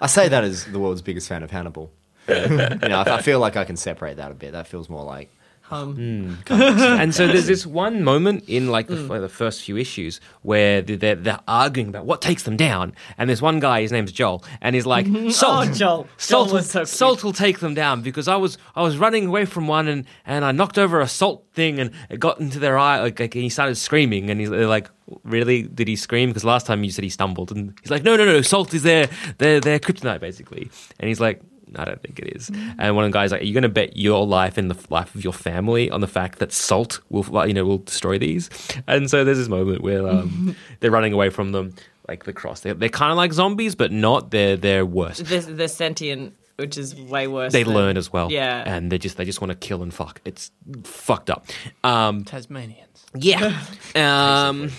I 0.00 0.06
say 0.06 0.28
that 0.28 0.44
as 0.44 0.64
the 0.66 0.78
world's 0.78 1.02
biggest 1.02 1.28
fan 1.28 1.42
of 1.42 1.50
Hannibal. 1.50 1.90
you 2.28 2.36
know, 2.56 3.02
I 3.06 3.16
I 3.16 3.22
feel 3.22 3.40
like 3.40 3.56
I 3.56 3.64
can 3.64 3.76
separate 3.76 4.16
that 4.18 4.30
a 4.30 4.34
bit. 4.34 4.52
That 4.52 4.66
feels 4.66 4.88
more 4.88 5.04
like 5.04 5.30
Um, 5.70 6.38
and 6.48 7.14
so 7.14 7.26
there's 7.26 7.46
this 7.46 7.64
one 7.66 8.02
moment 8.02 8.44
in 8.48 8.68
like 8.68 8.88
the, 8.88 8.96
like, 8.96 9.20
the 9.20 9.28
first 9.28 9.62
few 9.62 9.76
issues 9.76 10.20
where 10.42 10.82
they're, 10.82 10.96
they're, 10.96 11.14
they're 11.14 11.40
arguing 11.46 11.88
about 11.88 12.06
what 12.06 12.20
takes 12.20 12.42
them 12.42 12.56
down, 12.56 12.94
and 13.16 13.28
there's 13.28 13.42
one 13.42 13.60
guy, 13.60 13.80
his 13.82 13.92
name's 13.92 14.12
Joel, 14.12 14.44
and 14.60 14.74
he's 14.74 14.86
like, 14.86 15.06
"Salt, 15.30 15.68
Oh, 15.68 15.72
Joel. 15.72 15.74
Joel 15.74 16.08
salt, 16.18 16.52
will, 16.52 16.62
so 16.62 16.84
salt 16.84 17.24
will 17.24 17.32
take 17.32 17.60
them 17.60 17.74
down 17.74 18.02
because 18.02 18.28
I 18.28 18.36
was 18.36 18.58
I 18.74 18.82
was 18.82 18.98
running 18.98 19.26
away 19.26 19.44
from 19.44 19.68
one 19.68 19.88
and, 19.88 20.06
and 20.26 20.44
I 20.44 20.52
knocked 20.52 20.78
over 20.78 21.00
a 21.00 21.08
salt 21.08 21.46
thing 21.52 21.78
and 21.78 21.90
it 22.08 22.20
got 22.20 22.40
into 22.40 22.58
their 22.58 22.76
eye, 22.78 23.00
like, 23.00 23.20
and 23.20 23.32
he 23.34 23.48
started 23.48 23.76
screaming, 23.76 24.30
and 24.30 24.40
he's 24.40 24.50
they're 24.50 24.66
like." 24.66 24.90
Really? 25.24 25.62
Did 25.62 25.88
he 25.88 25.96
scream? 25.96 26.30
Because 26.30 26.44
last 26.44 26.66
time 26.68 26.84
you 26.84 26.90
said 26.92 27.02
he 27.02 27.10
stumbled, 27.10 27.50
and 27.50 27.74
he's 27.82 27.90
like, 27.90 28.04
"No, 28.04 28.14
no, 28.14 28.24
no! 28.24 28.42
Salt 28.42 28.72
is 28.74 28.84
their 28.84 29.08
their 29.38 29.58
their 29.58 29.80
kryptonite, 29.80 30.20
basically." 30.20 30.70
And 31.00 31.08
he's 31.08 31.18
like, 31.18 31.42
I 31.76 31.84
don't 31.84 32.02
think 32.02 32.18
it 32.18 32.36
is. 32.36 32.50
And 32.78 32.96
one 32.96 33.04
of 33.04 33.10
the 33.10 33.16
guys 33.16 33.32
like, 33.32 33.42
"Are 33.42 33.44
you 33.44 33.52
going 33.52 33.62
to 33.62 33.68
bet 33.68 33.96
your 33.96 34.26
life 34.26 34.58
and 34.58 34.70
the 34.70 34.76
life 34.92 35.14
of 35.14 35.22
your 35.24 35.32
family 35.32 35.90
on 35.90 36.00
the 36.00 36.06
fact 36.06 36.38
that 36.40 36.52
salt 36.52 37.00
will, 37.10 37.46
you 37.46 37.54
know, 37.54 37.64
will 37.64 37.78
destroy 37.78 38.18
these?" 38.18 38.50
And 38.86 39.10
so 39.10 39.24
there's 39.24 39.38
this 39.38 39.48
moment 39.48 39.82
where 39.82 40.06
um, 40.08 40.56
they're 40.80 40.90
running 40.90 41.12
away 41.12 41.30
from 41.30 41.52
them, 41.52 41.74
like 42.08 42.24
the 42.24 42.32
cross. 42.32 42.60
They're, 42.60 42.74
they're 42.74 42.88
kind 42.88 43.10
of 43.12 43.16
like 43.16 43.32
zombies, 43.32 43.74
but 43.74 43.92
not. 43.92 44.30
They're 44.30 44.56
they're 44.56 44.84
worse. 44.86 45.18
they're, 45.18 45.40
they're 45.42 45.68
sentient, 45.68 46.34
which 46.56 46.76
is 46.76 46.94
way 46.94 47.26
worse. 47.26 47.52
They 47.52 47.62
than- 47.62 47.74
learn 47.74 47.96
as 47.96 48.12
well, 48.12 48.30
Yeah. 48.32 48.62
and 48.66 48.90
they 48.90 48.98
just 48.98 49.16
they 49.16 49.24
just 49.24 49.40
want 49.40 49.50
to 49.50 49.56
kill 49.56 49.82
and 49.82 49.92
fuck. 49.94 50.20
It's 50.24 50.50
fucked 50.84 51.30
up. 51.30 51.46
Um, 51.84 52.24
Tasmanians. 52.24 53.06
yeah. 53.14 53.60
Um, 53.94 54.70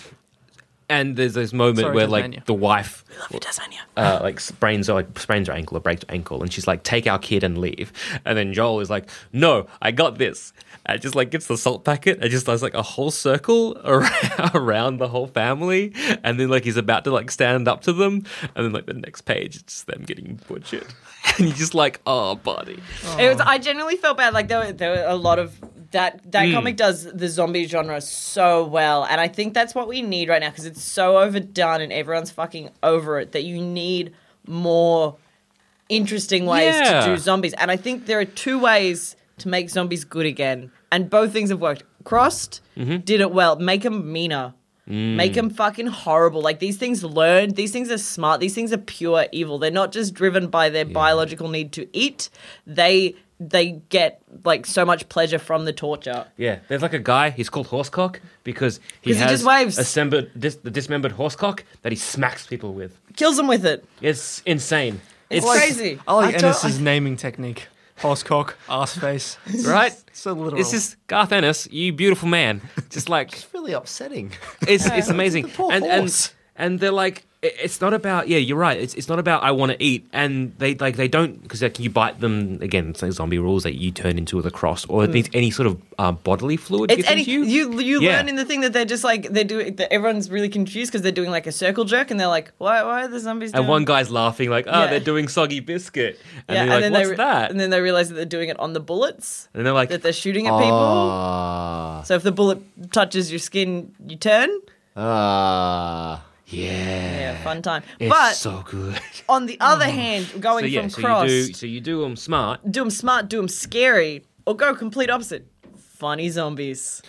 and 0.91 1.15
there's 1.15 1.33
this 1.33 1.53
moment 1.53 1.79
Sorry, 1.85 1.95
where 1.95 2.05
Tasmania. 2.05 2.37
like 2.39 2.45
the 2.45 2.53
wife 2.53 3.03
Love 3.19 3.31
you, 3.31 3.39
Tasmania. 3.39 3.79
uh, 3.97 4.19
like 4.21 4.39
sprains 4.39 4.89
or 4.89 4.93
like 4.95 5.17
sprains 5.17 5.47
her 5.47 5.53
ankle 5.53 5.77
or 5.77 5.79
breaks 5.79 6.03
her 6.03 6.11
ankle, 6.13 6.41
and 6.43 6.51
she's 6.53 6.67
like, 6.67 6.83
"Take 6.83 7.07
our 7.07 7.17
kid 7.19 7.43
and 7.43 7.57
leave." 7.57 7.91
And 8.25 8.37
then 8.37 8.53
Joel 8.53 8.79
is 8.81 8.89
like, 8.89 9.09
"No, 9.33 9.67
I 9.81 9.91
got 9.91 10.17
this." 10.17 10.53
And 10.85 10.99
just 11.01 11.15
like 11.15 11.29
gets 11.31 11.45
the 11.47 11.57
salt 11.57 11.85
packet 11.85 12.19
and 12.21 12.29
just 12.31 12.45
does 12.47 12.61
like 12.63 12.73
a 12.73 12.81
whole 12.81 13.11
circle 13.11 13.77
around, 13.85 14.51
around 14.55 14.97
the 14.97 15.07
whole 15.07 15.27
family, 15.27 15.93
and 16.23 16.39
then 16.39 16.49
like 16.49 16.63
he's 16.63 16.77
about 16.77 17.03
to 17.05 17.11
like 17.11 17.29
stand 17.31 17.67
up 17.67 17.81
to 17.83 17.93
them, 17.93 18.25
and 18.55 18.65
then 18.65 18.71
like 18.73 18.85
the 18.87 18.93
next 18.93 19.21
page 19.21 19.55
it's 19.57 19.83
them 19.83 20.03
getting 20.05 20.39
butchered, 20.47 20.87
and 21.37 21.47
you're 21.47 21.55
just 21.55 21.73
like, 21.75 22.01
"Oh, 22.05 22.35
buddy." 22.35 22.79
It 23.19 23.29
was. 23.29 23.39
I 23.41 23.57
genuinely 23.59 23.97
felt 23.97 24.17
bad. 24.17 24.33
Like 24.33 24.47
there 24.47 24.59
were, 24.59 24.71
there 24.73 24.91
were 24.91 25.05
a 25.07 25.15
lot 25.15 25.37
of 25.39 25.55
that. 25.91 26.19
That 26.31 26.45
Mm. 26.47 26.53
comic 26.53 26.77
does 26.77 27.03
the 27.11 27.27
zombie 27.29 27.65
genre 27.67 28.01
so 28.01 28.65
well, 28.65 29.05
and 29.05 29.19
I 29.21 29.27
think 29.27 29.53
that's 29.53 29.73
what 29.75 29.87
we 29.87 30.01
need 30.01 30.29
right 30.29 30.41
now 30.41 30.49
because 30.49 30.65
it's 30.65 30.83
so 30.83 31.17
overdone 31.19 31.81
and 31.81 31.91
everyone's 31.93 32.31
fucking 32.31 32.69
over 32.83 33.19
it 33.19 33.31
that 33.33 33.43
you 33.43 33.61
need 33.61 34.13
more 34.47 35.15
interesting 35.89 36.45
ways 36.45 36.75
Yeah. 36.75 37.01
to 37.01 37.11
do 37.11 37.17
zombies. 37.17 37.53
And 37.53 37.69
I 37.71 37.75
think 37.77 38.05
there 38.05 38.19
are 38.19 38.25
two 38.25 38.57
ways 38.59 39.15
to 39.39 39.47
make 39.49 39.69
zombies 39.69 40.03
good 40.03 40.25
again, 40.25 40.71
and 40.91 41.09
both 41.09 41.31
things 41.33 41.49
have 41.49 41.59
worked. 41.61 41.83
Crossed 42.03 42.61
Mm-hmm. 42.77 42.97
did 42.97 43.21
it 43.21 43.31
well. 43.31 43.57
Make 43.57 43.83
them 43.83 44.11
meaner. 44.11 44.53
Mm. 44.89 45.15
Make 45.15 45.33
them 45.35 45.49
fucking 45.51 45.87
horrible. 45.87 46.41
Like 46.41 46.59
these 46.59 46.77
things 46.77 47.03
learn. 47.03 47.51
These 47.53 47.71
things 47.71 47.91
are 47.91 47.97
smart. 47.99 48.39
These 48.39 48.55
things 48.55 48.73
are 48.73 48.77
pure 48.79 49.27
evil. 49.31 49.59
They're 49.59 49.69
not 49.71 49.91
just 49.91 50.13
driven 50.15 50.47
by 50.47 50.69
their 50.69 50.85
biological 50.85 51.47
need 51.49 51.71
to 51.73 51.87
eat. 51.93 52.29
They 52.65 53.15
they 53.49 53.81
get 53.89 54.21
like 54.43 54.65
so 54.65 54.85
much 54.85 55.09
pleasure 55.09 55.39
from 55.39 55.65
the 55.65 55.73
torture. 55.73 56.27
Yeah, 56.37 56.59
there's 56.67 56.81
like 56.81 56.93
a 56.93 56.99
guy. 56.99 57.31
He's 57.31 57.49
called 57.49 57.67
Horsecock 57.67 58.19
because 58.43 58.79
he 59.01 59.11
'Cause 59.11 59.17
he 59.17 59.21
has 59.23 59.31
just 59.31 59.45
waves. 59.45 59.77
assembled 59.77 60.29
dis- 60.37 60.55
the 60.57 60.69
dismembered 60.69 61.13
horsecock 61.13 61.61
that 61.81 61.91
he 61.91 61.97
smacks 61.97 62.45
people 62.47 62.73
with. 62.73 62.97
Kills 63.15 63.37
them 63.37 63.47
with 63.47 63.65
it. 63.65 63.83
It's 64.01 64.41
insane. 64.45 65.01
It's, 65.29 65.45
It's 65.45 65.55
crazy. 65.57 65.99
I 66.07 66.13
like 66.13 66.35
I 66.35 66.37
don't- 66.37 66.43
Ennis's 66.43 66.79
naming 66.79 67.17
technique. 67.17 67.67
Horsecock, 67.99 68.53
ass 68.69 68.97
face. 68.97 69.37
right? 69.65 69.93
So 70.13 70.33
literal. 70.33 70.59
It's 70.59 70.71
just 70.71 70.97
Garth 71.07 71.31
Ennis, 71.31 71.67
you 71.71 71.93
beautiful 71.93 72.27
man. 72.27 72.61
Just 72.89 73.07
like 73.09 73.31
it's 73.33 73.47
really 73.53 73.71
upsetting. 73.73 74.33
it's 74.67 74.85
it's 74.85 75.07
amazing. 75.09 75.43
The 75.45 75.49
poor 75.49 75.71
and, 75.71 75.83
and 75.85 76.01
horse. 76.01 76.33
and 76.55 76.79
they're 76.79 76.91
like 76.91 77.19
it- 77.19 77.25
it's 77.43 77.81
not 77.81 77.91
about 77.91 78.27
yeah 78.27 78.37
you're 78.37 78.55
right 78.57 78.79
it's, 78.79 78.93
it's 78.93 79.09
not 79.09 79.17
about 79.17 79.41
I 79.41 79.49
want 79.49 79.71
to 79.71 79.83
eat 79.83 80.07
and 80.13 80.53
they 80.59 80.75
like 80.75 80.95
they 80.95 81.07
don't 81.07 81.41
because 81.41 81.63
like 81.63 81.79
you 81.79 81.89
bite 81.89 82.19
them 82.19 82.59
again 82.61 82.89
it's 82.91 83.01
like 83.01 83.11
zombie 83.13 83.39
rules 83.39 83.63
that 83.63 83.79
you 83.81 83.89
turn 83.89 84.19
into 84.19 84.39
the 84.43 84.51
cross 84.51 84.85
or 84.85 85.05
any, 85.05 85.25
any 85.33 85.49
sort 85.49 85.65
of 85.65 85.81
uh, 85.97 86.11
bodily 86.11 86.55
fluid 86.55 86.91
It's 86.91 87.09
any, 87.09 87.23
you 87.23 87.41
you 87.43 87.79
you, 87.79 87.99
Yeah. 88.01 88.17
learn 88.17 88.29
in 88.29 88.35
the 88.35 88.45
thing 88.45 88.61
that 88.61 88.73
they're 88.73 88.85
just 88.85 89.03
like 89.03 89.29
they 89.29 89.43
do. 89.43 89.71
That 89.71 89.91
everyone's 89.91 90.29
really 90.29 90.49
confused 90.49 90.91
because 90.91 91.01
they're 91.01 91.11
doing 91.11 91.31
like 91.31 91.47
a 91.47 91.51
circle 91.51 91.83
jerk 91.83 92.11
and 92.11 92.19
they're 92.19 92.27
like, 92.27 92.51
why 92.59 92.83
why 92.83 93.05
are 93.05 93.07
the 93.07 93.19
zombies? 93.19 93.51
Doing 93.53 93.61
and 93.63 93.69
one 93.69 93.85
guy's 93.85 94.11
laughing 94.11 94.51
like 94.51 94.67
oh 94.67 94.83
Yeah. 94.83 94.87
they're 94.91 94.99
doing 94.99 95.27
soggy 95.27 95.61
biscuit 95.61 96.19
and 96.47 96.55
yeah, 96.55 96.65
they're 96.65 96.73
like 96.75 96.81
then 96.83 96.91
what's 96.93 97.05
they 97.05 97.09
re- 97.11 97.17
that 97.17 97.49
And 97.49 97.59
then 97.59 97.71
they 97.71 97.81
realize 97.81 98.09
that 98.09 98.15
they're 98.15 98.25
doing 98.37 98.49
it 98.49 98.59
on 98.59 98.73
the 98.73 98.79
bullets 98.79 99.49
and 99.55 99.65
they're 99.65 99.73
like 99.73 99.89
that 99.89 100.03
they're 100.03 100.13
shooting 100.13 100.45
at 100.45 100.53
people. 100.59 100.77
Ah. 100.77 102.03
So 102.05 102.13
if 102.13 102.21
the 102.23 102.31
bullet 102.31 102.59
touches 102.91 103.31
your 103.31 103.39
skin, 103.39 103.95
you 104.07 104.15
turn. 104.17 104.49
Ah. 104.95 106.23
Yeah 106.51 107.19
Yeah, 107.19 107.43
fun 107.43 107.61
time. 107.61 107.83
it's 107.99 108.09
but 108.09 108.33
so 108.33 108.63
good 108.69 108.99
on 109.29 109.45
the 109.45 109.57
other 109.61 109.85
hand, 109.85 110.27
going 110.41 110.63
so 110.63 110.67
yeah 110.67 110.81
from 110.81 110.89
so 110.89 111.01
cross, 111.01 111.29
you 111.29 111.47
do 111.47 111.53
so 111.53 111.65
you 111.65 111.81
do 111.81 112.01
them 112.01 112.15
smart 112.15 112.59
do 112.71 112.81
them 112.81 112.89
smart, 112.89 113.29
do 113.29 113.37
them 113.37 113.47
scary, 113.47 114.23
or 114.45 114.55
go 114.55 114.75
complete 114.75 115.09
opposite. 115.09 115.47
Funny 115.77 116.29
zombies. 116.29 117.01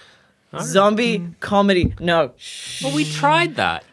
Zombie 0.61 1.27
comedy. 1.41 1.95
No. 1.99 2.33
Well 2.83 2.95
we 2.95 3.05
tried 3.11 3.57
that 3.57 3.85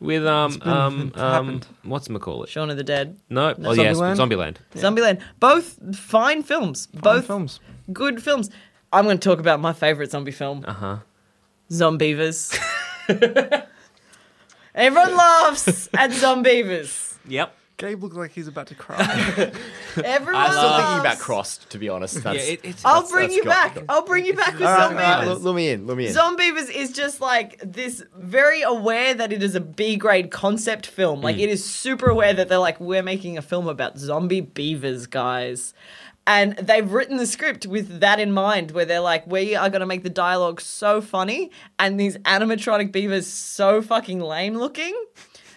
with 0.00 0.26
um 0.26 0.58
been- 0.58 0.68
um 0.68 1.12
um 1.16 1.60
what's 1.84 2.08
it 2.08 2.20
call 2.20 2.42
it 2.44 2.48
Shaun 2.48 2.68
of 2.70 2.76
the 2.76 2.84
Dead. 2.84 3.16
no 3.30 3.54
oh 3.64 3.72
yes 3.72 3.96
Zombieland? 3.96 4.16
Zombieland 4.16 4.56
Zombieland. 4.74 5.20
Both 5.40 5.96
fine 5.96 6.42
films. 6.42 6.86
Both 6.88 7.26
films. 7.26 7.60
good 7.92 8.22
films. 8.22 8.50
I'm 8.92 9.04
going 9.04 9.18
to 9.18 9.28
talk 9.28 9.38
about 9.38 9.60
my 9.60 9.72
favorite 9.72 10.10
zombie 10.10 10.32
film. 10.32 10.64
uh 10.66 10.72
huh 10.72 10.96
Zombeavers. 11.70 12.58
Everyone 14.74 15.16
laughs 15.16 15.88
at 15.94 16.10
Zombeavers. 16.10 17.16
yep 17.26 17.54
Gabe 17.78 18.02
looks 18.02 18.16
like 18.16 18.32
he's 18.32 18.48
about 18.48 18.66
to 18.66 18.74
cry. 18.74 18.98
Everyone 20.04 20.34
I'm 20.34 20.50
still 20.50 20.62
laughs. 20.64 20.82
thinking 20.82 21.00
about 21.00 21.18
Crossed, 21.20 21.70
to 21.70 21.78
be 21.78 21.88
honest. 21.88 22.24
That's, 22.24 22.44
yeah 22.44 22.54
it, 22.54 22.60
it's 22.64 22.84
I'll 22.84 23.02
That's- 23.02 23.12
bring 23.12 23.26
that's 23.28 23.36
you 23.36 23.44
got- 23.44 23.74
back. 23.76 23.84
I'll 23.88 24.04
bring 24.04 24.26
you 24.26 24.34
back 24.34 24.54
with 24.54 24.62
All 24.62 24.68
right, 24.72 24.82
all 24.82 24.90
Zombeavers. 24.90 24.96
right, 25.18 25.24
lure- 25.28 25.36
lure 25.36 25.54
me 25.54 25.68
in. 25.70 25.86
Lure 25.86 25.94
me 25.96 26.06
in. 26.08 26.12
Zombeavers 26.14 26.70
is 26.74 26.92
just 26.92 27.20
like 27.20 27.60
this 27.62 28.02
very 28.16 28.62
aware 28.62 29.14
that 29.14 29.32
it 29.32 29.44
is 29.44 29.54
a 29.54 29.60
B 29.60 29.94
grade 29.94 30.32
concept 30.32 30.86
film. 30.86 31.20
Mm. 31.20 31.24
Like 31.24 31.38
it 31.38 31.48
is 31.48 31.64
super 31.64 32.10
aware 32.10 32.34
that 32.34 32.48
they're 32.48 32.58
like, 32.58 32.80
we're 32.80 33.02
making 33.04 33.38
a 33.38 33.42
film 33.42 33.68
about 33.68 33.96
zombie 33.96 34.40
beavers, 34.40 35.06
guys. 35.06 35.72
And 36.28 36.56
they've 36.58 36.92
written 36.92 37.16
the 37.16 37.26
script 37.26 37.66
with 37.66 38.00
that 38.00 38.20
in 38.20 38.32
mind, 38.32 38.72
where 38.72 38.84
they're 38.84 39.00
like, 39.00 39.26
we 39.26 39.56
are 39.56 39.70
going 39.70 39.80
to 39.80 39.86
make 39.86 40.02
the 40.02 40.10
dialogue 40.10 40.60
so 40.60 41.00
funny 41.00 41.50
and 41.78 41.98
these 41.98 42.18
animatronic 42.18 42.92
beavers 42.92 43.26
so 43.26 43.80
fucking 43.80 44.20
lame 44.20 44.54
looking 44.54 44.94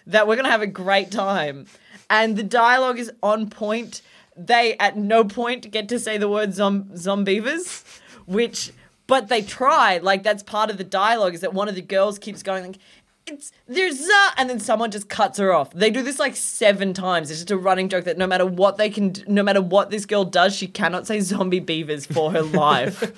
that 0.07 0.27
we're 0.27 0.37
going 0.37 0.45
to 0.45 0.51
have 0.51 0.61
a 0.61 0.67
great 0.67 1.11
time. 1.11 1.65
And 2.09 2.37
the 2.37 2.43
dialogue 2.43 2.99
is 2.99 3.11
on 3.21 3.49
point. 3.49 4.01
They 4.37 4.77
at 4.77 4.95
no 4.95 5.25
point 5.25 5.71
get 5.71 5.89
to 5.89 5.99
say 5.99 6.17
the 6.17 6.29
word 6.29 6.53
zom- 6.53 6.85
zombeavers, 6.93 7.83
which, 8.25 8.71
but 9.07 9.27
they 9.27 9.41
try. 9.41 9.97
Like, 9.97 10.23
that's 10.23 10.41
part 10.41 10.69
of 10.69 10.77
the 10.77 10.85
dialogue 10.85 11.33
is 11.33 11.41
that 11.41 11.53
one 11.53 11.67
of 11.67 11.75
the 11.75 11.81
girls 11.81 12.17
keeps 12.17 12.43
going, 12.43 12.65
like, 12.65 12.79
it's 13.27 13.51
there's 13.67 14.01
a 14.01 14.27
and 14.37 14.49
then 14.49 14.59
someone 14.59 14.91
just 14.91 15.09
cuts 15.09 15.37
her 15.37 15.53
off. 15.53 15.71
They 15.73 15.89
do 15.89 16.01
this 16.01 16.19
like 16.19 16.35
seven 16.35 16.93
times. 16.93 17.29
It's 17.29 17.39
just 17.39 17.51
a 17.51 17.57
running 17.57 17.89
joke 17.89 18.05
that 18.05 18.17
no 18.17 18.27
matter 18.27 18.45
what 18.45 18.77
they 18.77 18.89
can, 18.89 19.09
d- 19.09 19.23
no 19.27 19.43
matter 19.43 19.61
what 19.61 19.89
this 19.89 20.05
girl 20.05 20.23
does, 20.25 20.55
she 20.55 20.67
cannot 20.67 21.07
say 21.07 21.19
zombie 21.19 21.59
beavers 21.59 22.05
for 22.05 22.31
her 22.31 22.41
life. 22.41 22.99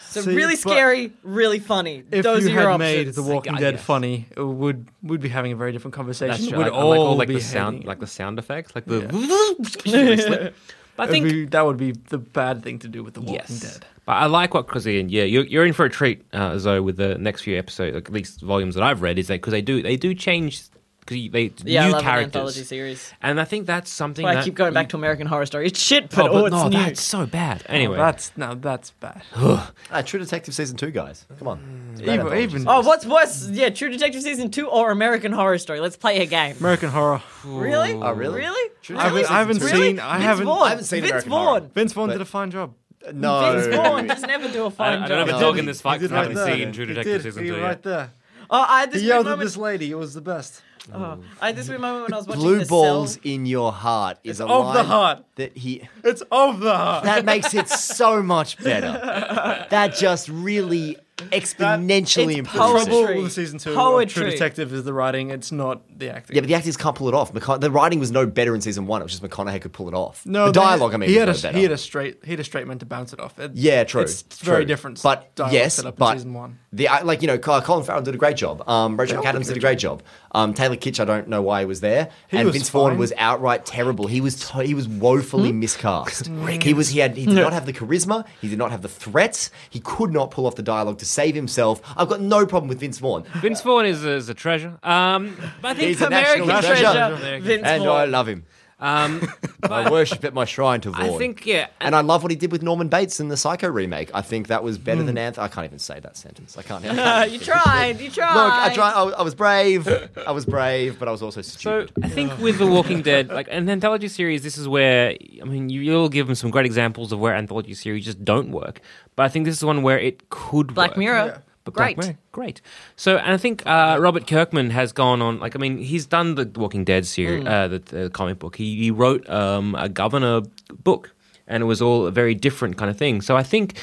so 0.00 0.20
See, 0.20 0.34
really 0.34 0.56
scary, 0.56 1.12
really 1.22 1.58
funny. 1.58 2.04
If 2.10 2.24
Those 2.24 2.44
you 2.46 2.50
are 2.50 2.62
your 2.62 2.70
had 2.70 2.78
made 2.78 2.98
options. 3.08 3.16
The 3.16 3.22
Walking 3.22 3.54
uh, 3.54 3.58
Dead 3.58 3.74
guess. 3.74 3.84
funny, 3.84 4.26
it 4.36 4.42
would 4.42 4.86
would 5.02 5.20
be 5.20 5.28
having 5.28 5.52
a 5.52 5.56
very 5.56 5.72
different 5.72 5.94
conversation. 5.94 6.30
That's 6.32 6.48
true. 6.48 6.58
We'd 6.58 6.64
Like, 6.64 6.72
all, 6.72 6.90
like 6.90 6.98
all 7.00 7.16
like 7.16 7.28
be 7.28 7.34
the 7.34 7.40
sound, 7.40 7.76
hating 7.76 7.88
like 7.88 8.00
the 8.00 8.06
sound 8.06 8.38
effects, 8.38 8.74
like 8.74 8.84
the. 8.86 10.52
But 10.96 11.08
I 11.08 11.10
think 11.10 11.24
be- 11.28 11.44
that 11.46 11.66
would 11.66 11.76
be 11.76 11.92
the 11.92 12.18
bad 12.18 12.62
thing 12.62 12.78
to 12.80 12.88
do 12.88 13.02
with 13.02 13.14
The 13.14 13.20
Walking 13.20 13.34
yes. 13.34 13.60
Dead. 13.60 13.86
But 14.06 14.12
I 14.14 14.26
like 14.26 14.52
what 14.54 14.66
because 14.66 14.86
yeah, 14.86 15.00
you're, 15.24 15.44
you're 15.44 15.64
in 15.66 15.72
for 15.72 15.86
a 15.86 15.90
treat, 15.90 16.24
uh, 16.32 16.58
Zoe, 16.58 16.80
with 16.80 16.96
the 16.98 17.16
next 17.16 17.42
few 17.42 17.58
episodes, 17.58 17.94
like, 17.94 18.06
at 18.08 18.12
least 18.12 18.42
volumes 18.42 18.74
that 18.74 18.84
I've 18.84 19.00
read, 19.02 19.18
is 19.18 19.28
that 19.28 19.34
because 19.40 19.52
they 19.52 19.62
do 19.62 19.82
they 19.82 19.96
do 19.96 20.14
change 20.14 20.64
because 21.06 21.30
they 21.32 21.52
yeah, 21.64 21.82
I 21.84 21.86
new 21.86 21.92
love 21.92 22.02
an 22.06 22.08
anthology 22.24 22.62
series. 22.64 23.12
and 23.22 23.38
I 23.40 23.44
think 23.44 23.66
that's 23.66 23.90
something. 23.90 24.22
Why 24.22 24.34
that 24.34 24.40
I 24.40 24.44
keep 24.44 24.54
going 24.54 24.72
you- 24.72 24.74
back 24.74 24.88
to 24.90 24.96
American 24.96 25.26
Horror 25.26 25.44
Story. 25.46 25.66
It's 25.66 25.78
shit, 25.80 26.08
but 26.10 26.30
Oh, 26.30 26.42
oh, 26.42 26.46
it's 26.46 26.52
no, 26.54 26.68
new. 26.68 26.76
that's 26.78 27.02
so 27.02 27.24
bad. 27.26 27.62
Anyway, 27.68 27.96
Oh, 27.96 28.00
that's 28.00 28.32
no, 28.36 28.54
that's 28.54 28.90
bad. 28.92 29.22
Ah, 29.36 30.02
True 30.04 30.18
Detective 30.20 30.54
season 30.54 30.76
two, 30.76 30.90
guys. 30.90 31.26
Come 31.38 31.48
on. 31.48 31.96
Even, 32.02 32.34
even 32.38 32.64
Oh, 32.68 32.80
what's 32.82 33.04
worse? 33.06 33.48
Yeah, 33.48 33.68
True 33.70 33.90
Detective 33.90 34.22
season 34.22 34.50
two 34.50 34.66
or 34.66 34.90
American 34.90 35.32
Horror 35.32 35.58
Story? 35.58 35.80
Let's 35.80 35.96
play 35.96 36.20
a 36.22 36.26
game. 36.26 36.56
American 36.58 36.88
Horror. 36.90 37.22
Really? 37.44 37.92
Oh, 37.94 38.12
really? 38.12 38.40
Really? 38.40 38.70
True 38.82 38.96
I 38.98 39.02
haven't, 39.04 39.16
Detective 39.22 39.34
I 39.34 39.38
haven't 39.38 39.54
season 39.60 39.68
two. 39.68 39.74
Really? 39.76 39.88
seen. 39.96 40.00
I 40.00 40.12
Vince 40.12 40.24
haven't. 40.24 40.44
Vaughn. 40.46 40.62
I 40.62 40.68
haven't 40.70 40.84
seen 40.84 41.00
Vince 41.00 41.10
American 41.10 41.30
Vaughn. 41.30 41.46
Horror. 41.46 41.70
Vince 41.74 41.92
Vaughn 41.92 42.08
did 42.10 42.20
a 42.20 42.24
fine 42.24 42.50
job. 42.50 42.74
No. 43.12 43.52
Vince 43.60 43.76
Vaughn 43.76 44.08
just 44.08 44.26
never 44.26 44.48
do 44.48 44.64
a 44.64 44.66
I, 44.66 44.70
fine 44.70 44.92
I 44.98 45.00
job. 45.00 45.08
don't 45.08 45.28
have 45.28 45.36
a 45.36 45.40
dog 45.40 45.58
in 45.58 45.66
this 45.66 45.80
fight 45.80 46.00
because 46.00 46.12
I 46.12 46.22
haven't 46.22 46.36
right 46.36 46.46
seen 46.54 46.62
there. 46.64 46.72
True 46.72 46.86
He 46.86 46.94
Detective 46.94 47.22
did. 47.22 47.22
season 47.22 47.44
He 47.44 47.50
two 47.50 47.56
right 47.56 47.68
yet. 47.70 47.82
there. 47.82 48.10
Oh, 48.50 48.64
I 48.68 48.80
had 48.80 48.92
this 48.92 49.00
He 49.02 49.06
weird 49.08 49.14
yelled 49.14 49.26
at 49.26 49.30
moment. 49.30 49.46
this 49.48 49.56
lady. 49.56 49.90
It 49.90 49.94
was 49.98 50.14
the 50.14 50.20
best. 50.20 50.62
Oh, 50.92 51.18
I 51.40 51.46
had 51.46 51.56
this 51.56 51.66
weird 51.68 51.80
moment 51.80 52.04
when 52.04 52.12
I 52.12 52.16
was 52.18 52.26
watching 52.26 52.42
Blue 52.42 52.58
the 52.58 52.66
balls 52.66 53.14
Cell. 53.14 53.22
in 53.24 53.46
your 53.46 53.72
heart 53.72 54.18
is 54.22 54.38
a 54.40 54.44
of 54.44 54.74
the 54.74 54.80
line 54.82 54.84
heart. 54.84 55.24
that 55.36 55.56
he 55.56 55.88
It's 56.02 56.22
of 56.30 56.60
the 56.60 56.76
heart. 56.76 57.04
that 57.04 57.24
makes 57.24 57.54
it 57.54 57.68
so 57.70 58.22
much 58.22 58.62
better. 58.62 59.66
That 59.70 59.94
just 59.96 60.28
really 60.28 60.98
exponentially 61.16 62.30
It's 62.30 62.38
improves 62.38 62.56
poetry. 62.84 62.92
it. 62.94 63.04
Trouble 63.06 63.22
with 63.22 63.32
season 63.32 63.58
two. 63.58 63.70
Uh, 63.70 63.72
of 63.72 63.76
Poetry. 63.78 64.22
True 64.22 64.30
Detective 64.30 64.72
is 64.72 64.84
the 64.84 64.92
writing. 64.92 65.30
It's 65.30 65.52
not 65.52 65.82
the 65.98 66.10
acting. 66.10 66.34
Yeah, 66.36 66.40
but 66.42 66.48
the 66.48 66.54
actors 66.54 66.76
can't 66.76 66.96
pull 66.96 67.08
it 67.08 67.14
off. 67.14 67.32
McCona- 67.32 67.60
the 67.60 67.70
writing 67.70 68.00
was 68.00 68.10
no 68.10 68.26
better 68.26 68.54
in 68.54 68.60
season 68.60 68.86
one. 68.86 69.00
It 69.00 69.04
was 69.04 69.18
just 69.18 69.22
McConaughey 69.22 69.60
could 69.60 69.72
pull 69.72 69.88
it 69.88 69.94
off. 69.94 70.24
no 70.26 70.46
the 70.46 70.52
they- 70.52 70.60
dialogue. 70.60 70.94
I 70.94 70.96
mean, 70.96 71.08
he 71.08 71.16
had 71.16 71.28
a 71.28 71.32
no 71.32 71.38
better. 71.40 71.56
he 71.56 71.62
had 71.62 71.72
a 71.72 71.78
straight 71.78 72.18
he 72.24 72.30
had 72.32 72.40
a 72.40 72.44
straight 72.44 72.66
man 72.66 72.78
to 72.78 72.86
bounce 72.86 73.12
it 73.12 73.20
off. 73.20 73.38
It- 73.38 73.52
Yeah, 73.54 73.84
true. 73.84 74.02
It's 74.02 74.22
very 74.40 74.64
different. 74.64 75.02
But 75.02 75.30
yes, 75.50 75.74
setup 75.74 75.94
in 75.94 75.98
but 75.98 76.12
season 76.14 76.34
one. 76.34 76.58
The 76.76 76.88
like 77.04 77.22
you 77.22 77.28
know, 77.28 77.38
Colin 77.38 77.84
Farrell 77.84 78.02
did 78.02 78.14
a 78.14 78.18
great 78.18 78.36
job. 78.36 78.68
Um, 78.68 78.98
Rachel 78.98 79.22
McAdams 79.22 79.46
did 79.46 79.56
a 79.56 79.60
great 79.60 79.78
job. 79.78 80.02
Um, 80.32 80.52
Taylor 80.52 80.74
Kitsch, 80.76 80.98
I 80.98 81.04
don't 81.04 81.28
know 81.28 81.40
why 81.42 81.60
he 81.60 81.66
was 81.66 81.80
there, 81.80 82.10
He 82.28 82.36
and 82.38 82.46
was 82.46 82.56
Vince 82.56 82.68
Vaughn 82.70 82.98
was 82.98 83.12
outright 83.16 83.64
terrible. 83.64 84.08
He 84.08 84.20
was 84.20 84.34
to- 84.50 84.62
he 84.64 84.74
was 84.74 84.88
woefully 84.88 85.50
Hmm? 85.50 85.60
miscast. 85.60 86.26
he 86.60 86.74
was 86.74 86.88
he 86.88 86.98
had 86.98 87.16
he 87.16 87.26
did 87.26 87.36
not 87.36 87.52
have 87.52 87.66
the 87.66 87.72
charisma. 87.72 88.24
He 88.40 88.48
did 88.48 88.58
not 88.58 88.72
have 88.72 88.82
the 88.82 88.88
threats. 88.88 89.50
He 89.70 89.78
could 89.78 90.12
not 90.12 90.32
pull 90.32 90.46
off 90.46 90.56
the 90.56 90.62
dialogue 90.62 90.98
to 90.98 91.04
save 91.06 91.36
himself. 91.36 91.80
I've 91.96 92.08
got 92.08 92.20
no 92.20 92.44
problem 92.46 92.68
with 92.68 92.80
Vince 92.80 92.98
Vaughn. 92.98 93.24
Vince 93.36 93.60
Vaughn 93.60 93.86
is, 93.86 94.04
a- 94.04 94.10
is 94.14 94.28
a 94.28 94.34
treasure. 94.34 94.76
Um, 94.82 95.36
but 95.62 95.68
I 95.68 95.74
think 95.74 95.88
He's 95.88 96.02
a 96.02 96.06
American 96.08 96.48
national 96.48 96.74
treasure, 96.74 96.92
treasure. 97.18 97.40
Vince 97.40 97.62
and 97.64 97.82
Vaughn. 97.84 98.00
I 98.00 98.04
love 98.06 98.26
him. 98.28 98.44
Um, 98.84 99.26
I 99.62 99.90
worship 99.90 100.22
at 100.24 100.34
my 100.34 100.44
shrine 100.44 100.82
to 100.82 100.90
Vaughn. 100.90 101.00
I 101.02 101.16
think 101.16 101.46
yeah, 101.46 101.68
And 101.80 101.96
I 101.96 102.02
love 102.02 102.22
what 102.22 102.30
he 102.30 102.36
did 102.36 102.52
with 102.52 102.62
Norman 102.62 102.88
Bates 102.88 103.18
in 103.18 103.28
the 103.28 103.36
Psycho 103.36 103.68
remake. 103.68 104.10
I 104.12 104.20
think 104.20 104.48
that 104.48 104.62
was 104.62 104.76
better 104.76 105.02
than 105.02 105.16
Anth. 105.16 105.38
I 105.38 105.48
can't 105.48 105.64
even 105.64 105.78
say 105.78 106.00
that 106.00 106.16
sentence. 106.16 106.58
I 106.58 106.62
can't. 106.62 106.84
Uh, 107.04 107.26
you 107.28 107.38
tried. 107.38 107.98
You 108.00 108.10
tried. 108.10 108.34
Look, 108.34 108.52
I 108.52 108.74
tried. 108.74 108.92
I, 108.92 109.02
I 109.04 109.22
was 109.22 109.34
brave. 109.34 109.88
I 110.26 110.32
was 110.32 110.44
brave, 110.44 110.98
but 110.98 111.08
I 111.08 111.10
was 111.10 111.22
also 111.22 111.40
So 111.40 111.86
stupid. 111.86 112.04
I 112.04 112.08
think 112.08 112.36
with 112.38 112.58
The 112.58 112.66
Walking 112.66 113.00
Dead, 113.10 113.28
like 113.30 113.48
an 113.50 113.68
anthology 113.70 114.08
series, 114.08 114.42
this 114.42 114.58
is 114.58 114.68
where 114.68 115.16
I 115.40 115.44
mean 115.44 115.70
you, 115.70 115.80
you'll 115.80 116.08
give 116.10 116.26
them 116.26 116.34
some 116.34 116.50
great 116.50 116.66
examples 116.66 117.10
of 117.12 117.20
where 117.20 117.34
anthology 117.34 117.74
series 117.74 118.04
just 118.04 118.22
don't 118.24 118.50
work. 118.50 118.80
But 119.16 119.24
I 119.24 119.28
think 119.28 119.46
this 119.46 119.56
is 119.56 119.64
one 119.64 119.82
where 119.82 119.98
it 119.98 120.28
could 120.28 120.68
work. 120.68 120.74
Black 120.74 120.90
work. 120.90 120.98
Mirror. 120.98 121.42
But 121.64 121.74
Black 121.74 121.94
Great. 121.96 122.06
Mirror, 122.06 122.18
great. 122.32 122.60
So, 122.94 123.16
and 123.16 123.32
I 123.32 123.36
think 123.38 123.66
uh, 123.66 123.96
Robert 123.98 124.26
Kirkman 124.26 124.68
has 124.70 124.92
gone 124.92 125.22
on. 125.22 125.40
Like, 125.40 125.56
I 125.56 125.58
mean, 125.58 125.78
he's 125.78 126.04
done 126.04 126.34
the 126.34 126.50
Walking 126.56 126.84
Dead 126.84 127.06
series, 127.06 127.42
Hmm. 127.42 127.48
uh, 127.48 127.68
the, 127.68 127.78
the 127.78 128.10
comic 128.10 128.38
book. 128.38 128.56
He, 128.56 128.76
he 128.76 128.90
wrote 128.90 129.28
um, 129.30 129.74
a 129.76 129.88
Governor 129.88 130.42
book, 130.82 131.14
and 131.46 131.62
it 131.62 131.66
was 131.66 131.80
all 131.80 132.06
a 132.06 132.10
very 132.10 132.34
different 132.34 132.76
kind 132.76 132.90
of 132.90 132.98
thing. 132.98 133.22
So, 133.22 133.34
I 133.36 133.42
think 133.42 133.78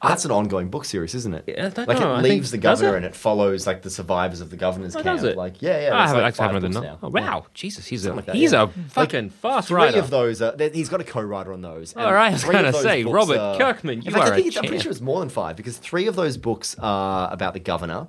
That's 0.00 0.24
an 0.24 0.30
ongoing 0.30 0.68
book 0.70 0.84
series, 0.84 1.12
isn't 1.16 1.34
it? 1.34 1.44
Yeah, 1.48 1.70
I 1.76 1.84
like 1.84 1.98
know. 1.98 2.14
it 2.16 2.22
leaves 2.22 2.50
think- 2.52 2.62
the 2.62 2.68
governor 2.68 2.94
and 2.94 3.04
it 3.04 3.16
follows 3.16 3.66
like 3.66 3.82
the 3.82 3.90
survivors 3.90 4.40
of 4.40 4.48
the 4.50 4.56
governor's 4.56 4.94
Oh, 4.94 5.02
camp. 5.02 5.16
does 5.18 5.24
it? 5.24 5.36
Like 5.36 5.60
yeah, 5.60 5.88
yeah. 5.88 5.96
I 5.98 6.06
haven't, 6.06 6.22
like 6.22 6.34
five 6.36 6.60
books 6.60 6.74
now. 6.76 6.98
Oh, 7.02 7.08
wow, 7.08 7.46
Jesus, 7.52 7.86
he's 7.86 8.06
a 8.06 8.14
like 8.14 8.26
that, 8.26 8.36
he's 8.36 8.52
yeah. 8.52 8.62
a 8.62 8.68
fucking 8.90 9.30
fast 9.30 9.68
Three 9.68 9.76
writer. 9.76 9.98
of 9.98 10.10
those, 10.10 10.40
are, 10.40 10.54
he's 10.72 10.88
got 10.88 11.00
a 11.00 11.04
co-writer 11.04 11.52
on 11.52 11.62
those. 11.62 11.96
All 11.96 12.12
right, 12.12 12.28
I 12.28 12.32
was 12.32 12.44
going 12.44 12.64
to 12.64 12.72
say 12.74 13.02
Robert 13.02 13.38
are, 13.38 13.58
Kirkman. 13.58 14.02
You 14.02 14.12
fact, 14.12 14.28
are 14.28 14.32
I 14.34 14.42
think 14.42 14.54
a 14.54 14.58
I'm 14.60 14.64
pretty 14.66 14.82
sure 14.82 14.92
it's 14.92 15.00
more 15.00 15.18
than 15.18 15.30
five 15.30 15.56
because 15.56 15.78
three 15.78 16.06
of 16.06 16.14
those 16.14 16.36
books 16.36 16.76
are 16.78 17.32
about 17.32 17.54
the 17.54 17.60
governor. 17.60 18.06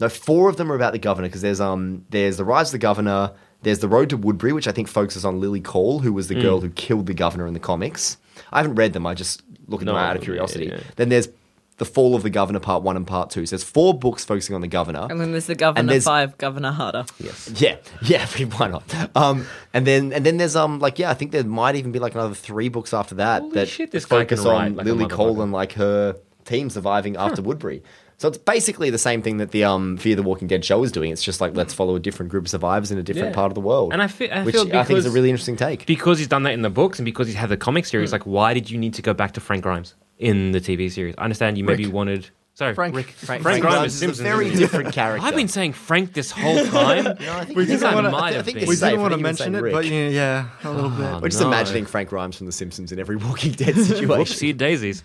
No, 0.00 0.08
four 0.08 0.48
of 0.48 0.56
them 0.56 0.70
are 0.70 0.76
about 0.76 0.92
the 0.92 0.98
governor 0.98 1.28
because 1.28 1.42
there's 1.42 1.60
um 1.60 2.04
there's 2.10 2.36
the 2.36 2.44
rise 2.44 2.68
of 2.68 2.72
the 2.72 2.78
governor. 2.78 3.32
There's 3.62 3.80
the 3.80 3.88
road 3.88 4.10
to 4.10 4.16
Woodbury, 4.16 4.52
which 4.52 4.68
I 4.68 4.72
think 4.72 4.86
focuses 4.86 5.24
on 5.24 5.40
Lilly 5.40 5.60
Caul, 5.60 5.98
who 6.00 6.12
was 6.12 6.28
the 6.28 6.36
Hmm. 6.36 6.40
girl 6.42 6.60
who 6.60 6.70
killed 6.70 7.06
the 7.06 7.14
governor 7.14 7.46
in 7.48 7.54
the 7.54 7.60
comics. 7.60 8.16
I 8.52 8.58
haven't 8.62 8.76
read 8.76 8.92
them. 8.92 9.04
I 9.04 9.14
just 9.14 9.42
look 9.68 9.80
at 9.82 9.86
them 9.86 9.94
No, 9.94 10.00
out 10.00 10.16
of 10.16 10.22
curiosity. 10.22 10.66
yeah. 10.66 10.80
Then 10.96 11.08
there's 11.10 11.28
the 11.76 11.84
fall 11.84 12.16
of 12.16 12.24
the 12.24 12.30
governor, 12.30 12.58
part 12.58 12.82
one 12.82 12.96
and 12.96 13.06
part 13.06 13.30
two. 13.30 13.46
So 13.46 13.54
there's 13.54 13.62
four 13.62 13.96
books 13.96 14.24
focusing 14.24 14.54
on 14.56 14.60
the 14.62 14.66
governor. 14.66 15.06
And 15.08 15.20
then 15.20 15.30
there's 15.30 15.46
the 15.46 15.54
Governor 15.54 15.86
there's- 15.86 16.04
Five, 16.04 16.36
Governor 16.36 16.72
Harder. 16.72 17.04
Yes. 17.20 17.50
Yeah. 17.60 17.76
Yeah. 18.02 18.26
Why 18.56 18.66
not? 18.66 19.16
Um, 19.16 19.46
and 19.72 19.86
then 19.86 20.12
and 20.12 20.26
then 20.26 20.38
there's 20.38 20.56
um 20.56 20.80
like 20.80 20.98
yeah, 20.98 21.08
I 21.10 21.14
think 21.14 21.30
there 21.30 21.44
might 21.44 21.76
even 21.76 21.92
be 21.92 22.00
like 22.00 22.14
another 22.14 22.34
three 22.34 22.68
books 22.68 22.92
after 22.92 23.14
that 23.16 23.42
Holy 23.42 23.54
that 23.54 23.68
shit, 23.68 23.92
this 23.92 24.04
focus 24.06 24.44
on 24.44 24.74
like 24.76 24.86
Lilly 24.86 25.06
Caul 25.06 25.40
and 25.40 25.52
like 25.52 25.72
her 25.74 26.16
team 26.44 26.68
surviving 26.70 27.16
after 27.16 27.42
Woodbury. 27.42 27.82
So 28.18 28.26
it's 28.28 28.36
basically 28.38 28.90
the 28.90 28.98
same 28.98 29.22
thing 29.22 29.36
that 29.36 29.52
the 29.52 29.62
um, 29.62 29.96
Fear 29.96 30.16
the 30.16 30.24
Walking 30.24 30.48
Dead 30.48 30.64
show 30.64 30.82
is 30.82 30.90
doing. 30.90 31.12
It's 31.12 31.22
just 31.22 31.40
like 31.40 31.54
let's 31.54 31.72
follow 31.72 31.94
a 31.94 32.00
different 32.00 32.30
group 32.32 32.44
of 32.44 32.50
survivors 32.50 32.90
in 32.90 32.98
a 32.98 33.02
different 33.02 33.28
Yeah. 33.28 33.34
part 33.34 33.50
of 33.52 33.54
the 33.54 33.60
world. 33.60 33.92
And 33.92 34.02
I 34.02 34.08
feel- 34.08 34.32
I 34.32 34.42
which 34.42 34.56
feel 34.56 34.76
I 34.76 34.82
think 34.82 34.98
is 34.98 35.06
a 35.06 35.10
really 35.10 35.30
interesting 35.30 35.56
take. 35.56 35.86
because 35.86 36.18
he's 36.18 36.26
done 36.28 36.42
that 36.42 36.52
in 36.52 36.62
the 36.62 36.70
books 36.70 36.98
and 36.98 37.04
because 37.06 37.28
he's 37.28 37.36
had 37.36 37.48
the 37.48 37.56
comic 37.56 37.86
series, 37.86 38.10
like 38.10 38.24
why 38.24 38.54
did 38.54 38.70
you 38.70 38.76
need 38.78 38.94
to 38.94 39.02
go 39.02 39.14
back 39.14 39.32
to 39.34 39.40
Frank 39.40 39.62
Grimes 39.62 39.94
in 40.18 40.50
the 40.50 40.60
TV 40.60 40.90
series? 40.90 41.14
I 41.16 41.22
understand 41.24 41.58
you 41.58 41.64
maybe 41.64 41.84
Rick. 41.84 41.94
wanted 41.94 42.30
sorry 42.54 42.74
Frank. 42.74 42.96
Rick, 42.96 43.06
Frank- 43.10 43.42
Frank, 43.42 43.60
Grimes, 43.62 43.76
Grimes 43.76 44.02
is 44.02 44.10
is 44.10 44.18
a 44.18 44.22
very 44.24 44.50
different 44.50 44.92
character. 44.92 45.24
I've 45.24 45.36
been 45.36 45.46
saying 45.46 45.74
Frank 45.74 46.12
this 46.12 46.32
whole 46.32 46.64
time. 46.66 47.06
I 47.06 47.44
think 47.44 47.56
We 47.56 47.66
didn't 47.66 47.94
wanna- 47.94 48.10
might 48.10 48.32
I 48.32 48.36
have 48.38 48.44
think 48.44 48.58
We 48.66 48.74
didn't 48.74 49.00
want 49.00 49.12
to 49.12 49.18
mention 49.18 49.52
saying 49.52 49.64
it, 49.64 49.72
but 49.72 49.84
yeah, 49.86 50.08
yeah, 50.08 50.48
a 50.64 50.72
little 50.72 50.90
bit. 50.90 51.22
We're 51.22 51.28
just 51.28 51.40
no. 51.40 51.46
imagining 51.46 51.86
Frank 51.86 52.08
Grimes 52.08 52.36
from 52.36 52.46
The 52.46 52.52
Simpsons 52.52 52.90
in 52.90 52.98
every 52.98 53.14
Walking 53.28 53.52
Dead 53.52 53.76
situation. 53.76 54.08
Whoopsie 54.08 54.56
daisies. 54.56 55.04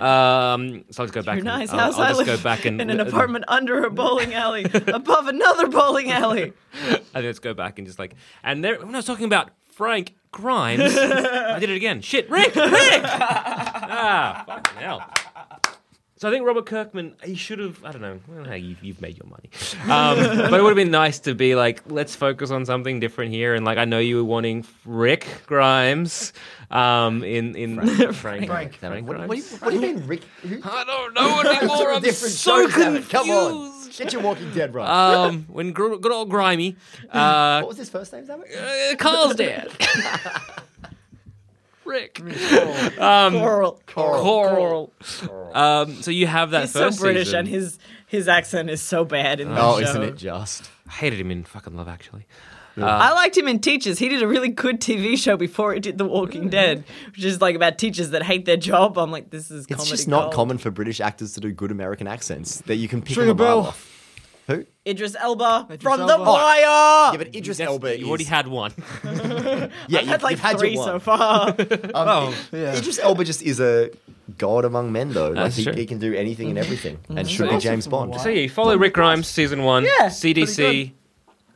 Um, 0.00 0.84
so 0.90 1.02
let's 1.02 1.12
go 1.12 1.22
back. 1.22 1.36
Your 1.36 1.38
and- 1.38 1.44
nice 1.44 1.70
I'll, 1.70 1.78
house. 1.78 1.98
I'll 1.98 2.14
just 2.14 2.26
go 2.26 2.36
back 2.42 2.64
and 2.64 2.80
in 2.80 2.90
an 2.90 3.00
apartment 3.00 3.44
under 3.48 3.84
a 3.84 3.90
bowling 4.00 4.34
alley, 4.34 4.64
above 4.64 5.26
another 5.28 5.68
bowling 5.68 6.10
alley. 6.10 6.52
And 7.14 7.24
let's 7.24 7.38
go 7.38 7.54
back 7.54 7.78
and 7.78 7.86
just 7.86 7.98
like, 7.98 8.14
and 8.44 8.62
there, 8.62 8.78
when 8.78 8.94
I 8.94 8.98
was 8.98 9.06
talking 9.06 9.24
about 9.24 9.50
Frank 9.64 10.14
Grimes, 10.32 10.82
I 10.94 11.58
did 11.58 11.70
it 11.70 11.76
again. 11.76 12.02
Shit, 12.02 12.28
Rick, 12.28 12.54
Rick. 12.54 12.64
ah, 13.04 14.44
fucking 14.46 14.76
hell. 14.78 15.10
So 16.18 16.28
I 16.28 16.30
think 16.32 16.46
Robert 16.46 16.64
Kirkman, 16.64 17.14
he 17.22 17.34
should 17.34 17.58
have. 17.58 17.84
I 17.84 17.92
don't 17.92 18.00
know. 18.00 18.18
Well, 18.26 18.44
hey, 18.44 18.56
you've, 18.56 18.82
you've 18.82 19.02
made 19.02 19.18
your 19.18 19.28
money, 19.28 19.50
um, 19.82 20.48
but 20.50 20.58
it 20.58 20.62
would 20.62 20.70
have 20.70 20.76
been 20.76 20.90
nice 20.90 21.18
to 21.20 21.34
be 21.34 21.54
like, 21.54 21.82
let's 21.90 22.16
focus 22.16 22.50
on 22.50 22.64
something 22.64 23.00
different 23.00 23.32
here. 23.32 23.54
And 23.54 23.66
like, 23.66 23.76
I 23.76 23.84
know 23.84 23.98
you 23.98 24.16
were 24.16 24.24
wanting 24.24 24.64
Rick 24.86 25.26
Grimes 25.44 26.32
um, 26.70 27.22
in 27.22 27.54
in 27.54 28.12
Frank. 28.14 28.46
Frank. 28.46 28.78
Damn 28.80 28.92
it. 28.94 29.04
Frank 29.04 29.08
What, 29.08 29.28
what, 29.28 29.36
do 29.36 29.42
you, 29.42 29.58
what 29.58 29.70
do 29.70 29.76
you 29.76 29.94
mean, 29.94 30.06
Rick? 30.06 30.22
I 30.64 30.84
don't 30.84 31.12
know 31.12 31.40
anymore. 31.50 31.92
I'm 31.92 32.02
so 32.02 32.62
shows, 32.62 32.72
confused. 32.72 33.10
Come 33.10 33.30
on, 33.30 33.88
get 33.90 34.12
your 34.14 34.22
Walking 34.22 34.50
Dead 34.54 34.72
right. 34.72 34.88
Um, 34.88 35.44
when 35.48 35.72
gr- 35.72 35.96
good 35.96 36.12
old 36.12 36.30
Grimy, 36.30 36.76
uh, 37.10 37.60
what 37.60 37.68
was 37.68 37.76
his 37.76 37.90
first 37.90 38.14
name, 38.14 38.24
damn 38.24 38.42
it? 38.42 38.56
uh, 38.56 38.96
Carl's 38.96 39.34
dad. 39.34 39.70
Rick. 41.86 42.14
Coral. 42.98 43.80
Coral. 43.86 44.92
Um, 45.54 46.02
so 46.02 46.10
you 46.10 46.26
have 46.26 46.50
that 46.50 46.62
He's 46.62 46.72
so 46.72 46.80
first 46.86 47.00
British, 47.00 47.28
season. 47.28 47.38
and 47.40 47.48
his 47.48 47.78
his 48.06 48.28
accent 48.28 48.70
is 48.70 48.80
so 48.82 49.04
bad 49.04 49.40
in 49.40 49.48
the 49.54 49.60
Oh, 49.60 49.74
show. 49.80 49.88
isn't 49.90 50.02
it 50.02 50.16
just? 50.16 50.70
I 50.88 50.92
hated 50.92 51.20
him 51.20 51.30
in 51.30 51.44
fucking 51.44 51.76
Love 51.76 51.88
Actually. 51.88 52.26
I 52.78 53.14
liked 53.14 53.34
him 53.38 53.48
in 53.48 53.58
Teachers. 53.60 53.98
He 53.98 54.10
did 54.10 54.22
a 54.22 54.28
really 54.28 54.50
good 54.50 54.82
TV 54.82 55.16
show 55.16 55.38
before 55.38 55.72
he 55.72 55.80
did 55.80 55.96
The 55.96 56.04
Walking 56.04 56.50
Dead, 56.50 56.84
which 57.06 57.24
is 57.24 57.40
like 57.40 57.56
about 57.56 57.78
teachers 57.78 58.10
that 58.10 58.22
hate 58.22 58.44
their 58.44 58.58
job. 58.58 58.98
I'm 58.98 59.10
like, 59.10 59.30
this 59.30 59.50
is 59.50 59.60
It's 59.64 59.76
comedy 59.76 59.88
just 59.90 60.06
not 60.08 60.24
gold. 60.24 60.34
common 60.34 60.58
for 60.58 60.70
British 60.70 61.00
actors 61.00 61.32
to 61.34 61.40
do 61.40 61.50
good 61.52 61.70
American 61.70 62.06
accents 62.06 62.60
that 62.66 62.76
you 62.76 62.86
can 62.86 63.00
pick 63.00 63.16
Ring 63.16 63.28
them 63.28 63.40
a 63.40 63.42
a 63.42 63.46
bell. 63.46 63.58
off. 63.68 63.95
Who? 64.46 64.64
Idris 64.86 65.16
Elba 65.18 65.66
Idris 65.70 65.82
from 65.82 66.00
Elba. 66.02 66.12
The 66.24 66.30
Wire. 66.30 66.60
Yeah, 66.62 67.14
but 67.18 67.34
Idris 67.34 67.58
That's- 67.58 67.72
Elba 67.72 67.98
You 67.98 68.08
already 68.08 68.24
had 68.24 68.46
one. 68.48 68.72
Yeah, 69.88 70.00
I've 70.00 70.06
had 70.06 70.22
like 70.22 70.30
you've 70.32 70.40
had 70.40 70.58
three 70.58 70.74
your 70.74 70.84
so 70.84 70.90
one. 70.92 71.00
far. 71.00 71.48
Um, 71.94 72.34
yeah. 72.52 72.76
Idris 72.76 72.98
Elba 73.00 73.24
just 73.24 73.42
is 73.42 73.58
a 73.60 73.90
god 74.38 74.64
among 74.64 74.92
men, 74.92 75.12
though. 75.12 75.28
Like 75.28 75.34
That's 75.36 75.56
he, 75.56 75.64
true. 75.64 75.72
he 75.74 75.86
can 75.86 75.98
do 75.98 76.14
anything 76.14 76.48
and 76.50 76.58
everything, 76.58 76.96
Mm-hmm. 76.96 77.18
and 77.18 77.30
should 77.30 77.50
be 77.50 77.58
James 77.58 77.86
Bond. 77.88 78.20
So 78.20 78.28
yeah, 78.28 78.42
you 78.42 78.48
follow 78.50 78.76
Rick 78.76 78.94
Grimes 78.94 79.26
season 79.26 79.62
one, 79.64 79.84
Yeah, 79.84 80.08
CDC. 80.08 80.92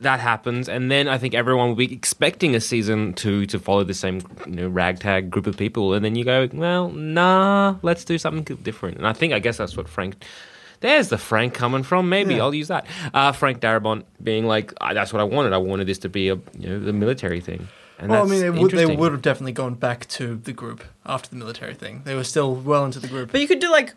That 0.01 0.19
happens, 0.19 0.67
and 0.67 0.89
then 0.89 1.07
I 1.07 1.19
think 1.19 1.35
everyone 1.35 1.67
will 1.69 1.75
be 1.75 1.93
expecting 1.93 2.55
a 2.55 2.59
season 2.59 3.13
two 3.13 3.45
to 3.45 3.59
follow 3.59 3.83
the 3.83 3.93
same, 3.93 4.21
you 4.47 4.53
know, 4.55 4.67
ragtag 4.67 5.29
group 5.29 5.45
of 5.45 5.55
people, 5.57 5.93
and 5.93 6.03
then 6.03 6.15
you 6.15 6.25
go, 6.25 6.49
well, 6.53 6.89
nah, 6.89 7.75
let's 7.83 8.03
do 8.03 8.17
something 8.17 8.57
different. 8.63 8.97
And 8.97 9.05
I 9.05 9.13
think, 9.13 9.31
I 9.31 9.37
guess 9.37 9.57
that's 9.57 9.77
what 9.77 9.87
Frank. 9.87 10.15
There's 10.81 11.09
the 11.09 11.17
Frank 11.17 11.53
coming 11.53 11.83
from. 11.83 12.09
Maybe 12.09 12.35
Yeah. 12.35 12.41
I'll 12.43 12.53
use 12.53 12.67
that. 12.67 12.85
Uh, 13.13 13.31
Frank 13.31 13.59
Darabont 13.61 14.03
being 14.21 14.45
like, 14.45 14.73
"Ah, 14.81 14.93
that's 14.93 15.13
what 15.13 15.19
I 15.19 15.23
wanted. 15.23 15.53
I 15.53 15.57
wanted 15.57 15.87
this 15.87 15.99
to 15.99 16.09
be 16.09 16.29
a, 16.29 16.35
you 16.59 16.69
know, 16.69 16.79
the 16.79 16.93
military 16.93 17.39
thing. 17.39 17.67
And 17.99 18.09
Well, 18.09 18.23
I 18.25 18.27
mean, 18.29 18.39
they 18.41 18.49
would, 18.49 18.71
they 18.71 18.85
would 18.87 19.11
have 19.11 19.21
definitely 19.21 19.51
gone 19.51 19.75
back 19.75 20.07
to 20.09 20.35
the 20.35 20.51
group 20.51 20.83
after 21.05 21.29
the 21.29 21.35
military 21.35 21.75
thing. 21.75 22.01
They 22.03 22.15
were 22.15 22.23
still 22.23 22.55
well 22.55 22.83
into 22.83 22.99
the 22.99 23.07
group. 23.07 23.31
but 23.31 23.39
you 23.41 23.47
could 23.47 23.59
do 23.59 23.71
like 23.71 23.93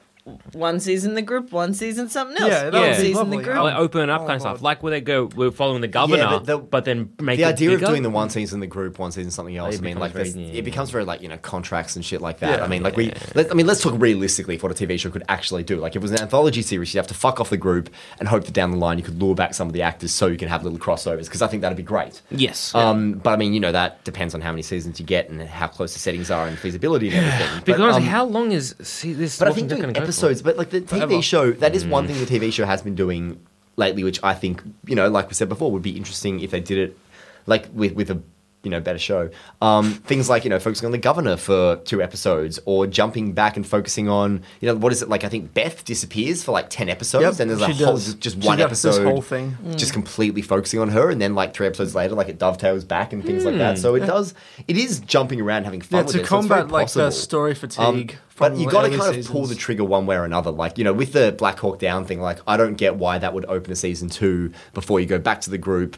one 0.53 0.81
season 0.81 1.15
the 1.15 1.21
group, 1.23 1.53
one 1.53 1.75
season 1.75 2.09
something 2.09 2.37
else. 2.39 2.51
Yeah, 2.51 2.71
that 2.71 2.73
one 2.73 2.81
would 2.83 2.89
be 2.91 2.95
season 2.97 3.15
lovely. 3.17 3.37
the 3.39 3.43
group. 3.43 3.57
I'll 3.57 3.83
open 3.83 4.09
up 4.09 4.23
Oh, 4.23 4.27
kind 4.27 4.37
of 4.37 4.43
God. 4.43 4.51
stuff, 4.55 4.63
like 4.63 4.83
where 4.83 4.91
they 4.91 5.03
go, 5.03 5.27
we're 5.37 5.51
following 5.51 5.83
the 5.83 5.89
governor, 5.89 6.27
but 6.29 6.47
the- 6.47 6.57
but 6.59 6.85
then 6.87 7.11
make 7.21 7.37
the 7.39 7.43
it 7.45 7.49
idea 7.49 7.71
bigger. 7.71 7.85
of 7.85 7.91
doing 7.91 8.03
the 8.03 8.09
one 8.11 8.31
season 8.31 8.61
the 8.61 8.67
group, 8.67 8.99
one 8.99 9.13
season 9.13 9.31
something 9.31 9.55
else. 9.57 9.75
It 9.75 9.79
I 9.79 9.81
mean, 9.83 9.95
becomes 9.97 10.01
like 10.01 10.13
very- 10.13 10.25
this, 10.25 10.37
yeah. 10.37 10.59
it 10.61 10.65
becomes 10.65 10.91
very 10.91 11.05
like 11.05 11.21
you 11.21 11.29
know 11.29 11.37
contracts 11.37 11.97
and 11.97 12.05
shit 12.05 12.23
like 12.23 12.39
that. 12.39 12.61
Yeah. 12.61 12.65
I 12.65 12.69
mean, 12.69 12.83
like 12.83 12.97
we, 12.97 13.13
let, 13.35 13.51
I 13.51 13.55
mean, 13.55 13.67
let's 13.67 13.83
talk 13.83 13.95
realistically 13.99 14.57
for 14.57 14.69
what 14.69 14.81
a 14.81 14.87
TV 14.87 14.99
show 14.99 15.11
could 15.11 15.25
actually 15.29 15.63
do. 15.63 15.77
Like 15.77 15.93
if 15.93 15.97
it 15.97 16.03
was 16.03 16.13
an 16.13 16.23
anthology 16.23 16.63
series, 16.63 16.95
you'd 16.95 17.01
have 17.01 17.07
to 17.09 17.15
fuck 17.15 17.39
off 17.39 17.51
the 17.51 17.57
group 17.59 17.91
and 18.19 18.27
hope 18.29 18.45
that 18.45 18.53
down 18.55 18.71
the 18.71 18.79
line 18.79 18.97
you 18.97 19.05
could 19.05 19.21
lure 19.21 19.35
back 19.35 19.53
some 19.53 19.67
of 19.67 19.75
the 19.75 19.83
actors 19.83 20.13
so 20.13 20.27
you 20.29 20.39
can 20.39 20.49
have 20.49 20.65
little 20.65 20.79
crossovers 20.79 21.25
because 21.27 21.43
I 21.43 21.49
think 21.49 21.61
that'd 21.61 21.77
be 21.77 21.83
great. 21.83 22.23
Yes. 22.31 22.75
Um, 22.75 23.13
but 23.15 23.31
I 23.35 23.37
mean, 23.37 23.53
you 23.53 23.61
know, 23.61 23.73
that 23.73 24.03
depends 24.05 24.35
on 24.35 24.41
how 24.41 24.53
many 24.53 24.63
seasons 24.63 24.99
you 24.99 25.05
get 25.05 25.29
and 25.29 25.43
how 25.43 25.67
close 25.67 25.93
the 25.93 25.99
settings 25.99 26.31
are 26.31 26.47
and 26.47 26.59
feasibility 26.59 27.09
and 27.11 27.17
everything. 27.27 27.63
But, 27.75 27.81
honestly, 27.81 28.03
um, 28.05 28.09
how 28.09 28.25
long 28.25 28.53
is 28.53 28.75
see 28.83 29.13
this? 29.13 29.39
But 29.39 29.49
I 29.49 29.51
Walking 29.51 29.69
think 29.69 29.69
Dead 29.71 29.75
doing 29.77 29.93
gonna 29.93 30.07
go 30.07 30.13
for? 30.13 30.14
Episodes, 30.19 30.43
but 30.43 30.57
like 30.57 30.71
the 30.71 30.81
TV 30.81 30.89
Forever. 30.89 31.23
show, 31.23 31.53
that 31.53 31.75
is 31.75 31.85
Mm. 31.85 31.91
one 31.91 32.07
thing 32.07 32.19
the 32.19 32.27
TV 32.27 32.51
show 32.53 32.65
has 32.67 32.83
been 32.83 32.95
doing 32.95 33.39
lately, 33.77 34.05
which 34.05 34.21
I 34.23 34.35
think, 34.35 34.63
you 34.87 34.95
know, 34.95 35.09
like 35.09 35.29
we 35.29 35.35
said 35.35 35.49
before, 35.49 35.71
would 35.73 35.83
be 35.83 35.97
interesting 35.97 36.41
if 36.41 36.51
they 36.51 36.61
did 36.61 36.79
it 36.79 36.99
like 37.47 37.69
with 37.75 37.93
with 37.95 38.11
a 38.11 38.21
you 38.63 38.71
know 38.71 38.81
better 38.81 38.99
show. 38.99 39.29
Um, 39.61 39.93
things 39.93 40.31
like 40.31 40.45
you 40.45 40.49
know 40.49 40.59
focusing 40.59 40.87
on 40.87 40.93
the 40.93 40.97
governor 40.97 41.37
for 41.37 41.77
two 41.85 42.01
episodes, 42.01 42.59
or 42.65 42.87
jumping 42.87 43.35
back 43.35 43.59
and 43.59 43.67
focusing 43.67 44.09
on 44.09 44.41
you 44.63 44.69
know 44.69 44.75
what 44.75 44.91
is 44.91 45.03
it 45.03 45.09
like? 45.11 45.23
I 45.23 45.29
think 45.29 45.53
Beth 45.53 45.85
disappears 45.85 46.43
for 46.43 46.53
like 46.53 46.71
ten 46.71 46.89
episodes, 46.89 47.25
Yep, 47.39 47.41
and 47.41 47.51
there's 47.51 47.61
a 47.61 47.67
she 47.75 47.85
whole 47.85 47.93
does. 47.97 48.15
just 48.15 48.41
She 48.41 48.49
one 48.49 48.57
got 48.57 48.71
this 48.71 48.83
episode 48.87 49.05
whole 49.07 49.21
thing. 49.21 49.59
just 49.77 49.93
completely 49.93 50.41
focusing 50.41 50.81
on 50.81 50.89
her, 50.89 51.11
and 51.11 51.21
then 51.21 51.35
like 51.35 51.53
three 51.53 51.67
episodes 51.67 51.95
later, 51.95 52.15
like 52.15 52.31
it 52.31 52.39
dovetails 52.39 52.85
back 52.85 53.13
and 53.13 53.23
things 53.23 53.45
like 53.45 53.59
that. 53.59 53.77
So 53.77 53.97
it 53.97 54.07
does. 54.07 54.33
It 54.67 54.79
is 54.79 55.01
jumping 55.01 55.43
around, 55.43 55.65
having 55.65 55.83
fun 55.83 55.99
Yeah, 55.99 56.05
with 56.05 56.13
to 56.15 56.21
it. 56.23 56.27
so 56.27 56.39
it's 56.39 56.47
very 56.47 56.61
combat 56.61 56.73
like 56.73 56.87
the 56.91 57.05
possible. 57.05 57.11
story 57.11 57.51
Um, 57.51 57.57
fatigue. 57.57 58.17
But 58.39 58.57
you 58.57 58.67
the 58.67 58.73
got 58.73 58.83
to 58.83 58.89
early 58.89 58.99
kind 58.99 59.17
of 59.19 59.27
pull 59.27 59.47
the 59.47 59.55
trigger 59.55 59.85
one 59.85 60.07
way 60.07 60.17
or 60.17 60.25
another. 60.25 60.51
Like 60.51 60.79
you 60.79 60.85
know, 60.85 60.93
with 60.93 61.13
the 61.13 61.33
Black 61.37 61.59
Hawk 61.59 61.79
Down 61.79 62.05
thing, 62.05 62.21
like 62.21 62.39
I 62.47 62.57
don't 62.57 62.75
get 62.75 62.97
why 62.97 63.19
that 63.19 63.33
would 63.35 63.45
open 63.47 63.73
a 63.73 63.77
season 63.77 64.09
two 64.09 64.53
before 64.73 65.01
you 65.01 65.07
go 65.07 65.19
back 65.19 65.41
to 65.43 65.51
the 65.51 65.59
group, 65.59 65.97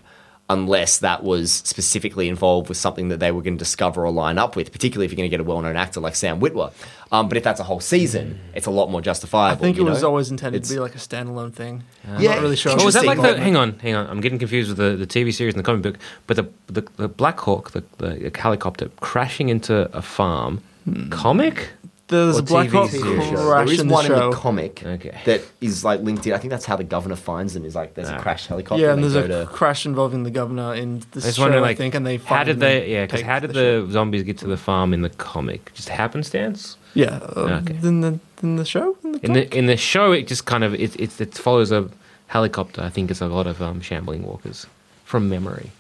unless 0.49 0.99
that 0.99 1.24
was 1.24 1.51
specifically 1.53 2.28
involved 2.28 2.68
with 2.68 2.78
something 2.78 3.09
that 3.09 3.18
they 3.20 3.32
were 3.32 3.43
going 3.43 3.57
to 3.57 3.59
discover 3.59 4.05
or 4.07 4.12
line 4.12 4.39
up 4.39 4.55
with. 4.55 4.70
Particularly 4.70 5.07
if 5.07 5.11
you're 5.12 5.16
going 5.16 5.28
to 5.28 5.37
get 5.37 5.41
a 5.41 5.45
well-known 5.45 5.76
actor 5.76 5.99
like 6.01 6.14
Sam 6.14 6.41
Witwer. 6.41 6.72
Um, 7.11 7.28
but 7.28 7.37
if 7.39 7.45
that's 7.45 7.61
a 7.61 7.64
whole 7.64 7.80
season, 7.80 8.39
it's 8.55 8.66
a 8.66 8.70
lot 8.70 8.91
more 8.91 9.01
justifiable. 9.01 9.57
I 9.59 9.61
think 9.61 9.76
it 9.76 9.80
you 9.80 9.87
was 9.87 10.03
always 10.05 10.30
intended 10.30 10.59
It's- 10.59 10.68
to 10.68 10.74
be 10.74 10.80
like 10.80 10.95
a 10.95 10.99
standalone 10.99 11.53
thing. 11.53 11.84
I'm 12.07 12.20
Yeah, 12.20 12.34
not 12.34 12.43
really 12.43 12.57
sure. 12.57 12.72
Oh, 12.78 12.84
was 12.84 12.95
that 12.95 13.05
like 13.07 13.20
the? 13.20 13.39
Hang 13.39 13.57
on, 13.57 13.78
hang 13.78 13.95
on. 13.95 14.07
I'm 14.09 14.20
getting 14.20 14.39
confused 14.39 14.68
with 14.68 14.78
the, 14.78 14.97
the 14.97 15.07
TV 15.07 15.32
series 15.32 15.55
and 15.55 15.61
the 15.61 15.66
comic 15.66 15.82
book. 15.82 15.99
But 16.26 16.37
the 16.37 16.49
the, 16.66 16.89
the 16.97 17.09
Black 17.09 17.39
Hawk, 17.41 17.70
the, 17.72 17.82
the 17.99 18.30
helicopter 18.37 18.91
crashing 19.01 19.49
into 19.49 19.89
a 19.97 20.03
farm, 20.03 20.62
comic. 21.11 21.68
There's 22.09 22.36
or 22.36 22.40
a 22.40 22.42
Black 22.42 22.68
TV 22.68 22.72
Hawk 22.72 22.90
series? 22.90 23.04
crash 23.30 23.30
There 23.66 23.72
is 23.74 23.80
in 23.80 23.88
the 23.88 23.92
one 23.94 24.04
in 24.07 24.11
show. 24.12 24.30
the 24.30 24.36
comic 24.36 24.82
Okay. 24.86 25.20
that 25.24 25.40
is 25.61 25.84
like 25.84 26.00
linked 26.02 26.24
in. 26.26 26.32
I 26.34 26.38
think 26.38 26.50
that's 26.50 26.64
how 26.64 26.76
the 26.76 26.84
governor 26.84 27.16
finds 27.16 27.54
them. 27.54 27.64
Is 27.64 27.74
like 27.74 27.94
there's 27.94 28.09
a 28.09 28.14
Ah. 28.16 28.20
crashed 28.20 28.46
helicopter. 28.46 28.80
yeah, 28.84 28.92
and 28.92 29.02
they 29.02 29.09
there's 29.09 29.26
go 29.26 29.40
a 29.42 29.44
to- 29.44 29.50
crash 29.50 29.84
involving 29.86 30.22
the 30.22 30.30
governor 30.30 30.72
in 30.74 31.00
the 31.11 31.20
I 31.22 31.26
was 31.26 31.34
show, 31.36 31.42
wondering, 31.42 31.64
I 31.64 31.66
like, 31.68 31.76
think, 31.78 31.94
and 31.96 32.07
they 32.07 32.18
how 32.18 32.44
did 32.44 32.61
they? 32.61 32.88
Yeah, 32.92 33.07
because 33.07 33.22
how 33.22 33.40
did 33.40 33.54
ship. 33.54 33.86
the 33.86 33.92
zombies 33.92 34.22
get 34.22 34.38
to 34.38 34.46
the 34.46 34.57
farm 34.57 34.94
in 34.94 35.02
the 35.02 35.11
comic? 35.11 35.72
Just 35.74 35.88
happenstance. 35.88 36.76
yeah 36.94 37.18
um, 37.34 37.52
Okay. 37.64 37.76
in 37.82 38.00
the 38.02 38.18
in 38.42 38.57
the 38.57 38.64
show 38.64 38.96
in 39.02 39.12
the, 39.12 39.18
In 39.26 39.32
the 39.32 39.57
in 39.59 39.66
the 39.66 39.76
show, 39.76 40.12
it 40.12 40.28
just 40.28 40.44
kind 40.46 40.62
of 40.62 40.74
it 40.74 40.94
it, 41.00 41.20
it 41.20 41.34
follows 41.34 41.72
a 41.72 41.88
helicopter. 42.28 42.82
I 42.82 42.88
think 42.90 43.11
it's 43.11 43.20
a 43.20 43.26
lot 43.26 43.46
of 43.48 43.61
um, 43.61 43.80
shambling 43.80 44.22
walkers 44.22 44.66
from 45.04 45.28
memory. 45.28 45.70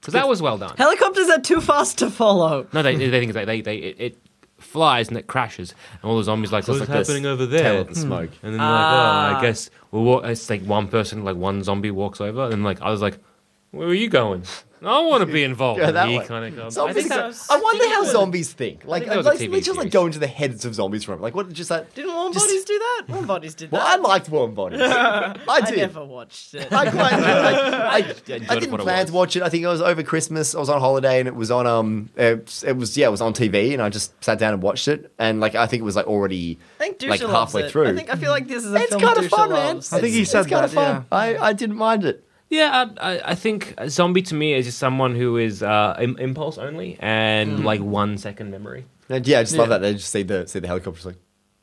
Because 0.00 0.14
that 0.14 0.28
was 0.28 0.42
well 0.42 0.58
done. 0.58 0.74
Helicopters 0.76 1.28
are 1.30 1.40
too 1.40 1.60
fast 1.62 1.96
to 1.98 2.10
follow. 2.10 2.66
No, 2.74 2.82
they, 2.82 2.94
they 2.96 3.08
think 3.10 3.30
it's 3.30 3.36
like 3.36 3.46
they, 3.46 3.60
they 3.62 3.76
it, 3.76 3.96
it 3.98 4.18
flies 4.64 5.08
and 5.08 5.16
it 5.16 5.26
crashes, 5.26 5.74
and 5.92 6.10
all 6.10 6.16
the 6.16 6.24
zombies 6.24 6.52
like, 6.52 6.66
what's 6.66 6.80
like 6.80 6.88
this 6.88 7.08
happening 7.08 7.26
over 7.26 7.46
tail 7.46 7.50
there? 7.50 7.78
of 7.80 7.88
the 7.88 7.94
hmm. 7.94 8.00
smoke. 8.00 8.30
And 8.42 8.52
then 8.52 8.58
they're 8.58 8.68
like, 8.68 8.92
oh, 8.92 8.96
I 8.96 9.32
ah. 9.36 9.40
guess 9.40 9.70
we'll 9.90 10.04
walk. 10.04 10.24
It's 10.24 10.48
like 10.50 10.62
one 10.62 10.88
person, 10.88 11.24
like 11.24 11.36
one 11.36 11.62
zombie 11.62 11.90
walks 11.90 12.20
over, 12.20 12.50
and 12.50 12.64
like 12.64 12.80
I 12.80 12.90
was 12.90 13.00
like, 13.00 13.18
where 13.70 13.88
are 13.88 13.94
you 13.94 14.08
going? 14.08 14.44
I 14.86 15.00
want 15.00 15.26
to 15.26 15.32
be 15.32 15.42
involved. 15.42 15.80
Go 15.80 15.86
And 15.86 15.96
that 15.96 16.08
he 16.08 16.18
way. 16.18 16.26
kind 16.26 16.44
of 16.44 16.56
goes. 16.56 16.74
Zombies 16.74 16.96
I 16.96 17.00
think 17.00 17.12
are- 17.12 17.30
that- 17.32 17.46
I 17.50 17.56
wonder 17.60 17.88
how 17.88 18.00
was- 18.02 18.12
zombies 18.12 18.52
think. 18.52 18.84
Like, 18.84 19.02
think 19.02 19.10
that 19.10 19.16
was 19.18 19.26
like 19.26 19.40
a 19.40 19.44
TV 19.44 19.52
let's 19.52 19.66
just 19.66 19.76
like 19.78 19.84
series. 19.84 19.92
go 19.92 20.06
into 20.06 20.18
the 20.18 20.26
heads 20.26 20.64
of 20.64 20.74
zombies 20.74 21.04
from 21.04 21.20
like 21.20 21.34
what 21.34 21.52
just 21.52 21.68
that. 21.70 21.94
Didn't 21.94 22.14
Warm 22.14 22.32
Just- 22.32 22.46
Bodies 22.46 22.64
do 22.64 22.78
that? 22.78 23.02
Warm 23.08 23.26
Bodies 23.26 23.54
did 23.54 23.70
that. 23.70 23.76
Well, 23.76 23.86
I 23.86 23.96
liked 23.96 24.28
warm 24.28 24.54
bodies. 24.54 24.80
I 24.82 25.36
I 25.48 25.60
did. 25.62 25.78
never 25.78 26.04
watched 26.04 26.54
it. 26.54 26.72
I 26.72 26.90
quite. 26.90 27.12
I, 27.12 27.52
I, 27.52 27.88
I, 27.96 27.98
enjoyed 27.98 28.30
I 28.48 28.54
didn't 28.54 28.70
what 28.70 28.80
it 28.80 28.84
plan 28.84 29.00
was. 29.00 29.06
to 29.10 29.12
watch 29.16 29.36
it. 29.36 29.42
I 29.42 29.48
think 29.48 29.62
it 29.64 29.68
was 29.68 29.80
over 29.82 30.02
Christmas. 30.02 30.54
I 30.54 30.58
was 30.58 30.68
on 30.68 30.80
holiday 30.80 31.18
and 31.18 31.28
it 31.28 31.34
was 31.34 31.50
on. 31.50 31.66
Um, 31.66 32.10
it, 32.16 32.62
it 32.66 32.76
was 32.76 32.96
yeah, 32.96 33.08
it 33.08 33.10
was 33.10 33.20
on 33.20 33.32
TV, 33.34 33.72
and 33.72 33.82
I 33.82 33.88
just 33.88 34.12
sat 34.24 34.38
down 34.38 34.54
and 34.54 34.62
watched 34.62 34.88
it. 34.88 35.12
And 35.18 35.40
like, 35.40 35.54
I 35.54 35.66
think 35.66 35.80
it 35.80 35.84
was 35.84 35.96
like 35.96 36.06
already 36.06 36.58
think 36.78 36.98
Dusha 36.98 37.08
like 37.08 37.20
loves 37.22 37.32
halfway 37.32 37.62
it. 37.64 37.70
through. 37.70 37.88
I 37.88 37.94
think 37.94 38.10
I 38.12 38.16
feel 38.16 38.30
like 38.30 38.46
this 38.48 38.64
is 38.64 38.72
a 38.72 38.76
it's 38.76 38.88
film 38.90 39.02
kind 39.02 39.18
of 39.18 39.24
Dusha 39.24 39.30
fun, 39.30 39.50
man. 39.50 39.74
loves. 39.76 39.92
I 39.92 40.00
think 40.00 40.12
he 40.14 40.22
It's- 40.22 40.30
said 40.30 40.40
it's 40.42 40.50
kind 40.50 40.64
of 40.64 40.72
that, 40.72 40.94
fun. 40.94 41.06
I, 41.12 41.36
I 41.38 41.52
didn't 41.52 41.76
mind 41.76 42.04
it. 42.04 42.24
Yeah, 42.50 42.86
I, 42.98 43.12
I, 43.14 43.30
I 43.30 43.34
think 43.34 43.74
zombie 43.88 44.22
to 44.22 44.34
me 44.34 44.54
is 44.54 44.66
just 44.66 44.78
someone 44.78 45.14
who 45.16 45.36
is 45.38 45.62
uh, 45.62 45.96
Im- 46.00 46.18
impulse 46.18 46.58
only 46.58 46.96
and 47.00 47.64
like 47.64 47.80
one 47.80 48.16
second 48.18 48.50
memory. 48.50 48.84
And 49.08 49.26
yeah, 49.26 49.40
I 49.40 49.42
just 49.42 49.56
love 49.56 49.68
Yeah. 49.68 49.78
that. 49.78 49.82
They 49.82 49.92
just 49.94 50.10
see 50.10 50.22
the 50.22 50.46
see 50.46 50.60
the 50.60 50.66
helicopters 50.68 51.04
like, 51.06 51.16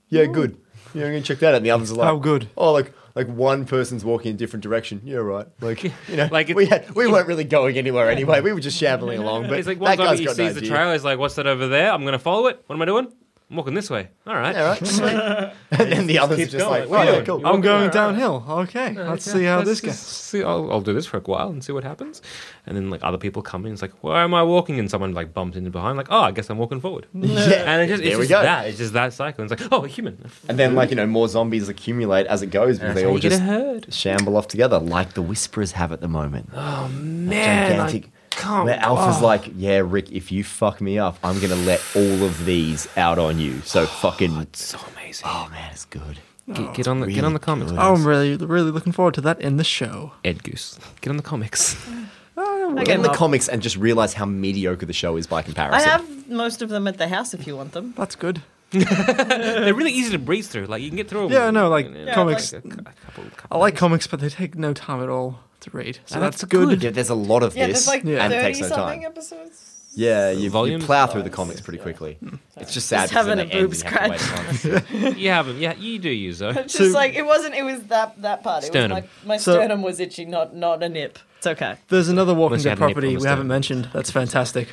yeah, 0.09 0.25
good. 0.25 0.57
Yeah, 0.93 1.03
I'm 1.05 1.09
gonna 1.11 1.21
check 1.21 1.39
that 1.39 1.49
out. 1.49 1.55
And 1.55 1.65
the 1.65 1.71
others 1.71 1.91
are 1.91 1.95
like, 1.95 2.09
oh, 2.09 2.19
good? 2.19 2.49
Oh, 2.57 2.73
like 2.73 2.93
like 3.15 3.27
one 3.27 3.65
person's 3.65 4.03
walking 4.05 4.29
in 4.31 4.35
a 4.35 4.37
different 4.37 4.63
direction. 4.63 5.01
Yeah, 5.05 5.17
right. 5.17 5.47
Like 5.61 5.83
you 5.83 5.91
know, 6.17 6.27
Like 6.31 6.49
we 6.49 6.65
had, 6.65 6.89
we 6.95 7.07
weren't 7.11 7.27
really 7.27 7.43
going 7.45 7.77
anywhere 7.77 8.09
anyway. 8.09 8.41
We 8.41 8.51
were 8.51 8.59
just 8.59 8.77
shambling 8.77 9.19
along. 9.23 9.47
But 9.47 9.59
it's 9.59 9.67
like 9.67 9.79
one 9.79 9.91
that 9.91 9.97
guy's 9.97 10.17
zombie 10.17 10.25
got 10.25 10.35
sees 10.35 10.47
no 10.47 10.53
the 10.53 10.59
idea. 10.59 10.69
trailer, 10.69 10.93
he's 10.93 11.03
like, 11.03 11.19
"What's 11.19 11.35
that 11.35 11.47
over 11.47 11.67
there? 11.67 11.91
I'm 11.91 12.01
going 12.01 12.13
to 12.13 12.19
follow 12.19 12.47
it. 12.47 12.61
What 12.67 12.75
am 12.75 12.81
I 12.81 12.85
doing? 12.85 13.11
I'm 13.51 13.57
walking 13.57 13.73
this 13.73 13.89
way. 13.89 14.07
All 14.25 14.33
right. 14.33 14.55
Yeah, 14.55 14.69
right. 14.69 15.53
And 15.71 15.91
then 15.91 16.07
the 16.07 16.19
others 16.19 16.37
are 16.37 16.41
keeps 16.41 16.51
just 16.53 16.65
going. 16.65 16.81
like, 16.83 16.89
Wow. 16.89 17.01
oh, 17.01 17.03
yeah, 17.17 17.21
cool. 17.25 17.45
I'm 17.45 17.59
going 17.59 17.75
Alright. 17.75 17.91
downhill. 17.91 18.45
Okay, 18.47 18.93
let's 18.93 19.29
see 19.29 19.43
how 19.43 19.57
Let's 19.57 19.69
this 19.69 19.81
goes. 19.81 19.99
See, 19.99 20.41
I'll, 20.41 20.71
I'll 20.71 20.79
do 20.81 20.93
this 20.93 21.05
for 21.05 21.17
a 21.17 21.19
while 21.21 21.49
and 21.49 21.61
see 21.61 21.73
what 21.73 21.83
happens. 21.83 22.21
And 22.65 22.77
then 22.77 22.89
like 22.89 23.03
other 23.03 23.17
people 23.17 23.41
come 23.41 23.65
in, 23.65 23.73
it's 23.73 23.81
like, 23.81 23.91
why 24.01 24.23
am 24.23 24.33
I 24.33 24.41
walking? 24.43 24.79
And 24.79 24.89
someone 24.89 25.13
like 25.13 25.33
bumps 25.33 25.57
into 25.57 25.69
behind, 25.69 25.97
like, 25.97 26.07
oh, 26.09 26.21
I 26.21 26.31
guess 26.31 26.49
I'm 26.49 26.57
walking 26.57 26.79
forward. 26.79 27.07
Yeah. 27.13 27.63
And 27.73 27.81
it 27.81 27.87
just, 27.87 28.01
it's 28.03 28.09
There 28.11 28.17
we 28.19 28.23
just 28.27 28.29
go. 28.29 28.41
that. 28.41 28.67
It's 28.67 28.77
just 28.77 28.93
that 28.93 29.11
cycle. 29.11 29.43
And 29.43 29.51
it's 29.51 29.61
like, 29.61 29.69
oh, 29.73 29.83
a 29.83 29.87
human. 29.89 30.17
And 30.47 30.57
then 30.57 30.73
like 30.75 30.89
you 30.89 30.95
know 30.95 31.05
more 31.07 31.27
zombies 31.27 31.67
accumulate 31.67 32.27
as 32.27 32.41
it 32.41 32.47
goes 32.47 32.79
because 32.79 32.95
they 32.95 33.05
all 33.05 33.15
you 33.15 33.19
get 33.19 33.33
a 33.33 33.35
just 33.35 33.43
herd. 33.43 33.93
shamble 33.93 34.37
off 34.37 34.47
together 34.47 34.79
like 34.79 35.13
the 35.13 35.21
Whisperers 35.21 35.73
have 35.73 35.91
at 35.91 35.99
the 35.99 36.07
moment. 36.07 36.49
Oh 36.53 36.87
man, 36.89 37.69
gigantic. 37.71 38.05
I 38.05 38.09
can't. 38.41 38.65
Where 38.65 38.79
Alpha's 38.79 39.21
oh. 39.21 39.25
like, 39.25 39.51
yeah, 39.55 39.81
Rick, 39.85 40.11
if 40.11 40.31
you 40.31 40.43
fuck 40.43 40.81
me 40.81 40.97
up, 40.99 41.17
I'm 41.23 41.39
gonna 41.39 41.55
let 41.55 41.81
all 41.95 42.23
of 42.23 42.45
these 42.45 42.87
out 42.97 43.19
on 43.19 43.39
you. 43.39 43.61
So 43.61 43.85
fucking. 44.03 44.35
it's 44.41 44.63
so 44.65 44.79
amazing. 44.93 45.27
Oh 45.29 45.47
man, 45.51 45.71
it's 45.71 45.85
good. 45.85 46.19
get, 46.53 46.73
get 46.73 46.87
on 46.87 46.99
the 47.01 47.07
get 47.07 47.23
on 47.23 47.33
the 47.33 47.39
comics. 47.39 47.71
good. 47.71 47.79
Oh, 47.79 47.93
I'm 47.95 48.05
really, 48.05 48.35
really 48.37 48.71
looking 48.71 48.91
forward 48.93 49.13
to 49.15 49.21
that 49.21 49.39
in 49.41 49.57
the 49.57 49.63
show. 49.63 50.13
Ed 50.23 50.43
Goose, 50.43 50.79
get 51.01 51.09
on 51.09 51.17
the 51.17 51.23
comics. 51.23 51.75
I 52.37 52.83
Get 52.85 52.95
in 52.95 53.01
the 53.01 53.09
have- 53.09 53.17
comics 53.17 53.49
and 53.49 53.61
just 53.61 53.75
realize 53.75 54.13
how 54.13 54.25
mediocre 54.25 54.85
the 54.85 54.93
show 54.93 55.17
is 55.17 55.27
by 55.27 55.41
comparison. 55.41 55.89
I 55.89 55.91
have 55.91 56.29
most 56.29 56.61
of 56.61 56.69
them 56.69 56.87
at 56.87 56.97
the 56.97 57.07
house 57.09 57.33
if 57.33 57.45
you 57.45 57.57
want 57.57 57.73
them. 57.73 57.93
That's 57.97 58.15
good. 58.15 58.41
They're 58.71 59.73
really 59.73 59.91
easy 59.91 60.11
to 60.11 60.17
breeze 60.17 60.47
through. 60.47 60.67
Like 60.67 60.81
you 60.81 60.87
can 60.89 60.95
get 60.95 61.09
through. 61.09 61.23
them. 61.23 61.31
Yeah, 61.33 61.47
I 61.47 61.51
know, 61.51 61.67
like, 61.69 61.93
Yeah, 61.93 62.13
comics- 62.15 62.53
like 62.53 62.63
a 62.63 62.69
cou- 62.69 62.75
couple- 62.83 63.23
couple 63.35 63.47
I 63.51 63.57
like 63.57 63.73
days. 63.73 63.79
comics, 63.79 64.07
but 64.07 64.21
they 64.21 64.29
take 64.29 64.55
no 64.55 64.73
time 64.73 65.03
at 65.03 65.09
all 65.09 65.39
to 65.61 65.69
read. 65.71 65.99
So 66.05 66.17
Oh, 66.17 66.21
that's, 66.21 66.41
that's 66.41 66.49
good. 66.51 66.69
good. 66.69 66.83
Yeah, 66.83 66.89
there's 66.91 67.09
a 67.09 67.15
lot 67.15 67.43
of 67.43 67.55
Yeah, 67.55 67.67
this, 67.67 67.85
there's 67.85 67.87
like 67.87 68.03
Yeah. 68.03 68.23
and 68.25 68.33
it 68.33 68.37
30 68.37 68.47
takes 68.53 68.59
no 68.61 68.67
something 68.75 69.01
time. 69.01 69.11
episodes. 69.11 69.67
Yeah, 69.93 70.31
you, 70.31 70.49
you 70.67 70.79
plow 70.79 71.05
through 71.07 71.23
the 71.23 71.29
comics 71.29 71.59
pretty 71.59 71.79
quickly. 71.79 72.13
Hmm. 72.21 72.35
It's 72.55 72.73
just 72.73 72.87
sad. 72.87 73.09
Just 73.09 73.11
because 73.13 73.25
having 73.27 73.37
then 73.37 73.47
a 73.47 73.49
they 73.49 73.61
boob 73.61 73.73
and 73.73 73.83
you 73.83 73.89
have 73.89 74.61
to 74.61 74.69
wait 74.69 74.89
a 74.93 75.01
month. 75.03 75.17
you 75.17 75.29
have 75.29 75.45
them. 75.47 75.59
Yeah, 75.59 75.73
you 75.73 75.99
do 75.99 76.09
use 76.09 76.39
though. 76.39 76.51
It's 76.51 76.73
just 76.77 76.93
like 76.95 77.13
it 77.15 77.25
wasn't. 77.25 77.55
It 77.55 77.63
was 77.63 77.83
that 77.87 78.21
that 78.21 78.41
part. 78.41 78.63
It 78.63 78.67
Sternum. 78.67 78.95
was 79.01 79.03
my, 79.25 79.33
my 79.33 79.37
So- 79.37 79.53
sternum 79.55 79.81
was 79.81 79.99
itchy, 79.99 80.23
not 80.25 80.55
not 80.55 80.81
a 80.81 80.87
nip. 80.87 81.19
It's 81.39 81.47
okay. 81.47 81.75
There's 81.89 82.07
another 82.07 82.33
Walking 82.33 82.59
Dead 82.59 82.69
had 82.69 82.77
a 82.77 82.81
nip 82.87 82.93
property 82.93 83.17
we 83.17 83.27
haven't 83.27 83.47
mentioned 83.47 83.89
that's 83.91 84.11
fantastic, 84.11 84.69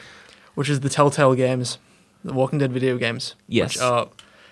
which 0.55 0.69
is 0.71 0.81
the 0.81 0.89
Telltale 0.89 1.35
games, 1.35 1.79
the 2.23 2.33
Walking 2.33 2.61
Dead 2.61 2.71
video 2.73 2.97
games. 2.97 3.35
Yes. 3.49 3.75
Which 3.75 3.83
are, 3.83 4.09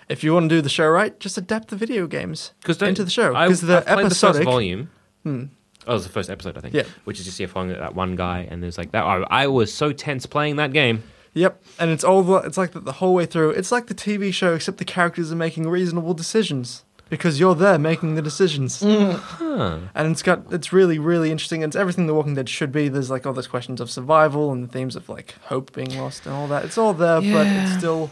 if 0.09 0.21
you 0.21 0.33
want 0.33 0.49
to 0.49 0.55
do 0.57 0.61
the 0.61 0.67
show 0.69 0.87
right, 0.89 1.17
just 1.19 1.37
adapt 1.37 1.69
the 1.69 1.75
video 1.77 2.07
games 2.07 2.51
into 2.81 3.05
the 3.05 3.09
show. 3.09 3.29
Because 3.33 3.61
the 3.61 3.83
I've 3.89 3.99
episodic. 3.99 4.39
the 4.39 4.39
first 4.39 4.43
volume. 4.43 4.89
Hmm. 5.23 5.43
Oh, 5.87 5.91
it 5.91 5.93
was 5.95 6.03
the 6.03 6.11
first 6.11 6.29
episode, 6.29 6.57
I 6.57 6.61
think. 6.61 6.73
Yeah. 6.73 6.83
Which 7.05 7.19
is 7.19 7.25
just 7.25 7.39
yeah, 7.39 7.47
following 7.47 7.73
that 7.73 7.95
one 7.95 8.15
guy, 8.15 8.47
and 8.49 8.61
there's 8.61 8.77
like 8.77 8.91
that. 8.91 9.03
I, 9.03 9.23
I 9.29 9.47
was 9.47 9.73
so 9.73 9.91
tense 9.93 10.25
playing 10.25 10.57
that 10.57 10.73
game. 10.73 11.03
Yep, 11.33 11.61
and 11.79 11.91
it's 11.91 12.03
all 12.03 12.23
the, 12.23 12.35
it's 12.37 12.57
like 12.57 12.71
the, 12.71 12.79
the 12.79 12.93
whole 12.93 13.13
way 13.13 13.25
through. 13.25 13.51
It's 13.51 13.71
like 13.71 13.87
the 13.87 13.95
TV 13.95 14.33
show, 14.33 14.55
except 14.55 14.79
the 14.79 14.85
characters 14.85 15.31
are 15.31 15.35
making 15.35 15.69
reasonable 15.69 16.13
decisions 16.13 16.83
because 17.09 17.39
you're 17.39 17.55
there 17.55 17.77
making 17.79 18.15
the 18.15 18.21
decisions. 18.21 18.81
Mm. 18.81 19.89
And 19.95 20.11
it's 20.11 20.21
got 20.21 20.51
it's 20.51 20.73
really 20.73 20.99
really 20.99 21.31
interesting. 21.31 21.61
It's 21.61 21.75
everything 21.75 22.07
The 22.07 22.13
Walking 22.13 22.35
Dead 22.35 22.49
should 22.49 22.71
be. 22.71 22.89
There's 22.89 23.09
like 23.09 23.25
all 23.25 23.33
those 23.33 23.47
questions 23.47 23.79
of 23.79 23.89
survival 23.89 24.51
and 24.51 24.63
the 24.63 24.67
themes 24.67 24.95
of 24.95 25.09
like 25.09 25.35
hope 25.43 25.73
being 25.73 25.97
lost 25.97 26.25
and 26.25 26.35
all 26.35 26.47
that. 26.47 26.65
It's 26.65 26.77
all 26.77 26.93
there, 26.93 27.21
but 27.21 27.47
it's 27.47 27.77
still 27.77 28.09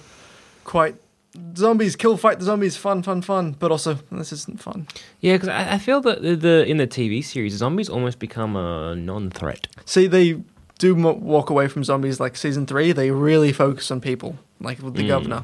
quite 0.63 0.95
zombies 1.55 1.95
kill 1.95 2.17
fight 2.17 2.39
the 2.39 2.45
zombies 2.45 2.77
fun 2.77 3.03
fun 3.03 3.21
fun. 3.21 3.55
But 3.57 3.71
also 3.71 3.95
this 4.11 4.31
isn't 4.31 4.61
fun. 4.61 4.87
Yeah, 5.19 5.33
because 5.33 5.49
I, 5.49 5.73
I 5.73 5.77
feel 5.77 6.01
that 6.01 6.21
the, 6.21 6.35
the 6.35 6.65
in 6.65 6.77
the 6.77 6.87
TV 6.87 7.23
series, 7.23 7.53
zombies 7.53 7.89
almost 7.89 8.19
become 8.19 8.55
a 8.55 8.95
non-threat. 8.95 9.67
See, 9.85 10.07
they 10.07 10.41
do 10.79 10.95
mo- 10.95 11.13
walk 11.13 11.49
away 11.49 11.67
from 11.67 11.83
zombies 11.83 12.19
like 12.19 12.35
season 12.35 12.65
three. 12.65 12.91
They 12.91 13.11
really 13.11 13.51
focus 13.51 13.91
on 13.91 14.01
people, 14.01 14.37
like 14.59 14.81
with 14.81 14.95
the 14.95 15.03
mm. 15.03 15.07
governor. 15.07 15.43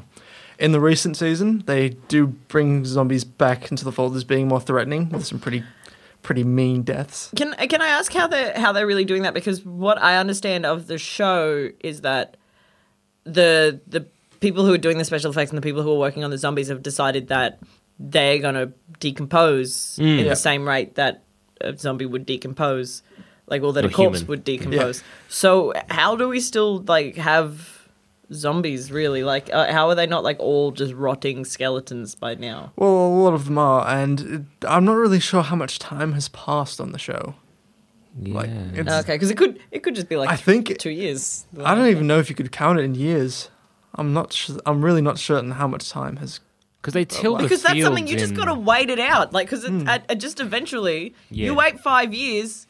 In 0.58 0.72
the 0.72 0.80
recent 0.80 1.16
season, 1.16 1.64
they 1.66 1.90
do 2.08 2.26
bring 2.26 2.84
zombies 2.84 3.24
back 3.24 3.70
into 3.70 3.84
the 3.84 3.92
fold 3.92 4.14
as 4.14 4.24
being 4.24 4.48
more 4.48 4.60
threatening 4.60 5.08
with 5.08 5.26
some 5.26 5.40
pretty, 5.40 5.64
pretty 6.22 6.44
mean 6.44 6.82
deaths. 6.82 7.30
Can 7.34 7.54
uh, 7.54 7.66
can 7.66 7.82
I 7.82 7.88
ask 7.88 8.12
how 8.12 8.26
they 8.26 8.52
how 8.54 8.72
they're 8.72 8.86
really 8.86 9.04
doing 9.04 9.22
that? 9.22 9.34
Because 9.34 9.64
what 9.64 10.00
I 10.00 10.18
understand 10.18 10.66
of 10.66 10.86
the 10.86 10.98
show 10.98 11.70
is 11.80 12.02
that 12.02 12.36
the 13.24 13.80
the 13.86 14.06
people 14.42 14.66
who 14.66 14.74
are 14.74 14.78
doing 14.78 14.98
the 14.98 15.04
special 15.06 15.30
effects 15.30 15.50
and 15.50 15.56
the 15.56 15.62
people 15.62 15.82
who 15.82 15.90
are 15.92 15.98
working 15.98 16.22
on 16.24 16.30
the 16.30 16.36
zombies 16.38 16.68
have 16.68 16.82
decided 16.82 17.28
that 17.28 17.58
they're 17.98 18.38
going 18.38 18.54
to 18.56 18.72
decompose 19.00 19.98
in 19.98 20.18
Yeah. 20.18 20.28
the 20.30 20.36
same 20.36 20.68
rate 20.68 20.96
that 20.96 21.22
a 21.60 21.76
zombie 21.76 22.06
would 22.06 22.26
decompose, 22.26 23.02
like 23.46 23.62
or 23.62 23.72
that 23.72 23.84
a 23.84 23.88
Or 23.88 23.90
corpse 23.90 24.18
human. 24.18 24.28
would 24.28 24.44
decompose. 24.44 25.02
So 25.28 25.72
how 25.88 26.16
do 26.16 26.28
we 26.28 26.40
still 26.40 26.78
like 26.86 27.16
have 27.16 27.78
zombies 28.32 28.90
really 28.90 29.22
like 29.22 29.50
uh, 29.52 29.70
how 29.70 29.88
are 29.90 29.94
they 29.94 30.06
not 30.06 30.24
like 30.24 30.40
all 30.40 30.70
just 30.70 30.94
rotting 30.94 31.44
skeletons 31.44 32.14
by 32.14 32.34
now 32.34 32.72
Well, 32.76 32.88
a 32.90 33.14
lot 33.22 33.34
of 33.34 33.44
them 33.44 33.58
are, 33.58 33.86
and 33.86 34.46
I'm 34.66 34.84
not 34.86 34.94
really 34.94 35.20
sure 35.20 35.42
how 35.42 35.54
much 35.56 35.78
time 35.78 36.12
has 36.12 36.28
passed 36.30 36.80
on 36.80 36.92
the 36.92 36.98
show. 36.98 37.34
Yeah. 38.20 38.34
Like, 38.34 38.50
it's, 38.74 38.90
okay 38.90 39.14
because 39.14 39.30
it 39.30 39.36
could 39.36 39.58
it 39.70 39.82
could 39.82 39.94
just 39.94 40.08
be 40.08 40.16
like 40.16 40.30
I 40.30 40.36
think 40.36 40.76
two 40.78 40.90
years 40.90 41.46
I 41.62 41.74
don't 41.74 41.88
even 41.88 42.06
know 42.06 42.18
if 42.18 42.28
you 42.30 42.34
could 42.36 42.50
count 42.52 42.78
it 42.78 42.82
in 42.84 42.94
years. 42.94 43.50
I'm 43.94 44.12
not. 44.12 44.32
Su- 44.32 44.60
I'm 44.66 44.84
really 44.84 45.02
not 45.02 45.18
certain 45.18 45.52
how 45.52 45.66
much 45.68 45.88
time 45.90 46.16
has. 46.16 46.40
Because 46.80 46.94
they 46.94 47.04
till 47.04 47.36
the 47.36 47.44
because 47.44 47.62
that's 47.62 47.80
something 47.80 48.06
fields 48.06 48.12
you 48.12 48.18
just 48.18 48.32
in- 48.32 48.36
got 48.38 48.46
to 48.46 48.54
wait 48.54 48.90
it 48.90 48.98
out. 48.98 49.32
Like, 49.32 49.46
because 49.48 49.64
hmm. 49.66 49.88
at, 49.88 50.04
at 50.10 50.18
just 50.18 50.40
eventually, 50.40 51.14
Yeah. 51.30 51.46
you 51.46 51.54
wait 51.54 51.78
five 51.80 52.12
years, 52.12 52.66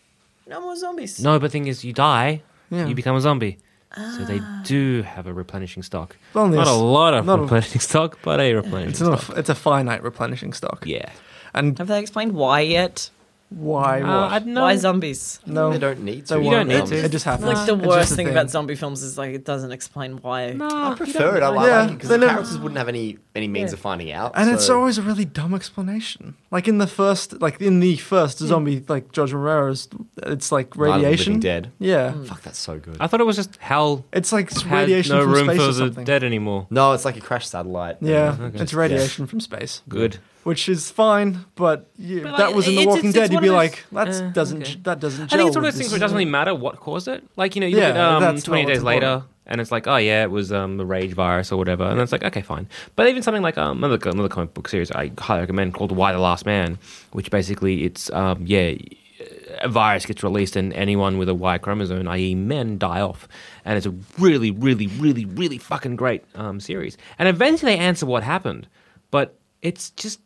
no 0.46 0.60
more 0.60 0.76
zombies. 0.76 1.18
No, 1.20 1.38
but 1.38 1.46
the 1.46 1.48
thing 1.50 1.66
is, 1.66 1.82
you 1.84 1.92
die, 1.94 2.42
Yeah. 2.70 2.86
you 2.86 2.94
become 2.94 3.16
a 3.16 3.20
zombie. 3.20 3.58
So 3.94 4.24
they 4.24 4.38
ah. 4.40 4.62
do 4.64 5.02
have 5.02 5.26
a 5.26 5.34
replenishing 5.34 5.82
stock. 5.82 6.16
Only 6.34 6.56
Not 6.56 6.66
a 6.66 6.70
a 6.70 6.74
s- 6.74 6.80
lot 6.80 7.12
of 7.14 7.26
not 7.26 7.38
a- 7.38 7.42
replenishing 7.42 7.80
stock, 7.90 8.18
but 8.22 8.40
a 8.40 8.54
replenishing 8.54 8.90
It's 8.90 9.00
not. 9.00 9.20
stock. 9.20 9.36
A, 9.36 9.38
it's 9.40 9.48
a 9.50 9.54
finite 9.54 10.02
replenishing 10.02 10.52
stock. 10.54 10.84
yeah. 10.86 11.10
And 11.54 11.76
Have 11.78 11.88
they 11.88 12.00
explained 12.00 12.32
why 12.32 12.60
yet? 12.60 13.10
Why? 13.54 14.00
Uh, 14.02 14.06
what? 14.06 14.32
I 14.32 14.38
don't 14.38 14.54
know. 14.54 14.62
Why 14.62 14.76
zombies? 14.76 15.40
no, 15.46 15.72
They 15.72 15.78
don't 15.78 16.02
need 16.02 16.26
to. 16.26 16.34
They 16.34 16.44
You 16.44 16.50
don't 16.50 16.68
need 16.68 16.74
It- 16.84 16.86
to. 16.86 17.04
It 17.04 17.10
just 17.12 17.24
happens. 17.24 17.46
Like 17.46 17.66
the 17.66 17.74
It's 17.74 17.82
just 17.82 17.88
worst 17.88 18.12
a 18.12 18.16
thing 18.16 18.28
about 18.28 18.50
zombie 18.50 18.74
films 18.74 19.02
is 19.02 19.16
like 19.18 19.34
it 19.34 19.44
doesn't 19.44 19.72
explain 19.72 20.18
why. 20.22 20.56
I 20.60 20.94
prefer 20.96 21.36
it. 21.36 21.42
I 21.42 21.48
like 21.48 21.66
Yeah, 21.66 21.86
it 21.86 21.92
because 21.94 22.08
they 22.08 22.16
the 22.16 22.20
never- 22.20 22.32
characters 22.34 22.58
wouldn't 22.58 22.78
have 22.78 22.88
any 22.88 23.18
any 23.34 23.48
means 23.48 23.72
of 23.72 23.78
finding 23.78 24.12
out. 24.12 24.32
And 24.34 24.50
it's 24.50 24.66
so- 24.66 24.78
always 24.78 24.98
a 24.98 25.02
really 25.02 25.24
dumb 25.24 25.54
explanation. 25.54 26.34
Like 26.50 26.68
in 26.68 26.78
the 26.78 26.86
first, 26.86 27.40
like 27.40 27.60
in 27.60 27.80
the 27.80 27.96
first 27.96 28.38
zombie, 28.38 28.84
like 28.88 29.10
George 29.12 29.32
Romero's, 29.32 29.88
it's 30.24 30.52
like 30.52 30.66
Night 30.66 30.72
of 30.72 30.76
the 30.76 30.82
Living 30.90 31.02
radiation. 31.04 31.40
Dead. 31.40 31.70
Yeah, 31.78 32.12
Fuck, 32.24 32.42
that's 32.42 32.58
so 32.58 32.78
good. 32.78 32.96
I 33.00 33.06
thought 33.06 33.20
it 33.20 33.26
was 33.26 33.36
just 33.36 33.56
hell 33.56 34.04
it's 34.12 34.32
like 34.32 34.50
it's 34.50 34.62
had 34.62 34.80
radiation 34.80 35.16
no 35.16 35.22
from 35.24 35.32
room 35.32 35.46
space 35.46 35.56
for 35.58 35.62
or 35.64 35.66
the 35.68 35.72
something. 35.74 36.04
dead 36.04 36.22
anymore. 36.24 36.66
No, 36.70 36.92
it's 36.92 37.04
like 37.04 37.16
a 37.16 37.20
crashed 37.20 37.50
satellite. 37.50 37.96
Yeah, 38.02 38.36
Okay. 38.38 38.60
it's 38.60 38.74
radiation 38.74 39.26
from 39.26 39.40
space, 39.40 39.80
Good. 39.88 40.18
Which 40.44 40.68
is 40.68 40.90
fine. 40.90 41.44
But, 41.54 41.88
you, 41.96 42.22
But, 42.22 42.30
if 42.32 42.36
that 42.38 42.54
was 42.54 42.66
in 42.66 42.74
The 42.74 42.80
it's- 42.82 42.86
Walking 42.96 43.10
it's- 43.10 43.14
Dead, 43.28 43.30
you'd 43.32 43.36
one 43.36 43.42
be 43.44 43.48
of 43.48 43.54
like, 43.54 43.84
those- 43.92 44.20
that 44.20 44.26
Uh, 44.26 44.30
doesn't 44.30 44.62
okay. 44.62 44.76
that 44.82 44.98
doesn't. 45.00 45.32
I 45.32 45.36
think 45.36 45.48
it's 45.48 45.56
one 45.56 45.64
of 45.64 45.68
with 45.68 45.74
those 45.74 45.78
things 45.78 45.86
this. 45.86 45.92
where 45.92 45.96
it 45.98 46.00
doesn't 46.00 46.16
really 46.18 46.30
matter 46.30 46.54
what 46.54 46.80
caused 46.80 47.06
it. 47.08 47.22
Like, 47.36 47.54
you 47.54 47.60
know, 47.60 47.66
you 47.68 47.76
look 47.76 47.82
Yeah, 47.84 47.90
at 47.90 47.96
um, 48.14 48.22
that's 48.22 48.42
not 48.46 48.50
20 48.50 48.64
what's 48.64 48.76
days 48.78 48.82
later, 48.82 49.06
important. 49.06 49.30
and 49.46 49.60
it's 49.60 49.70
like, 49.72 49.86
oh, 49.86 49.96
yeah, 49.96 50.22
it 50.24 50.30
was 50.30 50.52
um, 50.52 50.76
the 50.78 50.84
rage 50.86 51.12
virus 51.12 51.52
or 51.52 51.56
whatever. 51.58 51.84
And 51.84 52.00
it's 52.00 52.10
like, 52.12 52.24
okay, 52.24 52.42
fine. 52.42 52.68
But 52.96 53.08
even 53.08 53.22
something 53.22 53.42
like 53.42 53.56
um, 53.56 53.84
another, 53.84 53.98
another 54.10 54.28
comic 54.28 54.52
book 54.54 54.68
series 54.68 54.90
I 54.90 55.12
highly 55.18 55.40
recommend 55.42 55.74
called 55.74 55.92
Y: 55.92 56.12
The 56.12 56.18
Last 56.18 56.44
Man, 56.44 56.78
which 57.12 57.30
basically 57.30 57.84
it's, 57.84 58.10
um, 58.12 58.42
yeah, 58.44 58.72
a 59.60 59.68
virus 59.68 60.06
gets 60.06 60.24
released 60.24 60.56
and 60.56 60.72
anyone 60.72 61.18
with 61.18 61.28
a 61.28 61.34
Y 61.34 61.56
chromosome, 61.58 62.08
i.e., 62.08 62.34
men, 62.34 62.78
die 62.78 63.00
off. 63.00 63.28
And 63.64 63.76
it's 63.76 63.86
a 63.86 63.94
really, 64.18 64.50
really, 64.50 64.88
really, 64.88 65.24
really 65.24 65.58
fucking 65.58 65.94
great 65.94 66.24
um, 66.34 66.58
series. 66.58 66.98
And 67.20 67.28
eventually 67.28 67.74
they 67.76 67.78
answer 67.78 68.06
what 68.06 68.24
happened, 68.24 68.66
but 69.12 69.38
it's 69.60 69.90
just. 69.90 70.18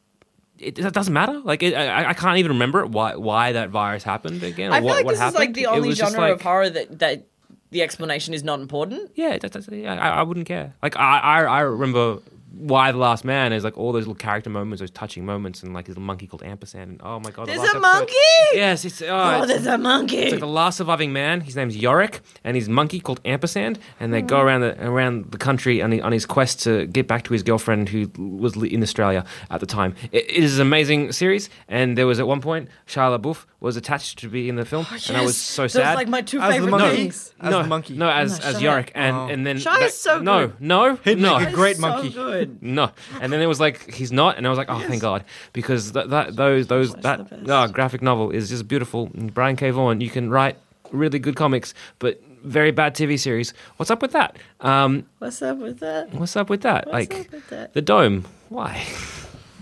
It, 0.59 0.79
it 0.79 0.93
doesn't 0.93 1.13
matter. 1.13 1.39
Like 1.41 1.63
it, 1.63 1.75
I, 1.75 2.11
I 2.11 2.15
can't 2.15 2.39
even 2.39 2.53
remember 2.53 2.87
why 2.87 3.17
why 3.17 3.53
that 3.53 3.71
virus 3.71 4.03
happened 4.03 4.43
again. 4.43 4.71
Or 4.71 4.75
I 4.75 4.79
feel 4.79 4.87
what, 4.87 4.97
like 4.97 5.05
what 5.05 5.11
this 5.13 5.21
happened. 5.21 5.35
is 5.35 5.41
like 5.41 5.55
the 5.55 5.67
only 5.67 5.93
genre 5.93 6.33
of 6.33 6.41
horror 6.41 6.71
that 6.71 6.99
that 6.99 7.27
the 7.71 7.83
explanation 7.83 8.33
is 8.33 8.43
not 8.43 8.61
important. 8.61 9.11
Yeah, 9.15 9.37
that, 9.39 9.69
yeah 9.71 9.95
I, 9.95 10.21
I 10.21 10.23
wouldn't 10.23 10.47
care. 10.47 10.75
Like 10.83 10.97
I, 10.97 11.19
I, 11.19 11.43
I 11.43 11.61
remember 11.61 12.21
why 12.59 12.91
the 12.93 12.99
last 12.99 13.25
man 13.25 13.53
is 13.53 13.65
like 13.65 13.77
all 13.77 13.93
those 13.93 14.03
little 14.07 14.15
character 14.15 14.51
moments, 14.51 14.81
those 14.81 14.91
touching 14.91 15.25
moments, 15.25 15.63
and 15.63 15.75
like 15.75 15.87
his 15.87 15.97
little 15.97 16.07
monkey 16.07 16.27
called 16.27 16.43
Ampersand. 16.43 16.91
And, 16.91 17.01
oh 17.03 17.21
my 17.21 17.31
god, 17.31 17.49
There's 17.49 17.59
last 17.59 17.75
a 17.75 17.77
episode- 17.79 17.81
monkey. 17.83 18.15
Yes, 18.55 18.85
it's 18.85 19.03
oh, 19.03 19.07
Oh, 19.09 19.43
it's- 19.43 19.49
there's 19.49 19.67
a 19.67 19.79
monkey. 19.79 20.17
It's 20.19 20.33
like 20.33 20.41
the 20.41 20.47
last 20.47 20.79
surviving 20.79 21.13
man. 21.13 21.41
His 21.43 21.57
name's 21.57 21.77
Yorick, 21.77 22.21
and 22.45 22.57
his 22.57 22.69
monkey 22.69 23.01
called 23.01 23.21
Ampersand, 23.25 23.79
and 24.01 24.13
they 24.13 24.21
Hmm. 24.21 24.27
go 24.27 24.41
around 24.41 24.61
the 24.63 24.87
around 24.87 25.33
the 25.33 25.39
country 25.39 25.83
on, 25.83 25.99
on 26.01 26.13
his 26.13 26.27
quest 26.27 26.63
to 26.65 26.87
get 26.87 27.07
back 27.09 27.25
to 27.25 27.33
his 27.33 27.43
girlfriend 27.43 27.89
who 27.89 28.11
was 28.19 28.57
in 28.57 28.83
Australia 28.83 29.25
at 29.51 29.61
the 29.61 29.67
time. 29.67 29.95
It, 30.13 30.25
it 30.31 30.45
is 30.45 30.59
an 30.59 30.63
amazing 30.67 31.13
series, 31.13 31.49
and 31.69 31.97
there 31.99 32.07
was 32.07 32.19
at 32.21 32.27
one 32.27 32.41
point 32.41 32.69
Shia 32.87 33.19
LaBeouf 33.19 33.45
was 33.61 33.77
attached 33.77 34.19
to 34.21 34.29
be 34.29 34.49
in 34.49 34.57
the 34.57 34.65
film, 34.65 34.87
and 35.09 35.17
I 35.17 35.21
was 35.23 35.31
Yes. 35.31 35.37
so 35.37 35.63
Those 35.63 35.73
sad. 35.73 35.95
like 35.97 36.09
my 36.09 36.23
two 36.23 36.41
As 36.41 36.49
the 36.49 36.53
favorite 36.55 36.71
monkey? 36.71 36.97
things. 36.97 37.33
As 37.41 37.51
no, 37.51 37.63
the 37.63 37.69
monkey. 37.69 37.95
no, 37.97 38.09
as 38.09 38.39
No, 38.41 38.47
as 38.47 38.63
Yorick, 38.63 38.93
and 38.95 39.17
Oh. 39.17 39.27
and 39.29 39.47
then 39.47 39.57
Shia's 39.59 39.79
that- 39.81 39.93
so 39.93 40.21
no, 40.21 40.47
good. 40.49 40.57
no, 40.61 40.97
He'd 41.05 41.19
no, 41.19 41.39
make 41.39 41.49
a 41.49 41.53
great 41.53 41.77
So 41.77 41.83
monkey. 41.83 42.11
Good. 42.47 42.63
no, 42.63 42.91
and 43.21 43.33
then 43.33 43.41
it 43.41 43.47
was 43.47 43.61
like 43.61 43.93
he's 43.93 44.13
not, 44.13 44.37
and 44.39 44.47
I 44.47 44.51
was 44.51 44.59
like, 44.59 44.69
oh, 44.71 44.79
thank 44.87 45.03
God, 45.03 45.25
because 45.53 45.93
that, 45.93 46.11
that 46.11 46.37
those 46.37 46.67
those 46.67 46.95
that 46.97 47.27
oh, 47.49 47.69
graphic 47.69 48.03
novel 48.03 48.31
is 48.31 48.49
just 48.49 48.67
beautiful. 48.69 49.11
And 49.15 49.33
Brian 49.33 49.57
K. 49.57 49.71
Vaughan, 49.71 50.01
you 50.01 50.11
can 50.11 50.31
write 50.31 50.57
really 50.93 51.19
good 51.19 51.37
comics, 51.37 51.75
but 51.99 52.21
very 52.45 52.71
bad 52.71 52.95
TV 52.95 53.19
series. 53.19 53.53
What's 53.77 53.91
up 53.91 54.01
with 54.03 54.13
that? 54.13 54.37
Um, 54.61 55.07
What's 55.19 55.43
up 55.43 55.59
with 55.59 55.81
that? 55.81 56.15
what's 56.15 56.37
up 56.37 56.49
with 56.49 56.63
that? 56.63 56.87
What's 56.87 56.93
like 57.11 57.21
up 57.27 57.33
with 57.33 57.49
that? 57.49 57.75
the 57.75 57.83
dome. 57.83 58.25
Why? 58.49 58.87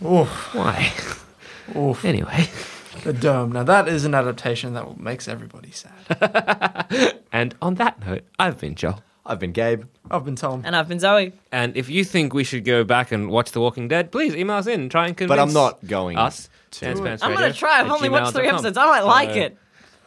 Oof, 0.05 0.29
Why? 0.55 0.93
oof. 1.75 2.05
Anyway, 2.05 2.49
The 3.05 3.13
dome. 3.15 3.53
Now 3.53 3.63
that 3.63 3.89
is 3.89 4.05
an 4.05 4.15
adaptation 4.15 4.75
that 4.75 4.99
makes 5.01 5.29
everybody 5.29 5.71
sad. 5.71 7.17
and 7.33 7.55
on 7.63 7.77
that 7.77 8.05
note, 8.07 8.25
I've 8.39 8.61
been 8.61 8.75
Joel. 8.75 9.03
I've 9.27 9.39
been 9.39 9.53
Gabe. 9.53 9.85
I've 10.11 10.25
been 10.25 10.37
Tom. 10.37 10.63
And 10.65 10.77
I've 10.77 10.89
been 10.89 11.01
Zoe. 11.01 11.33
And 11.51 11.77
if 11.77 11.89
you 11.89 12.05
think 12.05 12.35
we 12.35 12.45
should 12.45 12.65
go 12.65 12.85
back 12.85 13.11
and 13.11 13.31
watch 13.31 13.53
The 13.53 13.61
Walking 13.61 13.89
Dead, 13.89 14.13
please 14.13 14.35
email 14.35 14.57
us 14.57 14.67
in 14.67 14.83
and 14.83 14.91
try 14.91 15.07
and 15.07 15.17
convince 15.17 15.39
us. 15.39 15.45
But 15.45 15.49
I'm 15.49 15.55
not 15.55 15.87
going 15.87 16.19
us. 16.19 16.51
to. 16.73 16.79
Sans 16.79 17.01
Pants 17.01 17.23
I'm 17.23 17.33
gonna 17.33 17.53
try. 17.53 17.81
I've 17.81 17.87
at 17.87 17.93
only 17.93 18.09
watched 18.09 18.35
three 18.35 18.49
episodes. 18.49 18.77
I 18.77 18.85
might 18.87 19.01
like 19.03 19.31
So, 19.31 19.37
it. 19.41 19.59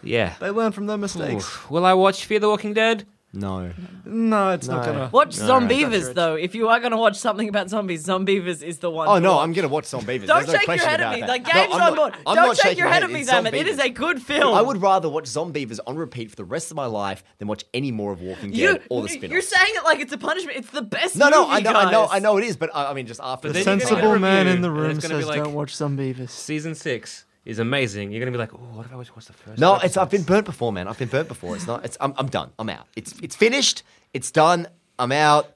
Yeah. 0.04 0.36
They 0.40 0.50
learn 0.52 0.72
from 0.72 0.86
their 0.86 0.98
mistakes. 0.98 1.46
Oof. 1.46 1.72
Will 1.72 1.86
I 1.86 1.94
watch 1.94 2.26
Fear 2.26 2.40
the 2.40 2.50
Walking 2.50 2.74
Dead? 2.74 3.06
No. 3.40 3.72
No, 4.06 4.50
it's 4.52 4.68
not 4.68 4.86
No. 4.86 4.92
gonna. 4.94 5.10
Watch 5.14 5.40
All 5.40 5.60
right. 5.60 5.70
Zombeavers 5.70 6.14
though. 6.14 6.36
If 6.36 6.56
you 6.56 6.70
are 6.70 6.80
gonna 6.80 6.98
watch 6.98 7.18
something 7.18 7.48
about 7.50 7.70
zombies, 7.70 8.06
Zombeavers 8.06 8.64
is 8.64 8.80
the 8.80 8.90
one. 8.90 9.08
Oh 9.08 9.16
to 9.16 9.20
no, 9.20 9.34
watch. 9.36 9.44
I'm 9.44 9.54
gonna 9.54 9.68
watch 9.68 9.84
Zombeavers. 9.86 10.26
Don't 10.26 10.38
There's 10.46 10.48
no 10.48 10.54
shake 10.54 10.54
your 10.54 10.66
question 10.66 10.90
head 10.90 11.02
at 11.02 11.06
about 11.08 11.14
me. 11.16 11.20
that. 11.22 11.30
Like 11.30 11.44
No, 11.44 11.52
I'm 11.62 11.72
on 11.72 11.80
not- 11.80 11.96
board. 11.96 12.14
I'm 12.26 12.36
Don't 12.36 12.48
not 12.48 12.56
shake 12.58 12.64
shaking 12.64 12.78
your 12.80 12.88
my 12.88 12.94
head 12.94 13.04
at 13.04 13.12
me, 13.12 13.20
It's 13.22 13.30
Zamet. 13.32 13.54
It 13.54 13.68
is 13.68 13.78
Zombeavers. 13.78 13.86
a 13.86 13.90
good 13.90 14.22
film. 14.22 14.56
I 14.56 14.62
would 14.62 14.82
rather 14.82 15.10
watch 15.10 15.26
Zombeavers 15.26 15.80
on 15.86 15.98
repeat 15.98 16.30
for 16.32 16.36
the 16.36 16.46
rest 16.46 16.72
of 16.72 16.78
my 16.78 16.86
life 16.88 17.24
than 17.38 17.48
watch 17.48 17.64
any 17.74 17.92
more 17.92 18.12
of 18.12 18.22
Walking 18.22 18.52
Dead 18.52 18.58
You, 18.58 18.80
or 18.90 19.04
the 19.04 19.10
spin 19.10 19.30
you're 19.32 19.42
saying 19.42 19.72
it 19.76 19.84
like 19.84 20.00
it's 20.00 20.14
a 20.14 20.18
punishment. 20.18 20.58
It's 20.58 20.70
the 20.72 20.82
best. 20.82 21.16
No, 21.16 21.30
no, 21.30 21.42
movie, 21.48 21.54
I 21.54 21.60
know, 21.60 21.74
I 21.80 21.92
know, 21.92 22.02
guys. 22.08 22.10
I 22.14 22.20
know 22.20 22.38
it 22.38 22.44
is, 22.46 22.56
but 22.58 22.72
I, 22.74 22.92
I 22.92 22.94
mean, 22.94 23.06
just 23.06 23.20
after 23.24 23.50
The 23.50 23.60
the 23.60 23.64
then 23.66 23.80
you're 23.80 23.88
gonna 23.90 23.90
sensible 24.02 24.14
a 24.16 24.20
man 24.20 24.46
review, 24.48 24.56
in 24.56 24.62
the 24.62 24.70
and 24.70 24.78
room 24.78 24.92
it's 24.98 25.08
gonna 25.08 25.20
says, 25.22 25.28
like- 25.30 25.44
"Don't 25.44 25.54
watch 25.54 25.74
Zombeavers." 25.76 26.30
Season 26.30 26.74
six. 26.76 27.26
Is 27.48 27.60
amazing, 27.60 28.12
you're 28.12 28.20
gonna 28.20 28.32
be 28.32 28.38
like, 28.38 28.54
oh, 28.54 28.58
what 28.74 28.86
if 28.86 28.92
I 28.94 28.96
watch 28.98 29.08
what's 29.16 29.28
the 29.28 29.34
first? 29.34 29.60
No, 29.60 29.76
it's 29.78 29.98
I've 29.98 30.10
been 30.12 30.24
burnt 30.24 30.46
before, 30.46 30.72
man. 30.72 30.88
I've 30.88 31.00
been 31.00 31.08
burnt 31.08 31.28
before. 31.28 31.56
It's 31.56 31.66
not. 31.66 31.84
It's 31.86 31.98
I'm, 32.02 32.14
I'm 32.18 32.28
done. 32.28 32.52
I'm 32.60 32.70
out. 32.70 32.88
It's 32.96 33.14
it's 33.22 33.36
finished. 33.36 33.84
It's 34.14 34.30
done. 34.32 34.68
I'm 35.00 35.12
out. 35.12 35.52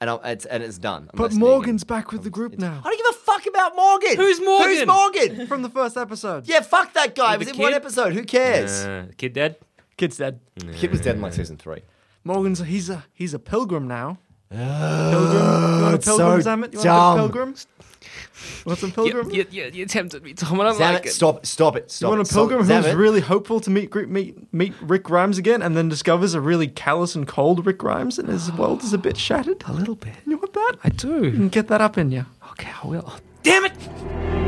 And 0.00 0.08
I'm, 0.10 0.20
it's 0.24 0.44
and 0.44 0.62
it's 0.62 0.78
done. 0.78 1.02
I'm 1.12 1.16
But 1.16 1.22
listening. 1.24 1.40
Morgan's 1.48 1.82
back 1.82 2.12
with 2.12 2.22
the 2.22 2.30
group 2.30 2.52
It's- 2.52 2.60
now 2.70 2.80
I 2.84 2.88
don't 2.90 2.96
give 2.98 3.06
a 3.10 3.18
fuck 3.24 3.46
about 3.46 3.74
Morgan. 3.74 4.16
Who's 4.16 4.40
Morgan? 4.40 4.68
Who's 4.76 4.86
Morgan? 4.86 5.46
from 5.48 5.62
the 5.62 5.70
first 5.70 5.96
episode. 5.96 6.46
yeah, 6.46 6.60
fuck 6.60 6.92
that 6.92 7.14
guy. 7.16 7.34
It 7.34 7.38
The 7.38 7.46
was 7.46 7.48
in 7.54 7.58
one 7.58 7.72
kid? 7.72 7.76
episode. 7.76 8.12
Who 8.12 8.22
cares? 8.24 8.84
Uh, 8.84 9.06
kid 9.16 9.32
dead. 9.32 9.56
Kid's 9.96 10.16
dead. 10.18 10.38
The 10.54 10.72
kid 10.74 10.92
was 10.92 11.00
dead 11.00 11.16
in 11.16 11.22
like 11.22 11.32
season 11.32 11.56
three. 11.56 11.80
Morgan's 12.22 12.60
he's 12.60 12.90
a 12.90 13.06
he's 13.12 13.34
a 13.34 13.38
pilgrim 13.40 13.88
now. 13.88 14.18
Uh, 14.50 15.10
pilgrim. 15.10 15.34
You 15.36 15.82
want 15.82 15.92
a 15.92 15.96
it's 15.96 16.06
pilgrim, 16.06 16.42
so 16.42 16.48
Zamet? 16.50 16.72
You 16.72 16.78
want 16.78 17.18
a 17.18 17.22
pilgrim? 17.22 17.54
Want 18.64 18.78
some 18.78 18.92
pilgrim? 18.92 19.30
You, 19.30 19.46
you, 19.50 19.70
you 19.72 19.86
tempted 19.86 20.22
me, 20.22 20.32
Tom. 20.32 20.60
I 20.60 20.64
don't 20.64 20.74
Zamet, 20.76 20.92
like 20.94 21.06
it. 21.06 21.12
stop, 21.12 21.44
stop 21.44 21.76
it, 21.76 21.94
You 22.00 22.08
want 22.08 22.18
a 22.18 22.22
it, 22.22 22.26
stop 22.26 22.48
pilgrim 22.48 22.60
it. 22.60 22.74
who's 22.74 22.86
Zamet, 22.86 22.96
really 22.98 23.20
hopeful 23.20 23.60
to 23.60 23.70
meet, 23.70 23.94
meet 24.08 24.52
meet 24.54 24.72
Rick 24.80 25.02
Grimes 25.04 25.38
again, 25.38 25.60
and 25.60 25.76
then 25.76 25.88
discovers 25.88 26.34
a 26.34 26.40
really 26.40 26.68
callous 26.68 27.14
and 27.14 27.26
cold 27.26 27.66
Rick 27.66 27.78
Grimes, 27.78 28.18
and 28.18 28.28
his 28.28 28.50
world 28.52 28.82
is 28.82 28.92
a 28.92 28.98
bit 28.98 29.16
shattered. 29.16 29.64
a 29.66 29.72
little 29.72 29.96
bit. 29.96 30.14
You 30.26 30.38
want 30.38 30.52
that? 30.54 30.76
I 30.84 30.88
do. 30.90 31.24
You 31.24 31.32
can 31.32 31.48
get 31.48 31.68
that 31.68 31.80
up 31.80 31.98
in 31.98 32.10
you. 32.10 32.24
Okay, 32.52 32.70
I 32.82 32.86
will. 32.86 33.14
Damn 33.42 33.64
it! 33.66 34.47